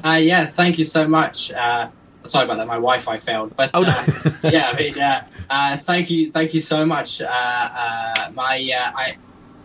Uh, 0.05 0.15
yeah, 0.15 0.47
thank 0.47 0.79
you 0.81 0.85
so 0.85 1.07
much. 1.07 1.53
Uh, 1.53 1.89
sorry 2.25 2.45
about 2.45 2.57
that, 2.57 2.67
my 2.67 2.75
Wi-Fi 2.75 3.19
failed. 3.19 3.55
But 3.57 3.71
Oh, 3.73 3.83
no. 3.83 3.91
uh, 3.91 4.51
yeah, 4.51 4.69
I 4.69 4.77
mean, 4.77 4.99
uh, 4.99 5.25
uh, 5.49 5.77
thank 5.77 6.11
you, 6.11 6.29
thank 6.33 6.55
you 6.55 6.61
so 6.61 6.85
much. 6.85 7.23
Uh, 7.23 7.27
uh, 7.29 8.31
my, 8.35 8.57
uh, 8.59 8.91
I, 8.97 9.17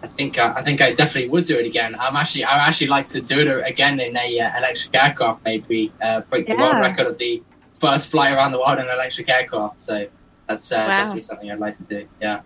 I 0.03 0.07
think, 0.07 0.37
uh, 0.37 0.53
I 0.55 0.61
think 0.61 0.81
I 0.81 0.93
definitely 0.93 1.29
would 1.29 1.45
do 1.45 1.57
it 1.57 1.65
again. 1.65 1.95
I'm 1.99 2.15
actually, 2.15 2.43
I 2.43 2.67
actually 2.67 2.87
like 2.87 3.07
to 3.07 3.21
do 3.21 3.39
it 3.39 3.67
again 3.67 3.99
in 3.99 4.15
a 4.15 4.39
uh, 4.39 4.57
electric 4.57 4.95
aircraft, 4.95 5.43
maybe 5.43 5.91
uh, 6.01 6.21
break 6.21 6.47
the 6.47 6.55
world 6.55 6.79
record 6.79 7.07
of 7.07 7.17
the 7.17 7.41
first 7.79 8.09
flight 8.11 8.33
around 8.33 8.51
the 8.51 8.59
world 8.59 8.79
in 8.79 8.85
an 8.85 8.91
electric 8.93 9.27
aircraft. 9.29 9.79
So 9.81 10.07
that's 10.47 10.71
uh, 10.71 10.75
Wow. 10.77 10.87
definitely 10.87 11.21
something 11.21 11.51
I'd 11.51 11.59
like 11.59 11.77
to 11.77 11.83
do. 11.83 12.07
Yeah. 12.21 12.41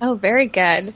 Oh, 0.00 0.14
very 0.14 0.46
good. 0.46 0.94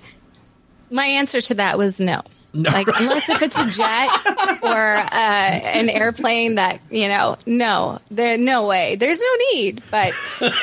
My 0.91 1.07
answer 1.07 1.41
to 1.41 1.55
that 1.55 1.79
was 1.79 1.99
no. 2.01 2.23
Like 2.53 2.89
unless 2.89 3.29
if 3.29 3.43
it's 3.43 3.57
a 3.57 3.71
jet 3.71 4.11
or 4.63 4.95
uh, 4.97 5.07
an 5.13 5.89
airplane 5.89 6.57
that 6.57 6.81
you 6.91 7.07
know, 7.07 7.37
no, 7.47 8.01
there 8.11 8.37
no 8.39 8.67
way. 8.67 8.97
There's 8.97 9.21
no 9.21 9.35
need. 9.53 9.83
But 9.91 10.13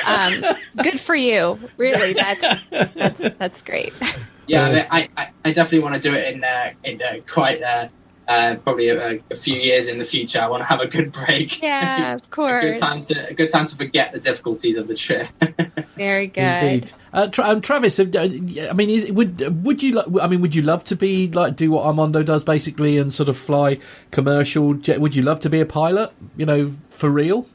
um, 0.06 0.44
good 0.84 1.00
for 1.00 1.16
you. 1.16 1.58
Really, 1.78 2.12
that's 2.12 2.42
that's 2.72 3.30
that's 3.38 3.62
great. 3.62 3.94
Yeah, 4.48 4.64
I, 4.64 4.72
mean, 4.72 4.86
I, 4.90 5.10
I, 5.18 5.30
I 5.46 5.52
definitely 5.52 5.80
want 5.80 6.02
to 6.02 6.10
do 6.10 6.16
it 6.16 6.34
in 6.34 6.44
uh, 6.44 6.72
in 6.84 7.02
uh, 7.02 7.18
quite 7.28 7.62
uh, 7.62 7.88
uh, 8.28 8.56
probably 8.56 8.90
a, 8.90 9.20
a 9.32 9.36
few 9.36 9.56
years 9.56 9.88
in 9.88 10.00
the 10.00 10.06
future. 10.06 10.42
I 10.42 10.48
want 10.48 10.62
to 10.62 10.66
have 10.68 10.80
a 10.80 10.88
good 10.88 11.12
break. 11.12 11.62
Yeah, 11.68 12.14
of 12.14 12.24
a 12.24 12.28
course. 12.28 12.64
good 12.64 12.80
time 12.80 13.02
to 13.04 13.30
a 13.30 13.34
good 13.34 13.50
time 13.50 13.66
to 13.66 13.76
forget 13.76 14.14
the 14.14 14.20
difficulties 14.20 14.78
of 14.78 14.88
the 14.88 14.96
trip. 14.96 15.28
Very 15.96 16.28
good. 16.28 16.42
Indeed, 16.42 16.94
uh, 17.14 17.28
Tra- 17.28 17.46
um, 17.46 17.62
Travis. 17.62 18.00
uh, 18.00 18.06
I 18.14 18.74
mean, 18.74 18.90
is, 18.90 19.12
would 19.12 19.66
would 19.66 19.84
you? 19.84 19.96
lo- 19.96 20.20
I 20.22 20.28
mean, 20.28 20.42
would 20.42 20.56
you 20.56 20.62
love 20.62 20.84
to 20.86 20.96
be 20.96 21.28
like 21.28 21.56
do 21.56 21.72
what 21.72 21.86
Armando 21.86 22.24
does 22.24 22.44
basically 22.44 22.98
and 22.98 23.14
sort 23.14 23.30
of 23.30 23.38
fly 23.38 23.80
commercial 24.12 24.74
jet? 24.76 25.02
Would 25.02 25.16
you 25.16 25.24
love 25.24 25.40
to 25.42 25.50
be 25.50 25.60
a 25.60 25.66
pilot? 25.66 26.12
You 26.38 26.46
know, 26.46 26.74
for 26.90 27.10
real? 27.10 27.48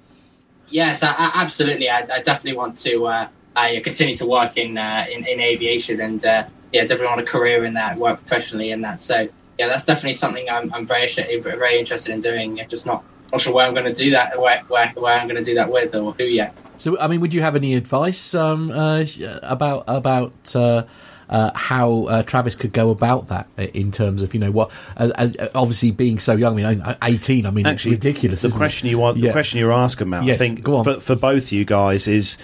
yes, 0.69 1.03
I, 1.03 1.11
I, 1.13 1.31
absolutely. 1.35 1.89
I, 1.89 2.01
I 2.01 2.23
definitely 2.23 2.57
want 2.57 2.77
to 2.79 3.07
uh, 3.07 3.29
I 3.55 3.81
continue 3.85 4.17
to 4.17 4.27
work 4.27 4.57
in 4.57 4.79
uh, 4.79 5.07
in, 5.11 5.27
in 5.27 5.41
aviation 5.41 6.01
and 6.01 6.25
uh, 6.25 6.45
yeah, 6.73 6.83
definitely 6.83 7.07
want 7.07 7.21
a 7.21 7.25
career 7.25 7.65
in 7.65 7.75
that, 7.75 7.99
work 7.99 8.19
professionally 8.21 8.71
in 8.71 8.81
that. 8.83 9.01
So 9.01 9.29
yeah, 9.59 9.69
that's 9.69 9.85
definitely 9.85 10.15
something 10.15 10.49
I'm, 10.49 10.73
I'm 10.73 10.87
very 10.87 11.09
very 11.41 11.79
interested 11.79 12.13
in 12.13 12.21
doing. 12.21 12.61
I'm 12.61 12.69
just 12.69 12.87
not 12.87 13.05
not 13.33 13.41
sure 13.41 13.55
where 13.55 13.67
I'm 13.67 13.75
going 13.75 13.87
to 13.87 13.95
do 13.95 14.11
that, 14.11 14.39
where, 14.39 14.61
where, 14.69 14.91
where 14.91 15.19
I'm 15.19 15.27
going 15.27 15.43
to 15.43 15.51
do 15.51 15.55
that 15.55 15.73
with 15.73 15.95
or 15.95 16.13
who 16.13 16.25
yet. 16.25 16.55
So, 16.77 16.99
I 16.99 17.07
mean, 17.07 17.21
would 17.21 17.33
you 17.33 17.41
have 17.41 17.57
any 17.57 17.75
advice 17.75 18.35
um, 18.35 18.71
uh, 18.71 19.05
about 19.43 19.85
about 19.87 20.55
uh, 20.55 20.85
uh, 21.31 21.51
how 21.55 22.05
uh, 22.05 22.23
Travis 22.25 22.57
could 22.57 22.73
go 22.73 22.91
about 22.91 23.29
that 23.29 23.47
uh, 23.57 23.63
in 23.63 23.91
terms 23.91 24.23
of 24.23 24.35
you 24.35 24.41
know 24.41 24.51
what? 24.51 24.71
Uh, 24.97 25.11
uh, 25.15 25.49
obviously, 25.55 25.93
being 25.93 26.19
so 26.19 26.35
young, 26.35 26.63
I 26.63 26.75
mean, 26.75 26.83
uh, 26.83 26.97
eighteen. 27.03 27.47
I 27.47 27.51
mean, 27.51 27.67
Actually, 27.67 27.95
it's 27.95 28.05
ridiculous. 28.05 28.43
The 28.43 28.49
isn't 28.49 28.59
question 28.59 28.89
it? 28.89 28.91
you 28.91 28.99
want, 28.99 29.17
Yeah. 29.17 29.29
the 29.29 29.33
question 29.33 29.61
you're 29.61 29.73
asking, 29.73 30.11
Matt, 30.11 30.25
I 30.25 30.37
think 30.37 30.63
go 30.63 30.77
on. 30.77 30.85
For, 30.85 31.01
for 31.01 31.15
both 31.15 31.53
you 31.53 31.65
guys 31.65 32.07
is 32.09 32.37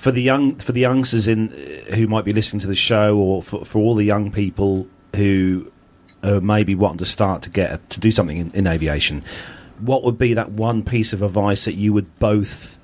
for 0.00 0.10
the 0.10 0.22
young 0.22 0.54
for 0.54 0.72
the 0.72 0.80
youngsters 0.80 1.28
in 1.28 1.48
who 1.94 2.06
might 2.06 2.24
be 2.24 2.32
listening 2.32 2.60
to 2.60 2.66
the 2.66 2.74
show, 2.74 3.18
or 3.18 3.42
for, 3.42 3.64
for 3.66 3.78
all 3.80 3.94
the 3.94 4.04
young 4.04 4.32
people 4.32 4.86
who 5.14 5.70
uh, 6.22 6.40
maybe 6.40 6.74
wanting 6.74 6.98
to 6.98 7.04
start 7.04 7.42
to 7.42 7.50
get 7.50 7.88
to 7.90 8.00
do 8.00 8.10
something 8.10 8.38
in, 8.38 8.50
in 8.52 8.66
aviation. 8.66 9.22
What 9.78 10.02
would 10.04 10.16
be 10.18 10.34
that 10.34 10.52
one 10.52 10.82
piece 10.84 11.12
of 11.12 11.22
advice 11.22 11.66
that 11.66 11.74
you 11.74 11.92
would 11.92 12.18
both 12.18 12.78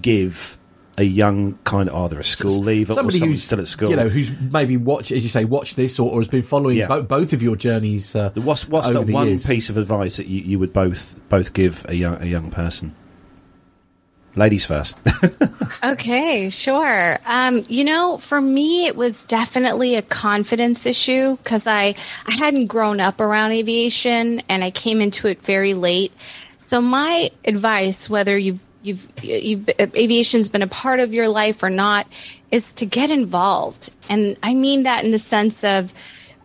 give 0.00 0.56
a 0.98 1.02
young 1.04 1.58
kind 1.64 1.88
of 1.88 2.04
either 2.04 2.20
a 2.20 2.24
school 2.24 2.58
leaver 2.60 2.92
somebody 2.92 3.16
or 3.16 3.20
someone 3.20 3.30
who's 3.32 3.42
still 3.44 3.60
at 3.60 3.68
school? 3.68 3.90
you 3.90 3.96
know, 3.96 4.08
who's 4.08 4.30
maybe 4.40 4.76
watch, 4.76 5.12
as 5.12 5.22
you 5.22 5.28
say, 5.28 5.44
watch 5.44 5.74
this 5.74 5.98
or, 5.98 6.10
or 6.10 6.20
has 6.20 6.28
been 6.28 6.42
following 6.42 6.76
Yeah. 6.78 6.86
bo- 6.88 7.02
both 7.02 7.32
of 7.34 7.42
your 7.42 7.56
journeys. 7.56 8.14
Uh, 8.16 8.30
What's 8.34 8.68
what's 8.68 8.90
the 8.90 9.00
one 9.02 9.28
years. 9.28 9.46
piece 9.46 9.68
of 9.70 9.76
advice 9.76 10.16
that 10.16 10.26
you, 10.26 10.40
you 10.42 10.58
would 10.58 10.72
both 10.72 11.16
both 11.28 11.52
give 11.52 11.84
a 11.88 11.94
young 11.94 12.22
a 12.22 12.26
young 12.26 12.50
person? 12.50 12.94
Ladies 14.36 14.64
first. 14.64 14.96
Okay, 15.84 16.48
sure. 16.48 17.18
Um, 17.26 17.64
you 17.68 17.82
know, 17.82 18.16
for 18.18 18.40
me, 18.40 18.86
it 18.86 18.94
was 18.94 19.24
definitely 19.24 19.96
a 19.96 20.02
confidence 20.02 20.86
issue 20.86 21.36
because 21.38 21.66
I 21.66 21.96
I 22.24 22.34
hadn't 22.36 22.68
grown 22.68 23.00
up 23.00 23.20
around 23.20 23.50
aviation 23.50 24.42
and 24.48 24.62
I 24.62 24.70
came 24.70 25.00
into 25.00 25.26
it 25.26 25.42
very 25.42 25.74
late. 25.74 26.12
So 26.56 26.80
my 26.80 27.32
advice, 27.44 28.08
whether 28.08 28.38
you've 28.38 28.60
you've 28.82 29.08
you've 29.22 29.68
aviation's 29.80 30.48
been 30.48 30.62
a 30.62 30.68
part 30.68 31.00
of 31.00 31.12
your 31.12 31.28
life 31.28 31.64
or 31.64 31.70
not, 31.70 32.06
is 32.52 32.72
to 32.74 32.86
get 32.86 33.10
involved, 33.10 33.90
and 34.08 34.36
I 34.40 34.54
mean 34.54 34.84
that 34.84 35.04
in 35.04 35.10
the 35.10 35.18
sense 35.18 35.64
of. 35.64 35.92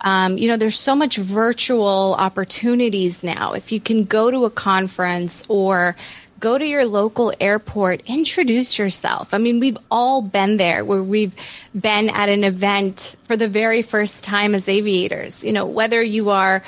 Um, 0.01 0.38
you 0.38 0.47
know, 0.47 0.57
there's 0.57 0.80
so 0.80 0.95
much 0.95 1.18
virtual 1.18 2.15
opportunities 2.19 3.23
now. 3.23 3.53
If 3.53 3.72
you 3.72 3.80
can 3.80 4.03
go 4.03 4.30
to 4.30 4.45
a 4.45 4.51
conference 4.51 5.43
or 5.47 5.95
go 6.39 6.57
to 6.57 6.65
your 6.65 6.85
local 6.85 7.34
airport, 7.39 8.01
introduce 8.05 8.77
yourself. 8.77 9.34
I 9.34 9.38
mean, 9.38 9.59
we've 9.59 9.77
all 9.89 10.22
been 10.22 10.57
there 10.57 10.85
where 10.85 11.01
we've 11.01 11.34
been 11.80 12.09
at 12.09 12.30
an 12.30 12.43
event 12.43 13.15
for 13.23 13.35
the 13.35 13.47
very 13.47 13.81
first 13.81 14.23
time 14.23 14.53
as 14.53 14.69
aviators. 14.69 15.43
You 15.43 15.53
know, 15.53 15.65
whether 15.65 16.01
you 16.01 16.30
are, 16.30 16.64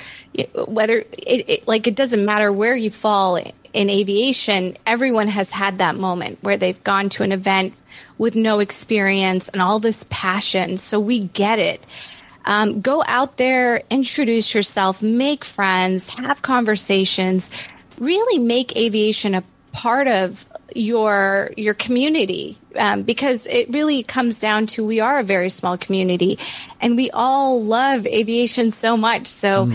whether 0.68 1.00
it, 1.00 1.50
it 1.50 1.68
like 1.68 1.88
it 1.88 1.96
doesn't 1.96 2.26
matter 2.26 2.52
where 2.52 2.76
you 2.76 2.90
fall 2.90 3.38
in 3.38 3.90
aviation, 3.90 4.78
everyone 4.86 5.28
has 5.28 5.52
had 5.52 5.78
that 5.78 5.96
moment 5.96 6.40
where 6.42 6.58
they've 6.58 6.84
gone 6.84 7.10
to 7.10 7.24
an 7.24 7.32
event 7.32 7.74
with 8.18 8.36
no 8.36 8.60
experience 8.60 9.50
and 9.50 9.62
all 9.62 9.80
this 9.80 10.06
passion. 10.10 10.78
So 10.78 11.00
we 11.00 11.20
get 11.20 11.60
it. 11.60 11.86
Um, 12.46 12.82
go 12.82 13.04
out 13.06 13.38
there, 13.38 13.84
introduce 13.90 14.56
yourself, 14.56 15.04
make 15.04 15.44
friends, 15.44 16.10
have 16.18 16.42
conversations, 16.42 17.52
really 18.00 18.40
make 18.40 18.76
aviation 18.76 19.36
a 19.36 19.44
part 19.72 20.08
of 20.08 20.46
your 20.76 21.52
your 21.58 21.74
community 21.74 22.58
um, 22.76 23.04
because 23.04 23.48
it 23.48 23.70
really 23.70 24.04
comes 24.04 24.40
down 24.40 24.68
to 24.68 24.86
we 24.86 25.00
are 25.00 25.20
a 25.20 25.24
very 25.24 25.50
small 25.50 25.78
community 25.78 26.38
and 26.80 26.96
we 26.96 27.10
all 27.12 27.64
love 27.64 28.06
aviation 28.06 28.72
so 28.72 28.96
much. 28.96 29.28
So 29.28 29.72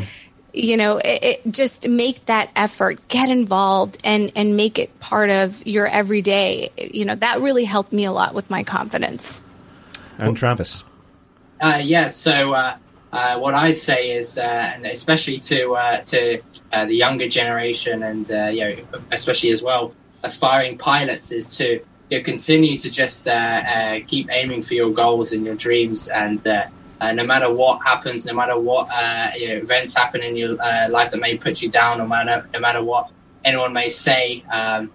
you 0.53 0.77
know 0.77 0.99
it, 0.99 1.25
it 1.25 1.53
just 1.53 1.89
make 1.89 2.25
that 2.27 2.51
effort 2.55 3.09
get 3.09 3.29
involved 3.29 3.99
and 4.05 4.31
and 4.37 4.57
make 4.57 4.79
it 4.79 4.99
part 5.01 5.31
of 5.31 5.67
your 5.67 5.87
everyday. 5.87 6.71
You 6.77 7.05
know 7.05 7.17
that 7.17 7.41
really 7.41 7.65
helped 7.65 7.93
me 7.93 8.05
a 8.05 8.13
lot 8.13 8.35
with 8.35 8.49
my 8.51 8.63
confidence. 8.63 9.43
And 10.19 10.37
Travis. 10.37 10.85
Uh, 11.61 11.81
yeah, 11.83 12.09
so 12.09 12.53
uh, 12.53 12.77
uh, 13.15 13.39
what 13.39 13.55
I'd 13.55 13.77
say 13.79 14.11
is, 14.11 14.39
uh, 14.39 14.43
and 14.43 14.85
especially 14.87 15.39
to 15.39 15.75
uh, 15.75 16.01
to 16.07 16.41
uh, 16.73 16.85
the 16.85 16.97
younger 16.97 17.29
generation, 17.29 18.03
and 18.03 18.29
uh, 18.29 18.47
you 18.47 18.61
know, 18.65 18.77
especially 19.13 19.53
as 19.53 19.63
well, 19.63 19.95
aspiring 20.25 20.77
pilots, 20.77 21.31
is 21.31 21.49
to 21.59 21.81
you 22.11 22.19
know, 22.19 22.25
continue 22.25 22.77
to 22.77 22.91
just 22.91 23.29
uh, 23.29 24.01
keep 24.09 24.29
aiming 24.33 24.63
for 24.63 24.75
your 24.75 24.91
goals 24.91 25.33
and 25.33 25.47
your 25.47 25.55
dreams, 25.55 26.09
and 26.09 26.43
no 26.43 27.25
matter 27.25 27.53
what 27.53 27.81
happens, 27.85 28.27
no 28.27 28.35
matter 28.35 28.59
what 28.59 28.89
you 29.39 29.49
know, 29.49 29.55
events 29.55 29.97
happen 29.97 30.21
in 30.21 30.37
your 30.37 30.55
life 30.89 31.13
that 31.13 31.21
may 31.21 31.39
put 31.39 31.63
you 31.63 31.71
down, 31.71 31.99
no 31.99 32.09
matter 32.09 32.49
no 32.53 32.59
matter 32.59 32.83
what 32.83 33.11
anyone 33.45 33.73
may 33.73 33.89
say, 33.89 34.43
um, 34.51 34.91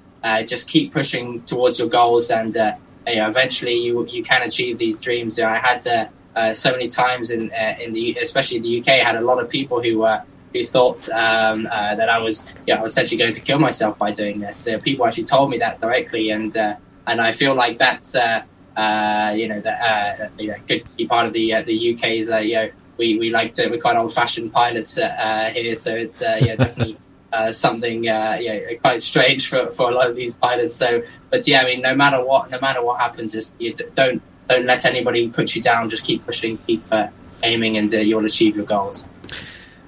just 0.45 0.67
keep 0.67 0.91
pushing 0.91 1.41
towards 1.43 1.79
your 1.79 1.87
goals, 1.87 2.31
and 2.31 2.53
you 2.53 3.15
know, 3.15 3.29
eventually 3.29 3.75
you 3.75 4.05
you 4.07 4.23
can 4.23 4.41
achieve 4.41 4.77
these 4.77 4.99
dreams. 4.99 5.37
You 5.37 5.45
know, 5.45 5.51
I 5.51 5.59
had. 5.59 6.09
Uh, 6.40 6.53
so 6.53 6.72
many 6.72 6.88
times 6.88 7.32
in 7.32 7.52
uh, 7.52 7.76
in 7.84 7.91
the 7.91 8.18
especially 8.22 8.57
in 8.57 8.64
the 8.64 8.80
UK, 8.80 8.88
I 9.02 9.03
had 9.03 9.18
a 9.18 9.22
lot 9.30 9.40
of 9.44 9.49
people 9.49 9.84
who 9.84 10.03
uh, 10.03 10.22
who 10.53 10.64
thought 10.64 11.10
um, 11.10 11.68
uh, 11.70 11.95
that 11.95 12.07
I 12.07 12.20
was 12.20 12.48
know, 12.68 12.76
I 12.76 12.82
was 12.82 12.94
essentially 12.94 13.18
going 13.18 13.34
to 13.34 13.41
kill 13.41 13.60
myself 13.60 13.98
by 13.99 14.14
doing 14.14 14.40
this. 14.40 14.66
Uh, 14.66 14.80
people 14.80 15.06
actually 15.06 15.26
told 15.26 15.49
me 15.49 15.57
that 15.57 15.82
directly, 15.82 16.30
and 16.30 16.56
and 16.56 17.20
I 17.20 17.34
feel 17.34 17.56
like 17.56 17.78
that's 17.78 18.16
you 18.16 19.48
know 19.49 19.60
that 19.68 20.32
you 20.40 20.48
know, 20.48 20.56
could 20.66 20.84
be 20.95 21.06
part 21.07 21.28
of 21.28 21.34
the 21.34 21.61
the 21.72 21.78
UK's 21.94 22.30
you 22.30 22.56
know 22.56 22.70
we 22.95 23.20
we 23.20 23.30
like 23.32 23.53
to 23.56 23.68
we're 23.68 23.82
quite 23.82 23.98
old 23.98 24.14
fashioned 24.14 24.53
pilots 24.53 24.95
here, 24.95 25.76
so 25.76 25.94
it's 25.94 26.22
yeah 26.22 26.56
definitely. 26.56 26.98
Uh, 27.32 27.52
something 27.52 28.10
uh, 28.10 28.36
yeah 28.41 28.74
quite 28.82 29.03
strange 29.03 29.49
for, 29.49 29.70
for 29.70 29.91
a 29.91 29.94
lot 29.94 30.10
of 30.10 30.16
these 30.16 30.34
pilots. 30.34 30.74
So, 30.74 31.03
but 31.30 31.48
yeah, 31.48 31.61
I 31.61 31.66
mean, 31.66 31.80
no 31.80 31.94
matter 31.94 32.26
what, 32.26 32.49
no 32.49 32.60
matter 32.60 32.84
what 32.84 32.99
happens, 32.99 33.34
just 33.34 33.53
you 33.60 33.72
don't 33.94 34.20
don't 34.49 34.65
let 34.65 34.85
anybody 34.85 35.30
put 35.30 35.55
you 35.55 35.61
down. 35.61 35.89
Just 35.89 36.03
keep 36.03 36.26
pushing, 36.26 36.57
keep 36.67 36.84
uh, 36.91 37.07
aiming, 37.43 37.77
and 37.77 37.93
uh, 37.93 37.97
you'll 37.97 38.26
achieve 38.26 38.55
your 38.55 38.65
goals. 38.65 39.03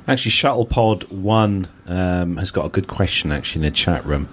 Actually, 0.08 0.32
Shuttlepod 0.32 1.12
One 1.12 1.68
um, 1.88 2.38
has 2.38 2.52
got 2.52 2.66
a 2.66 2.70
good 2.70 2.88
question 2.88 3.32
actually 3.32 3.66
in 3.66 3.72
the 3.72 3.76
chat 3.76 4.06
room, 4.06 4.30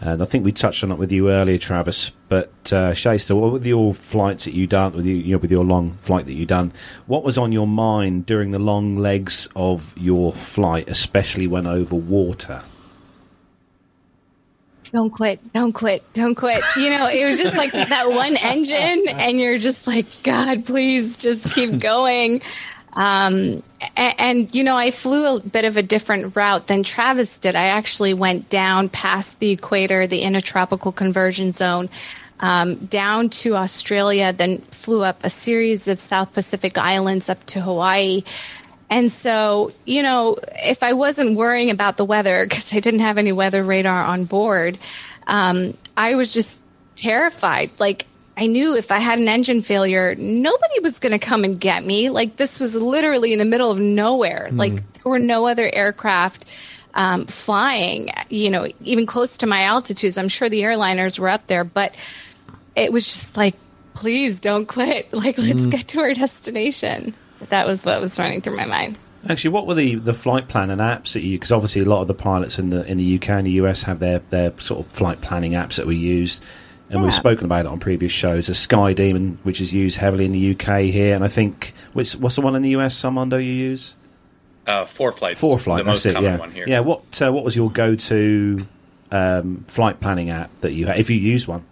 and 0.00 0.22
I 0.22 0.26
think 0.26 0.44
we 0.44 0.52
touched 0.52 0.84
on 0.84 0.92
it 0.92 0.98
with 0.98 1.12
you 1.12 1.30
earlier, 1.30 1.58
Travis. 1.58 2.10
But 2.28 2.50
uh, 2.66 2.92
Shaesta, 2.92 3.38
what 3.38 3.52
with 3.52 3.66
your 3.66 3.94
flights 3.94 4.44
that 4.44 4.54
you 4.54 4.66
done 4.66 4.92
with 4.92 5.06
you, 5.06 5.16
you 5.16 5.32
know, 5.32 5.38
with 5.38 5.50
your 5.50 5.64
long 5.64 5.98
flight 6.02 6.26
that 6.26 6.34
you 6.34 6.46
done, 6.46 6.72
what 7.06 7.22
was 7.24 7.38
on 7.38 7.52
your 7.52 7.66
mind 7.66 8.26
during 8.26 8.50
the 8.50 8.58
long 8.58 8.98
legs 8.98 9.48
of 9.56 9.94
your 9.96 10.32
flight, 10.32 10.88
especially 10.88 11.46
when 11.46 11.66
over 11.66 11.96
water? 11.96 12.62
Don't 14.92 15.10
quit, 15.10 15.52
don't 15.52 15.72
quit, 15.72 16.02
don't 16.14 16.34
quit. 16.34 16.62
You 16.76 16.90
know, 16.90 17.06
it 17.06 17.24
was 17.24 17.38
just 17.38 17.56
like 17.56 17.70
that 17.70 18.10
one 18.10 18.36
engine, 18.36 19.06
and 19.08 19.38
you're 19.38 19.58
just 19.58 19.86
like, 19.86 20.06
God, 20.24 20.66
please 20.66 21.16
just 21.16 21.48
keep 21.52 21.78
going. 21.78 22.42
Um, 22.92 23.62
and, 23.96 24.14
and, 24.18 24.54
you 24.54 24.64
know, 24.64 24.76
I 24.76 24.90
flew 24.90 25.36
a 25.36 25.40
bit 25.40 25.64
of 25.64 25.76
a 25.76 25.82
different 25.82 26.34
route 26.34 26.66
than 26.66 26.82
Travis 26.82 27.38
did. 27.38 27.54
I 27.54 27.66
actually 27.66 28.14
went 28.14 28.48
down 28.48 28.88
past 28.88 29.38
the 29.38 29.50
equator, 29.50 30.08
the 30.08 30.22
intertropical 30.22 30.90
convergence 30.90 31.58
zone, 31.58 31.88
um, 32.40 32.74
down 32.86 33.30
to 33.30 33.54
Australia, 33.54 34.32
then 34.32 34.58
flew 34.72 35.04
up 35.04 35.22
a 35.22 35.30
series 35.30 35.86
of 35.86 36.00
South 36.00 36.32
Pacific 36.32 36.78
islands 36.78 37.28
up 37.28 37.44
to 37.46 37.60
Hawaii. 37.60 38.24
And 38.90 39.10
so, 39.10 39.72
you 39.86 40.02
know, 40.02 40.36
if 40.64 40.82
I 40.82 40.92
wasn't 40.92 41.36
worrying 41.36 41.70
about 41.70 41.96
the 41.96 42.04
weather 42.04 42.44
because 42.44 42.74
I 42.74 42.80
didn't 42.80 43.00
have 43.00 43.18
any 43.18 43.30
weather 43.30 43.62
radar 43.62 44.04
on 44.04 44.24
board, 44.24 44.78
um, 45.28 45.76
I 45.96 46.16
was 46.16 46.34
just 46.34 46.64
terrified. 46.96 47.70
Like, 47.78 48.06
I 48.36 48.46
knew 48.46 48.74
if 48.74 48.90
I 48.90 48.98
had 48.98 49.18
an 49.18 49.28
engine 49.28 49.62
failure, 49.62 50.14
nobody 50.16 50.80
was 50.80 50.98
going 50.98 51.12
to 51.12 51.18
come 51.18 51.44
and 51.44 51.60
get 51.60 51.84
me. 51.84 52.10
Like, 52.10 52.36
this 52.36 52.58
was 52.58 52.74
literally 52.74 53.32
in 53.32 53.38
the 53.38 53.44
middle 53.44 53.70
of 53.70 53.78
nowhere. 53.78 54.48
Like, 54.50 54.74
there 54.74 55.10
were 55.10 55.18
no 55.18 55.46
other 55.46 55.70
aircraft 55.72 56.44
um, 56.94 57.26
flying, 57.26 58.10
you 58.28 58.50
know, 58.50 58.66
even 58.82 59.06
close 59.06 59.38
to 59.38 59.46
my 59.46 59.62
altitudes. 59.64 60.18
I'm 60.18 60.28
sure 60.28 60.48
the 60.48 60.62
airliners 60.62 61.18
were 61.18 61.28
up 61.28 61.46
there, 61.46 61.64
but 61.64 61.94
it 62.74 62.92
was 62.92 63.06
just 63.06 63.36
like, 63.36 63.54
please 63.94 64.40
don't 64.40 64.66
quit. 64.66 65.12
Like, 65.12 65.38
let's 65.38 65.66
get 65.66 65.88
to 65.88 66.00
our 66.00 66.14
destination. 66.14 67.14
That 67.48 67.66
was 67.66 67.84
what 67.84 68.00
was 68.00 68.18
running 68.18 68.40
through 68.40 68.56
my 68.56 68.66
mind. 68.66 68.98
Actually, 69.28 69.50
what 69.50 69.66
were 69.66 69.74
the, 69.74 69.96
the 69.96 70.14
flight 70.14 70.48
plan 70.48 70.70
and 70.70 70.80
apps 70.80 71.12
that 71.12 71.22
you? 71.22 71.36
Because 71.38 71.52
obviously, 71.52 71.82
a 71.82 71.84
lot 71.84 72.00
of 72.00 72.08
the 72.08 72.14
pilots 72.14 72.58
in 72.58 72.70
the 72.70 72.84
in 72.86 72.96
the 72.98 73.16
UK 73.16 73.28
and 73.30 73.46
the 73.46 73.52
US 73.52 73.82
have 73.82 73.98
their 73.98 74.20
their 74.30 74.52
sort 74.60 74.84
of 74.86 74.92
flight 74.92 75.20
planning 75.20 75.52
apps 75.52 75.74
that 75.76 75.86
we 75.86 75.96
used, 75.96 76.42
and 76.88 77.02
we've 77.02 77.12
spoken 77.14 77.44
about 77.44 77.60
it 77.60 77.66
on 77.66 77.80
previous 77.80 78.12
shows. 78.12 78.46
There's 78.46 78.66
SkyDemon, 78.66 79.36
which 79.42 79.60
is 79.60 79.74
used 79.74 79.98
heavily 79.98 80.24
in 80.24 80.32
the 80.32 80.52
UK 80.54 80.84
here, 80.84 81.14
and 81.14 81.22
I 81.24 81.28
think 81.28 81.74
which 81.92 82.14
what's 82.14 82.36
the 82.36 82.40
one 82.42 82.56
in 82.56 82.62
the 82.62 82.70
US? 82.76 82.98
Samondo 83.00 83.36
you 83.44 83.52
use 83.52 83.94
Uh, 84.66 84.84
ForeFlights. 84.84 85.38
four 85.38 85.58
flight. 85.58 85.78
The 85.78 85.84
most 85.84 86.04
that's 86.04 86.12
it. 86.12 86.14
common 86.14 86.32
Yeah, 86.32 86.38
one 86.38 86.52
here. 86.52 86.64
yeah. 86.68 86.80
What 86.80 87.20
uh, 87.20 87.30
what 87.32 87.44
was 87.44 87.54
your 87.56 87.70
go 87.70 87.94
to 87.94 88.66
um, 89.12 89.64
flight 89.68 90.00
planning 90.00 90.30
app 90.30 90.50
that 90.62 90.72
you 90.72 90.86
had, 90.86 90.98
if 90.98 91.10
you 91.10 91.16
use 91.16 91.46
one? 91.46 91.64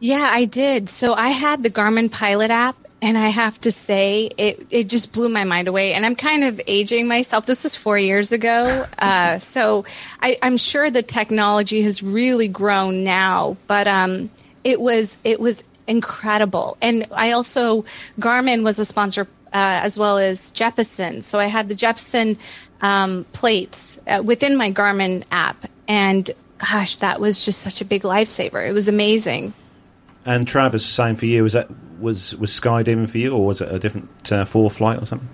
Yeah, 0.00 0.22
I 0.30 0.44
did. 0.46 0.88
So 0.88 1.12
I 1.14 1.28
had 1.30 1.62
the 1.62 1.70
Garmin 1.70 2.10
Pilot 2.10 2.50
app, 2.50 2.76
and 3.00 3.16
I 3.16 3.28
have 3.28 3.60
to 3.60 3.70
say, 3.70 4.30
it, 4.36 4.66
it 4.70 4.88
just 4.88 5.12
blew 5.12 5.28
my 5.28 5.44
mind 5.44 5.68
away. 5.68 5.94
And 5.94 6.04
I'm 6.04 6.16
kind 6.16 6.42
of 6.42 6.60
aging 6.66 7.06
myself. 7.06 7.46
This 7.46 7.62
was 7.62 7.76
four 7.76 7.98
years 7.98 8.32
ago. 8.32 8.86
Uh, 8.98 9.38
so 9.38 9.84
I, 10.20 10.36
I'm 10.42 10.56
sure 10.56 10.90
the 10.90 11.04
technology 11.04 11.82
has 11.82 12.02
really 12.02 12.48
grown 12.48 13.04
now, 13.04 13.56
but 13.68 13.86
um, 13.86 14.28
it 14.64 14.80
was 14.80 15.16
it 15.22 15.38
was 15.38 15.62
incredible. 15.86 16.76
And 16.82 17.06
I 17.12 17.30
also 17.30 17.84
Garmin 18.18 18.64
was 18.64 18.80
a 18.80 18.84
sponsor 18.84 19.28
uh, 19.52 19.80
as 19.82 19.96
well 19.96 20.18
as 20.18 20.52
Jeppesen. 20.52 21.22
So 21.22 21.38
I 21.38 21.46
had 21.46 21.68
the 21.68 21.76
Jeppesen 21.76 22.36
um, 22.80 23.24
plates 23.32 23.98
uh, 24.08 24.20
within 24.24 24.56
my 24.56 24.72
Garmin 24.72 25.22
app, 25.30 25.68
and 25.86 26.28
gosh, 26.58 26.96
that 26.96 27.20
was 27.20 27.44
just 27.44 27.60
such 27.60 27.80
a 27.80 27.84
big 27.84 28.02
lifesaver. 28.02 28.68
It 28.68 28.72
was 28.72 28.88
amazing. 28.88 29.54
And 30.24 30.46
Travis, 30.46 30.86
the 30.86 30.92
same 30.92 31.14
for 31.14 31.26
you. 31.26 31.44
Was 31.44 31.52
that 31.52 31.70
was 31.98 32.34
was 32.36 32.50
SkyDemon 32.50 33.08
for 33.08 33.18
you, 33.18 33.34
or 33.34 33.46
was 33.46 33.60
it 33.60 33.72
a 33.72 33.78
different 33.78 34.10
uh, 34.32 34.44
ForeFlight 34.44 35.02
or 35.02 35.06
something? 35.06 35.28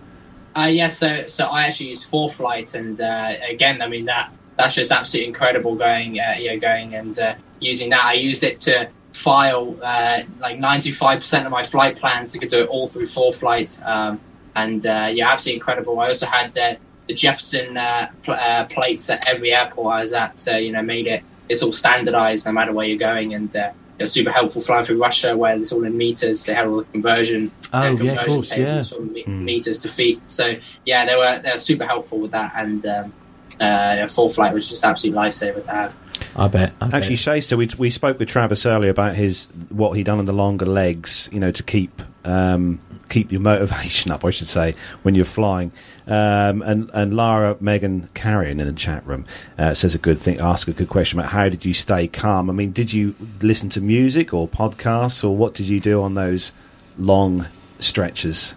Uh, 0.57 0.66
yes, 0.70 0.99
so 0.99 1.27
so 1.27 1.47
I 1.47 1.66
actually 1.66 1.91
used 1.91 2.11
ForeFlight, 2.11 2.74
and 2.74 3.01
uh, 3.01 3.35
again, 3.49 3.82
I 3.82 3.89
mean 3.89 4.05
that 4.07 4.32
that's 4.57 4.74
just 4.74 4.93
absolutely 4.93 5.28
incredible 5.28 5.74
going, 5.74 6.20
uh, 6.20 6.35
you 6.39 6.53
know, 6.53 6.59
going 6.59 6.95
and 6.95 7.19
uh, 7.19 7.35
using 7.61 7.91
that. 7.91 8.05
I 8.05 8.15
used 8.15 8.45
it 8.45 8.61
to 8.61 8.89
file 9.12 9.77
uh, 9.82 10.23
like 10.41 10.59
95% 10.59 11.45
of 11.45 11.51
my 11.51 11.62
flight 11.62 11.97
plans. 11.97 12.35
I 12.35 12.39
could 12.39 12.49
do 12.49 12.62
it 12.62 12.69
all 12.69 12.86
through 12.86 13.07
ForeFlight. 13.07 13.85
Um, 13.85 14.20
and 14.55 14.86
uh, 14.86 15.11
yeah, 15.12 15.31
absolutely 15.31 15.59
incredible. 15.59 15.99
I 15.99 16.09
also 16.09 16.27
had 16.27 16.57
uh, 16.57 16.77
the 17.09 17.15
Jeppesen 17.15 17.77
uh, 17.77 18.09
pl- 18.23 18.35
uh, 18.35 18.65
plates 18.66 19.11
at 19.11 19.27
every 19.27 19.53
airport 19.53 19.95
I 19.95 20.01
was 20.01 20.12
at, 20.12 20.39
so 20.39 20.57
you 20.57 20.73
know, 20.73 20.82
made 20.82 21.07
it 21.07 21.24
it's 21.49 21.62
all 21.62 21.73
standardized 21.73 22.47
no 22.47 22.53
matter 22.53 22.73
where 22.73 22.86
you're 22.86 22.99
going, 22.99 23.35
and 23.35 23.55
it's 23.99 24.12
super 24.12 24.31
helpful 24.31 24.61
flying 24.61 24.85
through 24.85 25.01
Russia 25.01 25.37
where 25.37 25.57
it's 25.57 25.73
all 25.73 25.85
in 25.85 25.97
meters. 25.97 26.45
They 26.47 26.55
had 26.55 26.66
all 26.66 26.79
the 26.79 26.85
conversion. 26.85 27.51
Oh, 27.73 27.79
uh, 27.79 27.83
yeah, 27.83 27.91
of 27.91 27.99
conversion 27.99 28.35
course, 28.35 28.51
tables 28.51 28.93
yeah. 28.93 28.97
from 28.97 29.12
me- 29.12 29.25
meters 29.27 29.81
to 29.81 29.89
feet. 29.89 30.29
So 30.29 30.57
yeah, 30.85 31.07
they 31.07 31.16
were 31.16 31.39
they 31.41 31.53
were 31.53 31.59
super 31.59 31.87
helpful 31.87 32.19
with 32.19 32.33
that, 32.33 32.53
and 32.57 32.85
um, 32.87 33.12
uh, 33.61 34.07
ForeFlight 34.07 34.53
was 34.53 34.69
just 34.69 34.85
absolute 34.85 35.16
lifesaver 35.16 35.62
to 35.65 35.71
have. 35.71 35.97
I 36.37 36.49
bet. 36.49 36.73
I 36.81 36.87
bet. 36.87 36.95
Actually, 36.95 37.16
Shaesta, 37.16 37.57
we 37.57 37.71
we 37.79 37.91
spoke 37.91 38.19
with 38.19 38.29
Travis 38.29 38.66
earlier 38.66 38.91
about 38.91 39.15
his 39.15 39.47
what 39.69 39.93
he'd 39.93 40.05
done 40.05 40.19
on 40.19 40.25
the 40.25 40.33
longer 40.33 40.66
legs, 40.66 41.29
you 41.33 41.41
know, 41.41 41.51
to 41.51 41.62
keep 41.62 42.03
um, 42.25 42.81
keep 43.09 43.31
your 43.32 43.40
motivation 43.40 44.10
up, 44.10 44.24
I 44.24 44.31
should 44.31 44.48
say, 44.48 44.74
when 45.02 45.14
you're 45.14 45.24
flying. 45.24 45.72
Um, 46.06 46.62
and 46.62 46.90
and 46.93 47.14
Lara 47.14 47.56
Megan 47.60 48.09
Carrion 48.14 48.60
in 48.60 48.66
the 48.66 48.72
chat 48.72 49.06
room 49.06 49.24
uh, 49.59 49.74
says 49.74 49.94
a 49.94 49.98
good 49.98 50.18
thing, 50.18 50.40
ask 50.40 50.68
a 50.68 50.72
good 50.72 50.89
question 50.89 51.18
about 51.18 51.32
how 51.32 51.48
did 51.48 51.64
you 51.64 51.72
stay 51.72 52.09
calm. 52.09 52.51
I 52.51 52.52
mean, 52.52 52.72
did 52.72 52.93
you 52.93 53.14
listen 53.40 53.70
to 53.70 53.81
music 53.81 54.35
or 54.35 54.47
podcasts, 54.47 55.24
or 55.24 55.36
what 55.36 55.55
did 55.55 55.66
you 55.66 55.81
do 55.81 56.02
on 56.02 56.14
those 56.14 56.52
long 56.98 57.47
stretches? 57.78 58.55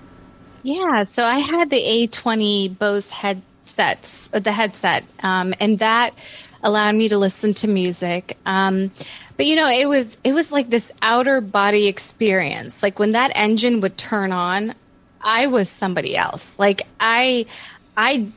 Yeah, 0.64 1.04
so 1.06 1.24
I 1.24 1.40
had 1.40 1.70
the 1.70 1.82
A20 1.82 2.78
Bose 2.78 3.10
headsets, 3.12 4.30
uh, 4.34 4.40
the 4.40 4.52
headset, 4.52 5.06
um, 5.24 5.54
and 5.62 5.80
that 5.80 6.14
allowed 6.64 6.96
me 6.96 7.08
to 7.08 7.18
listen 7.18 7.54
to 7.54 7.68
music. 7.68 8.38
Um, 8.46 8.92
but 9.38 9.46
you 9.46 9.56
know, 9.56 9.70
it 9.70 9.88
was 9.88 10.18
it 10.24 10.34
was 10.34 10.52
like 10.52 10.70
this 10.70 10.92
outer 11.02 11.40
body 11.42 11.88
experience. 11.88 12.84
Like 12.84 13.00
when 13.00 13.12
that 13.12 13.32
engine 13.36 13.82
would 13.82 13.98
turn 13.98 14.32
on, 14.32 14.74
I 15.22 15.48
was 15.48 15.70
somebody 15.70 16.18
else. 16.18 16.58
Like 16.58 16.82
I, 17.00 17.46
I 17.96 18.28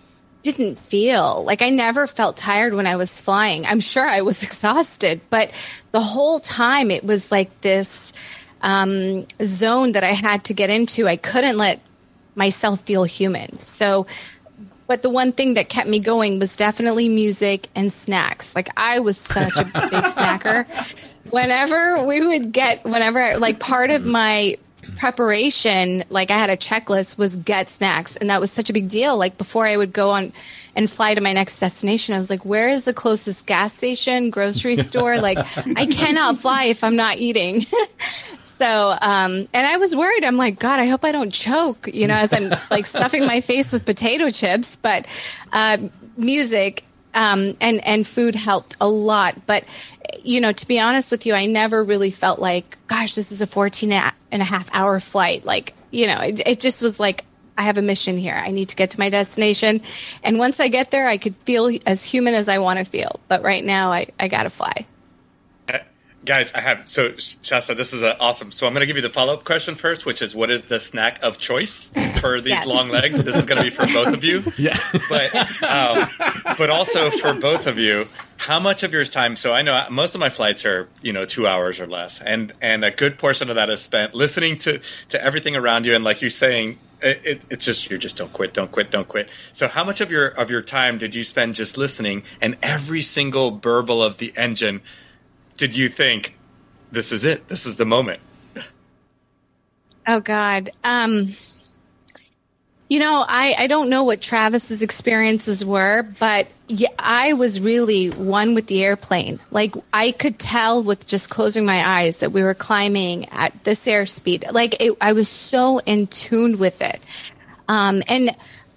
didn't 0.43 0.79
feel 0.79 1.43
like 1.45 1.63
I 1.63 1.71
never 1.71 2.07
felt 2.07 2.37
tired 2.37 2.75
when 2.75 2.87
I 2.87 2.97
was 2.97 3.19
flying. 3.19 3.67
I'm 3.67 3.81
sure 3.81 4.07
I 4.07 4.21
was 4.21 4.43
exhausted, 4.45 5.21
but 5.31 5.51
the 5.93 6.01
whole 6.01 6.41
time 6.41 6.91
it 6.91 7.05
was 7.05 7.33
like 7.33 7.61
this 7.61 8.13
um, 8.63 9.27
zone 9.43 9.93
that 9.93 10.05
I 10.05 10.13
had 10.13 10.45
to 10.45 10.55
get 10.55 10.71
into. 10.71 11.09
I 11.09 11.17
couldn't 11.17 11.57
let 11.57 11.81
myself 12.35 12.83
feel 12.83 13.05
human. 13.05 13.59
So, 13.61 14.07
but 14.91 15.03
the 15.03 15.09
one 15.09 15.31
thing 15.31 15.55
that 15.55 15.69
kept 15.69 15.89
me 15.89 16.01
going 16.01 16.41
was 16.41 16.57
definitely 16.57 17.09
music 17.09 17.69
and 17.77 17.93
snacks. 17.93 18.57
Like 18.57 18.71
I 18.77 18.99
was 18.99 19.17
such 19.17 19.57
a 19.57 19.63
big 19.63 19.73
snacker. 19.73 20.67
Whenever 21.31 22.05
we 22.05 22.21
would 22.27 22.51
get, 22.51 22.83
whenever 22.83 23.39
like 23.39 23.61
part 23.61 23.91
of 23.91 24.05
my 24.05 24.59
preparation, 24.97 26.03
like 26.11 26.33
I 26.33 26.39
had 26.39 26.51
a 26.51 26.57
checklist 26.57 27.19
was 27.19 27.37
get 27.37 27.71
snacks, 27.71 28.17
and 28.17 28.31
that 28.31 28.41
was 28.41 28.51
such 28.51 28.69
a 28.69 28.73
big 28.73 28.89
deal. 28.89 29.17
Like 29.17 29.39
before 29.39 29.65
I 29.65 29.77
would 29.77 29.93
go 29.93 30.11
on 30.11 30.33
and 30.75 30.91
fly 30.91 31.15
to 31.15 31.21
my 31.21 31.35
next 31.35 31.61
destination, 31.61 32.17
I 32.17 32.19
was 32.19 32.29
like, 32.29 32.45
"Where 32.45 32.69
is 32.69 32.85
the 32.85 32.93
closest 32.93 33.47
gas 33.47 33.73
station, 33.73 34.31
grocery 34.31 34.75
store?" 34.75 35.19
like 35.21 35.39
I 35.57 35.87
cannot 35.87 36.39
fly 36.39 36.65
if 36.65 36.83
I'm 36.83 36.97
not 36.97 37.19
eating. 37.19 37.65
So, 38.61 38.95
um, 39.01 39.49
and 39.55 39.67
I 39.67 39.79
was 39.79 39.97
worried. 39.97 40.23
I'm 40.23 40.37
like, 40.37 40.59
God, 40.59 40.81
I 40.81 40.85
hope 40.85 41.03
I 41.03 41.13
don't 41.13 41.33
choke, 41.33 41.89
you 41.95 42.07
know, 42.07 42.15
as 42.15 42.31
I'm 42.31 42.51
like 42.71 42.85
stuffing 42.85 43.25
my 43.25 43.41
face 43.41 43.73
with 43.73 43.87
potato 43.87 44.29
chips. 44.29 44.77
But 44.77 45.07
uh, 45.51 45.79
music 46.19 46.85
um, 47.15 47.57
and 47.63 47.83
and 47.87 48.07
food 48.07 48.35
helped 48.35 48.77
a 48.79 48.87
lot. 48.87 49.47
But 49.47 49.65
you 50.23 50.43
know, 50.43 50.53
to 50.53 50.69
be 50.69 50.79
honest 50.79 51.11
with 51.11 51.25
you, 51.25 51.33
I 51.33 51.47
never 51.47 51.83
really 51.83 52.11
felt 52.11 52.39
like, 52.39 52.77
gosh, 52.87 53.15
this 53.15 53.33
is 53.33 53.41
a 53.41 53.47
14 53.47 53.93
and 53.93 54.43
a 54.43 54.45
half 54.45 54.69
hour 54.75 55.01
flight. 55.01 55.47
Like, 55.47 55.73
you 55.91 56.07
know, 56.07 56.21
it, 56.21 56.47
it 56.47 56.61
just 56.61 56.83
was 56.83 57.01
like. 57.01 57.25
I 57.59 57.65
have 57.65 57.77
a 57.77 57.83
mission 57.83 58.17
here. 58.17 58.41
I 58.43 58.53
need 58.53 58.71
to 58.71 58.77
get 58.77 58.93
to 58.93 58.99
my 58.99 59.11
destination. 59.11 59.83
And 60.23 60.39
once 60.39 60.61
I 60.61 60.69
get 60.69 60.91
there, 60.91 61.07
I 61.07 61.19
could 61.19 61.35
feel 61.45 61.71
as 61.85 62.03
human 62.03 62.33
as 62.33 62.49
I 62.49 62.57
want 62.57 62.79
to 62.79 62.87
feel. 62.87 63.21
But 63.29 63.43
right 63.43 63.63
now, 63.63 63.93
I, 63.93 64.07
I 64.19 64.29
got 64.29 64.45
to 64.45 64.51
fly. 64.51 64.87
Guys, 66.23 66.53
I 66.53 66.61
have 66.61 66.87
so 66.87 67.11
Shaesta. 67.13 67.75
This 67.75 67.95
is 67.95 68.03
uh 68.03 68.15
awesome. 68.21 68.53
So 68.53 68.67
I'm 68.67 68.75
going 68.75 68.81
to 68.83 68.87
give 68.87 68.97
you 68.97 69.03
the 69.03 69.09
follow 69.09 69.33
up 69.33 69.45
question 69.45 69.75
first, 69.75 70.05
which 70.05 70.21
is, 70.21 70.35
what 70.35 70.51
is 70.51 70.65
the 70.65 70.79
snack 70.79 71.19
of 71.23 71.39
choice 71.39 71.91
for 72.21 72.43
these 72.43 72.51
Yes. 72.51 72.67
long 72.67 72.91
legs? 72.91 73.25
This 73.25 73.35
is 73.37 73.47
going 73.47 73.57
to 73.57 73.65
be 73.65 73.71
for 73.71 73.87
both 73.87 74.09
of 74.09 74.23
you. 74.23 74.53
yeah. 74.59 74.79
but 75.09 75.35
um, 75.63 76.09
but 76.59 76.69
also 76.69 77.11
for 77.11 77.33
both 77.33 77.67
of 77.67 77.79
you, 77.79 78.07
how 78.37 78.61
much 78.61 78.83
of 78.83 78.93
your 78.93 79.07
time? 79.07 79.35
So 79.35 79.55
I 79.55 79.63
know 79.63 79.87
most 79.91 80.15
of 80.15 80.21
my 80.21 80.29
flights 80.29 80.67
are 80.67 80.89
you 81.01 81.15
know 81.15 81.25
two 81.25 81.47
hours 81.47 81.81
or 81.81 81.87
less, 81.87 82.21
and 82.21 82.53
and 82.61 82.85
a 82.85 82.91
good 82.91 83.17
portion 83.17 83.49
of 83.49 83.57
that 83.57 83.71
is 83.71 83.81
spent 83.81 84.15
listening 84.15 84.59
to 84.59 84.81
to 85.09 85.25
everything 85.25 85.57
around 85.57 85.87
you, 85.87 85.95
and 85.95 86.05
like 86.05 86.21
you're 86.21 86.31
saying. 86.31 86.79
It, 87.03 87.23
it, 87.25 87.43
it's 87.49 87.65
just 87.65 87.89
you're 87.89 87.99
just 87.99 88.19
don't 88.19 88.31
quit, 88.31 88.53
don't 88.53 88.71
quit, 88.71 88.91
don't 88.91 89.09
quit. 89.09 89.31
So, 89.55 89.69
how 89.69 89.85
much 89.85 90.03
of 90.03 90.11
your 90.13 90.27
of 90.29 90.51
your 90.51 90.61
time 90.61 90.99
did 90.99 91.15
you 91.15 91.25
spend 91.25 91.55
just 91.55 91.79
listening, 91.79 92.25
and 92.43 92.59
every 92.63 93.01
single 93.01 93.51
burble 93.51 94.03
of 94.03 94.19
the 94.19 94.35
engine 94.37 94.83
did 95.61 95.77
you 95.77 95.91
think, 95.91 96.35
"This 96.91 97.13
is 97.13 97.27
it, 97.27 97.47
this 97.49 97.67
is 97.67 97.77
the 97.77 97.85
moment"? 97.85 98.19
Oh 100.09 100.21
God. 100.21 100.71
Um 100.83 101.35
you 102.89 102.99
know, 102.99 103.25
I, 103.29 103.55
I 103.57 103.67
don't 103.69 103.89
know 103.89 104.03
what 104.03 104.21
Travis's 104.21 104.83
experiences 104.83 105.65
were, 105.65 106.03
but 106.19 106.49
yeah, 106.67 106.89
I 106.99 107.35
was 107.35 107.61
really 107.61 108.09
one 108.09 108.55
with 108.57 108.67
the 108.67 108.83
airplane. 108.83 109.39
Like 109.53 109.77
I 109.93 110.11
could 110.11 110.41
tell 110.41 110.83
with 110.83 111.07
just 111.07 111.31
closing 111.31 111.65
my 111.65 111.87
eyes 111.87 112.19
that 112.19 112.33
we 112.33 112.43
were 112.43 112.55
climbing 112.55 113.29
at 113.29 113.53
this 113.63 113.87
airspeed. 113.87 114.51
Like 114.51 114.81
it, 114.81 114.97
I 115.01 115.13
was 115.13 115.29
so 115.29 115.79
in 115.81 116.09
tune 116.09 116.59
with 116.59 116.83
it. 116.83 117.01
Um, 117.69 118.03
and 118.09 118.31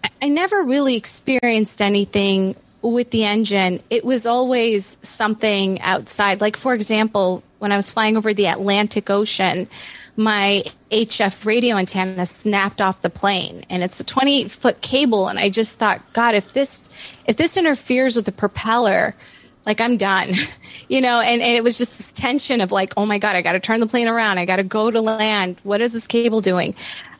I- 0.03 0.09
I 0.21 0.27
never 0.27 0.61
really 0.63 0.95
experienced 0.95 1.81
anything 1.81 2.55
with 2.83 3.11
the 3.11 3.23
engine. 3.23 3.81
It 3.89 4.05
was 4.05 4.25
always 4.25 4.97
something 5.01 5.81
outside. 5.81 6.41
Like, 6.41 6.57
for 6.57 6.73
example, 6.73 7.41
when 7.59 7.71
I 7.71 7.77
was 7.77 7.89
flying 7.91 8.17
over 8.17 8.33
the 8.33 8.47
Atlantic 8.47 9.09
Ocean, 9.09 9.67
my 10.15 10.63
HF 10.91 11.45
radio 11.45 11.77
antenna 11.77 12.25
snapped 12.25 12.81
off 12.81 13.01
the 13.01 13.09
plane 13.09 13.65
and 13.69 13.83
it's 13.83 13.99
a 13.99 14.03
28 14.03 14.51
foot 14.51 14.81
cable. 14.81 15.27
And 15.27 15.39
I 15.39 15.49
just 15.49 15.79
thought, 15.79 16.01
God, 16.13 16.35
if 16.35 16.53
this, 16.53 16.87
if 17.25 17.37
this 17.37 17.57
interferes 17.57 18.15
with 18.15 18.25
the 18.25 18.31
propeller, 18.31 19.15
like 19.65 19.81
I'm 19.81 19.97
done, 19.97 20.33
you 20.89 21.01
know, 21.01 21.19
and, 21.19 21.41
and 21.41 21.53
it 21.53 21.63
was 21.63 21.77
just 21.77 21.97
this 21.97 22.11
tension 22.11 22.61
of 22.61 22.71
like, 22.71 22.93
oh 22.97 23.05
my 23.05 23.17
God, 23.17 23.35
I 23.35 23.41
got 23.41 23.53
to 23.53 23.59
turn 23.59 23.79
the 23.79 23.87
plane 23.87 24.07
around. 24.07 24.37
I 24.37 24.45
got 24.45 24.57
to 24.57 24.63
go 24.63 24.91
to 24.91 25.01
land. 25.01 25.57
What 25.63 25.81
is 25.81 25.93
this 25.93 26.05
cable 26.05 26.41
doing? 26.41 26.75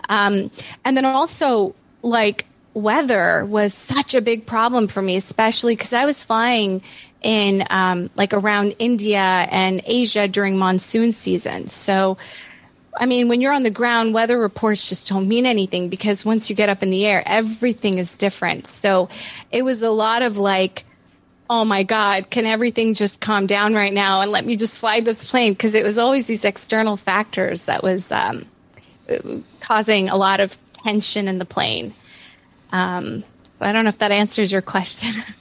Um, 0.09 0.51
and 0.85 0.95
then 0.95 1.05
also 1.05 1.73
like 2.03 2.45
weather 2.73 3.45
was 3.45 3.73
such 3.73 4.15
a 4.15 4.21
big 4.21 4.45
problem 4.45 4.87
for 4.87 5.01
me, 5.01 5.15
especially 5.15 5.75
because 5.75 5.93
I 5.93 6.05
was 6.05 6.23
flying 6.23 6.81
in 7.21 7.65
um, 7.69 8.09
like 8.15 8.33
around 8.33 8.75
India 8.79 9.19
and 9.19 9.81
Asia 9.85 10.27
during 10.27 10.57
monsoon 10.57 11.11
season. 11.11 11.67
So, 11.69 12.17
I 12.97 13.05
mean, 13.05 13.27
when 13.29 13.41
you're 13.41 13.53
on 13.53 13.63
the 13.63 13.69
ground, 13.69 14.13
weather 14.13 14.37
reports 14.37 14.89
just 14.89 15.07
don't 15.07 15.27
mean 15.27 15.45
anything 15.45 15.89
because 15.89 16.25
once 16.25 16.49
you 16.49 16.55
get 16.55 16.69
up 16.69 16.83
in 16.83 16.89
the 16.89 17.05
air, 17.05 17.23
everything 17.25 17.97
is 17.97 18.17
different. 18.17 18.67
So 18.67 19.09
it 19.51 19.63
was 19.63 19.81
a 19.81 19.89
lot 19.89 20.21
of 20.21 20.37
like, 20.37 20.83
oh 21.49 21.65
my 21.65 21.83
God, 21.83 22.29
can 22.29 22.45
everything 22.45 22.93
just 22.93 23.19
calm 23.19 23.47
down 23.47 23.73
right 23.73 23.93
now 23.93 24.21
and 24.21 24.31
let 24.31 24.45
me 24.45 24.55
just 24.55 24.79
fly 24.79 24.99
this 24.99 25.29
plane? 25.29 25.53
Because 25.53 25.73
it 25.73 25.83
was 25.83 25.97
always 25.97 26.27
these 26.27 26.45
external 26.45 26.97
factors 26.97 27.63
that 27.63 27.83
was 27.83 28.11
um, 28.11 28.45
causing 29.59 30.09
a 30.09 30.17
lot 30.17 30.39
of 30.39 30.57
tension 30.73 31.27
in 31.27 31.37
the 31.37 31.45
plane. 31.45 31.93
Um, 32.73 33.23
I 33.61 33.71
don't 33.71 33.85
know 33.85 33.89
if 33.89 33.99
that 33.99 34.11
answers 34.11 34.51
your 34.51 34.61
question. 34.61 35.23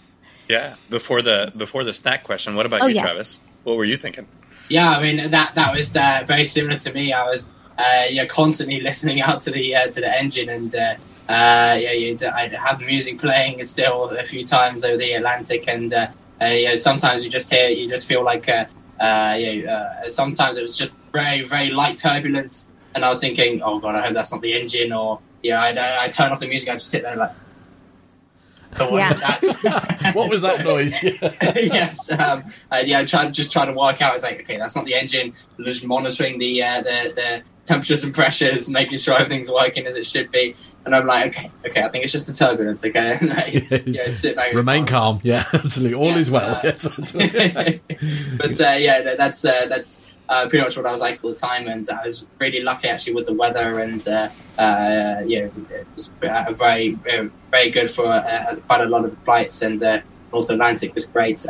Yeah. 0.49 0.75
Before 0.91 1.23
the 1.23 1.51
before 1.57 1.83
the 1.83 1.95
snack 1.95 2.25
question, 2.25 2.57
what 2.57 2.67
about 2.67 2.83
Oh, 2.83 2.87
you, 2.87 2.97
yeah. 2.97 3.03
Travis? 3.03 3.41
What 3.65 3.77
were 3.79 3.87
you 3.87 3.97
thinking? 3.97 4.27
Yeah, 4.69 4.91
I 4.91 5.03
mean 5.03 5.31
that 5.31 5.55
that 5.55 5.75
was 5.75 5.97
uh, 5.97 6.25
very 6.27 6.45
similar 6.45 6.79
to 6.81 6.93
me. 6.93 7.13
I 7.13 7.25
was 7.25 7.51
uh, 7.79 8.05
yeah 8.11 8.27
constantly 8.27 8.81
listening 8.89 9.23
out 9.23 9.41
to 9.43 9.51
the 9.51 9.75
uh, 9.75 9.87
to 9.87 10.01
the 10.01 10.13
engine, 10.15 10.51
and 10.51 10.75
uh, 10.75 10.95
uh, 11.29 11.79
yeah, 11.81 11.93
you'd, 11.93 12.23
I'd 12.23 12.53
have 12.53 12.81
music 12.81 13.19
playing 13.19 13.65
still 13.65 14.11
a 14.11 14.25
few 14.25 14.45
times 14.45 14.85
over 14.85 14.99
the 14.99 15.13
Atlantic, 15.13 15.67
and 15.69 15.95
uh, 15.95 16.09
uh, 16.43 16.47
yeah, 16.47 16.75
sometimes 16.77 17.25
you 17.25 17.31
just 17.31 17.51
hear 17.51 17.71
you 17.71 17.89
just 17.89 18.07
feel 18.07 18.23
like 18.23 18.47
uh, 18.49 18.67
uh, 19.01 19.35
yeah, 19.39 19.73
uh, 20.05 20.09
sometimes 20.09 20.59
it 20.59 20.63
was 20.63 20.77
just 20.77 20.97
very 21.13 21.49
very 21.49 21.71
light 21.71 21.97
turbulence, 21.97 22.71
and 22.95 23.07
I 23.07 23.09
was 23.09 23.21
thinking, 23.21 23.63
oh 23.63 23.79
god, 23.79 23.95
I 23.95 24.03
hope 24.03 24.13
that's 24.15 24.33
not 24.33 24.43
the 24.43 24.53
engine, 24.61 24.93
or 24.93 25.21
yeah, 25.43 25.61
I 25.63 26.05
I 26.05 26.09
turn 26.09 26.33
off 26.33 26.41
the 26.41 26.49
music, 26.49 26.69
I 26.69 26.75
just 26.75 26.89
sit 26.91 27.03
there 27.03 27.17
like. 27.17 27.31
"Oh, 28.81 28.91
what 28.93 28.99
Yeah. 28.99 29.11
is 29.13 29.21
that? 29.21 30.13
What 30.15 30.29
was 30.31 30.41
that 30.43 30.65
noise? 30.65 31.03
Yes, 31.57 32.11
um, 32.13 32.45
uh, 32.71 32.83
yeah. 32.85 33.01
I 33.01 33.05
tried 33.05 33.33
just 33.35 33.53
trying 33.53 33.69
to 33.69 33.73
work 33.75 34.01
out. 34.03 34.15
It's 34.15 34.25
like 34.25 34.41
okay, 34.43 34.57
that's 34.59 34.75
not 34.75 34.85
the 34.85 34.95
engine. 34.95 35.35
Just 35.65 35.87
monitoring 35.87 36.39
the 36.39 36.63
uh, 36.63 36.83
the 36.83 37.13
the 37.15 37.43
temperatures 37.67 38.03
and 38.03 38.13
pressures, 38.15 38.69
making 38.81 38.99
sure 38.99 39.15
everything's 39.17 39.51
working 39.51 39.87
as 39.87 39.95
it 39.95 40.05
should 40.07 40.31
be. 40.33 40.55
And 40.85 40.95
I'm 40.97 41.07
like, 41.07 41.37
okay, 41.37 41.51
okay, 41.67 41.83
I 41.83 41.89
think 41.89 42.03
it's 42.05 42.13
just 42.13 42.27
the 42.27 42.33
turbulence. 42.33 42.85
Okay, 42.85 43.19
like, 43.71 43.87
yeah, 43.87 44.09
sit 44.11 44.35
back, 44.37 44.53
Remain 44.55 44.85
calm. 44.87 45.21
Yeah, 45.23 45.45
absolutely. 45.53 45.95
All 45.95 46.09
Yes, 46.09 46.19
is 46.19 46.31
well. 46.31 46.57
uh, 46.57 47.73
but 48.39 48.61
uh, 48.61 48.77
yeah, 48.79 49.15
that's 49.17 49.45
uh, 49.45 49.67
that's 49.69 50.12
uh, 50.29 50.49
pretty 50.49 50.65
much 50.65 50.77
what 50.77 50.87
I 50.87 50.93
was 50.93 51.01
like 51.01 51.23
all 51.23 51.31
the 51.31 51.37
time. 51.37 51.69
And 51.69 51.89
I 51.91 52.05
was 52.05 52.27
really 52.39 52.63
lucky 52.63 52.89
actually 52.89 53.15
with 53.15 53.27
the 53.27 53.35
weather, 53.35 53.81
and 53.81 54.07
uh, 54.07 54.29
uh, 54.59 55.23
yeah, 55.27 55.49
it 55.71 55.87
was 55.95 56.09
very 56.21 56.99
uh, 57.11 57.29
very 57.51 57.71
good 57.71 57.91
for 57.91 58.07
uh, 58.07 58.57
quite 58.67 58.81
a 58.81 58.87
lot 58.87 59.05
of 59.05 59.11
the 59.11 59.17
flights. 59.25 59.63
And 59.63 59.83
uh, 59.83 60.01
North 60.33 60.51
Atlantic 60.51 60.95
was 60.95 61.07
great. 61.07 61.47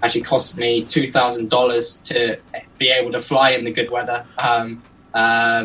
Actually, 0.00 0.22
cost 0.22 0.56
me 0.56 0.84
two 0.84 1.06
thousand 1.06 1.50
dollars 1.50 1.98
to 2.02 2.38
be 2.78 2.88
able 2.88 3.12
to 3.12 3.20
fly 3.20 3.50
in 3.50 3.64
the 3.64 3.72
good 3.72 3.90
weather 3.90 4.24
um, 4.38 4.82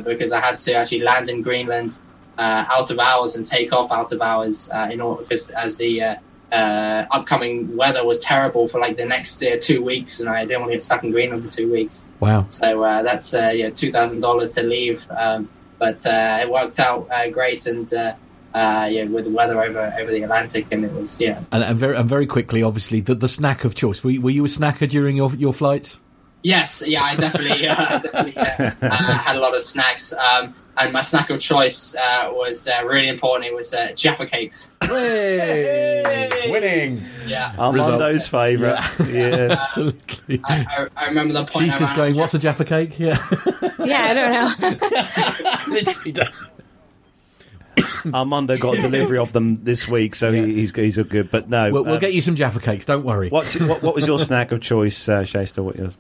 because 0.04 0.32
I 0.32 0.40
had 0.40 0.58
to 0.60 0.74
actually 0.74 1.02
land 1.02 1.30
in 1.30 1.44
Greenland 1.44 2.00
uh, 2.38 2.66
out 2.68 2.90
of 2.90 2.98
hours 2.98 3.36
and 3.36 3.46
take 3.46 3.72
off 3.72 3.92
out 3.92 4.12
of 4.12 4.22
hours 4.22 4.72
in 4.92 5.02
order 5.02 5.22
because 5.22 5.52
as 5.52 5.78
the 5.78 6.18
uh, 6.54 7.06
upcoming 7.10 7.76
weather 7.76 8.06
was 8.06 8.20
terrible 8.20 8.68
for 8.68 8.80
like 8.80 8.96
the 8.96 9.06
next 9.06 9.44
uh, 9.44 9.58
two 9.60 9.84
weeks, 9.84 10.20
and 10.20 10.30
I 10.30 10.46
didn't 10.46 10.62
want 10.62 10.72
to 10.72 10.76
get 10.76 10.84
stuck 10.84 11.04
in 11.04 11.12
Greenland 11.12 11.44
for 11.44 11.52
two 11.52 11.72
weeks. 11.72 12.08
Wow. 12.20 12.46
So 12.48 12.84
uh, 12.84 13.02
that's 13.02 13.34
uh, 13.34 13.52
yeah 13.54 13.72
two 13.72 13.92
thousand 13.92 14.22
dollars 14.22 14.52
to 14.54 14.64
leave, 14.64 15.06
um, 15.10 15.50
but 15.80 16.06
uh, 16.06 16.40
it 16.42 16.50
worked 16.50 16.80
out 16.80 17.10
uh, 17.12 17.30
great, 17.30 17.66
and 17.66 17.92
uh, 17.94 18.14
uh, 18.54 18.88
yeah 18.90 19.06
with 19.06 19.26
the 19.26 19.32
weather 19.32 19.62
over 19.64 19.94
over 20.00 20.12
the 20.12 20.22
Atlantic, 20.22 20.68
and 20.72 20.86
it 20.86 20.94
was 20.94 21.20
yeah 21.20 21.44
And, 21.52 21.64
and 21.64 21.78
very 21.78 21.98
and 21.98 22.08
very 22.08 22.28
quickly, 22.28 22.62
obviously, 22.62 23.02
the, 23.02 23.16
the 23.16 23.28
snack 23.28 23.66
of 23.66 23.74
choice. 23.74 24.04
Were 24.04 24.12
you, 24.12 24.22
were 24.22 24.30
you 24.30 24.46
a 24.46 24.50
snacker 24.50 24.88
during 24.88 25.18
your 25.18 25.34
your 25.36 25.54
flights? 25.54 26.02
Yes, 26.44 26.84
yeah, 26.86 27.04
I 27.04 27.16
definitely, 27.16 27.68
uh, 27.70 27.76
I 27.78 28.00
definitely 28.00 28.38
uh, 28.38 28.72
uh, 28.82 28.90
had 28.96 29.38
a 29.38 29.40
lot 29.40 29.56
of 29.56 29.62
snacks. 29.62 30.14
Um, 30.14 30.54
and 30.78 30.94
my 30.94 31.02
snack 31.02 31.30
of 31.30 31.40
choice 31.40 31.96
uh, 31.96 32.30
was 32.32 32.68
uh, 32.68 32.82
really 32.86 33.08
important. 33.08 33.50
It 33.50 33.56
was 33.56 33.74
uh, 33.74 33.92
Jaffa 33.96 34.26
cakes. 34.26 34.74
Winning. 36.50 37.02
Yeah, 37.26 37.54
Armando's 37.58 38.28
favourite. 38.28 38.80
Yes. 39.08 39.52
Absolutely. 39.78 40.42
I, 40.44 40.66
I, 40.70 40.88
I 40.96 41.06
remember 41.08 41.34
the 41.34 41.46
point. 41.46 41.72
She's 41.72 41.80
just 41.80 41.96
going, 41.96 42.14
Jaffa- 42.14 42.22
what's 42.22 42.34
a 42.34 42.40
Jaffa 42.40 42.66
cake? 42.66 43.00
Yeah. 43.00 43.18
Yeah, 43.86 44.06
I 44.06 44.14
don't 44.14 44.32
know. 46.14 46.24
Armando 48.14 48.58
got 48.58 48.78
a 48.78 48.82
delivery 48.82 49.18
of 49.18 49.34
them 49.34 49.56
this 49.64 49.86
week, 49.88 50.16
so 50.16 50.32
he, 50.32 50.54
he's 50.54 50.74
he's 50.74 50.98
a 50.98 51.04
good. 51.04 51.30
But 51.32 51.50
no, 51.50 51.70
We'll, 51.72 51.84
we'll 51.84 51.96
um, 51.96 52.00
get 52.00 52.14
you 52.14 52.22
some 52.22 52.36
Jaffa 52.36 52.60
cakes, 52.62 52.86
don't 52.86 53.04
worry. 53.04 53.28
What's, 53.30 53.60
what, 53.60 53.82
what 53.82 53.94
was 53.96 54.08
your 54.08 54.20
snack 54.28 54.52
of 54.54 54.62
choice, 54.62 55.10
uh, 55.10 55.24
Shaesta? 55.24 55.62
What 55.64 55.76
yours? 55.76 55.98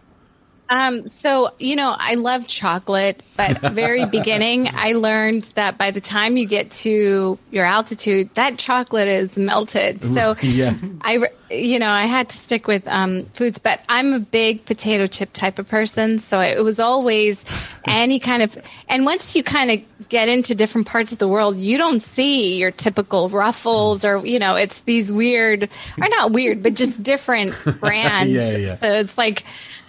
Um, 0.73 1.07
so 1.09 1.53
you 1.59 1.75
know, 1.75 1.95
I 1.95 2.15
love 2.15 2.47
chocolate, 2.47 3.21
but 3.37 3.59
very 3.61 4.05
beginning, 4.19 4.69
I 4.73 4.93
learned 4.93 5.43
that 5.53 5.77
by 5.77 5.91
the 5.91 6.01
time 6.01 6.35
you 6.35 6.47
get 6.47 6.71
to 6.71 7.37
your 7.51 7.65
altitude, 7.65 8.31
that 8.33 8.57
chocolate 8.57 9.07
is 9.07 9.37
melted. 9.37 10.01
So 10.01 10.35
Yeah. 10.41 10.73
I, 11.01 11.27
you 11.51 11.77
know, 11.77 11.89
I 11.89 12.03
had 12.05 12.29
to 12.29 12.37
stick 12.37 12.65
with 12.65 12.87
um, 12.87 13.25
foods, 13.33 13.59
but 13.59 13.81
I'm 13.87 14.13
a 14.13 14.19
big 14.19 14.65
potato 14.65 15.05
chip 15.05 15.31
type 15.33 15.59
of 15.59 15.67
person, 15.67 16.17
so 16.17 16.39
it 16.39 16.63
was 16.63 16.79
always 16.79 17.45
any 17.85 18.19
kind 18.19 18.41
of. 18.41 18.57
And 18.89 19.05
once 19.05 19.35
you 19.35 19.43
kind 19.43 19.69
of 19.69 20.09
get 20.09 20.27
into 20.27 20.55
different 20.55 20.87
parts 20.87 21.11
of 21.11 21.19
the 21.19 21.27
world, 21.27 21.55
you 21.57 21.77
don't 21.77 22.01
see 22.01 22.57
your 22.57 22.71
typical 22.71 23.29
Ruffles 23.29 24.03
or 24.03 24.25
you 24.25 24.39
know, 24.39 24.55
it's 24.55 24.81
these 24.81 25.11
weird, 25.13 25.69
or 26.01 26.09
not 26.09 26.31
weird, 26.31 26.63
but 26.63 26.73
just 26.73 27.03
different 27.03 27.53
brands. 27.79 28.31
Yeah, 28.31 28.57
yeah. 28.57 28.75
So 28.75 28.91
it's 28.91 29.19
like. 29.19 29.43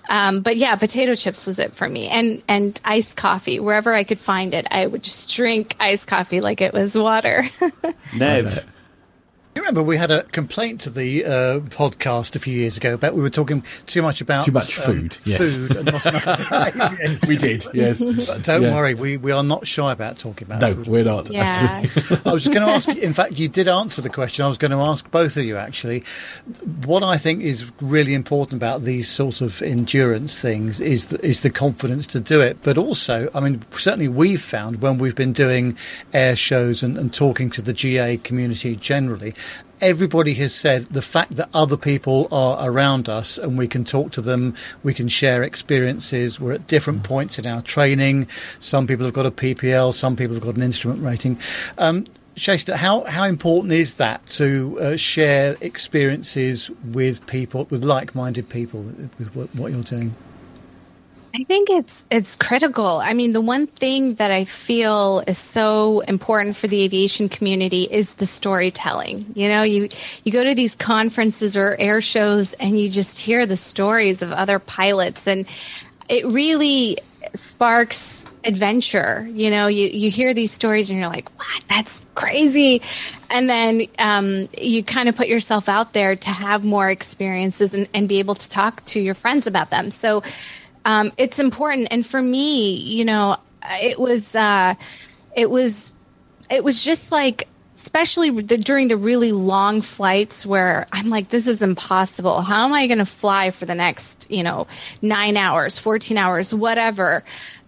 Um, 0.09 0.41
but 0.41 0.57
yeah, 0.57 0.77
potato 0.77 1.15
chips 1.15 1.47
was 1.47 1.59
it 1.59 1.75
for 1.75 1.89
me, 1.89 2.09
and 2.09 2.43
and 2.49 2.79
iced 2.85 3.17
coffee 3.17 3.61
wherever 3.61 3.95
I 3.95 4.05
could 4.05 4.19
find 4.19 4.55
it. 4.55 4.67
I 4.71 4.87
would 4.87 5.03
just 5.03 5.31
drink 5.31 5.77
iced 5.81 6.07
coffee 6.07 6.41
like 6.41 6.61
it 6.61 6.73
was 6.73 6.95
water. 6.95 7.45
Nev. 8.17 8.67
You 9.55 9.63
remember 9.63 9.85
we 9.85 9.97
had 9.97 10.11
a 10.11 10.25
complaint 10.25 10.81
to 10.81 10.91
the 10.91 11.25
uh, 11.25 11.31
podcast 11.71 12.35
a 12.35 12.41
few 12.41 12.53
years 12.59 12.77
ago 12.77 12.95
about 12.95 13.15
we 13.15 13.23
were 13.23 13.31
talking 13.31 13.63
too 13.87 14.03
much 14.03 14.21
about 14.21 14.47
Too 14.47 14.51
much 14.51 14.77
um, 14.81 14.85
food, 14.85 15.19
yes. 15.25 15.57
food 15.57 15.77
and 15.77 15.85
not 15.93 16.05
enough. 16.07 17.23
We 17.29 17.37
did, 17.37 17.65
yes. 17.73 18.03
But 18.03 18.43
don't 18.43 18.63
Yeah. 18.63 18.75
worry, 18.75 18.95
we, 18.95 19.17
we 19.17 19.31
are 19.31 19.45
not 19.45 19.65
shy 19.65 19.93
about 19.93 20.19
talking 20.19 20.49
about 20.49 20.61
No, 20.61 20.75
food. 20.75 20.89
we're 20.89 21.05
not. 21.05 21.31
yeah. 21.31 21.83
Absolutely. 21.85 22.31
I 22.31 22.35
was 22.35 22.43
just 22.43 22.53
going 22.55 22.67
to 22.67 22.73
ask. 22.73 22.89
In 22.89 23.15
fact, 23.15 23.39
you 23.39 23.49
did 23.49 23.69
answer 23.69 24.03
the 24.03 24.09
question. 24.11 24.45
I 24.45 24.49
was 24.49 24.59
going 24.59 24.73
to 24.73 24.79
ask 24.79 25.09
both 25.13 25.37
of 25.37 25.45
you 25.45 25.57
actually. 25.57 26.03
What 26.85 27.05
I 27.05 27.17
think 27.17 27.43
is 27.43 27.71
really 27.81 28.15
important 28.15 28.55
about 28.61 28.83
these 28.83 29.09
sort 29.09 29.41
of 29.41 29.63
endurance 29.63 30.37
things 30.41 30.81
is 30.81 31.07
the, 31.07 31.25
is 31.25 31.41
the 31.45 31.51
confidence 31.51 32.09
to 32.09 32.19
do 32.21 32.41
it. 32.41 32.59
But 32.65 32.77
also, 32.77 33.31
I 33.33 33.39
mean, 33.39 33.63
certainly 33.71 34.09
we've 34.09 34.43
found 34.43 34.83
when 34.83 34.99
we've 34.99 35.15
been 35.15 35.33
doing 35.33 35.79
air 36.13 36.35
shows 36.35 36.83
and, 36.83 36.99
and 36.99 37.15
talking 37.15 37.51
to 37.51 37.63
the 37.63 37.73
GA 37.73 38.17
community 38.17 38.75
generally. 38.75 39.33
Everybody 39.81 40.35
has 40.35 40.55
said 40.55 40.87
the 40.87 41.03
fact 41.03 41.37
that 41.37 41.49
other 41.53 41.77
people 41.77 42.29
are 42.31 42.71
around 42.71 43.09
us 43.09 43.39
and 43.39 43.59
we 43.59 43.69
can 43.69 43.85
talk 43.85 44.13
to 44.13 44.21
them, 44.21 44.55
we 44.83 44.95
can 44.95 45.09
share 45.09 45.43
experiences. 45.43 46.39
We're 46.39 46.55
at 46.55 46.67
different 46.67 47.03
points 47.03 47.39
in 47.39 47.47
our 47.47 47.63
training. 47.63 48.29
Some 48.59 48.87
people 48.87 49.05
have 49.05 49.15
got 49.15 49.27
a 49.27 49.31
PPL, 49.31 49.93
some 49.93 50.17
people 50.17 50.35
have 50.35 50.45
got 50.45 50.57
an 50.57 50.63
instrument 50.63 51.03
rating. 51.03 51.39
Um, 51.79 52.07
Shaesta, 52.37 52.75
how, 52.75 53.05
how 53.05 53.25
important 53.25 53.73
is 53.73 53.95
that 53.95 54.27
to 54.27 54.79
uh, 54.81 54.97
share 54.97 55.57
experiences 55.61 56.69
with 56.93 57.27
people, 57.27 57.67
with 57.71 57.85
like-minded 57.85 58.49
people, 58.49 58.83
with 58.83 59.35
what, 59.37 59.55
what 59.55 59.73
you're 59.73 59.83
doing? 59.83 60.17
I 61.37 61.43
think 61.43 61.69
it's 61.69 62.07
it's 62.13 62.37
critical. 62.37 62.87
I 62.87 63.13
mean, 63.13 63.33
the 63.33 63.41
one 63.41 63.67
thing 63.67 64.15
that 64.17 64.31
I 64.31 64.45
feel 64.45 65.25
is 65.27 65.37
so 65.37 65.99
important 66.01 66.55
for 66.55 66.69
the 66.69 66.83
aviation 66.85 67.29
community 67.29 67.89
is 67.91 68.15
the 68.15 68.27
storytelling. 68.27 69.27
You 69.35 69.49
know, 69.49 69.65
you 69.65 69.89
you 70.25 70.31
go 70.31 70.45
to 70.45 70.55
these 70.55 70.77
conferences 70.77 71.57
or 71.57 71.75
air 71.81 72.01
shows 72.01 72.53
and 72.55 72.79
you 72.79 72.89
just 72.89 73.19
hear 73.19 73.47
the 73.47 73.57
stories 73.57 74.23
of 74.23 74.31
other 74.31 74.61
pilots 74.61 75.27
and 75.27 75.47
it 76.09 76.25
really 76.25 76.99
sparks 77.35 78.27
adventure. 78.45 79.29
You 79.33 79.51
know, 79.51 79.67
you 79.67 79.89
you 79.89 80.13
hear 80.13 80.35
these 80.35 80.53
stories 80.53 80.89
and 80.89 81.01
you're 81.01 81.09
like, 81.09 81.37
"What? 81.37 81.65
That's 81.69 81.99
crazy." 82.15 82.81
And 83.29 83.51
then 83.51 83.89
um, 83.99 84.49
you 84.57 84.85
kind 84.85 85.09
of 85.09 85.17
put 85.17 85.27
yourself 85.27 85.69
out 85.69 85.95
there 85.95 86.15
to 86.15 86.31
have 86.31 86.63
more 86.65 86.91
experiences 86.91 87.75
and, 87.75 87.89
and 87.93 88.09
be 88.09 88.21
able 88.21 88.37
to 88.37 88.49
talk 88.49 88.85
to 88.87 89.01
your 89.01 89.15
friends 89.15 89.49
about 89.49 89.71
them. 89.71 89.91
So 89.91 90.23
um, 90.85 91.13
it's 91.17 91.39
important. 91.39 91.89
And 91.91 92.07
for 92.07 92.21
me, 92.21 92.77
you 92.77 93.05
know, 93.05 93.37
it 93.81 93.99
was 93.99 94.35
uh, 94.35 94.75
it 95.37 95.51
was 95.51 95.93
it 96.51 96.63
was 96.63 96.85
just 96.85 97.11
like 97.11 97.49
especially 97.85 98.31
the, 98.31 98.57
during 98.57 98.89
the 98.89 98.97
really 98.97 99.31
long 99.31 99.83
flights 99.83 100.47
where 100.47 100.87
I'm 100.91 101.11
like, 101.11 101.29
this 101.29 101.47
is 101.47 101.61
impossible. 101.61 102.41
How 102.41 102.65
am 102.65 102.73
I 102.73 102.87
going 102.87 102.99
to 102.99 103.05
fly 103.05 103.51
for 103.51 103.67
the 103.67 103.75
next, 103.75 104.27
you 104.31 104.43
know, 104.43 104.67
nine 105.03 105.37
hours, 105.37 105.77
14 105.77 106.17
hours, 106.17 106.55
whatever? 106.55 107.25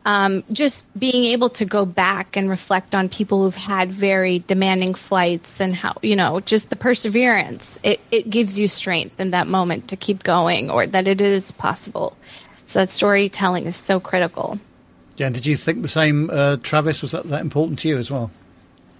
Um, 0.06 0.42
just 0.50 0.86
being 0.98 1.24
able 1.32 1.50
to 1.50 1.66
go 1.66 1.84
back 1.84 2.34
and 2.34 2.48
reflect 2.48 2.94
on 2.94 3.10
people 3.10 3.42
who've 3.42 3.56
had 3.56 3.92
very 3.92 4.38
demanding 4.38 4.94
flights 4.94 5.60
and 5.60 5.74
how, 5.74 5.98
you 6.00 6.16
know, 6.16 6.40
just 6.40 6.70
the 6.70 6.76
perseverance, 6.76 7.78
it, 7.82 8.00
it 8.10 8.30
gives 8.30 8.58
you 8.58 8.68
strength 8.68 9.20
in 9.20 9.32
that 9.32 9.48
moment 9.48 9.88
to 9.88 9.96
keep 9.96 10.22
going 10.22 10.70
or 10.70 10.86
that 10.86 11.06
it 11.06 11.20
is 11.20 11.52
possible. 11.52 12.16
So 12.66 12.80
that 12.80 12.90
storytelling 12.90 13.64
is 13.64 13.76
so 13.76 13.98
critical. 14.00 14.58
Yeah, 15.16 15.26
and 15.26 15.34
did 15.34 15.46
you 15.46 15.56
think 15.56 15.82
the 15.82 15.88
same, 15.88 16.28
uh, 16.30 16.58
Travis? 16.62 17.00
Was 17.00 17.12
that, 17.12 17.24
that 17.30 17.40
important 17.40 17.78
to 17.80 17.88
you 17.88 17.96
as 17.96 18.10
well? 18.10 18.30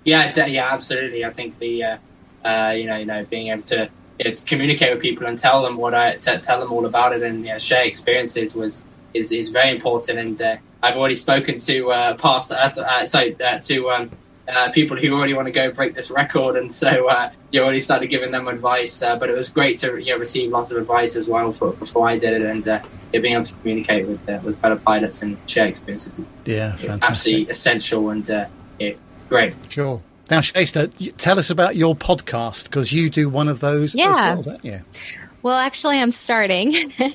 Yeah, 0.05 0.33
de- 0.33 0.51
yeah, 0.51 0.73
absolutely. 0.73 1.25
I 1.25 1.31
think 1.31 1.59
the 1.59 1.83
uh, 1.83 1.97
uh, 2.45 2.71
you 2.71 2.87
know 2.87 2.97
you 2.97 3.05
know 3.05 3.25
being 3.25 3.49
able 3.49 3.63
to, 3.65 3.91
you 4.19 4.31
know, 4.31 4.37
to 4.37 4.45
communicate 4.45 4.93
with 4.93 5.03
people 5.03 5.27
and 5.27 5.39
tell 5.39 5.63
them 5.63 5.77
what 5.77 5.95
I 5.95 6.17
t- 6.17 6.39
tell 6.39 6.61
them 6.61 6.73
all 6.73 6.87
about 6.87 7.13
it 7.13 7.23
and 7.23 7.45
you 7.45 7.53
know, 7.53 7.59
share 7.59 7.85
experiences 7.85 8.55
was 8.55 8.85
is, 9.15 9.33
is 9.33 9.49
very 9.51 9.71
important. 9.71 10.19
And 10.19 10.41
uh, 10.41 10.57
I've 10.83 10.97
already 10.97 11.17
spoken 11.17 11.59
to 11.59 11.91
uh, 11.91 12.17
past 12.17 12.53
uh, 12.53 12.71
uh, 12.77 13.05
sorry 13.05 13.35
uh, 13.43 13.59
to 13.59 13.91
um, 13.91 14.11
uh, 14.49 14.71
people 14.71 14.97
who 14.97 15.13
already 15.15 15.35
want 15.35 15.47
to 15.47 15.53
go 15.53 15.71
break 15.73 15.95
this 15.95 16.11
record, 16.11 16.57
and 16.57 16.73
so 16.73 17.09
uh, 17.09 17.31
you 17.51 17.63
already 17.63 17.81
started 17.81 18.09
giving 18.09 18.31
them 18.31 18.49
advice. 18.49 19.03
Uh, 19.03 19.17
but 19.17 19.29
it 19.29 19.37
was 19.37 19.49
great 19.49 19.79
to 19.79 19.97
you 19.99 20.13
know 20.13 20.19
receive 20.19 20.51
lots 20.51 20.71
of 20.71 20.77
advice 20.77 21.17
as 21.17 21.29
well 21.29 21.53
for, 21.53 21.73
before 21.73 22.09
I 22.09 22.19
did 22.19 22.35
it, 22.35 22.43
and 22.43 22.67
uh, 22.67 22.81
yeah, 23.13 23.21
being 23.21 23.35
able 23.35 23.45
to 23.45 23.55
communicate 23.55 24.07
with 24.07 24.29
uh, 24.29 24.39
with 24.43 24.59
fellow 24.61 24.77
pilots 24.77 25.23
and 25.23 25.37
share 25.47 25.67
experiences 25.67 26.19
is 26.19 26.31
Yeah, 26.45 26.55
yeah, 26.55 26.75
fantastic. 26.77 27.11
absolutely 27.11 27.51
essential 27.51 28.11
and 28.11 28.31
uh, 28.31 28.47
yeah, 28.79 28.93
great. 29.29 29.55
Sure. 29.69 30.03
Now, 30.31 30.41
Shaesta, 30.41 31.15
tell 31.19 31.39
us 31.39 31.51
about 31.51 31.77
your 31.77 31.95
podcast 31.95 32.65
because 32.65 32.93
you 32.93 33.09
do 33.11 33.29
one 33.29 33.47
of 33.49 33.61
those 33.61 33.95
as 33.95 33.95
Yeah. 33.95 34.35
well, 34.35 34.43
don't 34.43 34.65
you? 34.65 34.81
Well, 35.43 35.57
actually, 35.57 36.01
I'm 36.01 36.11
starting. 36.11 36.93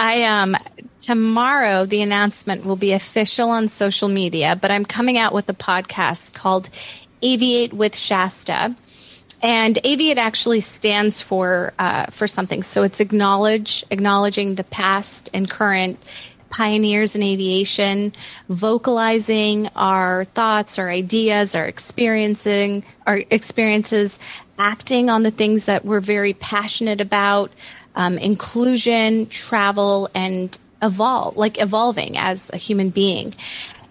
I 0.00 0.22
um 0.22 0.56
tomorrow 0.98 1.84
the 1.84 2.00
announcement 2.00 2.64
will 2.64 2.76
be 2.76 2.92
official 2.92 3.50
on 3.50 3.68
social 3.68 4.08
media, 4.08 4.58
but 4.60 4.70
I'm 4.70 4.86
coming 4.86 5.18
out 5.18 5.34
with 5.34 5.46
a 5.50 5.54
podcast 5.54 6.32
called 6.32 6.70
Aviate 7.22 7.74
with 7.74 7.92
Shaesta. 7.92 8.74
And 9.42 9.76
Aviate 9.84 10.16
actually 10.16 10.60
stands 10.60 11.20
for 11.20 11.74
uh, 11.78 12.06
for 12.06 12.26
something. 12.26 12.62
So 12.62 12.82
it's 12.82 13.00
acknowledge 13.00 13.84
acknowledging 13.90 14.54
the 14.54 14.64
past 14.64 15.28
and 15.34 15.50
current 15.50 15.98
pioneers 16.48 17.14
in 17.14 17.22
aviation, 17.22 18.14
vocalizing 18.48 19.68
our 19.76 20.24
thoughts, 20.24 20.78
our 20.78 20.88
ideas, 20.88 21.54
our 21.54 21.66
experiencing 21.66 22.84
our 23.06 23.22
experiences, 23.30 24.18
acting 24.58 25.10
on 25.10 25.24
the 25.24 25.30
things 25.30 25.66
that 25.66 25.84
we're 25.84 26.00
very 26.00 26.32
passionate 26.32 27.02
about, 27.02 27.52
um, 28.00 28.16
inclusion, 28.16 29.26
travel, 29.26 30.08
and 30.14 30.58
evolve, 30.80 31.36
like 31.36 31.60
evolving 31.60 32.16
as 32.16 32.48
a 32.50 32.56
human 32.56 32.88
being. 32.88 33.34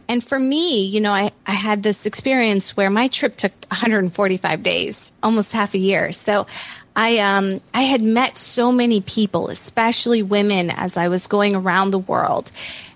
And 0.08 0.24
for 0.24 0.40
me, 0.40 0.84
you 0.84 1.00
know, 1.00 1.12
I, 1.12 1.30
I 1.46 1.52
had 1.52 1.84
this 1.84 2.08
experience 2.08 2.76
where 2.76 2.90
my 2.90 3.08
trip 3.08 3.38
took 3.38 3.52
145 3.68 4.64
days, 4.64 5.12
almost 5.22 5.54
half 5.54 5.76
a 5.76 5.78
year. 5.78 6.12
So 6.12 6.48
I 6.96 7.20
um 7.20 7.62
I 7.76 7.84
had 7.84 8.02
met 8.02 8.36
so 8.36 8.72
many 8.72 9.02
people, 9.02 9.50
especially 9.50 10.24
women, 10.24 10.72
as 10.72 10.98
I 10.98 11.08
was 11.08 11.28
going 11.28 11.56
around 11.56 11.92
the 11.92 12.00
world, 12.00 12.52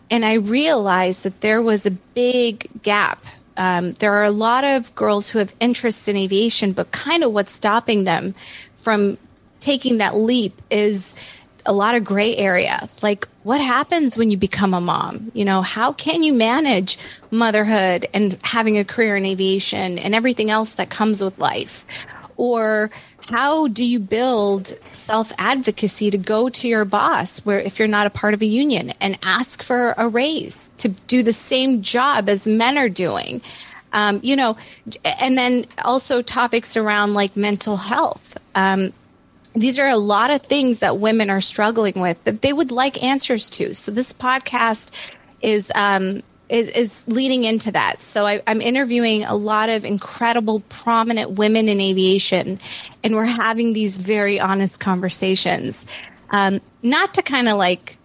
and 0.10 0.26
I 0.26 0.34
realized 0.34 1.26
that 1.26 1.41
there 1.41 1.61
was 1.61 1.85
a 1.85 1.91
big 1.91 2.68
gap. 2.81 3.23
Um, 3.56 3.94
there 3.99 4.14
are 4.14 4.23
a 4.23 4.31
lot 4.31 4.64
of 4.64 4.95
girls 4.95 5.30
who 5.30 5.38
have 5.38 5.53
interest 5.60 6.10
in 6.10 6.18
aviation, 6.18 6.73
but 6.73 6.91
kind 6.91 7.23
of 7.23 7.31
what's 7.31 7.52
stopping 7.52 8.03
them 8.03 8.34
from 8.76 9.19
taking 9.64 9.98
that 9.98 10.15
leap 10.15 10.61
is 10.69 11.15
a 11.65 11.73
lot 11.73 11.95
of 11.95 12.03
gray 12.03 12.35
area. 12.35 12.90
Like, 13.02 13.27
what 13.44 13.61
happens 13.61 14.18
when 14.18 14.30
you 14.30 14.38
become 14.38 14.73
a 14.73 14.81
mom? 14.81 15.31
You 15.34 15.45
know, 15.45 15.61
how 15.61 15.94
can 15.94 16.22
you 16.22 16.34
manage 16.34 16.98
motherhood 17.31 18.07
and 18.14 18.38
having 18.44 18.77
a 18.77 18.84
career 18.84 19.15
in 19.15 19.26
aviation 19.26 19.98
and 19.98 20.14
everything 20.14 20.52
else 20.52 20.76
that 20.76 20.90
comes 20.90 21.23
with 21.23 21.40
life? 21.40 21.85
Or 22.35 22.91
how 23.30 23.68
do 23.68 23.85
you 23.85 23.99
build 23.99 24.73
self 24.91 25.31
advocacy 25.38 26.11
to 26.11 26.18
go 26.18 26.49
to 26.49 26.68
your 26.68 26.84
boss 26.84 27.40
where 27.40 27.60
if 27.60 27.80
you're 27.80 27.88
not 27.88 28.07
a 28.07 28.10
part 28.10 28.34
of 28.34 28.41
a 28.41 28.45
union 28.45 28.91
and 28.99 29.18
ask 29.23 29.64
for 29.64 29.94
a 29.98 30.07
raise 30.07 30.72
to 30.80 30.90
do 30.90 31.23
the 31.23 31.34
same 31.34 31.81
job 31.81 32.27
as 32.27 32.48
men 32.48 32.77
are 32.77 32.90
doing? 32.90 33.41
Um, 33.94 34.19
you 34.23 34.35
know, 34.35 34.57
and 35.06 35.38
then 35.38 35.68
also 35.85 36.23
topics 36.23 36.76
around 36.76 37.14
like 37.14 37.38
mental 37.38 37.77
health. 37.77 38.35
Um, 38.56 38.91
these 39.53 39.77
are 39.80 39.88
a 39.88 39.97
lot 39.97 40.31
of 40.31 40.41
things 40.41 40.80
that 40.80 40.97
women 40.97 41.30
are 41.30 41.41
struggling 41.41 41.99
with 41.99 42.23
that 42.23 42.41
they 42.41 42.53
would 42.53 42.71
like 42.71 43.01
answers 43.03 43.49
to. 43.51 43.73
So 43.75 43.91
this 43.91 44.11
podcast 44.13 44.89
is 45.41 45.71
um, 45.75 46.23
is, 46.49 46.69
is 46.69 47.03
leading 47.07 47.45
into 47.45 47.71
that. 47.71 48.01
So 48.01 48.25
I, 48.25 48.41
I'm 48.45 48.61
interviewing 48.61 49.23
a 49.23 49.35
lot 49.35 49.69
of 49.69 49.85
incredible, 49.85 50.59
prominent 50.69 51.31
women 51.31 51.69
in 51.69 51.80
aviation, 51.80 52.59
and 53.03 53.15
we're 53.15 53.25
having 53.25 53.73
these 53.73 53.97
very 53.97 54.39
honest 54.39 54.80
conversations. 54.80 55.85
Um, 56.30 56.61
not 56.81 57.13
to 57.15 57.21
kind 57.21 57.47
of 57.47 57.57
like 57.57 57.97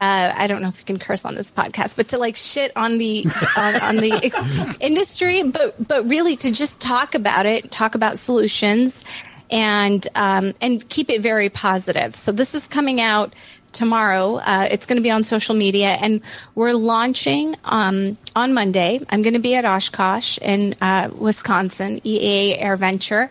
uh, 0.00 0.32
I 0.36 0.48
don't 0.48 0.60
know 0.60 0.68
if 0.68 0.78
you 0.78 0.84
can 0.84 0.98
curse 0.98 1.24
on 1.24 1.34
this 1.34 1.50
podcast, 1.50 1.96
but 1.96 2.08
to 2.08 2.18
like 2.18 2.36
shit 2.36 2.72
on 2.76 2.98
the 2.98 3.24
on, 3.56 3.76
on 3.76 3.96
the 3.96 4.12
ex- 4.22 4.76
industry, 4.80 5.42
but 5.44 5.88
but 5.88 6.08
really 6.08 6.36
to 6.36 6.50
just 6.50 6.80
talk 6.80 7.14
about 7.14 7.46
it, 7.46 7.70
talk 7.70 7.94
about 7.94 8.18
solutions, 8.18 9.04
and 9.50 10.06
um, 10.14 10.54
and 10.60 10.88
keep 10.88 11.10
it 11.10 11.20
very 11.20 11.48
positive. 11.48 12.16
So 12.16 12.32
this 12.32 12.54
is 12.54 12.66
coming 12.66 13.00
out 13.00 13.34
tomorrow. 13.72 14.36
Uh, 14.36 14.68
it's 14.70 14.86
going 14.86 14.96
to 14.96 15.02
be 15.02 15.10
on 15.10 15.24
social 15.24 15.54
media, 15.54 15.92
and 16.00 16.20
we're 16.54 16.72
launching 16.72 17.54
um, 17.64 18.16
on 18.34 18.54
Monday. 18.54 19.00
I'm 19.10 19.22
going 19.22 19.34
to 19.34 19.40
be 19.40 19.54
at 19.54 19.64
Oshkosh 19.64 20.38
in 20.38 20.74
uh, 20.80 21.10
Wisconsin, 21.16 22.00
EAA 22.00 22.60
AirVenture. 22.62 23.30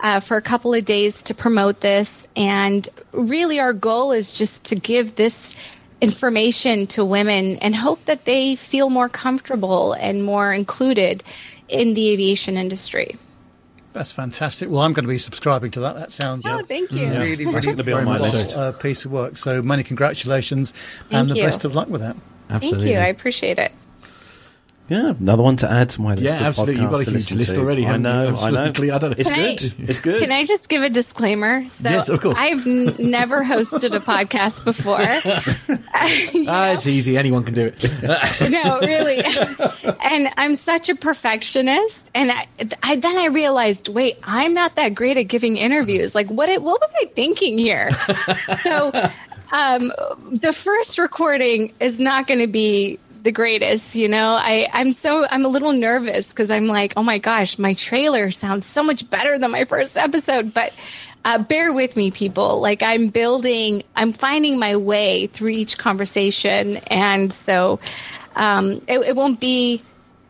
Uh, 0.00 0.20
for 0.20 0.36
a 0.36 0.42
couple 0.42 0.74
of 0.74 0.84
days 0.84 1.22
to 1.22 1.34
promote 1.34 1.80
this. 1.80 2.28
And 2.36 2.86
really, 3.12 3.58
our 3.58 3.72
goal 3.72 4.12
is 4.12 4.36
just 4.36 4.62
to 4.64 4.74
give 4.74 5.14
this 5.14 5.54
information 6.02 6.86
to 6.88 7.04
women 7.04 7.56
and 7.58 7.74
hope 7.74 8.04
that 8.04 8.26
they 8.26 8.54
feel 8.54 8.90
more 8.90 9.08
comfortable 9.08 9.94
and 9.94 10.22
more 10.22 10.52
included 10.52 11.24
in 11.68 11.94
the 11.94 12.10
aviation 12.10 12.58
industry. 12.58 13.16
That's 13.94 14.10
fantastic. 14.10 14.68
Well, 14.68 14.82
I'm 14.82 14.92
going 14.92 15.04
to 15.04 15.08
be 15.08 15.18
subscribing 15.18 15.70
to 15.70 15.80
that. 15.80 15.94
That 15.94 16.10
sounds 16.10 16.44
oh, 16.46 16.62
thank 16.64 16.90
you. 16.90 17.08
really, 17.08 17.44
That's 17.44 17.64
really 17.64 17.66
going 17.66 17.76
to 17.76 17.84
be 17.84 17.92
on 17.92 18.04
very 18.06 18.18
list. 18.18 18.56
uh, 18.56 18.72
piece 18.72 19.04
of 19.04 19.12
work. 19.12 19.38
So 19.38 19.62
many 19.62 19.84
congratulations 19.84 20.74
and 21.12 21.30
the 21.30 21.36
best 21.36 21.64
of 21.64 21.76
luck 21.76 21.88
with 21.88 22.00
that. 22.00 22.16
Absolutely. 22.50 22.86
Thank 22.86 22.92
you. 22.92 22.98
I 22.98 23.06
appreciate 23.06 23.58
it. 23.58 23.72
Yeah, 24.86 25.14
another 25.18 25.42
one 25.42 25.56
to 25.58 25.70
add 25.70 25.88
to 25.90 26.02
my 26.02 26.10
list. 26.10 26.22
Yeah, 26.22 26.36
of 26.40 26.42
absolutely. 26.42 26.82
You've 26.82 26.90
got 26.90 27.00
a 27.08 27.10
huge 27.10 27.32
list 27.32 27.54
to. 27.54 27.60
already, 27.62 27.84
I 27.84 27.92
haven't 27.92 28.02
you? 28.02 28.08
know, 28.08 28.36
I 28.38 28.50
know. 28.50 28.64
I 28.64 28.70
don't- 28.70 29.02
know. 29.02 29.14
It's 29.16 29.30
Can 29.30 29.40
I- 29.40 29.54
good. 29.56 29.74
It's 29.88 29.98
good. 29.98 30.20
Can 30.20 30.30
I 30.30 30.44
just 30.44 30.68
give 30.68 30.82
a 30.82 30.90
disclaimer? 30.90 31.66
So 31.70 31.88
Yes, 31.88 32.08
of 32.10 32.20
course. 32.20 32.36
I've 32.38 32.66
n- 32.66 32.94
never 32.98 33.42
hosted 33.42 33.94
a 33.94 34.00
podcast 34.00 34.62
before. 34.64 35.00
You 36.38 36.44
Ah, 36.48 36.72
it's 36.72 36.86
easy. 36.86 37.16
Anyone 37.16 37.44
can 37.44 37.54
do 37.54 37.66
it. 37.74 37.82
no, 38.50 38.78
really. 38.80 39.22
and 40.02 40.28
I'm 40.36 40.54
such 40.54 40.90
a 40.90 40.94
perfectionist, 40.94 42.10
and 42.14 42.30
I, 42.30 42.46
I 42.82 42.96
then 42.96 43.16
I 43.16 43.26
realized, 43.28 43.88
wait, 43.88 44.18
I'm 44.22 44.52
not 44.52 44.74
that 44.76 44.90
great 44.94 45.16
at 45.16 45.28
giving 45.28 45.56
interviews. 45.56 46.14
Like, 46.14 46.28
what? 46.28 46.50
What 46.62 46.80
was 46.80 46.92
I 47.00 47.06
thinking 47.06 47.56
here? 47.56 47.90
so, 48.62 48.92
um, 49.52 49.92
the 50.30 50.52
first 50.52 50.98
recording 50.98 51.72
is 51.80 51.98
not 52.00 52.26
going 52.26 52.40
to 52.40 52.46
be 52.46 52.98
the 53.24 53.32
greatest. 53.32 53.96
You 53.96 54.08
know, 54.08 54.36
I 54.38 54.68
I'm 54.72 54.92
so 54.92 55.26
I'm 55.28 55.44
a 55.44 55.48
little 55.48 55.72
nervous 55.72 56.28
because 56.28 56.50
I'm 56.50 56.68
like, 56.68 56.92
oh 56.96 57.02
my 57.02 57.18
gosh, 57.18 57.58
my 57.58 57.74
trailer 57.74 58.30
sounds 58.30 58.64
so 58.64 58.84
much 58.84 59.08
better 59.10 59.38
than 59.38 59.50
my 59.50 59.64
first 59.64 59.96
episode, 59.96 60.54
but. 60.54 60.72
Uh, 61.26 61.38
bear 61.38 61.72
with 61.72 61.96
me, 61.96 62.10
people. 62.10 62.60
Like 62.60 62.82
I'm 62.82 63.08
building, 63.08 63.82
I'm 63.96 64.12
finding 64.12 64.58
my 64.58 64.76
way 64.76 65.26
through 65.28 65.52
each 65.52 65.78
conversation, 65.78 66.76
and 66.88 67.32
so 67.32 67.80
um, 68.36 68.82
it, 68.86 68.98
it 68.98 69.16
won't 69.16 69.40
be 69.40 69.80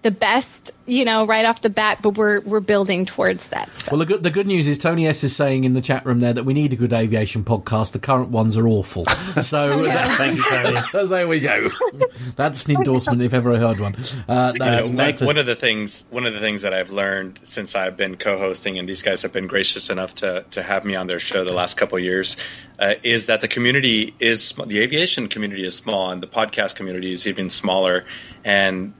the 0.04 0.10
best, 0.10 0.70
you 0.86 1.02
know, 1.02 1.26
right 1.26 1.46
off 1.46 1.62
the 1.62 1.70
bat, 1.70 1.98
but 2.02 2.10
we're 2.10 2.40
we're 2.42 2.60
building 2.60 3.06
towards 3.06 3.48
that. 3.48 3.68
So. 3.78 3.92
Well, 3.92 3.98
the 4.00 4.06
good, 4.06 4.22
the 4.22 4.30
good 4.30 4.46
news 4.46 4.68
is 4.68 4.76
Tony 4.78 5.06
S 5.08 5.24
is 5.24 5.34
saying 5.34 5.64
in 5.64 5.72
the 5.72 5.80
chat 5.80 6.04
room 6.04 6.20
there 6.20 6.34
that 6.34 6.44
we 6.44 6.52
need 6.52 6.74
a 6.74 6.76
good 6.76 6.92
aviation 6.92 7.42
podcast. 7.42 7.92
The 7.92 7.98
current 7.98 8.28
ones 8.28 8.56
are 8.56 8.68
awful. 8.68 9.06
So 9.42 9.84
Thank 9.84 10.36
you, 10.36 10.44
Tony. 10.44 10.78
there 11.08 11.26
we 11.26 11.40
go. 11.40 11.70
That's 12.36 12.66
an 12.66 12.76
endorsement 12.76 13.20
if 13.22 13.34
ever 13.34 13.52
I 13.52 13.56
heard 13.56 13.80
one. 13.80 13.96
Uh, 14.28 14.52
no, 14.56 14.64
You 14.64 14.70
know, 14.70 14.86
one, 15.04 15.14
a- 15.20 15.26
one 15.26 15.38
of 15.38 15.46
the 15.46 15.54
things 15.56 16.04
one 16.10 16.26
of 16.26 16.34
the 16.34 16.40
things 16.40 16.62
that 16.62 16.72
I've 16.74 16.90
learned 16.90 17.40
since 17.42 17.74
I've 17.74 17.96
been 17.96 18.16
co-hosting, 18.16 18.78
and 18.78 18.88
these 18.88 19.02
guys 19.02 19.22
have 19.22 19.32
been 19.32 19.46
gracious 19.46 19.88
enough 19.90 20.14
to 20.16 20.44
to 20.50 20.62
have 20.62 20.84
me 20.84 20.94
on 20.94 21.06
their 21.06 21.18
show 21.18 21.44
the 21.44 21.52
last 21.54 21.76
couple 21.78 21.96
of 21.98 22.04
years, 22.04 22.36
uh, 22.78 22.94
is 23.02 23.26
that 23.26 23.40
the 23.40 23.48
community 23.48 24.14
is 24.20 24.44
sm- 24.44 24.64
the 24.68 24.80
aviation 24.80 25.28
community 25.28 25.64
is 25.64 25.74
small, 25.74 26.10
and 26.10 26.22
the 26.22 26.26
podcast 26.28 26.74
community 26.76 27.10
is 27.12 27.26
even 27.26 27.48
smaller, 27.50 28.04
and 28.44 28.92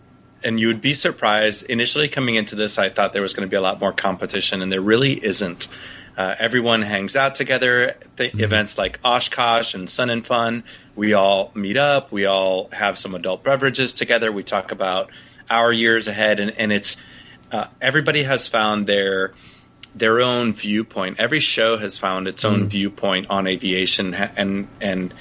and 0.44 0.60
you 0.60 0.68
would 0.68 0.80
be 0.80 0.94
surprised. 0.94 1.64
Initially, 1.70 2.08
coming 2.08 2.34
into 2.34 2.54
this, 2.54 2.78
I 2.78 2.90
thought 2.90 3.12
there 3.12 3.22
was 3.22 3.34
going 3.34 3.46
to 3.46 3.50
be 3.50 3.56
a 3.56 3.60
lot 3.60 3.80
more 3.80 3.92
competition, 3.92 4.62
and 4.62 4.70
there 4.70 4.80
really 4.80 5.12
isn't. 5.24 5.68
Uh, 6.16 6.34
everyone 6.38 6.82
hangs 6.82 7.16
out 7.16 7.34
together. 7.34 7.96
Th- 8.16 8.32
Events 8.36 8.78
like 8.78 9.00
Oshkosh 9.04 9.74
and 9.74 9.90
Sun 9.90 10.10
and 10.10 10.24
Fun, 10.24 10.62
we 10.94 11.12
all 11.12 11.50
meet 11.54 11.76
up. 11.76 12.12
We 12.12 12.24
all 12.24 12.68
have 12.72 12.98
some 12.98 13.14
adult 13.14 13.42
beverages 13.42 13.92
together. 13.92 14.30
We 14.30 14.44
talk 14.44 14.70
about 14.70 15.10
our 15.50 15.72
years 15.72 16.06
ahead, 16.06 16.38
and, 16.38 16.52
and 16.52 16.72
it's 16.72 16.96
uh, 17.50 17.66
everybody 17.80 18.22
has 18.22 18.46
found 18.46 18.86
their 18.86 19.32
their 19.94 20.20
own 20.20 20.52
viewpoint. 20.52 21.18
Every 21.18 21.40
show 21.40 21.78
has 21.78 21.98
found 21.98 22.28
its 22.28 22.44
own 22.44 22.68
viewpoint 22.68 23.28
on 23.30 23.46
aviation, 23.46 24.14
and 24.14 24.68
and 24.80 25.12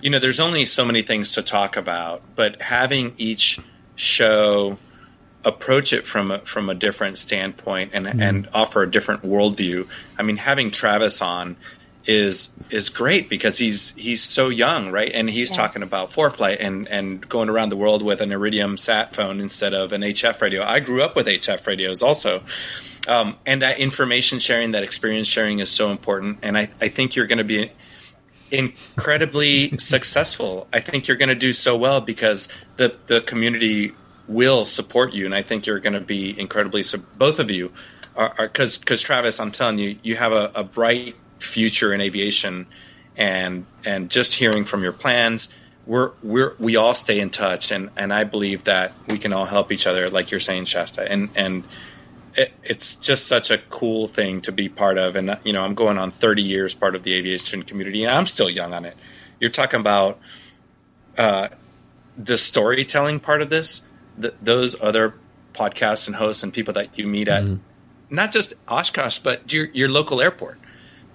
you 0.00 0.10
know, 0.10 0.18
there's 0.18 0.40
only 0.40 0.64
so 0.66 0.84
many 0.84 1.02
things 1.02 1.34
to 1.34 1.42
talk 1.42 1.76
about, 1.76 2.22
but 2.34 2.62
having 2.62 3.12
each 3.18 3.58
show 4.00 4.78
approach 5.44 5.92
it 5.92 6.06
from 6.06 6.30
a, 6.30 6.38
from 6.40 6.68
a 6.68 6.74
different 6.74 7.16
standpoint 7.16 7.90
and 7.94 8.06
and 8.06 8.48
offer 8.52 8.82
a 8.82 8.90
different 8.90 9.22
worldview. 9.22 9.86
I 10.18 10.22
mean, 10.22 10.36
having 10.36 10.70
Travis 10.70 11.22
on 11.22 11.56
is 12.06 12.50
is 12.70 12.88
great 12.88 13.28
because 13.28 13.58
he's 13.58 13.92
he's 13.96 14.22
so 14.22 14.48
young, 14.48 14.90
right? 14.90 15.10
And 15.14 15.28
he's 15.30 15.50
Yeah. 15.50 15.56
talking 15.56 15.82
about 15.82 16.10
ForeFlight 16.12 16.58
and 16.60 16.88
and 16.88 17.26
going 17.28 17.48
around 17.48 17.68
the 17.70 17.76
world 17.76 18.02
with 18.02 18.20
an 18.20 18.32
Iridium 18.32 18.76
sat 18.78 19.14
phone 19.14 19.40
instead 19.40 19.74
of 19.74 19.92
an 19.92 20.02
HF 20.02 20.40
radio. 20.40 20.62
I 20.62 20.80
grew 20.80 21.02
up 21.02 21.14
with 21.16 21.26
HF 21.26 21.66
radios 21.66 22.02
also. 22.02 22.42
Um, 23.08 23.36
and 23.46 23.62
that 23.62 23.78
information 23.78 24.38
sharing, 24.40 24.72
that 24.72 24.82
experience 24.82 25.26
sharing 25.26 25.58
is 25.60 25.70
so 25.70 25.90
important. 25.90 26.38
And 26.42 26.56
I, 26.58 26.68
I 26.82 26.88
think 26.88 27.16
you're 27.16 27.26
going 27.26 27.38
to 27.38 27.44
be 27.44 27.72
incredibly 28.50 29.76
successful. 29.78 30.68
I 30.72 30.80
think 30.80 31.08
you're 31.08 31.16
going 31.16 31.28
to 31.28 31.34
do 31.34 31.52
so 31.52 31.76
well 31.76 32.00
because 32.00 32.48
the 32.76 32.96
the 33.06 33.20
community 33.20 33.92
will 34.28 34.64
support 34.64 35.12
you, 35.12 35.26
and 35.26 35.34
I 35.34 35.42
think 35.42 35.66
you're 35.66 35.80
going 35.80 35.94
to 35.94 36.00
be 36.00 36.38
incredibly. 36.38 36.82
So 36.82 36.98
both 37.18 37.38
of 37.38 37.50
you 37.50 37.72
are 38.16 38.32
because 38.38 38.76
because 38.76 39.02
Travis, 39.02 39.40
I'm 39.40 39.52
telling 39.52 39.78
you, 39.78 39.98
you 40.02 40.16
have 40.16 40.32
a, 40.32 40.50
a 40.54 40.64
bright 40.64 41.16
future 41.38 41.92
in 41.92 42.00
aviation, 42.00 42.66
and 43.16 43.66
and 43.84 44.10
just 44.10 44.34
hearing 44.34 44.64
from 44.64 44.82
your 44.82 44.92
plans. 44.92 45.48
We're, 45.86 46.12
we're 46.22 46.54
we 46.58 46.76
all 46.76 46.94
stay 46.94 47.18
in 47.18 47.30
touch 47.30 47.72
and, 47.72 47.90
and 47.96 48.12
I 48.12 48.22
believe 48.22 48.64
that 48.64 48.92
we 49.08 49.18
can 49.18 49.32
all 49.32 49.46
help 49.46 49.72
each 49.72 49.88
other 49.88 50.08
like 50.08 50.30
you're 50.30 50.38
saying 50.38 50.66
Shaesta 50.66 51.04
and 51.08 51.30
and 51.34 51.64
it, 52.34 52.52
it's 52.62 52.96
just 52.96 53.26
such 53.26 53.50
a 53.50 53.58
cool 53.58 54.06
thing 54.06 54.40
to 54.42 54.52
be 54.52 54.68
part 54.68 54.98
of. 54.98 55.16
And, 55.16 55.38
you 55.44 55.52
know, 55.52 55.62
I'm 55.62 55.74
going 55.74 55.98
on 55.98 56.10
30 56.10 56.42
years 56.42 56.74
part 56.74 56.94
of 56.94 57.02
the 57.02 57.14
aviation 57.14 57.62
community, 57.62 58.04
and 58.04 58.12
I'm 58.12 58.26
still 58.26 58.50
young 58.50 58.72
on 58.72 58.84
it. 58.84 58.96
You're 59.38 59.50
talking 59.50 59.80
about 59.80 60.18
uh, 61.18 61.48
the 62.16 62.38
storytelling 62.38 63.20
part 63.20 63.42
of 63.42 63.50
this, 63.50 63.82
th- 64.20 64.34
those 64.42 64.80
other 64.80 65.14
podcasts 65.54 66.06
and 66.06 66.16
hosts 66.16 66.42
and 66.42 66.52
people 66.52 66.74
that 66.74 66.98
you 66.98 67.06
meet 67.06 67.28
at 67.28 67.44
not 68.10 68.32
just 68.32 68.54
Oshkosh, 68.68 69.20
but 69.20 69.52
your, 69.52 69.66
your 69.66 69.88
local 69.88 70.20
airport. 70.20 70.58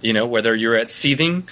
You 0.00 0.12
know, 0.12 0.26
whether 0.26 0.54
you're 0.54 0.76
at 0.76 0.90
Seething 0.90 1.48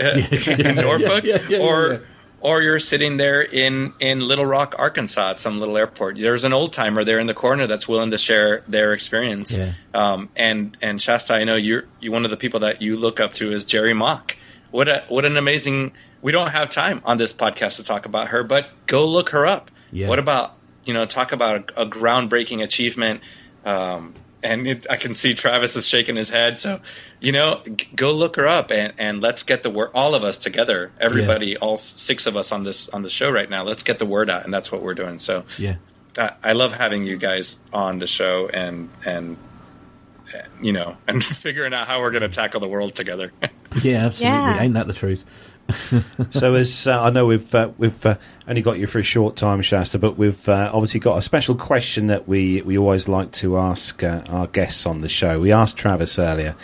uh, 0.00 0.04
in 0.46 0.76
Norfolk 0.76 1.24
yeah, 1.24 1.38
yeah, 1.48 1.58
yeah. 1.58 1.58
or 1.58 2.02
you're 2.42 2.78
sitting 2.78 3.16
there 3.16 3.42
in 3.42 3.92
in 3.98 4.20
Little 4.20 4.46
Rock, 4.46 4.74
Arkansas, 4.78 5.30
at 5.30 5.38
some 5.38 5.58
little 5.58 5.76
airport. 5.76 6.16
There's 6.16 6.44
an 6.44 6.52
old 6.52 6.72
timer 6.72 7.04
there 7.04 7.18
in 7.18 7.26
the 7.26 7.34
corner 7.34 7.66
that's 7.66 7.88
willing 7.88 8.10
to 8.12 8.18
share 8.18 8.62
their 8.68 8.92
experience. 8.92 9.56
Yeah. 9.56 9.72
Um, 9.92 10.28
and 10.36 10.76
and 10.80 10.98
Shaesta, 11.00 11.32
I 11.32 11.44
know 11.44 11.56
you're 11.56 11.84
you 12.00 12.12
one 12.12 12.24
of 12.24 12.30
the 12.30 12.36
people 12.36 12.60
that 12.60 12.80
you 12.80 12.96
look 12.96 13.20
up 13.20 13.34
to 13.34 13.52
is 13.52 13.64
Jerrie 13.64 13.94
Mock. 13.94 14.36
What 14.70 14.88
a 14.88 15.04
what 15.08 15.24
an 15.24 15.36
amazing. 15.36 15.92
We 16.22 16.32
don't 16.32 16.50
have 16.50 16.68
time 16.68 17.00
on 17.04 17.18
this 17.18 17.32
podcast 17.32 17.76
to 17.76 17.84
talk 17.84 18.06
about 18.06 18.28
her, 18.28 18.42
but 18.42 18.70
go 18.86 19.06
look 19.06 19.30
her 19.30 19.46
up. 19.46 19.70
Yeah. 19.90 20.08
What 20.08 20.18
about 20.18 20.54
you 20.84 20.94
know 20.94 21.06
talk 21.06 21.32
about 21.32 21.72
a, 21.76 21.82
a 21.82 21.86
groundbreaking 21.86 22.62
achievement? 22.62 23.20
Um, 23.64 24.14
and 24.42 24.66
it, 24.66 24.86
I 24.88 24.96
can 24.96 25.14
see 25.14 25.34
Travis 25.34 25.74
is 25.76 25.86
shaking 25.86 26.16
his 26.16 26.28
head. 26.28 26.58
So, 26.58 26.80
you 27.20 27.32
know, 27.32 27.60
g- 27.76 27.88
go 27.94 28.12
look 28.12 28.36
her 28.36 28.46
up 28.46 28.70
and, 28.70 28.92
and 28.98 29.20
let's 29.20 29.42
get 29.42 29.62
the 29.62 29.70
word. 29.70 29.90
All 29.94 30.14
of 30.14 30.22
us 30.24 30.38
together, 30.38 30.92
everybody, 31.00 31.56
all 31.56 31.76
six 31.76 32.26
of 32.26 32.36
us 32.36 32.52
on 32.52 32.62
this 32.64 32.88
on 32.90 33.02
the 33.02 33.10
show 33.10 33.30
right 33.30 33.48
now. 33.50 33.64
Let's 33.64 33.82
get 33.82 33.98
the 33.98 34.06
word 34.06 34.30
out, 34.30 34.44
and 34.44 34.52
that's 34.54 34.70
what 34.70 34.82
we're 34.82 34.94
doing. 34.94 35.18
So, 35.18 35.44
Yeah. 35.58 35.76
I, 36.16 36.32
I 36.42 36.52
love 36.52 36.74
having 36.74 37.04
you 37.06 37.16
guys 37.16 37.58
on 37.72 37.98
the 38.00 38.06
show 38.06 38.48
and 38.48 38.88
and 39.04 39.36
uh, 40.34 40.38
you 40.60 40.72
know 40.72 40.96
and 41.08 41.24
figuring 41.24 41.72
out 41.74 41.86
how 41.86 42.00
we're 42.00 42.10
going 42.10 42.22
to 42.22 42.28
tackle 42.28 42.60
the 42.60 42.68
world 42.68 42.94
together. 42.94 43.32
Yeah, 43.82 44.06
absolutely. 44.06 44.38
Yeah. 44.38 44.62
Ain't 44.62 44.74
that 44.74 44.86
the 44.86 44.94
truth? 44.94 45.24
So 46.30 46.54
as 46.54 46.86
uh, 46.86 47.00
I 47.00 47.10
know 47.10 47.26
we've 47.26 47.54
uh, 47.54 47.70
we've 47.78 48.06
uh, 48.06 48.16
only 48.46 48.62
got 48.62 48.78
you 48.78 48.86
for 48.86 48.98
a 48.98 49.02
short 49.02 49.36
time, 49.36 49.60
Shaesta, 49.60 50.00
but 50.00 50.16
we've 50.16 50.48
uh, 50.48 50.70
obviously 50.72 51.00
got 51.00 51.16
a 51.16 51.22
special 51.22 51.54
question 51.54 52.06
that 52.08 52.28
we, 52.28 52.62
we 52.62 52.76
always 52.76 53.08
like 53.08 53.32
to 53.32 53.58
ask 53.58 54.02
uh, 54.02 54.22
our 54.28 54.46
guests 54.46 54.86
on 54.86 55.00
the 55.00 55.08
show. 55.08 55.40
We 55.40 55.52
asked 55.52 55.76
Travis 55.76 56.18
earlier, 56.18 56.54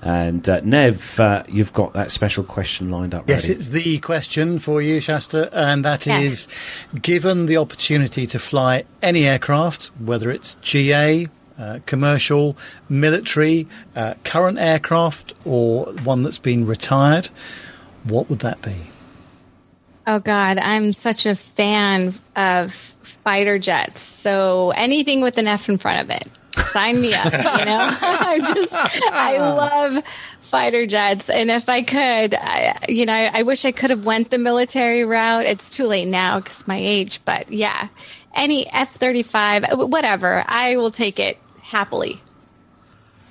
and 0.00 0.48
uh, 0.48 0.60
Nev, 0.60 1.20
uh, 1.20 1.44
you've 1.48 1.72
got 1.72 1.92
that 1.94 2.10
special 2.10 2.44
question 2.44 2.90
lined 2.90 3.14
up. 3.14 3.28
Yes, 3.28 3.44
ready. 3.44 3.54
it's 3.54 3.68
the 3.68 3.98
question 3.98 4.58
for 4.58 4.82
you, 4.82 4.98
Shaesta, 4.98 5.48
and 5.52 5.84
that 5.84 6.06
is: 6.06 6.48
Yes. 6.92 7.00
given 7.00 7.46
the 7.46 7.56
opportunity 7.56 8.26
to 8.26 8.38
fly 8.38 8.84
any 9.02 9.26
aircraft, 9.26 9.86
whether 9.98 10.30
it's 10.30 10.54
GA, 10.56 11.28
uh, 11.58 11.78
commercial, 11.86 12.56
military, 12.88 13.66
uh, 13.94 14.14
current 14.24 14.58
aircraft, 14.58 15.34
or 15.44 15.86
one 16.04 16.22
that's 16.22 16.38
been 16.38 16.66
retired, 16.66 17.28
what 18.04 18.28
would 18.28 18.40
that 18.40 18.62
be? 18.62 18.76
Oh 20.06 20.18
God, 20.18 20.58
I'm 20.58 20.92
such 20.92 21.26
a 21.26 21.36
fan 21.36 22.14
of 22.34 22.74
fighter 22.74 23.58
jets. 23.58 24.00
So 24.00 24.72
anything 24.72 25.20
with 25.20 25.38
an 25.38 25.46
F 25.46 25.68
in 25.68 25.78
front 25.78 26.02
of 26.02 26.10
it, 26.10 26.28
sign 26.72 27.00
me 27.00 27.14
up. 27.14 27.32
You 27.32 27.64
know, 27.64 27.96
I'm 28.00 28.54
just 28.54 28.74
I 28.74 29.36
ah. 29.38 29.54
love 29.54 30.04
fighter 30.40 30.86
jets, 30.86 31.30
and 31.30 31.50
if 31.50 31.68
I 31.68 31.82
could, 31.82 32.34
I, 32.34 32.78
you 32.88 33.06
know, 33.06 33.14
I, 33.14 33.38
I 33.38 33.42
wish 33.42 33.64
I 33.64 33.72
could 33.72 33.90
have 33.90 34.04
went 34.04 34.30
the 34.30 34.38
military 34.38 35.04
route. 35.04 35.46
It's 35.46 35.70
too 35.70 35.86
late 35.86 36.08
now 36.08 36.40
because 36.40 36.66
my 36.66 36.78
age, 36.78 37.20
but 37.24 37.50
yeah, 37.52 37.88
any 38.34 38.70
F-35, 38.70 39.88
whatever, 39.88 40.44
I 40.46 40.76
will 40.76 40.90
take 40.90 41.18
it 41.18 41.38
happily. 41.62 42.20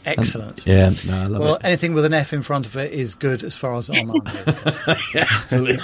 Excellent. 0.06 0.66
Yeah, 0.66 0.90
no, 1.08 1.14
I 1.18 1.26
love 1.28 1.42
Well, 1.42 1.56
it. 1.56 1.62
anything 1.64 1.94
with 1.94 2.06
an 2.06 2.14
F 2.14 2.34
in 2.34 2.42
front 2.42 2.66
of 2.66 2.76
it 2.76 2.92
is 2.92 3.14
good 3.16 3.44
as 3.44 3.56
far 3.56 3.76
as 3.76 3.90
Armando 3.90 4.20
goes. 4.20 5.06
Absolutely. 5.16 5.80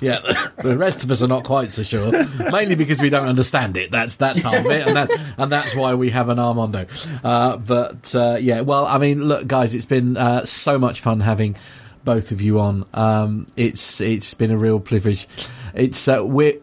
yeah, 0.00 0.18
the 0.62 0.76
rest 0.76 1.04
of 1.04 1.10
us 1.10 1.22
are 1.22 1.28
not 1.28 1.44
quite 1.44 1.72
so 1.72 1.82
sure. 1.82 2.12
Mainly 2.50 2.74
because 2.74 3.00
we 3.00 3.08
don't 3.08 3.26
understand 3.26 3.76
it. 3.76 3.90
That's 3.90 4.16
that's 4.16 4.42
half 4.42 4.64
of 4.64 4.66
it, 4.70 4.86
and 4.86 4.96
that 4.96 5.10
and 5.38 5.50
that's 5.50 5.74
why 5.74 5.94
we 5.94 6.10
have 6.10 6.28
an 6.28 6.38
Armando. 6.38 6.86
Uh, 7.24 7.56
but 7.56 8.14
uh, 8.14 8.36
yeah, 8.40 8.60
well, 8.60 8.86
I 8.86 8.98
mean, 8.98 9.24
look, 9.24 9.46
guys, 9.46 9.74
it's 9.74 9.86
been 9.86 10.16
uh, 10.16 10.44
so 10.44 10.78
much 10.78 11.00
fun 11.00 11.20
having 11.20 11.56
both 12.04 12.32
of 12.32 12.40
you 12.42 12.60
on. 12.60 12.84
Um, 12.94 13.46
it's 13.56 14.00
it's 14.00 14.34
been 14.34 14.50
a 14.50 14.58
real 14.58 14.80
privilege. 14.80 15.26
It's 15.74 16.06
uh, 16.08 16.20
we're 16.22 16.58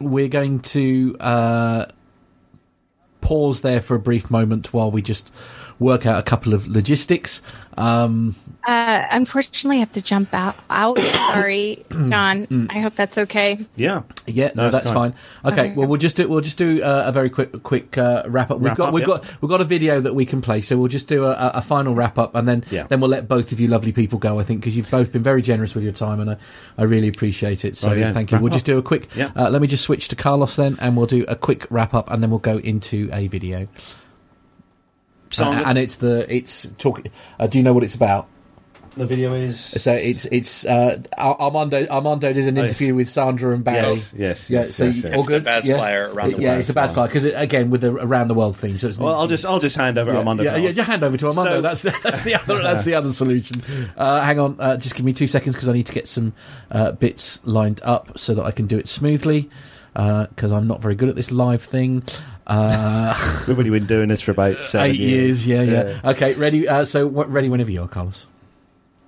we're 0.00 0.28
going 0.28 0.60
to 0.60 1.16
uh, 1.20 1.86
pause 3.20 3.60
there 3.60 3.80
for 3.80 3.94
a 3.94 3.98
brief 4.00 4.30
moment 4.30 4.72
while 4.72 4.90
we 4.90 5.02
just 5.02 5.32
work 5.78 6.06
out 6.06 6.18
a 6.18 6.22
couple 6.22 6.54
of 6.54 6.66
logistics. 6.68 7.42
Um, 7.76 8.34
Uh, 8.66 9.04
unfortunately, 9.12 9.76
I 9.76 9.80
have 9.80 9.92
to 9.92 10.02
jump 10.02 10.34
out. 10.34 10.56
Out. 10.70 10.98
Sorry, 11.32 11.84
John. 11.90 12.66
I 12.70 12.80
hope 12.80 12.94
that's 12.96 13.16
okay. 13.18 13.64
yeah. 13.76 14.02
Yeah, 14.26 14.50
no, 14.56 14.64
No, 14.64 14.70
that's 14.70 14.90
fine. 14.90 15.12
fine. 15.12 15.52
Okay, 15.52 15.60
Okay. 15.66 15.74
well 15.76 15.86
we'll 15.86 15.98
just 16.00 16.16
do 16.16 16.26
we'll 16.26 16.40
just 16.40 16.58
do 16.58 16.82
uh, 16.82 17.04
a 17.06 17.12
very 17.12 17.30
quick 17.30 17.62
quick 17.62 17.96
uh, 17.96 18.24
wrap 18.26 18.50
up. 18.50 18.58
We've 18.58 18.66
Wrap 18.70 18.76
got 18.78 18.88
up, 18.88 18.94
we've 18.94 19.02
yeah. 19.02 19.06
got 19.18 19.42
we've 19.42 19.48
got 19.50 19.60
a 19.60 19.64
video 19.64 20.00
that 20.00 20.14
we 20.16 20.26
can 20.26 20.40
play, 20.42 20.62
so 20.62 20.76
we'll 20.76 20.88
just 20.88 21.06
do 21.06 21.24
a, 21.24 21.30
a 21.30 21.50
a 21.56 21.62
final 21.62 21.94
wrap 21.94 22.18
up, 22.18 22.34
and 22.34 22.48
then 22.48 22.64
Yeah. 22.70 22.86
then 22.88 22.98
we'll 23.00 23.10
let 23.10 23.28
both 23.28 23.52
of 23.52 23.60
you 23.60 23.68
lovely 23.68 23.92
people 23.92 24.18
go. 24.18 24.40
I 24.40 24.42
think 24.42 24.60
because 24.62 24.76
you've 24.76 24.90
both 24.90 25.12
been 25.12 25.22
very 25.22 25.42
generous 25.42 25.74
with 25.76 25.84
your 25.84 25.92
time, 25.92 26.18
and 26.18 26.30
I, 26.30 26.36
I 26.76 26.84
really 26.84 27.06
appreciate 27.08 27.64
it. 27.64 27.76
So 27.76 27.90
Oh, 27.90 27.92
yeah. 27.94 28.12
thank 28.12 28.30
you. 28.32 28.36
Wrap 28.36 28.42
We'll 28.42 28.52
just 28.52 28.66
do 28.66 28.78
a 28.78 28.82
quick. 28.82 29.08
Yeah. 29.14 29.30
Uh, 29.36 29.48
let 29.50 29.62
me 29.62 29.68
just 29.68 29.84
switch 29.84 30.08
to 30.08 30.16
Carlos 30.16 30.56
then, 30.56 30.76
and 30.80 30.96
we'll 30.96 31.06
do 31.06 31.24
a 31.28 31.36
quick 31.36 31.66
wrap 31.70 31.94
up, 31.94 32.10
and 32.10 32.20
then 32.22 32.30
we'll 32.30 32.40
go 32.40 32.56
into 32.58 33.08
a 33.12 33.28
video. 33.28 33.68
So 35.30 35.44
Uh, 35.44 35.62
and 35.66 35.78
it's 35.78 35.96
the 35.96 36.26
it's 36.34 36.68
talking. 36.78 37.10
Uh, 37.38 37.46
do 37.46 37.58
you 37.58 37.64
know 37.64 37.72
what 37.72 37.82
it's 37.84 37.94
about? 37.94 38.28
the 38.96 39.04
video 39.04 39.34
is 39.34 39.60
So 39.60 39.92
it's 39.92 40.24
it's 40.32 40.64
uh, 40.64 40.98
Ar- 41.18 41.36
Armando 41.38 41.86
Armando 41.88 42.32
did 42.32 42.48
an 42.48 42.56
Oh, 42.58 42.62
yes. 42.62 42.70
interview 42.72 42.94
with 42.94 43.10
Sandra 43.10 43.52
and 43.52 43.62
Barry. 43.62 43.88
Yes, 43.90 44.14
yes, 44.16 44.48
yeah. 44.48 44.60
yes, 44.60 44.74
so 44.74 44.84
yes, 44.86 44.96
you- 44.96 45.02
yes. 45.02 45.12
all 45.12 45.18
It's 45.18 45.26
the 45.26 45.32
good. 45.34 45.44
Baz 45.44 45.68
yeah. 45.68 45.76
Flyer 45.76 46.10
around 46.14 46.32
the 46.32 46.40
yeah, 46.40 46.48
world. 46.48 46.58
it's 46.60 46.68
the 46.68 46.72
Baz 46.72 46.92
Flyer 46.92 47.06
because 47.08 47.24
again 47.26 47.68
with 47.68 47.82
the 47.82 47.92
around 47.92 48.28
the 48.28 48.34
world 48.34 48.56
theme. 48.56 48.78
So 48.78 48.88
it's 48.88 48.96
Well, 48.96 49.14
I'll 49.14 49.26
just 49.26 49.44
I'll 49.44 49.58
just 49.58 49.76
hand 49.76 49.98
over 49.98 50.12
yeah, 50.12 50.16
Armando. 50.18 50.44
yeah, 50.44 50.50
Carl. 50.52 50.62
yeah, 50.62 50.82
hand 50.84 51.04
over 51.04 51.14
to 51.18 51.26
Armando. 51.28 51.56
So- 51.56 51.60
that's 51.60 51.82
the, 51.82 51.94
that's 52.02 52.22
the 52.22 52.36
other 52.36 52.62
that's 52.62 52.84
the 52.84 52.94
other 52.94 53.12
solution. 53.12 53.62
Uh, 53.98 54.22
hang 54.22 54.38
on, 54.38 54.56
uh, 54.60 54.78
just 54.78 54.94
give 54.94 55.04
me 55.04 55.12
two 55.12 55.26
seconds 55.26 55.54
because 55.54 55.68
I 55.68 55.74
need 55.74 55.86
to 55.86 55.92
get 55.92 56.08
some 56.08 56.32
uh, 56.70 56.92
bits 56.92 57.40
lined 57.44 57.82
up 57.84 58.18
so 58.18 58.32
that 58.34 58.44
I 58.46 58.50
can 58.50 58.66
do 58.66 58.78
it 58.78 58.88
smoothly. 58.88 59.50
Because 59.92 60.52
I'm 60.52 60.66
not 60.66 60.80
very 60.82 60.94
good 60.94 61.08
at 61.10 61.16
this 61.16 61.30
live 61.30 61.62
thing. 61.62 62.02
Uh, 62.46 63.44
We've 63.48 63.58
only 63.58 63.70
been 63.70 63.86
doing 63.86 64.08
this 64.08 64.20
for 64.20 64.30
about 64.30 64.58
seven 64.64 64.90
eight 64.90 65.00
years, 65.00 65.46
yeah, 65.46 65.62
yeah. 65.62 65.98
Yeah. 66.02 66.10
Okay, 66.10 66.34
ready. 66.34 66.68
Uh, 66.68 66.84
so 66.84 67.06
what, 67.06 67.28
ready 67.28 67.48
whenever 67.48 67.70
you 67.70 67.82
are, 67.82 67.88
Carlos. 67.88 68.26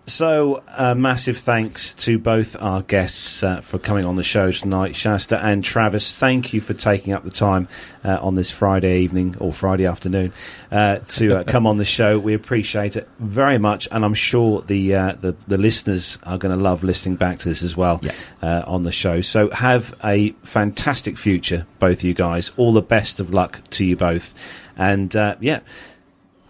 So, 0.08 0.62
uh, 0.68 0.94
massive 0.94 1.36
thanks 1.36 1.94
to 1.96 2.18
both 2.18 2.56
our 2.62 2.80
guests 2.80 3.42
uh, 3.42 3.60
for 3.60 3.78
coming 3.78 4.06
on 4.06 4.16
the 4.16 4.22
show 4.22 4.50
tonight, 4.50 4.92
Shaesta 4.94 5.38
and 5.44 5.62
Travis. 5.62 6.16
Thank 6.16 6.54
you 6.54 6.62
for 6.62 6.72
taking 6.72 7.12
up 7.12 7.24
the 7.24 7.30
time 7.30 7.68
uh, 8.02 8.16
on 8.22 8.34
this 8.34 8.50
Friday 8.50 9.00
evening 9.02 9.36
or 9.38 9.52
Friday 9.52 9.84
afternoon 9.84 10.32
uh, 10.72 11.00
to 11.08 11.40
uh, 11.40 11.44
come 11.44 11.66
on 11.66 11.76
the 11.76 11.84
show. 11.84 12.18
We 12.18 12.32
appreciate 12.32 12.96
it 12.96 13.06
very 13.18 13.58
much, 13.58 13.86
and 13.92 14.02
I'm 14.02 14.14
sure 14.14 14.62
the 14.62 14.94
uh, 14.94 15.12
the, 15.20 15.36
the 15.46 15.58
listeners 15.58 16.16
are 16.22 16.38
going 16.38 16.56
to 16.56 16.62
love 16.62 16.82
listening 16.82 17.16
back 17.16 17.40
to 17.40 17.48
this 17.50 17.62
as 17.62 17.76
well 17.76 18.00
Yeah. 18.02 18.12
uh, 18.40 18.62
on 18.66 18.84
the 18.84 18.92
show. 18.92 19.20
So, 19.20 19.50
have 19.50 19.94
a 20.02 20.30
fantastic 20.42 21.18
future, 21.18 21.66
both 21.80 22.02
you 22.02 22.14
guys. 22.14 22.50
All 22.56 22.72
the 22.72 22.80
best 22.80 23.20
of 23.20 23.34
luck 23.34 23.60
to 23.72 23.84
you 23.84 23.94
both, 23.94 24.34
and 24.74 25.14
uh, 25.14 25.36
yeah. 25.40 25.60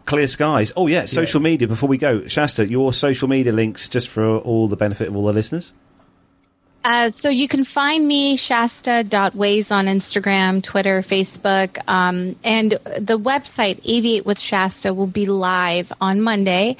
Clear 0.08 0.26
skies. 0.26 0.72
Oh 0.74 0.86
yeah, 0.86 1.04
social 1.04 1.38
media. 1.38 1.68
Before 1.68 1.86
we 1.86 1.98
go, 1.98 2.20
Shaesta, 2.20 2.66
your 2.66 2.94
social 2.94 3.28
media 3.28 3.52
links 3.52 3.90
just 3.90 4.08
for 4.08 4.38
all 4.38 4.66
the 4.66 4.74
benefit 4.74 5.08
of 5.08 5.14
all 5.14 5.26
the 5.26 5.34
listeners. 5.34 5.74
Uh, 6.82 7.10
so 7.10 7.28
you 7.28 7.46
can 7.46 7.62
find 7.62 8.08
me 8.08 8.34
shaesta.waiz 8.34 9.70
on 9.70 9.84
Instagram, 9.84 10.62
Twitter, 10.62 11.00
Facebook, 11.02 11.78
um, 11.86 12.36
and 12.42 12.72
the 12.96 13.18
website 13.18 13.82
Aviate 13.82 14.24
with 14.24 14.38
Shaesta 14.38 14.96
will 14.96 15.06
be 15.06 15.26
live 15.26 15.92
on 16.00 16.22
Monday. 16.22 16.78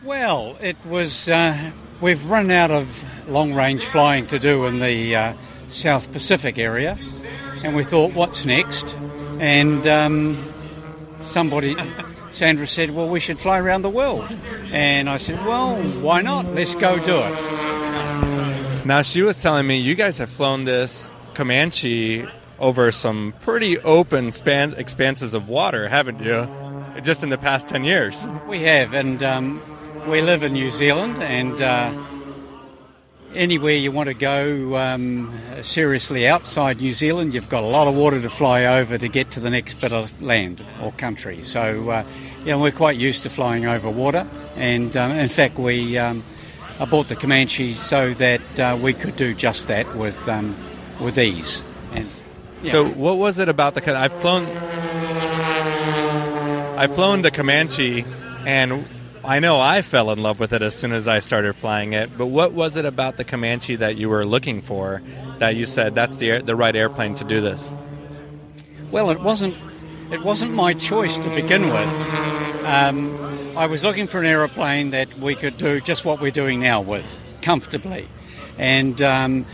Well, 0.03 0.57
it 0.61 0.75
was. 0.85 1.29
Uh, 1.29 1.71
we've 2.01 2.23
run 2.29 2.51
out 2.51 2.71
of 2.71 3.05
long 3.27 3.53
range 3.53 3.85
flying 3.85 4.27
to 4.27 4.39
do 4.39 4.65
in 4.65 4.79
the 4.79 5.15
uh, 5.15 5.33
South 5.67 6.11
Pacific 6.11 6.57
area, 6.57 6.97
and 7.63 7.75
we 7.75 7.83
thought, 7.83 8.13
what's 8.13 8.45
next? 8.45 8.95
And 9.39 9.85
um, 9.87 10.53
somebody, 11.23 11.75
Sandra 12.29 12.67
said, 12.67 12.91
well, 12.91 13.07
we 13.09 13.19
should 13.19 13.39
fly 13.39 13.59
around 13.59 13.81
the 13.81 13.89
world. 13.89 14.27
And 14.71 15.09
I 15.09 15.17
said, 15.17 15.43
well, 15.45 15.81
why 16.01 16.21
not? 16.21 16.45
Let's 16.47 16.75
go 16.75 16.97
do 17.03 17.17
it. 17.17 18.85
Now, 18.85 19.01
she 19.01 19.21
was 19.21 19.41
telling 19.41 19.65
me 19.65 19.77
you 19.77 19.95
guys 19.95 20.17
have 20.17 20.29
flown 20.29 20.65
this 20.65 21.09
Comanche 21.33 22.25
over 22.59 22.91
some 22.91 23.33
pretty 23.41 23.79
open 23.79 24.31
span- 24.31 24.73
expanses 24.73 25.33
of 25.33 25.49
water, 25.49 25.87
haven't 25.87 26.21
you? 26.21 26.49
Just 27.01 27.23
in 27.23 27.29
the 27.29 27.37
past 27.37 27.69
10 27.69 27.85
years. 27.85 28.27
We 28.47 28.61
have, 28.63 28.93
and 28.93 29.23
um, 29.23 29.61
we 30.07 30.21
live 30.21 30.43
in 30.43 30.53
New 30.53 30.69
Zealand, 30.69 31.21
and 31.21 31.61
uh, 31.61 31.93
anywhere 33.33 33.73
you 33.73 33.91
want 33.91 34.07
to 34.07 34.13
go 34.13 34.75
um, 34.75 35.37
seriously 35.61 36.27
outside 36.27 36.79
New 36.81 36.93
Zealand, 36.93 37.33
you've 37.33 37.49
got 37.49 37.63
a 37.63 37.67
lot 37.67 37.87
of 37.87 37.95
water 37.95 38.21
to 38.21 38.29
fly 38.29 38.65
over 38.65 38.97
to 38.97 39.07
get 39.07 39.31
to 39.31 39.39
the 39.39 39.49
next 39.49 39.79
bit 39.79 39.93
of 39.93 40.19
land 40.21 40.63
or 40.81 40.91
country. 40.93 41.41
So, 41.41 41.89
uh, 41.89 42.05
yeah, 42.43 42.55
we're 42.55 42.71
quite 42.71 42.97
used 42.97 43.23
to 43.23 43.29
flying 43.29 43.65
over 43.65 43.89
water, 43.89 44.27
and 44.55 44.95
um, 44.97 45.11
in 45.11 45.29
fact, 45.29 45.57
we 45.57 45.97
um, 45.97 46.23
bought 46.89 47.07
the 47.07 47.15
Comanche 47.15 47.73
so 47.73 48.13
that 48.15 48.59
uh, 48.59 48.77
we 48.79 48.93
could 48.93 49.15
do 49.15 49.33
just 49.33 49.67
that 49.67 49.95
with 49.95 50.27
um, 50.27 50.55
with 50.99 51.17
ease. 51.17 51.63
And 51.93 52.05
So, 52.61 52.87
what 52.87 53.17
was 53.17 53.39
it 53.39 53.49
about 53.49 53.73
the? 53.73 53.95
I've 53.95 54.19
flown. 54.21 54.45
I've 56.75 56.93
flown 56.93 57.21
the 57.21 57.31
Comanche, 57.31 58.05
and 58.45 58.85
I 59.25 59.39
know 59.39 59.61
I 59.61 59.81
fell 59.81 60.11
in 60.11 60.21
love 60.21 60.39
with 60.39 60.51
it 60.51 60.61
as 60.61 60.75
soon 60.75 60.91
as 60.91 61.07
I 61.07 61.19
started 61.19 61.55
flying 61.55 61.93
it. 61.93 62.17
But 62.17 62.27
what 62.27 62.51
was 62.51 62.75
it 62.75 62.83
about 62.83 63.15
the 63.15 63.23
Comanche 63.23 63.77
that 63.77 63.95
you 63.95 64.09
were 64.09 64.25
looking 64.25 64.61
for 64.61 65.01
that 65.39 65.55
you 65.55 65.65
said 65.65 65.95
that's 65.95 66.17
the 66.17 66.41
the 66.41 66.55
right 66.55 66.75
airplane 66.75 67.15
to 67.15 67.23
do 67.23 67.39
this? 67.39 67.73
Well, 68.91 69.09
it 69.09 69.21
wasn't. 69.21 69.55
It 70.11 70.23
wasn't 70.23 70.53
my 70.53 70.73
choice 70.73 71.17
to 71.19 71.29
begin 71.29 71.63
with. 71.63 71.89
Um, 72.65 73.57
I 73.57 73.65
was 73.65 73.83
looking 73.83 74.07
for 74.07 74.19
an 74.19 74.25
aeroplane 74.25 74.91
that 74.91 75.17
we 75.17 75.35
could 75.35 75.57
do 75.57 75.79
just 75.79 76.05
what 76.05 76.21
we're 76.21 76.31
doing 76.31 76.59
now 76.59 76.81
with 76.81 77.21
comfortably, 77.41 78.07
and 78.57 79.01
um, 79.01 79.45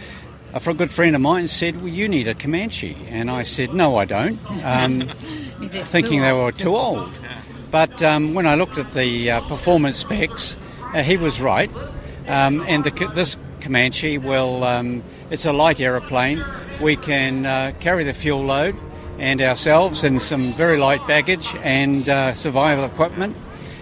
a 0.53 0.73
good 0.73 0.91
friend 0.91 1.15
of 1.15 1.21
mine 1.21 1.47
said, 1.47 1.77
"Well, 1.77 1.87
you 1.87 2.09
need 2.09 2.27
a 2.27 2.33
Comanche," 2.33 2.97
and 3.07 3.29
I 3.29 3.43
said, 3.43 3.73
"No, 3.73 3.97
I 3.97 4.05
don't," 4.05 4.39
um, 4.65 5.09
thinking 5.69 6.21
they 6.21 6.33
were 6.33 6.51
too 6.51 6.75
old. 6.75 7.19
But 7.71 8.01
um, 8.01 8.33
when 8.33 8.47
I 8.47 8.55
looked 8.55 8.77
at 8.77 8.93
the 8.93 9.31
uh, 9.31 9.41
performance 9.41 9.97
specs, 9.97 10.55
uh, 10.93 11.03
he 11.03 11.17
was 11.17 11.39
right, 11.39 11.69
um, 12.27 12.63
and 12.67 12.83
the, 12.83 13.11
this 13.13 13.37
Comanche 13.61 14.17
will. 14.17 14.63
Um, 14.63 15.03
it's 15.29 15.45
a 15.45 15.53
light 15.53 15.79
aeroplane. 15.79 16.43
We 16.81 16.95
can 16.95 17.45
uh, 17.45 17.73
carry 17.79 18.03
the 18.03 18.13
fuel 18.13 18.43
load 18.43 18.75
and 19.19 19.41
ourselves 19.41 20.03
and 20.03 20.21
some 20.21 20.53
very 20.55 20.77
light 20.77 21.05
baggage 21.07 21.53
and 21.57 22.07
uh, 22.07 22.33
survival 22.33 22.85
equipment 22.85 23.35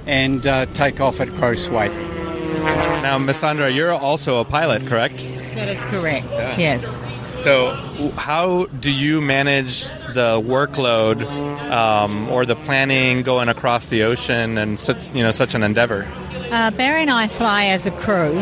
and 0.05 0.47
uh, 0.47 0.65
take 0.67 0.99
off 0.99 1.21
at 1.21 1.29
gross 1.35 1.69
weight. 1.69 1.91
Now, 1.91 3.17
Miss 3.19 3.39
Sandra, 3.39 3.69
you're 3.69 3.93
also 3.93 4.39
a 4.39 4.45
pilot, 4.45 4.87
correct? 4.87 5.19
That 5.55 5.69
is 5.69 5.83
correct. 5.85 6.27
Yes. 6.57 6.99
So, 7.43 7.75
how 8.17 8.65
do 8.65 8.91
you 8.91 9.21
manage 9.21 9.85
the 10.17 10.41
workload 10.41 11.23
um, 11.69 12.27
or 12.29 12.43
the 12.43 12.55
planning 12.55 13.21
going 13.21 13.49
across 13.49 13.89
the 13.89 14.01
ocean 14.01 14.57
and 14.57 14.79
such 14.79 15.13
you 15.13 15.21
know 15.21 15.29
such 15.31 15.53
an 15.53 15.61
endeavor? 15.61 16.07
Uh, 16.49 16.71
Barry 16.71 17.01
and 17.01 17.11
I 17.11 17.27
fly 17.27 17.65
as 17.65 17.85
a 17.85 17.91
crew, 17.91 18.37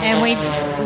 and 0.00 0.22
we 0.22 0.34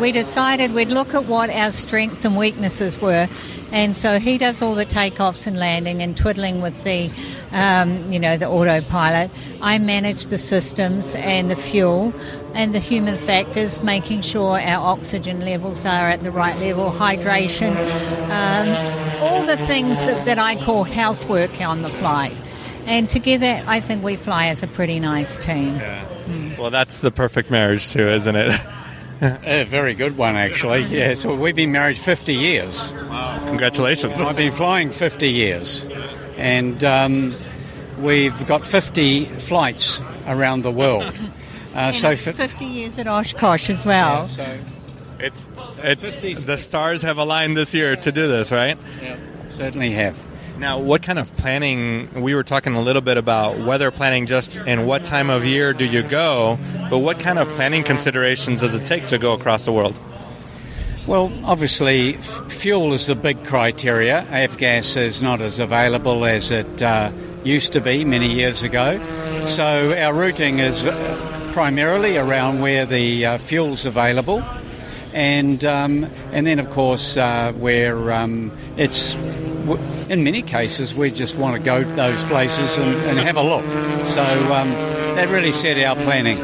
we 0.01 0.11
decided 0.11 0.73
we'd 0.73 0.89
look 0.89 1.13
at 1.13 1.25
what 1.25 1.49
our 1.49 1.71
strengths 1.71 2.25
and 2.25 2.35
weaknesses 2.37 2.99
were, 2.99 3.29
and 3.71 3.95
so 3.95 4.19
he 4.19 4.37
does 4.37 4.61
all 4.61 4.75
the 4.75 4.85
takeoffs 4.85 5.47
and 5.47 5.57
landing 5.57 6.01
and 6.01 6.17
twiddling 6.17 6.61
with 6.61 6.83
the, 6.83 7.09
um, 7.51 8.11
you 8.11 8.19
know, 8.19 8.37
the 8.37 8.47
autopilot. 8.47 9.31
I 9.61 9.77
manage 9.77 10.25
the 10.25 10.37
systems 10.37 11.15
and 11.15 11.49
the 11.49 11.55
fuel 11.55 12.13
and 12.53 12.75
the 12.75 12.79
human 12.79 13.17
factors, 13.17 13.81
making 13.81 14.21
sure 14.21 14.59
our 14.59 14.85
oxygen 14.85 15.45
levels 15.45 15.85
are 15.85 16.09
at 16.09 16.23
the 16.23 16.31
right 16.31 16.57
level, 16.57 16.91
hydration, 16.91 17.75
um, 18.29 19.21
all 19.21 19.45
the 19.45 19.57
things 19.67 20.05
that, 20.05 20.25
that 20.25 20.37
I 20.37 20.61
call 20.63 20.83
housework 20.83 21.61
on 21.61 21.81
the 21.81 21.89
flight. 21.89 22.39
And 22.85 23.09
together, 23.09 23.63
I 23.65 23.79
think 23.79 24.03
we 24.03 24.17
fly 24.17 24.47
as 24.47 24.63
a 24.63 24.67
pretty 24.67 24.99
nice 24.99 25.37
team. 25.37 25.81
Well, 26.57 26.69
that's 26.71 27.01
the 27.01 27.11
perfect 27.11 27.49
marriage 27.51 27.91
too, 27.91 28.07
isn't 28.09 28.35
it? 28.35 28.59
A 29.21 29.63
very 29.63 29.95
good 29.95 30.15
one, 30.15 30.35
actually. 30.35 30.81
Yes, 30.83 31.25
well, 31.25 31.35
we've 31.37 31.55
been 31.55 31.71
married 31.71 31.97
50 31.97 32.33
years. 32.35 32.91
Wow. 32.93 33.43
Congratulations. 33.47 34.19
I've 34.19 34.35
been 34.35 34.51
flying 34.51 34.91
50 34.91 35.27
years, 35.29 35.87
and 36.37 36.83
um, 36.83 37.35
we've 37.99 38.45
got 38.45 38.63
50 38.63 39.25
flights 39.25 40.01
around 40.27 40.61
the 40.63 40.71
world. 40.71 41.13
Uh, 41.75 41.91
so, 41.91 42.15
fi- 42.15 42.31
50 42.31 42.65
years 42.65 42.97
at 42.97 43.05
Oshkosh 43.05 43.69
as 43.69 43.85
well. 43.85 44.27
so 44.27 44.43
It's 45.19 45.47
it's 45.83 46.41
the 46.41 46.57
stars 46.57 47.03
have 47.03 47.19
aligned 47.19 47.55
this 47.55 47.71
year 47.71 47.95
to 47.95 48.11
do 48.11 48.27
this, 48.27 48.51
right? 48.51 48.79
yeah, 48.99 49.15
certainly 49.51 49.91
have. 49.91 50.17
Now, 50.59 50.79
what 50.79 51.03
kind 51.03 51.19
of 51.19 51.35
planning? 51.37 52.09
We 52.19 52.33
were 52.33 52.43
talking 52.43 52.73
a 52.73 52.81
little 52.81 53.03
bit 53.03 53.17
about 53.17 53.59
weather 53.59 53.91
planning, 53.91 54.25
just 54.25 54.57
in 54.57 54.87
what 54.87 55.05
time 55.05 55.29
of 55.29 55.45
year 55.45 55.71
do 55.71 55.85
you 55.85 56.01
go, 56.01 56.57
but 56.89 56.97
what 56.97 57.19
kind 57.19 57.37
of 57.37 57.47
planning 57.49 57.83
considerations 57.83 58.61
does 58.61 58.73
it 58.73 58.83
take 58.83 59.05
to 59.07 59.19
go 59.19 59.33
across 59.33 59.65
the 59.65 59.71
world? 59.71 59.99
Well, 61.05 61.31
obviously, 61.45 62.15
f- 62.15 62.51
fuel 62.51 62.91
is 62.93 63.05
the 63.05 63.15
big 63.15 63.45
criteria. 63.45 64.25
Avgas 64.31 64.97
is 64.97 65.21
not 65.21 65.41
as 65.41 65.59
available 65.59 66.25
as 66.25 66.49
it 66.49 66.81
uh, 66.81 67.11
used 67.43 67.71
to 67.73 67.79
be 67.79 68.03
many 68.03 68.33
years 68.33 68.63
ago. 68.63 68.99
So 69.45 69.93
our 69.95 70.13
routing 70.13 70.57
is 70.57 70.85
uh, 70.85 71.51
primarily 71.53 72.17
around 72.17 72.61
where 72.61 72.87
the 72.87 73.25
uh, 73.25 73.37
fuel's 73.37 73.85
available. 73.85 74.43
And, 75.13 75.63
um, 75.63 76.05
and 76.31 76.45
then, 76.47 76.59
of 76.59 76.71
course, 76.71 77.15
uh, 77.15 77.53
where 77.53 78.11
um, 78.11 78.51
it's, 78.75 79.15
in 80.09 80.23
many 80.23 80.41
cases, 80.41 80.95
we 80.95 81.11
just 81.11 81.35
want 81.35 81.55
to 81.55 81.59
go 81.61 81.83
to 81.83 81.89
those 81.91 82.23
places 82.25 82.77
and, 82.77 82.95
and 82.95 83.19
have 83.19 83.35
a 83.37 83.43
look. 83.43 83.65
So 84.05 84.23
um, 84.53 84.71
that 85.15 85.27
really 85.29 85.51
set 85.51 85.77
our 85.83 85.95
planning. 85.95 86.39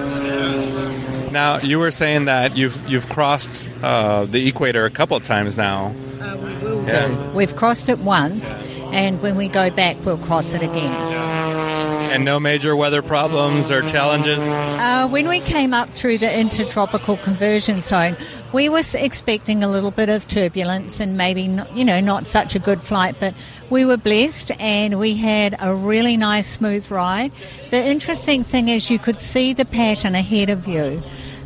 Now, 1.32 1.60
you 1.60 1.80
were 1.80 1.90
saying 1.91 2.26
that 2.26 2.58
you've 2.58 2.78
you've 2.88 3.10
crossed 3.10 3.66
uh, 3.82 4.26
the 4.26 4.48
equator 4.48 4.86
a 4.86 4.91
couple 4.91 5.18
of 5.18 5.24
times 5.24 5.58
now. 5.58 5.95
Uh, 6.22 6.38
we 6.38 6.54
will 6.58 6.86
Yeah. 6.86 7.08
do. 7.08 7.32
We've 7.34 7.56
crossed 7.56 7.90
it 7.90 7.98
once, 8.00 8.48
and 8.91 9.20
when 9.22 9.36
we 9.36 9.48
go 9.48 9.72
back, 9.72 9.98
we'll 10.06 10.20
cross 10.20 10.54
it 10.54 10.62
again. 10.62 10.94
And 12.14 12.26
no 12.26 12.40
major 12.40 12.76
weather 12.76 13.02
problems 13.02 13.72
or 13.72 13.81
challenges. 13.81 14.38
Uh, 14.38 15.07
when 15.10 15.27
we 15.27 15.40
came 15.40 15.73
up 15.73 15.90
through 15.91 16.19
the 16.19 16.40
intertropical 16.40 17.18
convergence 17.18 17.88
zone, 17.88 18.15
we 18.53 18.69
were 18.69 18.84
expecting 18.94 19.64
a 19.64 19.68
little 19.68 19.90
bit 19.90 20.10
of 20.10 20.27
turbulence 20.27 20.99
and 20.99 21.18
maybe, 21.18 21.48
not, 21.48 21.76
you 21.76 21.84
know, 21.84 21.99
not 21.99 22.27
such 22.27 22.56
a 22.56 22.60
good 22.60 22.81
flight, 22.81 23.15
but 23.19 23.34
we 23.72 23.84
were 23.84 23.98
blessed 23.98 24.52
and 24.60 24.99
we 24.99 25.15
had 25.15 25.56
a 25.60 25.73
really 25.73 26.15
nice 26.15 26.48
smooth 26.48 26.90
ride. 26.91 27.31
The 27.72 27.84
interesting 27.84 28.44
thing 28.44 28.68
is 28.68 28.91
you 28.91 28.99
could 28.99 29.19
see 29.19 29.53
the 29.53 29.65
pattern 29.65 30.14
ahead 30.14 30.52
of 30.52 30.68
you 30.68 31.02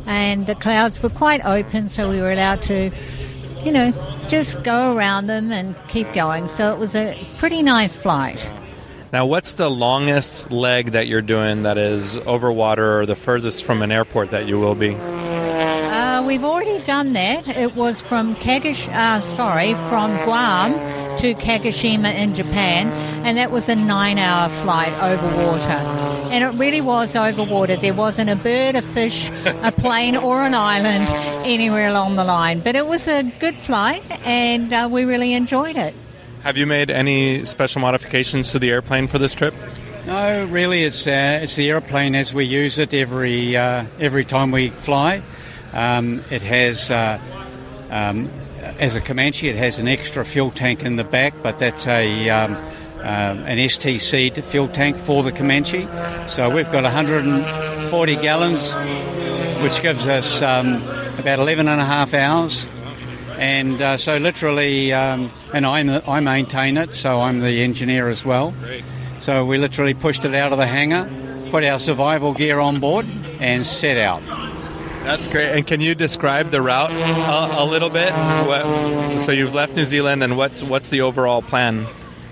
and 0.06 0.46
the 0.46 0.54
clouds 0.54 1.02
were 1.02 1.08
quite 1.08 1.44
open, 1.46 1.88
so 1.88 2.10
we 2.10 2.20
were 2.20 2.32
allowed 2.32 2.60
to, 2.62 2.90
you 3.64 3.72
know, 3.72 3.92
just 4.28 4.62
go 4.62 4.94
around 4.94 5.28
them 5.28 5.50
and 5.50 5.74
keep 5.88 6.12
going. 6.12 6.48
So 6.48 6.72
it 6.72 6.78
was 6.78 6.94
a 6.94 7.26
pretty 7.36 7.62
nice 7.62 7.96
flight. 7.96 8.46
Now, 9.10 9.24
what's 9.24 9.54
the 9.54 9.70
longest 9.70 10.52
leg 10.52 10.92
that 10.92 11.06
you're 11.06 11.22
doing 11.22 11.62
that 11.62 11.78
is 11.78 12.18
over 12.18 12.52
water 12.52 13.00
or 13.00 13.06
the 13.06 13.16
furthest 13.16 13.64
from 13.64 13.80
an 13.80 13.90
airport 13.90 14.32
that 14.32 14.46
you 14.46 14.60
will 14.60 14.74
be? 14.74 14.94
Uh, 14.96 16.22
we've 16.22 16.44
already 16.44 16.84
done 16.84 17.14
that. 17.14 17.48
It 17.48 17.74
was 17.74 18.02
from 18.02 18.36
Kagosh, 18.36 18.86
uh, 18.88 19.22
sorry, 19.22 19.72
from 19.88 20.14
Guam 20.24 20.74
to 21.16 21.34
Kagoshima 21.36 22.14
in 22.14 22.34
Japan, 22.34 22.88
and 23.24 23.38
that 23.38 23.50
was 23.50 23.70
a 23.70 23.74
nine-hour 23.74 24.50
flight 24.50 24.92
over 25.02 25.26
water. 25.46 25.70
And 26.30 26.44
it 26.44 26.58
really 26.60 26.82
was 26.82 27.16
over 27.16 27.44
water. 27.44 27.76
There 27.76 27.94
wasn't 27.94 28.28
a 28.28 28.36
bird, 28.36 28.76
a 28.76 28.82
fish, 28.82 29.30
a 29.46 29.72
plane, 29.76 30.18
or 30.18 30.42
an 30.42 30.52
island 30.52 31.08
anywhere 31.46 31.88
along 31.88 32.16
the 32.16 32.24
line. 32.24 32.60
But 32.60 32.76
it 32.76 32.86
was 32.86 33.08
a 33.08 33.22
good 33.22 33.56
flight, 33.56 34.02
and 34.26 34.70
uh, 34.70 34.86
we 34.92 35.04
really 35.04 35.32
enjoyed 35.32 35.76
it. 35.76 35.94
Have 36.42 36.56
you 36.56 36.66
made 36.66 36.90
any 36.90 37.44
special 37.44 37.80
modifications 37.80 38.52
to 38.52 38.58
the 38.58 38.70
airplane 38.70 39.08
for 39.08 39.18
this 39.18 39.34
trip? 39.34 39.54
No, 40.06 40.46
really, 40.46 40.84
it's 40.84 41.06
uh, 41.06 41.40
it's 41.42 41.56
the 41.56 41.68
airplane 41.70 42.14
as 42.14 42.32
we 42.32 42.44
use 42.44 42.78
it 42.78 42.94
every 42.94 43.56
uh, 43.56 43.84
every 43.98 44.24
time 44.24 44.52
we 44.52 44.70
fly. 44.70 45.20
Um, 45.72 46.22
it 46.30 46.42
has, 46.42 46.90
uh, 46.90 47.20
um, 47.90 48.30
as 48.78 48.94
a 48.94 49.00
Comanche, 49.00 49.48
it 49.48 49.56
has 49.56 49.78
an 49.80 49.88
extra 49.88 50.24
fuel 50.24 50.50
tank 50.50 50.84
in 50.84 50.96
the 50.96 51.04
back, 51.04 51.34
but 51.42 51.58
that's 51.58 51.86
a 51.86 52.30
um, 52.30 52.54
um 52.54 53.38
an 53.44 53.58
STC 53.58 54.42
fuel 54.42 54.68
tank 54.68 54.96
for 54.96 55.22
the 55.24 55.32
Comanche. 55.32 55.88
So 56.28 56.48
we've 56.48 56.70
got 56.70 56.84
140 56.84 58.16
gallons, 58.16 58.72
which 59.62 59.82
gives 59.82 60.06
us 60.06 60.40
um, 60.40 60.76
about 61.18 61.40
11 61.40 61.66
and 61.68 61.80
a 61.80 61.84
half 61.84 62.14
hours. 62.14 62.66
And 63.38 63.80
uh, 63.80 63.96
so, 63.96 64.16
literally, 64.16 64.92
um, 64.92 65.30
and 65.54 65.64
I, 65.64 66.02
I 66.06 66.20
maintain 66.20 66.76
it, 66.76 66.94
so 66.94 67.20
I'm 67.20 67.38
the 67.40 67.62
engineer 67.62 68.08
as 68.08 68.24
well. 68.24 68.52
So, 69.20 69.44
we 69.44 69.58
literally 69.58 69.94
pushed 69.94 70.24
it 70.24 70.34
out 70.34 70.52
of 70.52 70.58
the 70.58 70.66
hangar, 70.66 71.08
put 71.50 71.64
our 71.64 71.78
survival 71.78 72.34
gear 72.34 72.58
on 72.58 72.80
board, 72.80 73.06
and 73.38 73.64
set 73.64 73.96
out. 73.96 74.22
That's 75.04 75.28
great. 75.28 75.52
And 75.56 75.66
can 75.66 75.80
you 75.80 75.94
describe 75.94 76.50
the 76.50 76.60
route 76.60 76.90
a, 76.90 77.62
a 77.62 77.64
little 77.64 77.90
bit? 77.90 78.12
What, 78.12 79.20
so 79.20 79.32
you've 79.32 79.54
left 79.54 79.74
New 79.74 79.84
Zealand, 79.84 80.22
and 80.22 80.36
what's 80.36 80.62
what's 80.62 80.90
the 80.90 81.00
overall 81.00 81.40
plan? 81.40 81.86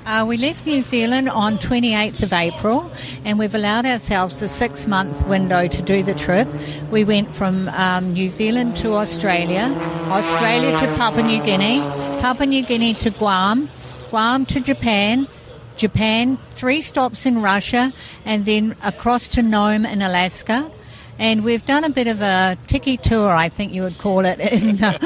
Uh, 0.06 0.24
we 0.24 0.36
left 0.36 0.64
New 0.64 0.82
Zealand 0.82 1.28
on 1.28 1.58
28th 1.58 2.22
of 2.22 2.32
April, 2.32 2.88
and 3.24 3.40
we've 3.40 3.56
allowed 3.56 3.84
ourselves 3.84 4.40
a 4.40 4.46
six-month 4.46 5.26
window 5.26 5.66
to 5.66 5.82
do 5.82 6.04
the 6.04 6.14
trip. 6.14 6.46
We 6.92 7.02
went 7.02 7.34
from 7.34 7.68
um, 7.70 8.12
New 8.12 8.28
Zealand 8.28 8.76
to 8.76 8.92
Australia, 8.92 9.64
Australia 10.06 10.78
to 10.78 10.86
Papua 10.94 11.24
New 11.24 11.42
Guinea, 11.42 11.80
Papua 12.20 12.46
New 12.46 12.62
Guinea 12.62 12.94
to 12.94 13.10
Guam, 13.10 13.68
Guam 14.10 14.46
to 14.46 14.60
Japan, 14.60 15.26
Japan, 15.74 16.38
three 16.52 16.82
stops 16.82 17.26
in 17.26 17.42
Russia, 17.42 17.92
and 18.24 18.46
then 18.46 18.76
across 18.84 19.26
to 19.30 19.42
Nome 19.42 19.84
in 19.84 20.02
Alaska. 20.02 20.70
And 21.18 21.42
we've 21.42 21.64
done 21.64 21.82
a 21.82 21.90
bit 21.90 22.06
of 22.06 22.20
a 22.20 22.56
tiki 22.68 22.96
tour, 22.96 23.32
I 23.32 23.48
think 23.48 23.72
you 23.72 23.82
would 23.82 23.98
call 23.98 24.24
it, 24.24 24.38
in, 24.52 24.84
uh, 24.84 25.00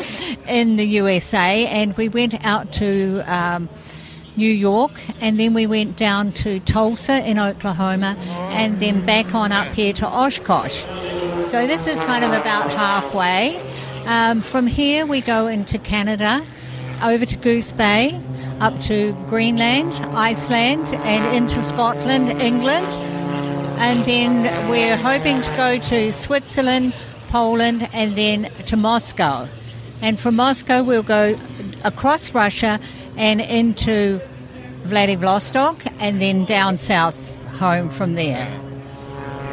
in 0.46 0.76
the 0.76 0.84
USA. 0.84 1.66
And 1.68 1.96
we 1.96 2.10
went 2.10 2.44
out 2.44 2.74
to 2.74 3.22
um, 3.24 3.70
New 4.40 4.50
York, 4.50 4.92
and 5.20 5.38
then 5.38 5.52
we 5.52 5.66
went 5.66 5.98
down 5.98 6.32
to 6.32 6.60
Tulsa 6.60 7.28
in 7.28 7.38
Oklahoma, 7.38 8.16
and 8.50 8.80
then 8.80 9.04
back 9.04 9.34
on 9.34 9.52
up 9.52 9.70
here 9.72 9.92
to 9.92 10.06
Oshkosh. 10.06 10.80
So 11.50 11.66
this 11.66 11.86
is 11.86 12.00
kind 12.00 12.24
of 12.24 12.32
about 12.32 12.70
halfway. 12.70 13.60
Um, 14.06 14.40
from 14.40 14.66
here, 14.66 15.04
we 15.04 15.20
go 15.20 15.46
into 15.46 15.78
Canada, 15.78 16.42
over 17.02 17.26
to 17.26 17.36
Goose 17.36 17.72
Bay, 17.72 18.18
up 18.60 18.80
to 18.82 19.12
Greenland, 19.28 19.92
Iceland, 20.16 20.88
and 20.88 21.36
into 21.36 21.62
Scotland, 21.62 22.30
England. 22.40 22.86
And 23.78 24.04
then 24.06 24.70
we're 24.70 24.96
hoping 24.96 25.42
to 25.42 25.56
go 25.56 25.78
to 25.78 26.12
Switzerland, 26.12 26.94
Poland, 27.28 27.90
and 27.92 28.16
then 28.16 28.50
to 28.64 28.76
Moscow. 28.78 29.48
And 30.00 30.18
from 30.18 30.36
Moscow, 30.36 30.82
we'll 30.82 31.02
go 31.02 31.38
across 31.84 32.32
Russia 32.32 32.80
and 33.16 33.40
into 33.42 34.20
Vladivostok, 34.90 35.82
and 35.98 36.20
then 36.20 36.44
down 36.44 36.76
south 36.76 37.36
home 37.58 37.88
from 37.88 38.14
there. 38.14 38.46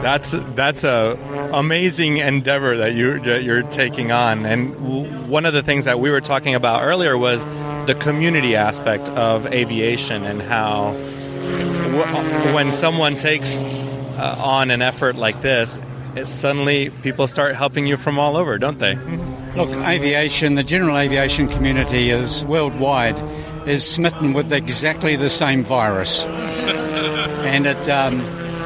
That's 0.01 0.35
that's 0.55 0.84
a 0.84 1.18
amazing 1.53 2.18
endeavor 2.18 2.77
that 2.77 2.93
you 2.93 3.19
that 3.22 3.43
you're 3.43 3.64
taking 3.64 4.11
on, 4.11 4.45
and 4.45 4.73
w- 4.73 5.09
one 5.27 5.45
of 5.45 5.53
the 5.53 5.64
things 5.64 5.85
that 5.85 5.99
we 5.99 6.11
were 6.11 6.22
talking 6.22 6.53
about 6.53 6.84
earlier 6.84 7.18
was 7.18 7.45
the 7.88 7.95
community 7.99 8.55
aspect 8.55 9.09
of 9.09 9.47
aviation 9.47 10.23
and 10.23 10.41
how 10.41 10.93
w- 10.93 12.53
when 12.53 12.72
someone 12.72 13.15
takes 13.15 13.59
uh, 13.59 14.35
on 14.38 14.69
an 14.72 14.81
effort 14.81 15.15
like 15.15 15.41
this, 15.41 15.80
it 16.15 16.26
suddenly 16.27 16.89
people 17.01 17.27
start 17.27 17.55
helping 17.55 17.88
you 17.88 17.97
from 17.97 18.19
all 18.19 18.38
over, 18.38 18.57
don't 18.57 18.80
they? 18.80 18.95
Look, 19.55 19.69
aviation, 19.69 20.53
the 20.55 20.64
general 20.64 20.97
aviation 20.97 21.47
community 21.47 22.11
is 22.11 22.45
worldwide 22.45 23.18
is 23.68 23.85
smitten 23.85 24.34
with 24.34 24.52
exactly 24.52 25.15
the 25.15 25.30
same 25.30 25.64
virus, 25.64 26.23
and 26.26 27.68
it 27.68 27.89
um, 27.89 28.22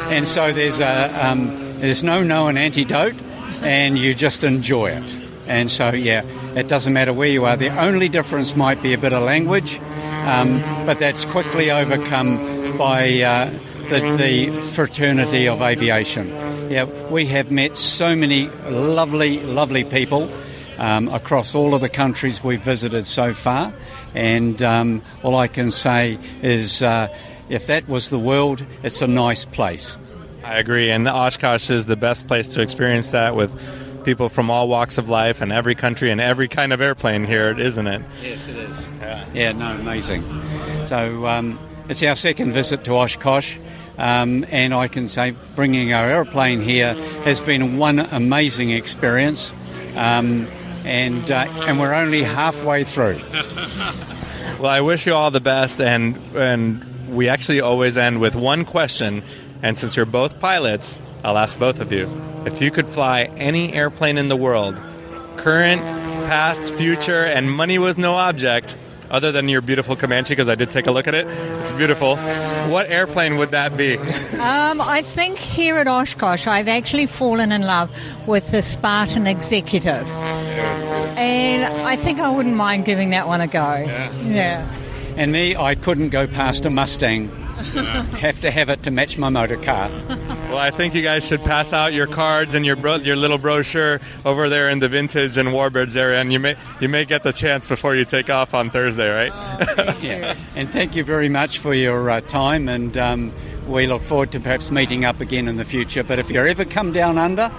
and 0.09 0.27
so 0.27 0.53
there's 0.53 0.79
a 0.79 1.25
um, 1.25 1.47
there's 1.79 2.03
no 2.03 2.21
known 2.21 2.57
antidote, 2.57 3.15
and 3.61 3.97
you 3.97 4.13
just 4.13 4.43
enjoy 4.43 4.91
it. 4.91 5.17
And 5.47 5.71
so 5.71 5.89
yeah, 5.89 6.23
it 6.55 6.67
doesn't 6.67 6.93
matter 6.93 7.13
where 7.13 7.27
you 7.27 7.45
are. 7.45 7.57
The 7.57 7.69
only 7.69 8.09
difference 8.09 8.55
might 8.55 8.81
be 8.81 8.93
a 8.93 8.97
bit 8.97 9.11
of 9.11 9.23
language, 9.23 9.79
um, 10.25 10.61
but 10.85 10.99
that's 10.99 11.25
quickly 11.25 11.71
overcome 11.71 12.77
by. 12.77 13.21
Uh, 13.21 13.51
the, 13.91 14.15
the 14.15 14.67
fraternity 14.67 15.47
of 15.49 15.61
aviation. 15.61 16.29
Yeah, 16.71 16.85
we 17.09 17.25
have 17.25 17.51
met 17.51 17.77
so 17.77 18.15
many 18.15 18.47
lovely, 18.69 19.41
lovely 19.41 19.83
people 19.83 20.31
um, 20.81 21.09
across 21.09 21.53
all 21.53 21.75
of 21.75 21.81
the 21.81 21.89
countries 21.89 22.43
we've 22.43 22.63
visited 22.63 23.05
so 23.05 23.33
far. 23.33 23.71
And 24.15 24.61
um, 24.63 25.03
all 25.23 25.35
I 25.35 25.47
can 25.47 25.69
say 25.69 26.17
is 26.41 26.81
uh, 26.81 27.07
if 27.49 27.67
that 27.67 27.87
was 27.87 28.09
the 28.09 28.17
world, 28.19 28.65
it's 28.81 29.01
a 29.03 29.07
nice 29.07 29.45
place. 29.45 29.95
I 30.43 30.55
agree, 30.55 30.89
and 30.89 31.07
Oshkosh 31.07 31.69
is 31.69 31.85
the 31.85 31.95
best 31.95 32.27
place 32.27 32.49
to 32.49 32.61
experience 32.61 33.11
that 33.11 33.35
with 33.35 33.55
people 34.03 34.27
from 34.27 34.49
all 34.49 34.67
walks 34.67 34.97
of 34.97 35.07
life 35.07 35.39
and 35.39 35.51
every 35.51 35.75
country 35.75 36.09
and 36.09 36.19
every 36.19 36.47
kind 36.47 36.73
of 36.73 36.81
airplane 36.81 37.23
here, 37.25 37.57
isn't 37.57 37.85
it? 37.85 38.01
Yes, 38.23 38.47
it 38.47 38.57
is. 38.57 38.87
Yeah, 38.99 39.25
yeah 39.35 39.51
no, 39.51 39.73
amazing. 39.73 40.23
So 40.85 41.27
um, 41.27 41.59
it's 41.89 42.01
our 42.01 42.15
second 42.15 42.53
visit 42.53 42.83
to 42.85 42.93
Oshkosh. 42.93 43.57
Um, 43.99 44.47
and 44.49 44.73
I 44.73 44.87
can 44.87 45.09
say 45.09 45.35
bringing 45.55 45.93
our 45.93 46.07
aeroplane 46.07 46.59
here 46.59 46.95
has 47.23 47.39
been 47.39 47.77
one 47.77 47.99
amazing 47.99 48.71
experience. 48.71 49.53
Um, 49.95 50.47
and 50.83 51.29
uh, 51.29 51.45
and 51.67 51.79
we're 51.79 51.93
only 51.93 52.23
halfway 52.23 52.83
through. 52.83 53.21
well, 54.59 54.67
I 54.67 54.81
wish 54.81 55.05
you 55.05 55.13
all 55.13 55.31
the 55.31 55.41
best, 55.41 55.79
and 55.79 56.17
and 56.35 57.15
we 57.15 57.29
actually 57.29 57.61
always 57.61 57.97
end 57.97 58.19
with 58.19 58.35
one 58.35 58.65
question. 58.65 59.23
And 59.63 59.77
since 59.77 59.95
you're 59.95 60.05
both 60.05 60.39
pilots, 60.39 60.99
I'll 61.23 61.37
ask 61.37 61.57
both 61.57 61.79
of 61.79 61.91
you: 61.91 62.09
if 62.45 62.61
you 62.61 62.71
could 62.71 62.89
fly 62.89 63.23
any 63.37 63.73
airplane 63.73 64.17
in 64.17 64.27
the 64.27 64.37
world, 64.37 64.81
current, 65.37 65.81
past, 65.81 66.73
future, 66.75 67.23
and 67.23 67.51
money 67.51 67.77
was 67.77 67.97
no 67.97 68.15
object, 68.15 68.77
other 69.11 69.31
than 69.31 69.47
your 69.49 69.61
beautiful 69.61 69.95
Comanche, 69.95 70.31
because 70.31 70.49
I 70.49 70.55
did 70.55 70.71
take 70.71 70.87
a 70.87 70.91
look 70.91 71.07
at 71.07 71.13
it. 71.13 71.27
It's 71.61 71.71
beautiful. 71.73 72.15
What 72.15 72.89
airplane 72.89 73.37
would 73.37 73.51
that 73.51 73.77
be? 73.77 73.97
Um, 73.97 74.81
I 74.81 75.03
think 75.03 75.37
here 75.37 75.77
at 75.77 75.87
Oshkosh, 75.87 76.47
I've 76.47 76.67
actually 76.67 77.05
fallen 77.05 77.51
in 77.51 77.61
love 77.61 77.91
with 78.25 78.49
the 78.51 78.61
Spartan 78.61 79.27
Executive. 79.27 80.07
And 81.17 81.65
I 81.85 81.95
think 81.97 82.19
I 82.19 82.29
wouldn't 82.31 82.55
mind 82.55 82.85
giving 82.85 83.11
that 83.11 83.27
one 83.27 83.41
a 83.41 83.47
go. 83.47 83.59
Yeah. 83.59 84.11
yeah. 84.21 84.80
And 85.21 85.31
me, 85.31 85.55
I 85.55 85.75
couldn't 85.75 86.09
go 86.09 86.25
past 86.25 86.65
a 86.65 86.71
Mustang. 86.71 87.29
Yeah. 87.75 88.01
have 88.17 88.39
to 88.39 88.49
have 88.49 88.69
it 88.69 88.81
to 88.81 88.89
match 88.89 89.19
my 89.19 89.29
motor 89.29 89.55
car. 89.55 89.91
Well, 90.49 90.57
I 90.57 90.71
think 90.71 90.95
you 90.95 91.03
guys 91.03 91.27
should 91.27 91.43
pass 91.43 91.73
out 91.73 91.93
your 91.93 92.07
cards 92.07 92.55
and 92.55 92.65
your 92.65 92.75
bro- 92.75 92.95
your 92.95 93.15
little 93.15 93.37
brochure 93.37 94.01
over 94.25 94.49
there 94.49 94.67
in 94.67 94.79
the 94.79 94.89
vintage 94.89 95.37
and 95.37 95.49
warbirds 95.49 95.95
area, 95.95 96.19
and 96.19 96.33
you 96.33 96.39
may 96.39 96.55
you 96.79 96.89
may 96.89 97.05
get 97.05 97.21
the 97.21 97.31
chance 97.31 97.69
before 97.69 97.95
you 97.95 98.03
take 98.03 98.31
off 98.31 98.55
on 98.55 98.71
Thursday, 98.71 99.07
right? 99.07 99.31
Oh, 99.77 99.99
yeah. 100.01 100.35
And 100.55 100.67
thank 100.71 100.95
you 100.95 101.03
very 101.03 101.29
much 101.29 101.59
for 101.59 101.75
your 101.75 102.09
uh, 102.09 102.21
time, 102.21 102.67
and 102.67 102.97
um, 102.97 103.31
we 103.67 103.85
look 103.85 104.01
forward 104.01 104.31
to 104.31 104.39
perhaps 104.39 104.71
meeting 104.71 105.05
up 105.05 105.21
again 105.21 105.47
in 105.47 105.57
the 105.57 105.65
future. 105.65 106.01
But 106.03 106.17
if 106.17 106.31
you 106.31 106.43
ever 106.43 106.65
come 106.65 106.93
down 106.93 107.19
under, 107.19 107.51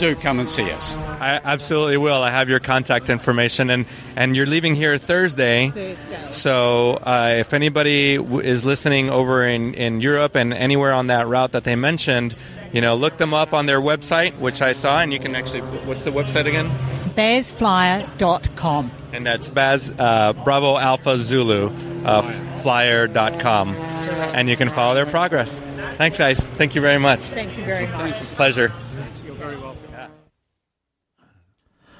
do 0.00 0.16
come 0.16 0.40
and 0.40 0.48
see 0.48 0.70
us. 0.70 0.94
I 0.94 1.40
absolutely 1.44 1.98
will. 1.98 2.22
I 2.22 2.30
have 2.30 2.48
your 2.48 2.58
contact 2.58 3.10
information, 3.10 3.70
and, 3.70 3.86
and 4.16 4.34
you're 4.34 4.46
leaving 4.46 4.74
here 4.74 4.96
Thursday. 4.98 5.70
Thursday. 5.70 6.32
So 6.32 6.94
uh, 6.94 7.34
if 7.38 7.52
anybody 7.54 8.16
w- 8.16 8.40
is 8.40 8.64
listening 8.64 9.10
over 9.10 9.46
in, 9.46 9.74
in 9.74 10.00
Europe 10.00 10.34
and 10.34 10.52
anywhere 10.54 10.92
on 10.92 11.08
that 11.08 11.28
route 11.28 11.52
that 11.52 11.64
they 11.64 11.76
mentioned, 11.76 12.34
you 12.72 12.80
know, 12.80 12.94
look 12.96 13.18
them 13.18 13.34
up 13.34 13.52
on 13.52 13.66
their 13.66 13.80
website, 13.80 14.36
which 14.38 14.62
I 14.62 14.72
saw, 14.72 15.00
and 15.00 15.12
you 15.12 15.18
can 15.18 15.34
actually, 15.36 15.60
what's 15.60 16.04
the 16.04 16.10
website 16.12 16.46
again? 16.46 16.70
BazFlyer.com. 17.16 18.90
And 19.12 19.26
that's 19.26 19.50
Baz, 19.50 19.92
uh, 19.98 20.32
Bravo 20.32 20.78
Alpha 20.78 21.18
Zulu, 21.18 21.70
uh, 22.04 22.22
flyer.com. 22.62 23.74
and 23.74 24.48
you 24.48 24.56
can 24.56 24.70
follow 24.70 24.94
their 24.94 25.06
progress. 25.06 25.60
Thanks, 25.98 26.16
guys. 26.16 26.40
Thank 26.56 26.74
you 26.74 26.80
very 26.80 26.98
much. 26.98 27.20
Thank 27.24 27.58
you 27.58 27.64
very 27.64 27.86
much. 27.88 28.16
Pleasure. 28.34 28.72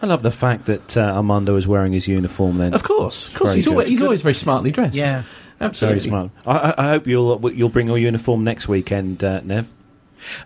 I 0.02 0.06
love 0.06 0.22
the 0.22 0.30
fact 0.30 0.66
that 0.66 0.96
uh, 0.96 1.00
Armando 1.00 1.56
is 1.56 1.66
wearing 1.66 1.92
his 1.92 2.08
uniform. 2.08 2.56
Then, 2.58 2.72
Of 2.74 2.82
course, 2.82 3.28
of 3.28 3.34
course. 3.34 3.50
Very 3.52 3.60
He's 3.62 3.68
always, 3.68 3.88
he's 3.88 4.02
always 4.02 4.22
very 4.22 4.34
smartly 4.34 4.70
dressed. 4.70 4.96
Yeah. 4.96 5.24
absolutely. 5.60 5.98
very 6.00 6.08
smart. 6.08 6.30
I, 6.46 6.56
I- 6.70 6.74
I 6.86 6.88
hope 6.90 7.06
you'll 7.06 7.52
you'll 7.52 7.68
bring 7.68 7.86
your 7.88 7.98
uniform 7.98 8.42
next 8.44 8.66
weekend, 8.68 9.22
uh, 9.22 9.40
Nev. 9.44 9.70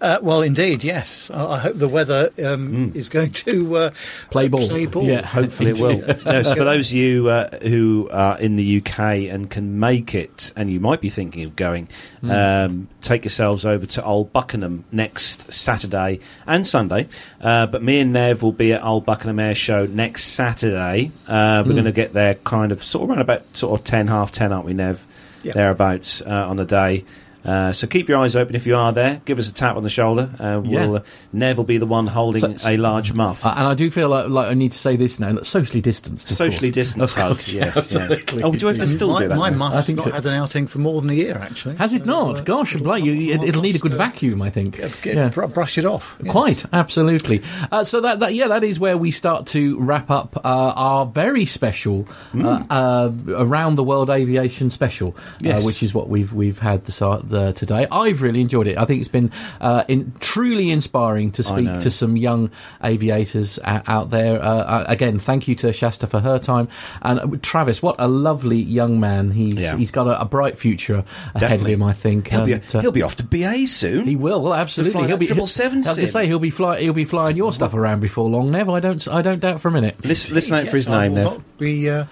Uh, 0.01 0.19
well, 0.23 0.43
indeed, 0.43 0.85
yes. 0.85 1.31
I, 1.31 1.55
I 1.55 1.59
hope 1.59 1.77
the 1.77 1.89
weather 1.89 2.31
um, 2.45 2.93
is 2.95 3.09
going 3.09 3.33
to 3.33 3.77
uh, 3.77 3.91
Play 4.31 4.49
ball. 4.49 4.69
Play 4.69 4.87
ball. 4.87 5.05
Yeah. 5.05 5.25
Hopefully, 5.25 5.71
it 5.71 5.81
will. 5.81 5.99
no, 6.27 6.43
so 6.43 6.55
for 6.55 6.65
those 6.65 6.91
of 6.91 6.97
you 6.97 7.29
uh, 7.29 7.59
who 7.59 8.09
are 8.13 8.39
in 8.39 8.57
the 8.57 8.79
UK 8.79 8.99
and 9.31 9.51
can 9.51 9.79
make 9.79 10.15
it, 10.15 10.53
and 10.57 10.71
you 10.71 10.81
might 10.81 11.01
be 11.01 11.11
thinking 11.11 11.45
of 11.45 11.57
going, 11.57 11.89
um, 12.23 12.89
take 13.03 13.25
yourselves 13.25 13.65
over 13.65 13.87
to 13.87 14.05
Old 14.05 14.33
Buckenham 14.33 14.85
next 14.91 15.53
Saturday 15.53 16.21
and 16.47 16.67
Sunday. 16.67 17.09
Uh, 17.41 17.67
but 17.67 17.83
me 17.83 18.01
and 18.01 18.13
Nev 18.13 18.43
will 18.43 18.53
be 18.53 18.73
at 18.73 18.83
Old 18.83 19.05
Buckenham 19.05 19.39
Air 19.39 19.55
Show 19.55 19.87
next 19.87 20.25
Saturday. 20.27 21.13
Uh, 21.27 21.63
we're 21.67 21.73
going 21.73 21.85
to 21.85 21.93
get 21.93 22.13
there 22.13 22.35
kind 22.35 22.73
of 22.73 22.83
sort 22.83 23.05
of 23.05 23.11
around 23.11 23.21
about 23.21 23.45
sort 23.57 23.79
of 23.79 23.85
ten, 23.85 24.09
half 24.09 24.33
ten, 24.33 24.53
aren't 24.53 24.67
we, 24.67 24.75
Nev? 24.75 25.05
Yeah. 25.43 25.53
Thereabouts 25.53 26.23
uh, 26.23 26.49
on 26.49 26.57
the 26.57 26.65
day. 26.65 27.05
Uh, 27.45 27.73
so 27.73 27.87
keep 27.87 28.09
your 28.09 28.19
eyes 28.19 28.35
open 28.37 28.55
if 28.55 28.67
you 28.67 28.75
are 28.77 28.93
there. 28.93 29.21
Give 29.25 29.39
us 29.39 29.49
a 29.49 29.53
tap 29.55 29.77
on 29.77 29.83
the 29.83 29.91
shoulder. 29.91 30.31
Uh, 30.39 30.61
Yeah. 30.65 30.87
we'll, 30.87 30.97
uh, 30.97 31.01
Nev 31.33 31.57
will 31.59 31.65
be 31.65 31.79
the 31.79 31.87
one 31.87 32.07
holding 32.07 32.59
So- 32.59 32.71
a 32.71 32.77
large 32.77 33.13
muff. 33.13 33.45
Uh, 33.45 33.55
and 33.57 33.67
I 33.67 33.75
do 33.75 33.91
feel 33.91 34.09
like, 34.09 34.31
like 34.31 34.49
I 34.49 34.55
need 34.55 34.73
to 34.73 34.79
say 34.79 34.97
this 34.97 35.21
now. 35.21 35.31
Look, 35.31 35.45
socially 35.47 35.81
distanced. 35.81 36.31
of 36.31 36.37
Socially 36.37 36.69
course. 36.69 36.75
distanced 36.75 37.15
Of 37.17 37.21
hug, 37.23 37.29
course, 37.33 37.53
yes, 37.53 37.77
absolutely. 37.77 38.39
yeah. 38.41 38.47
Oh, 38.47 38.53
do 38.55 38.67
I 38.69 38.71
have 38.73 38.81
to 38.81 38.89
still 38.89 39.11
my, 39.11 39.23
do 39.23 39.29
that 39.29 39.37
my 39.37 39.51
now? 39.51 39.57
muff's 39.57 39.77
I 39.77 39.83
think 39.83 39.99
not 39.99 40.05
so. 40.07 40.13
had 40.13 40.27
an 40.27 40.35
outing 40.35 40.67
for 40.67 40.79
more 40.79 41.01
than 41.01 41.11
a 41.11 41.15
year, 41.15 41.39
actually. 41.41 41.75
Has 41.77 41.93
it 41.93 42.01
So, 42.01 42.05
not? 42.07 42.39
uh, 42.41 42.43
Gosh, 42.45 42.75
like 42.77 43.05
you, 43.05 43.13
you- 43.13 43.35
it'll 43.35 43.63
need 43.63 43.77
a 43.77 43.79
good 43.79 43.95
uh, 43.95 43.99
vacuum, 43.99 44.41
I 44.43 44.51
think. 44.51 44.77
Get, 45.03 45.15
Yeah. 45.15 45.29
br- 45.29 45.47
brush 45.47 45.77
it 45.79 45.85
off. 45.85 46.17
yes. 46.23 46.33
Quite 46.33 46.65
absolutely. 46.73 47.43
Uh, 47.71 47.85
so 47.85 48.01
that, 48.01 48.21
that 48.21 48.35
yeah, 48.35 48.49
that 48.49 48.65
is 48.65 48.81
where 48.81 48.97
we 48.97 49.11
start 49.11 49.47
to 49.49 49.79
wrap 49.81 50.11
up 50.11 50.41
uh, 50.45 50.49
our 50.77 51.07
very 51.07 51.45
special 51.47 52.07
uh, 52.39 52.63
uh, 52.71 53.11
around 53.29 53.75
the 53.75 53.85
world 53.85 54.09
aviation 54.11 54.71
special, 54.71 55.15
Yes. 55.41 55.63
uh, 55.63 55.67
which 55.67 55.83
is 55.83 55.93
what 55.95 56.09
we've 56.09 56.33
we've 56.33 56.59
had 56.59 56.85
this 56.87 57.03
uh, 57.03 57.21
the, 57.35 57.53
today. 57.53 57.87
I've 57.91 58.23
really 58.23 58.41
enjoyed 58.41 58.67
it. 58.67 58.79
I 58.79 58.85
think 58.87 59.01
it's 59.01 59.09
been 59.09 59.31
uh, 59.61 59.85
in, 59.89 60.13
truly 60.21 60.71
inspiring 60.71 61.33
to 61.33 61.43
speak 61.43 61.81
to 61.81 61.91
some 61.91 62.17
young 62.17 62.51
aviators 62.83 63.59
uh, 63.59 63.83
out 63.87 64.11
there. 64.11 64.41
Uh, 64.43 64.47
uh, 64.47 64.85
again, 64.89 65.19
thank 65.19 65.49
you 65.49 65.55
to 65.57 65.69
Shaesta 65.69 66.09
for 66.09 66.21
her 66.21 66.39
time 66.39 66.69
and 67.03 67.19
uh, 67.21 67.27
Travis. 67.43 67.83
What 67.83 67.97
a 67.99 68.09
lovely 68.09 68.59
young 68.61 69.01
man. 69.01 69.31
He's 69.31 69.55
Yeah. 69.55 69.77
he's 69.77 69.91
got 69.91 70.07
a, 70.07 70.21
a 70.21 70.25
bright 70.25 70.57
future 70.59 71.05
ahead 71.35 71.41
Definitely. 71.41 71.73
of 71.75 71.81
him. 71.81 71.83
I 71.85 71.93
think 71.93 72.29
He'll 72.29 72.47
be, 72.47 72.53
And, 72.55 72.75
uh, 72.77 72.81
he'll 72.81 72.93
be 72.93 73.03
off 73.03 73.17
to 73.17 73.25
BA 73.25 73.67
soon. 73.67 74.07
he 74.07 74.17
will. 74.17 74.41
Well, 74.43 74.55
absolutely. 74.55 75.07
He'll 75.07 75.17
be 75.17 75.27
777 75.27 75.75
I 75.75 75.79
was 75.79 75.87
going 75.97 76.07
to 76.07 76.13
say 76.13 76.27
he'll 76.27 76.39
be 76.39 76.51
fly, 76.51 76.81
He'll 76.81 76.93
be 76.93 77.05
flying 77.05 77.37
your 77.37 77.53
stuff 77.53 77.75
around 77.75 78.01
before 78.01 78.29
long, 78.29 78.51
Nev. 78.51 78.69
I 78.71 78.81
don't. 78.81 79.07
I 79.09 79.23
don't 79.23 79.41
doubt 79.41 79.61
for 79.61 79.69
a 79.69 79.73
minute. 79.73 80.05
listen, 80.05 80.35
listen 80.35 80.55
out 80.55 80.69
for 80.69 80.77
his 80.77 80.89
I 80.89 81.09
name, 81.09 81.15
will 81.15 81.23
Nev. 81.25 81.33
not 81.39 81.59
be, 81.59 81.91
uh, 81.91 82.05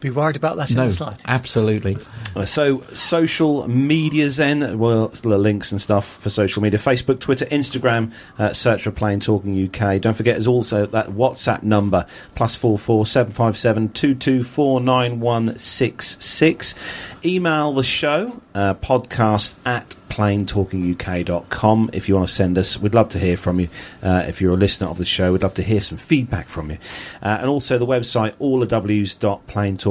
be 0.00 0.10
worried 0.10 0.36
about 0.36 0.56
that 0.56 0.70
in 0.70 0.76
the 0.76 0.90
slightest. 0.92 1.26
absolutely. 1.28 1.96
Uh, 2.34 2.44
So, 2.46 2.80
social 2.94 3.68
media 3.68 4.28
then, 4.30 4.78
well, 4.78 5.08
the 5.08 5.36
links 5.38 5.70
and 5.72 5.80
stuff 5.80 6.16
for 6.18 6.30
social 6.30 6.62
media 6.62 6.78
Facebook, 6.78 7.20
Twitter, 7.20 7.44
Instagram, 7.46 8.12
uh, 8.38 8.52
search 8.52 8.82
for 8.84 8.90
Plane 8.90 9.20
Talking 9.20 9.54
UK. 9.66 9.98
Don't 10.00 10.14
forget, 10.16 10.34
there's 10.36 10.46
also 10.46 10.86
that 10.86 11.08
WhatsApp 11.08 11.62
number, 11.62 12.06
plus 12.34 12.54
four 12.54 12.78
four 12.78 13.04
seven 13.06 13.32
five 13.32 13.56
seven 13.56 13.88
two 13.90 14.14
two 14.14 14.42
four 14.42 14.80
nine 14.80 15.20
one 15.20 15.58
six 15.58 16.16
six. 16.24 16.74
Email 17.22 17.74
the 17.74 17.82
show, 17.82 18.40
uh, 18.54 18.72
podcast 18.74 19.54
at 19.66 19.94
planetalkinguk.com 20.08 21.90
if 21.92 22.08
you 22.08 22.14
want 22.16 22.28
to 22.28 22.34
send 22.34 22.56
us. 22.58 22.78
We'd 22.80 22.94
love 22.94 23.10
to 23.10 23.18
hear 23.18 23.36
from 23.36 23.60
you. 23.60 23.68
Uh, 24.02 24.24
if 24.26 24.40
you're 24.40 24.54
a 24.54 24.56
listener 24.56 24.88
of 24.88 24.98
the 24.98 25.04
show, 25.04 25.32
we'd 25.32 25.42
love 25.42 25.54
to 25.54 25.62
hear 25.62 25.80
some 25.82 25.98
feedback 25.98 26.48
from 26.48 26.70
you. 26.70 26.78
Uh, 27.22 27.38
and 27.40 27.48
also 27.48 27.78
the 27.78 27.86
website, 27.86 28.34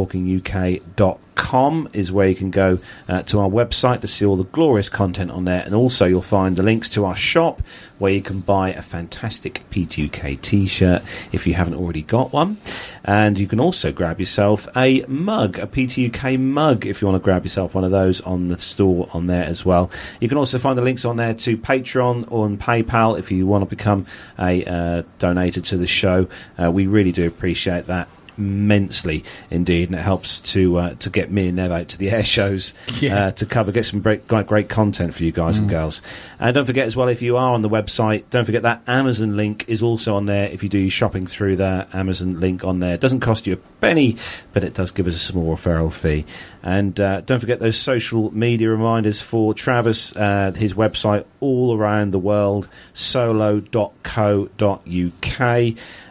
allthews.planetalkinguk.com 0.07 1.89
is 1.93 2.11
where 2.11 2.27
you 2.27 2.35
can 2.35 2.51
go 2.51 2.79
uh, 3.07 3.23
to 3.23 3.39
our 3.39 3.49
website 3.49 4.01
to 4.01 4.07
see 4.07 4.25
all 4.25 4.35
the 4.35 4.43
glorious 4.43 4.89
content 4.89 5.31
on 5.31 5.45
there. 5.45 5.61
And 5.61 5.73
also 5.73 6.05
you'll 6.05 6.21
find 6.21 6.57
the 6.57 6.63
links 6.63 6.89
to 6.89 7.05
our 7.05 7.15
shop 7.15 7.61
where 7.97 8.11
you 8.11 8.21
can 8.21 8.41
buy 8.41 8.71
a 8.71 8.81
fantastic 8.81 9.63
P2K 9.71 10.41
t-shirt 10.41 11.01
if 11.31 11.47
you 11.47 11.53
haven't 11.53 11.75
already 11.75 12.01
got 12.01 12.33
one. 12.33 12.57
And 13.03 13.37
you 13.37 13.47
can 13.47 13.59
also 13.59 13.91
grab 13.91 14.19
yourself 14.19 14.67
a 14.75 15.03
mug, 15.07 15.57
a 15.59 15.67
P2K 15.67 16.39
mug, 16.39 16.85
if 16.85 17.01
you 17.01 17.07
want 17.07 17.21
to 17.21 17.23
grab 17.23 17.43
yourself 17.43 17.73
one 17.73 17.83
of 17.83 17.91
those 17.91 18.21
on 18.21 18.49
the 18.49 18.57
store 18.57 19.09
on 19.13 19.27
there 19.27 19.45
as 19.45 19.65
well. 19.65 19.89
You 20.19 20.27
can 20.27 20.37
also 20.37 20.59
find 20.59 20.77
the 20.77 20.83
links 20.83 21.05
on 21.05 21.17
there 21.17 21.33
to 21.33 21.57
Patreon 21.57 22.31
or 22.31 22.45
on 22.45 22.57
PayPal 22.57 23.17
if 23.17 23.31
you 23.31 23.47
want 23.47 23.63
to 23.63 23.69
become 23.69 24.05
a 24.37 24.63
uh, 24.65 25.03
donator 25.19 25.63
to 25.65 25.77
the 25.77 25.87
show. 25.87 26.27
Uh, 26.61 26.71
we 26.71 26.87
really 26.87 27.11
do 27.11 27.25
appreciate 27.25 27.87
that 27.87 28.07
immensely 28.39 29.23
indeed, 29.51 29.89
and 29.89 29.99
it 29.99 30.01
helps 30.01 30.39
to 30.39 30.77
uh, 30.77 30.93
to 30.95 31.09
get 31.09 31.29
me 31.31 31.47
and 31.47 31.57
Nev 31.57 31.71
out 31.71 31.89
to 31.89 31.97
the 31.97 32.09
air 32.11 32.23
shows 32.23 32.73
Yeah. 33.01 33.27
uh, 33.27 33.31
to 33.31 33.45
cover, 33.45 33.71
get 33.71 33.85
some 33.85 33.99
great, 34.01 34.27
great 34.27 34.47
great 34.47 34.69
content 34.69 35.13
for 35.13 35.23
you 35.23 35.31
guys 35.31 35.57
and 35.57 35.69
girls. 35.69 36.01
And 36.39 36.53
don't 36.53 36.65
forget 36.65 36.87
as 36.87 36.95
well, 36.95 37.07
if 37.09 37.21
you 37.21 37.37
are 37.37 37.53
on 37.53 37.61
the 37.61 37.69
website, 37.69 38.23
don't 38.29 38.45
forget 38.45 38.63
that 38.63 38.81
Amazon 38.87 39.35
link 39.37 39.65
is 39.67 39.83
also 39.83 40.15
on 40.15 40.25
there. 40.25 40.49
If 40.49 40.63
you 40.63 40.69
do 40.69 40.79
your 40.79 40.89
shopping 40.89 41.27
through 41.27 41.57
that 41.57 41.93
Amazon 41.93 42.39
link 42.39 42.63
on 42.63 42.79
there, 42.79 42.93
it 42.93 43.01
doesn't 43.01 43.19
cost 43.19 43.45
you 43.45 43.53
a 43.53 43.57
penny, 43.79 44.17
but 44.53 44.63
it 44.63 44.73
does 44.73 44.91
give 44.91 45.07
us 45.07 45.15
a 45.15 45.19
small 45.19 45.55
referral 45.55 45.91
fee. 45.91 46.25
And 46.61 46.99
uh, 46.99 47.21
don't 47.21 47.39
forget 47.39 47.59
those 47.59 47.77
social 47.77 48.33
media 48.35 48.69
reminders 48.69 49.21
for 49.21 49.53
Travis, 49.53 50.15
uh, 50.15 50.51
his 50.55 50.73
website 50.73 51.25
all 51.39 51.77
around 51.77 52.11
the 52.11 52.19
world, 52.19 52.67
solo.co.uk. 52.93 53.69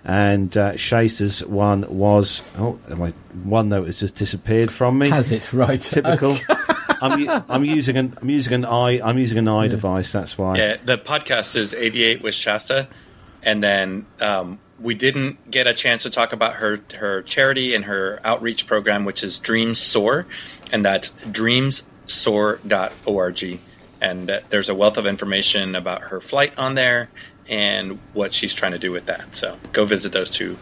And 0.04 0.56
uh, 0.56 0.72
Shaesta's 0.72 1.44
one 1.44 1.84
was, 1.88 2.42
oh, 2.56 2.78
my 2.88 3.12
one 3.44 3.68
note 3.68 3.86
has 3.86 3.98
just 3.98 4.16
disappeared 4.16 4.72
from 4.72 4.98
me. 4.98 5.10
Has 5.10 5.30
it 5.30 5.52
right? 5.52 5.80
Typical. 5.80 6.38
I'm, 7.00 7.20
u- 7.20 7.44
I'm 7.48 7.64
using 7.64 7.96
an 7.96 8.16
I'm 8.20 8.30
using 8.30 8.54
an 8.54 8.64
i 8.64 9.00
I'm 9.00 9.18
using 9.18 9.38
an 9.38 9.48
i 9.48 9.68
device. 9.68 10.10
That's 10.12 10.36
why. 10.36 10.56
Yeah, 10.56 10.76
the 10.84 10.98
podcast 10.98 11.56
is 11.56 11.74
Aviate 11.74 12.22
with 12.22 12.34
Shaesta, 12.34 12.88
and 13.42 13.62
then 13.62 14.06
um, 14.20 14.58
we 14.80 14.94
didn't 14.94 15.50
get 15.50 15.66
a 15.66 15.74
chance 15.74 16.05
to 16.05 16.10
talk 16.10 16.32
about 16.32 16.55
her 16.55 16.80
her 16.96 17.22
charity 17.22 17.74
and 17.74 17.84
her 17.86 18.20
outreach 18.24 18.66
program, 18.66 19.05
which 19.05 19.22
is 19.22 19.38
Dreams 19.38 19.78
Soar, 19.78 20.26
and 20.72 20.82
that's 20.84 21.10
dreamssoar.org. 21.26 23.60
And 24.00 24.30
uh, 24.30 24.40
there's 24.50 24.68
a 24.68 24.74
wealth 24.74 24.96
of 24.96 25.06
information 25.06 25.74
about 25.74 26.02
her 26.02 26.20
flight 26.20 26.52
on 26.56 26.76
there 26.76 27.09
and 27.48 27.98
what 28.12 28.32
she's 28.32 28.55
trying 28.55 28.70
to 28.72 28.78
do 28.78 28.92
with 28.92 29.06
that. 29.06 29.34
So 29.34 29.59
go 29.72 29.84
visit 29.84 30.12
those 30.12 30.30
two. 30.30 30.56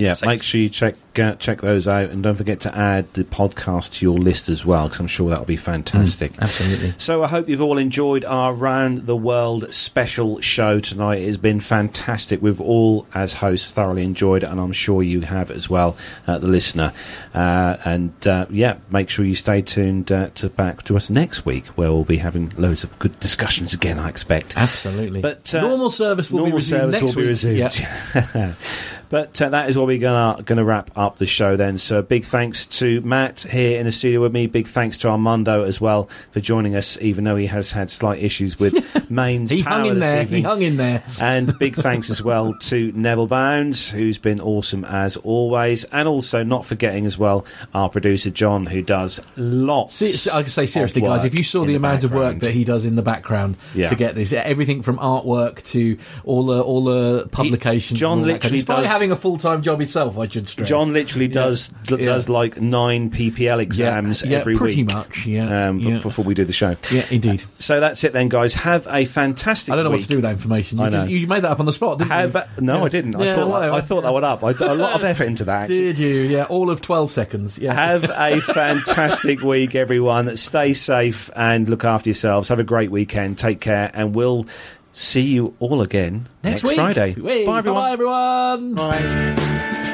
Yeah, 0.00 0.14
make 0.24 0.42
sure 0.42 0.60
you 0.60 0.68
check 0.68 0.94
uh, 1.18 1.34
check 1.34 1.60
those 1.60 1.86
out, 1.88 2.10
and 2.10 2.22
don't 2.22 2.36
forget 2.36 2.60
to 2.60 2.76
add 2.76 3.12
the 3.14 3.24
podcast 3.24 3.94
to 3.94 4.06
your 4.06 4.18
list 4.18 4.48
as 4.48 4.64
well, 4.64 4.84
because 4.84 5.00
I'm 5.00 5.06
sure 5.06 5.28
that'll 5.28 5.44
be 5.44 5.56
fantastic. 5.56 6.32
Absolutely. 6.40 6.94
So 6.98 7.22
I 7.22 7.28
hope 7.28 7.48
you've 7.48 7.60
all 7.60 7.78
enjoyed 7.78 8.24
our 8.24 8.54
round 8.54 9.06
the 9.06 9.16
world 9.16 9.72
special 9.74 10.40
show 10.40 10.80
tonight. 10.80 11.22
It 11.22 11.26
has 11.26 11.38
been 11.38 11.60
fantastic. 11.60 12.40
We've 12.40 12.60
all, 12.60 13.06
as 13.14 13.34
hosts, 13.34 13.70
thoroughly 13.70 14.02
enjoyed 14.02 14.42
it, 14.42 14.50
and 14.50 14.60
I'm 14.60 14.72
sure 14.72 15.02
you 15.02 15.22
have 15.22 15.50
as 15.50 15.68
well, 15.68 15.96
uh, 16.26 16.38
the 16.38 16.48
listener. 16.48 16.92
Uh, 17.34 17.76
and 17.84 18.26
uh, 18.26 18.46
yeah, 18.50 18.78
make 18.90 19.10
sure 19.10 19.24
you 19.24 19.34
stay 19.34 19.62
tuned 19.62 20.10
uh, 20.10 20.30
to 20.36 20.48
back 20.48 20.84
to 20.84 20.96
us 20.96 21.10
next 21.10 21.44
week, 21.44 21.66
where 21.68 21.90
we'll 21.92 22.04
be 22.04 22.18
having 22.18 22.50
loads 22.56 22.84
of 22.84 22.98
good 22.98 23.18
discussions 23.18 23.74
again. 23.74 23.98
I 23.98 24.08
expect. 24.08 24.56
Absolutely. 24.56 25.20
But 25.20 25.54
uh, 25.54 25.60
normal 25.60 25.90
service 25.90 26.30
will 26.30 26.38
normal 26.38 26.52
be 26.52 26.56
resumed 26.56 26.80
service 26.80 27.00
next 27.00 27.04
will 27.04 27.14
be 27.14 27.22
week. 27.22 27.28
resumed. 27.28 27.58
Yeah. 27.58 28.54
but 29.10 29.40
uh, 29.42 29.50
that 29.50 29.68
is 29.68 29.76
what 29.76 29.86
we're 29.86 29.98
gonna 29.98 30.42
gonna 30.42 30.64
wrap 30.64 30.90
up 30.96 31.16
the 31.18 31.26
show 31.26 31.56
then. 31.56 31.76
So 31.76 31.98
a 31.98 32.02
big 32.02 32.24
thanks 32.24 32.64
to 32.78 33.00
Matt 33.02 33.42
here 33.42 33.78
in 33.78 33.84
the 33.84 33.92
studio 33.92 34.20
with 34.22 34.32
me. 34.32 34.46
Big 34.46 34.66
thanks 34.66 34.96
to 34.98 35.08
Armando 35.08 35.64
as 35.64 35.80
well 35.80 36.08
for 36.32 36.40
joining 36.40 36.74
us, 36.76 36.96
even 37.02 37.24
though 37.24 37.36
he 37.36 37.46
has 37.46 37.72
had 37.72 37.90
slight 37.90 38.22
issues 38.22 38.58
with 38.58 39.10
mains. 39.10 39.50
He 39.50 39.60
hung 39.60 39.86
in 39.86 39.98
there. 39.98 40.22
evening. 40.22 40.38
He 40.38 40.42
hung 40.48 40.62
in 40.62 40.76
there. 40.78 41.02
And 41.20 41.58
big 41.58 41.76
thanks 41.76 42.08
as 42.08 42.22
well 42.22 42.54
to 42.62 42.92
Neville 42.92 43.26
Bounds, 43.26 43.90
who's 43.90 44.16
been 44.18 44.40
awesome 44.40 44.84
as 44.84 45.16
always, 45.18 45.84
and 45.84 46.08
also 46.08 46.42
not 46.42 46.64
forgetting 46.64 47.04
as 47.04 47.18
well 47.18 47.44
our 47.74 47.88
producer 47.90 48.30
John, 48.30 48.64
who 48.66 48.80
does 48.80 49.20
lots. 49.36 49.96
Se- 49.96 50.12
se- 50.12 50.30
I 50.32 50.40
can 50.42 50.48
say 50.48 50.66
seriously, 50.66 51.02
guys, 51.02 51.24
if 51.24 51.34
you 51.36 51.42
saw 51.42 51.62
in 51.62 51.68
the, 51.68 51.74
amount 51.74 52.04
of 52.04 52.14
work 52.14 52.38
that 52.38 52.52
he 52.52 52.64
does 52.64 52.84
in 52.84 52.94
the 52.94 53.02
background 53.02 53.56
Yeah. 53.74 53.88
to 53.88 53.96
get 53.96 54.14
this, 54.14 54.32
everything 54.32 54.82
from 54.82 54.98
artwork 54.98 55.62
to 55.72 55.98
all 56.24 56.46
the 56.46 56.62
all 56.62 56.84
the 56.84 57.26
publications. 57.32 57.98
John 57.98 58.18
and 58.18 58.20
all 58.22 58.26
that 58.34 58.42
kind 58.42 58.54
of- 58.54 58.68
literally 58.68 58.82
does- 58.82 58.90
having 59.00 59.12
a 59.12 59.16
full 59.16 59.36
time 59.38 59.62
job 59.62 59.80
itself. 59.80 60.18
I 60.18 60.28
should 60.28 60.46
stress. 60.46 60.68
John 60.68 60.92
literally 60.92 61.28
does 61.28 61.72
Yeah. 61.88 61.96
does 61.96 62.28
like 62.28 62.60
nine 62.60 63.10
PPL 63.10 63.58
exams 63.60 64.22
every 64.22 64.54
pretty 64.56 64.82
week. 64.84 64.88
Pretty 64.88 64.98
much, 65.08 65.26
yeah, 65.26 65.68
um, 65.68 65.78
b- 65.78 65.98
before 66.00 66.24
we 66.24 66.34
do 66.34 66.44
the 66.44 66.52
show. 66.52 66.76
Yeah, 66.90 67.04
indeed. 67.10 67.42
So 67.58 67.80
that's 67.80 68.04
it 68.04 68.12
then, 68.12 68.28
guys. 68.28 68.54
Have 68.54 68.86
a 68.90 69.04
fantastic. 69.06 69.72
I 69.72 69.76
don't 69.76 69.84
know 69.84 69.90
what 69.90 70.00
to 70.02 70.08
do 70.08 70.16
with 70.16 70.24
that 70.24 70.32
information. 70.32 70.78
You, 70.78 70.84
I 70.84 70.88
know. 70.90 70.96
just, 70.98 71.08
you 71.10 71.26
made 71.26 71.42
that 71.44 71.50
up 71.52 71.60
on 71.60 71.66
the 71.66 71.72
spot, 71.72 71.98
didn't 71.98 72.10
Have 72.12 72.34
you? 72.34 72.64
no. 72.64 72.84
I 72.84 72.88
didn't. 72.88 73.16
I 73.16 73.34
thought 73.34 73.48
whatever. 73.48 73.74
I 73.74 73.80
thought 73.80 74.02
that 74.02 74.12
one 74.12 74.24
up. 74.24 74.44
I 74.44 74.52
did 74.52 74.62
a 74.62 74.74
lot 74.74 74.94
of 74.94 75.04
effort 75.04 75.24
into 75.24 75.44
that. 75.44 75.62
Actually. 75.62 75.76
Did 75.94 75.98
you? 75.98 76.14
Yeah, 76.22 76.44
all 76.44 76.70
of 76.70 76.80
twelve 76.82 77.10
seconds. 77.10 77.58
Yeah. 77.58 77.72
Have 77.74 78.04
a 78.04 78.40
fantastic 78.54 79.40
week, 79.40 79.74
everyone. 79.74 80.36
Stay 80.36 80.72
safe 80.72 81.30
and 81.34 81.68
look 81.68 81.84
after 81.84 82.08
yourselves. 82.10 82.48
Have 82.48 82.58
a 82.58 82.64
great 82.64 82.90
weekend. 82.90 83.38
Take 83.38 83.60
care, 83.60 83.90
and 83.94 84.14
we'll 84.14 84.46
see 84.92 85.22
you 85.22 85.54
all 85.58 85.80
again 85.82 86.28
next, 86.42 86.64
week. 86.64 86.76
Friday. 86.76 87.12
Hey, 87.12 87.46
Bye, 87.46 87.58
everyone. 87.58 87.82
Bye, 87.82 87.92
everyone. 87.92 88.74
Bye. 88.74 89.86